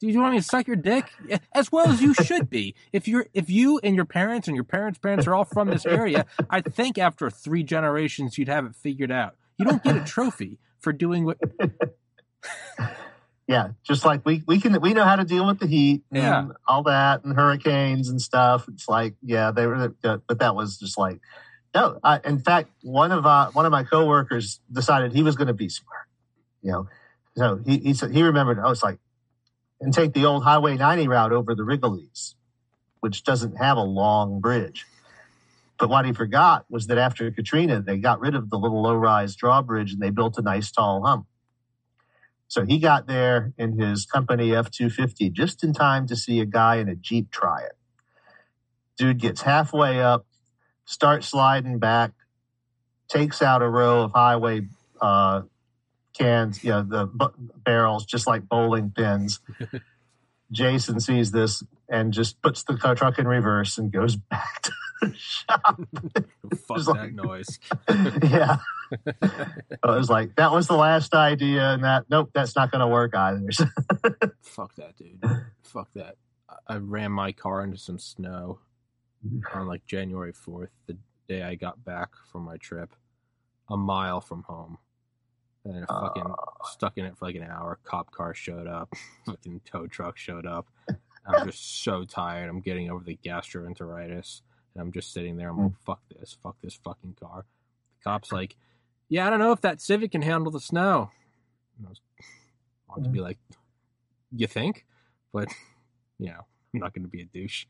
Do 0.00 0.06
you 0.06 0.20
want 0.20 0.32
me 0.34 0.38
to 0.40 0.44
suck 0.44 0.66
your 0.68 0.76
dick? 0.76 1.06
As 1.52 1.72
well 1.72 1.88
as 1.88 2.00
you 2.00 2.14
should 2.14 2.48
be. 2.48 2.76
If 2.92 3.08
you're, 3.08 3.26
if 3.34 3.50
you 3.50 3.80
and 3.82 3.96
your 3.96 4.04
parents 4.04 4.46
and 4.46 4.56
your 4.56 4.62
parents' 4.64 4.98
parents 5.00 5.26
are 5.26 5.34
all 5.34 5.44
from 5.44 5.70
this 5.70 5.84
area, 5.86 6.24
I 6.50 6.60
think 6.60 6.98
after 6.98 7.30
three 7.30 7.64
generations 7.64 8.38
you'd 8.38 8.46
have 8.48 8.64
it 8.64 8.76
figured 8.76 9.10
out. 9.10 9.34
You 9.58 9.64
don't 9.64 9.82
get 9.82 9.96
a 9.96 10.04
trophy 10.04 10.58
for 10.78 10.92
doing 10.92 11.24
what. 11.24 11.38
Yeah, 13.48 13.70
just 13.82 14.04
like 14.04 14.26
we 14.26 14.42
we 14.46 14.60
can 14.60 14.78
we 14.82 14.92
know 14.92 15.04
how 15.04 15.16
to 15.16 15.24
deal 15.24 15.46
with 15.46 15.58
the 15.58 15.66
heat 15.66 16.02
Yeah. 16.12 16.40
and 16.40 16.52
all 16.66 16.82
that 16.82 17.24
and 17.24 17.34
hurricanes 17.34 18.10
and 18.10 18.20
stuff. 18.20 18.68
It's 18.68 18.86
like 18.88 19.14
yeah, 19.22 19.50
they 19.52 19.66
were, 19.66 19.94
but 20.02 20.38
that 20.38 20.54
was 20.54 20.78
just 20.78 20.98
like 20.98 21.18
no. 21.74 21.98
I, 22.04 22.20
in 22.24 22.40
fact, 22.40 22.68
one 22.82 23.10
of 23.10 23.24
uh, 23.24 23.50
one 23.52 23.64
of 23.64 23.72
my 23.72 23.84
coworkers 23.84 24.60
decided 24.70 25.14
he 25.14 25.22
was 25.22 25.34
going 25.34 25.48
to 25.48 25.54
be 25.54 25.70
smart. 25.70 26.06
You 26.62 26.72
know, 26.72 26.88
so 27.38 27.60
he 27.64 27.78
he 27.78 27.94
said 27.94 28.12
he 28.12 28.22
remembered. 28.22 28.58
I 28.58 28.68
was 28.68 28.82
like, 28.82 28.98
and 29.80 29.94
take 29.94 30.12
the 30.12 30.26
old 30.26 30.44
Highway 30.44 30.76
90 30.76 31.08
route 31.08 31.32
over 31.32 31.54
the 31.54 31.62
Rigolets, 31.62 32.34
which 33.00 33.24
doesn't 33.24 33.56
have 33.56 33.78
a 33.78 33.82
long 33.82 34.40
bridge. 34.40 34.84
But 35.78 35.88
what 35.88 36.04
he 36.04 36.12
forgot 36.12 36.66
was 36.68 36.88
that 36.88 36.98
after 36.98 37.30
Katrina, 37.30 37.80
they 37.80 37.96
got 37.96 38.20
rid 38.20 38.34
of 38.34 38.50
the 38.50 38.58
little 38.58 38.82
low-rise 38.82 39.36
drawbridge 39.36 39.92
and 39.92 40.02
they 40.02 40.10
built 40.10 40.36
a 40.36 40.42
nice 40.42 40.70
tall 40.72 41.02
hump. 41.06 41.26
So 42.48 42.64
he 42.64 42.78
got 42.78 43.06
there 43.06 43.52
in 43.58 43.78
his 43.78 44.06
company 44.06 44.54
F 44.54 44.70
250 44.70 45.30
just 45.30 45.62
in 45.62 45.74
time 45.74 46.06
to 46.06 46.16
see 46.16 46.40
a 46.40 46.46
guy 46.46 46.76
in 46.76 46.88
a 46.88 46.96
Jeep 46.96 47.30
try 47.30 47.60
it. 47.60 47.76
Dude 48.96 49.18
gets 49.18 49.42
halfway 49.42 50.00
up, 50.00 50.26
starts 50.86 51.28
sliding 51.28 51.78
back, 51.78 52.12
takes 53.08 53.42
out 53.42 53.62
a 53.62 53.68
row 53.68 54.02
of 54.02 54.12
highway 54.12 54.62
uh, 55.00 55.42
cans, 56.18 56.64
you 56.64 56.70
know, 56.70 56.82
the 56.82 57.06
bu- 57.06 57.34
barrels, 57.64 58.04
just 58.04 58.26
like 58.26 58.48
bowling 58.48 58.90
pins. 58.90 59.40
Jason 60.50 61.00
sees 61.00 61.30
this 61.30 61.62
and 61.88 62.12
just 62.12 62.40
puts 62.42 62.64
the 62.64 62.76
car 62.76 62.94
truck 62.94 63.18
in 63.18 63.28
reverse 63.28 63.78
and 63.78 63.92
goes 63.92 64.16
back 64.30 64.62
to 64.62 64.72
shop. 65.16 65.64
Fuck 66.66 66.78
that 66.78 66.86
like- 66.88 67.12
noise. 67.14 67.58
yeah. 68.22 68.58
I 69.82 69.90
was 69.96 70.08
like, 70.08 70.36
that 70.36 70.52
was 70.52 70.66
the 70.66 70.76
last 70.76 71.14
idea, 71.14 71.72
and 71.72 71.84
that 71.84 72.06
nope, 72.08 72.30
that's 72.34 72.56
not 72.56 72.70
going 72.70 72.80
to 72.80 72.86
work 72.86 73.14
either. 73.14 73.48
Fuck 74.42 74.74
that, 74.76 74.96
dude. 74.96 75.22
Fuck 75.62 75.92
that. 75.94 76.16
I- 76.48 76.74
I 76.74 76.76
ran 76.76 77.12
my 77.12 77.32
car 77.32 77.62
into 77.62 77.78
some 77.78 77.98
snow 77.98 78.60
on 79.54 79.66
like 79.66 79.84
January 79.86 80.32
4th, 80.32 80.68
the 80.86 80.96
day 81.28 81.42
I 81.42 81.54
got 81.54 81.84
back 81.84 82.10
from 82.32 82.42
my 82.42 82.56
trip, 82.56 82.94
a 83.68 83.76
mile 83.76 84.20
from 84.20 84.42
home. 84.44 84.78
And 85.64 85.84
I 85.88 86.00
fucking 86.00 86.34
stuck 86.72 86.96
in 86.96 87.04
it 87.04 87.16
for 87.18 87.26
like 87.26 87.34
an 87.34 87.42
hour. 87.42 87.78
Cop 87.84 88.10
car 88.10 88.32
showed 88.32 88.66
up, 88.66 88.92
fucking 89.26 89.60
tow 89.64 89.86
truck 89.86 90.16
showed 90.16 90.46
up. 90.46 90.68
I'm 91.26 91.46
just 91.46 91.82
so 91.82 92.04
tired. 92.04 92.48
I'm 92.48 92.60
getting 92.60 92.90
over 92.90 93.04
the 93.04 93.18
gastroenteritis. 93.22 94.40
And 94.78 94.86
I'm 94.86 94.92
just 94.92 95.12
sitting 95.12 95.36
there. 95.36 95.48
I'm 95.48 95.56
hmm. 95.56 95.62
like, 95.64 95.80
fuck 95.84 96.00
this. 96.08 96.38
Fuck 96.40 96.56
this 96.62 96.78
fucking 96.84 97.16
car. 97.20 97.44
The 97.98 98.10
cop's 98.10 98.30
like, 98.30 98.56
yeah, 99.08 99.26
I 99.26 99.30
don't 99.30 99.40
know 99.40 99.50
if 99.50 99.60
that 99.62 99.80
Civic 99.80 100.12
can 100.12 100.22
handle 100.22 100.52
the 100.52 100.60
snow. 100.60 101.10
And 101.76 101.86
I 101.86 101.90
was 101.90 102.00
want 102.88 103.02
to 103.02 103.10
be 103.10 103.18
hmm. 103.18 103.24
like, 103.24 103.38
you 104.30 104.46
think? 104.46 104.86
But, 105.32 105.48
you 106.20 106.28
know, 106.28 106.46
I'm 106.72 106.80
not 106.80 106.94
going 106.94 107.02
to 107.02 107.08
be 107.08 107.22
a 107.22 107.24
douche. 107.24 107.66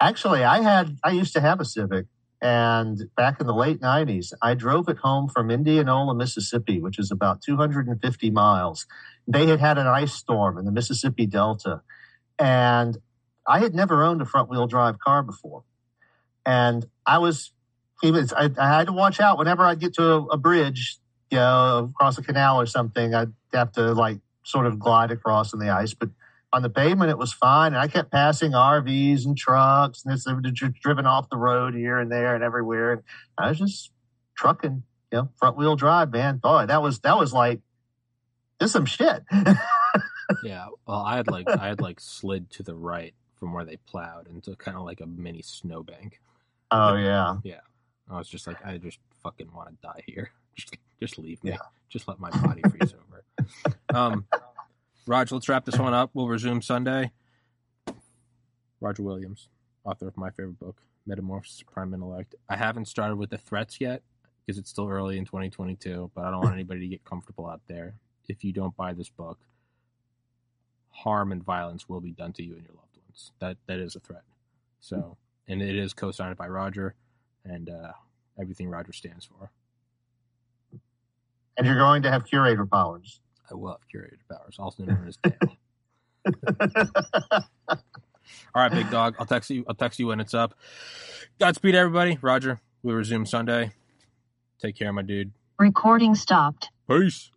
Actually, 0.00 0.42
I 0.42 0.62
had 0.62 0.98
I 1.04 1.12
used 1.12 1.32
to 1.34 1.40
have 1.40 1.60
a 1.60 1.64
Civic, 1.64 2.06
and 2.42 2.98
back 3.16 3.40
in 3.40 3.46
the 3.46 3.54
late 3.54 3.80
'90s, 3.80 4.32
I 4.42 4.54
drove 4.54 4.88
it 4.88 4.98
home 4.98 5.28
from 5.28 5.50
Indianola, 5.50 6.14
Mississippi, 6.14 6.80
which 6.80 6.98
is 6.98 7.12
about 7.12 7.40
250 7.40 8.30
miles. 8.30 8.86
They 9.28 9.46
had 9.46 9.60
had 9.60 9.78
an 9.78 9.86
ice 9.86 10.12
storm 10.12 10.58
in 10.58 10.64
the 10.64 10.72
Mississippi 10.72 11.26
Delta, 11.26 11.82
and 12.38 12.98
I 13.46 13.60
had 13.60 13.74
never 13.74 14.02
owned 14.02 14.20
a 14.20 14.26
front 14.26 14.50
wheel 14.50 14.66
drive 14.66 14.98
car 14.98 15.22
before, 15.22 15.62
and 16.46 16.86
I 17.06 17.18
was 17.18 17.52
even 18.02 18.28
I, 18.36 18.50
I 18.58 18.78
had 18.78 18.86
to 18.86 18.92
watch 18.92 19.20
out 19.20 19.38
whenever 19.38 19.62
I'd 19.62 19.80
get 19.80 19.94
to 19.94 20.04
a, 20.04 20.24
a 20.26 20.36
bridge, 20.36 20.98
you 21.30 21.38
know, 21.38 21.90
across 21.90 22.18
a 22.18 22.22
canal 22.22 22.60
or 22.60 22.66
something. 22.66 23.14
I'd 23.14 23.32
have 23.52 23.72
to 23.72 23.92
like 23.92 24.18
sort 24.44 24.66
of 24.66 24.78
glide 24.78 25.10
across 25.10 25.52
on 25.54 25.60
the 25.60 25.70
ice, 25.70 25.94
but 25.94 26.10
on 26.52 26.62
the 26.62 26.70
pavement 26.70 27.10
it 27.10 27.18
was 27.18 27.32
fine 27.32 27.72
and 27.72 27.78
i 27.78 27.88
kept 27.88 28.12
passing 28.12 28.52
rvs 28.52 29.26
and 29.26 29.36
trucks 29.36 30.04
and 30.04 30.14
it's 30.14 30.22
they 30.22 30.32
were 30.32 30.40
dri- 30.40 30.72
driven 30.80 31.04
off 31.04 31.28
the 31.28 31.36
road 31.36 31.74
here 31.74 31.98
and 31.98 32.12
there 32.12 32.36
and 32.36 32.44
everywhere 32.44 32.92
and 32.92 33.02
i 33.36 33.48
was 33.48 33.58
just 33.58 33.90
trucking 34.36 34.84
you 35.10 35.18
know 35.18 35.28
front 35.34 35.56
wheel 35.56 35.74
drive 35.74 36.12
man 36.12 36.36
boy 36.36 36.64
that 36.64 36.80
was 36.80 37.00
that 37.00 37.18
was 37.18 37.32
like 37.32 37.60
this 38.60 38.70
some 38.70 38.86
shit 38.86 39.24
Yeah. 40.42 40.66
Well, 40.86 41.00
I 41.00 41.16
had 41.16 41.28
like, 41.28 41.48
I 41.48 41.68
had 41.68 41.80
like 41.80 42.00
slid 42.00 42.50
to 42.52 42.62
the 42.62 42.74
right 42.74 43.14
from 43.36 43.52
where 43.52 43.64
they 43.64 43.76
plowed 43.76 44.28
into 44.28 44.54
kind 44.56 44.76
of 44.76 44.84
like 44.84 45.00
a 45.00 45.06
mini 45.06 45.42
snowbank. 45.42 46.20
Oh 46.74 46.94
yeah 46.96 47.36
Yeah. 47.44 47.60
I 48.10 48.18
was 48.18 48.28
just 48.28 48.46
like, 48.46 48.64
I 48.64 48.76
just 48.76 48.98
fucking 49.22 49.50
want 49.54 49.70
to 49.70 49.76
die 49.82 50.02
here. 50.06 50.30
Just, 50.56 50.76
just 51.00 51.18
leave 51.18 51.42
me. 51.42 51.50
Yeah. 51.50 51.56
Just 51.88 52.06
let 52.06 52.20
my 52.20 52.30
body 52.30 52.62
freeze 52.70 52.94
over. 52.94 53.24
Um, 53.94 54.24
Roger, 55.06 55.34
let's 55.34 55.48
wrap 55.48 55.64
this 55.64 55.78
one 55.78 55.94
up. 55.94 56.10
We'll 56.14 56.28
resume 56.28 56.62
Sunday. 56.62 57.10
Roger 58.80 59.02
Williams, 59.02 59.48
author 59.84 60.06
of 60.06 60.16
my 60.16 60.30
favorite 60.30 60.58
book, 60.58 60.80
Metamorphosis 61.06 61.62
Prime 61.62 61.92
Intellect. 61.94 62.34
I 62.48 62.56
haven't 62.56 62.86
started 62.86 63.16
with 63.16 63.30
the 63.30 63.38
threats 63.38 63.80
yet 63.80 64.02
because 64.44 64.58
it's 64.58 64.70
still 64.70 64.88
early 64.88 65.18
in 65.18 65.24
2022, 65.24 66.10
but 66.14 66.24
I 66.24 66.30
don't 66.30 66.40
want 66.40 66.54
anybody 66.54 66.80
to 66.80 66.86
get 66.88 67.04
comfortable 67.04 67.48
out 67.48 67.62
there. 67.66 67.94
If 68.28 68.44
you 68.44 68.52
don't 68.52 68.76
buy 68.76 68.92
this 68.92 69.08
book, 69.10 69.38
harm 70.90 71.32
and 71.32 71.42
violence 71.42 71.88
will 71.88 72.00
be 72.00 72.12
done 72.12 72.32
to 72.34 72.42
you 72.44 72.54
and 72.54 72.62
your 72.64 72.74
loved 72.74 72.96
ones. 73.06 73.32
That 73.40 73.56
that 73.66 73.78
is 73.80 73.96
a 73.96 74.00
threat. 74.00 74.22
So, 74.80 75.16
and 75.48 75.62
it 75.62 75.76
is 75.76 75.92
co-signed 75.92 76.36
by 76.36 76.48
Roger 76.48 76.94
and 77.44 77.68
uh, 77.68 77.92
everything 78.40 78.68
Roger 78.68 78.92
stands 78.92 79.24
for. 79.24 79.50
and 81.56 81.66
you're 81.66 81.78
going 81.78 82.02
to 82.02 82.10
have 82.10 82.24
curator 82.24 82.66
powers 82.66 83.20
I 83.50 83.54
will 83.54 83.70
have 83.70 83.80
curated 83.92 84.18
powers, 84.30 84.56
also 84.58 84.84
known 84.84 85.06
as 85.06 85.16
Dale. 85.18 85.32
All 88.54 88.62
right, 88.62 88.72
big 88.72 88.90
dog. 88.90 89.16
I'll 89.18 89.26
text 89.26 89.50
you. 89.50 89.64
I'll 89.68 89.74
text 89.74 89.98
you 89.98 90.06
when 90.06 90.20
it's 90.20 90.32
up. 90.34 90.54
Godspeed, 91.38 91.74
everybody. 91.74 92.18
Roger. 92.22 92.60
We'll 92.82 92.96
resume 92.96 93.26
Sunday. 93.26 93.72
Take 94.60 94.76
care, 94.76 94.92
my 94.92 95.02
dude. 95.02 95.32
Recording 95.58 96.14
stopped. 96.14 96.70
Peace. 96.88 97.30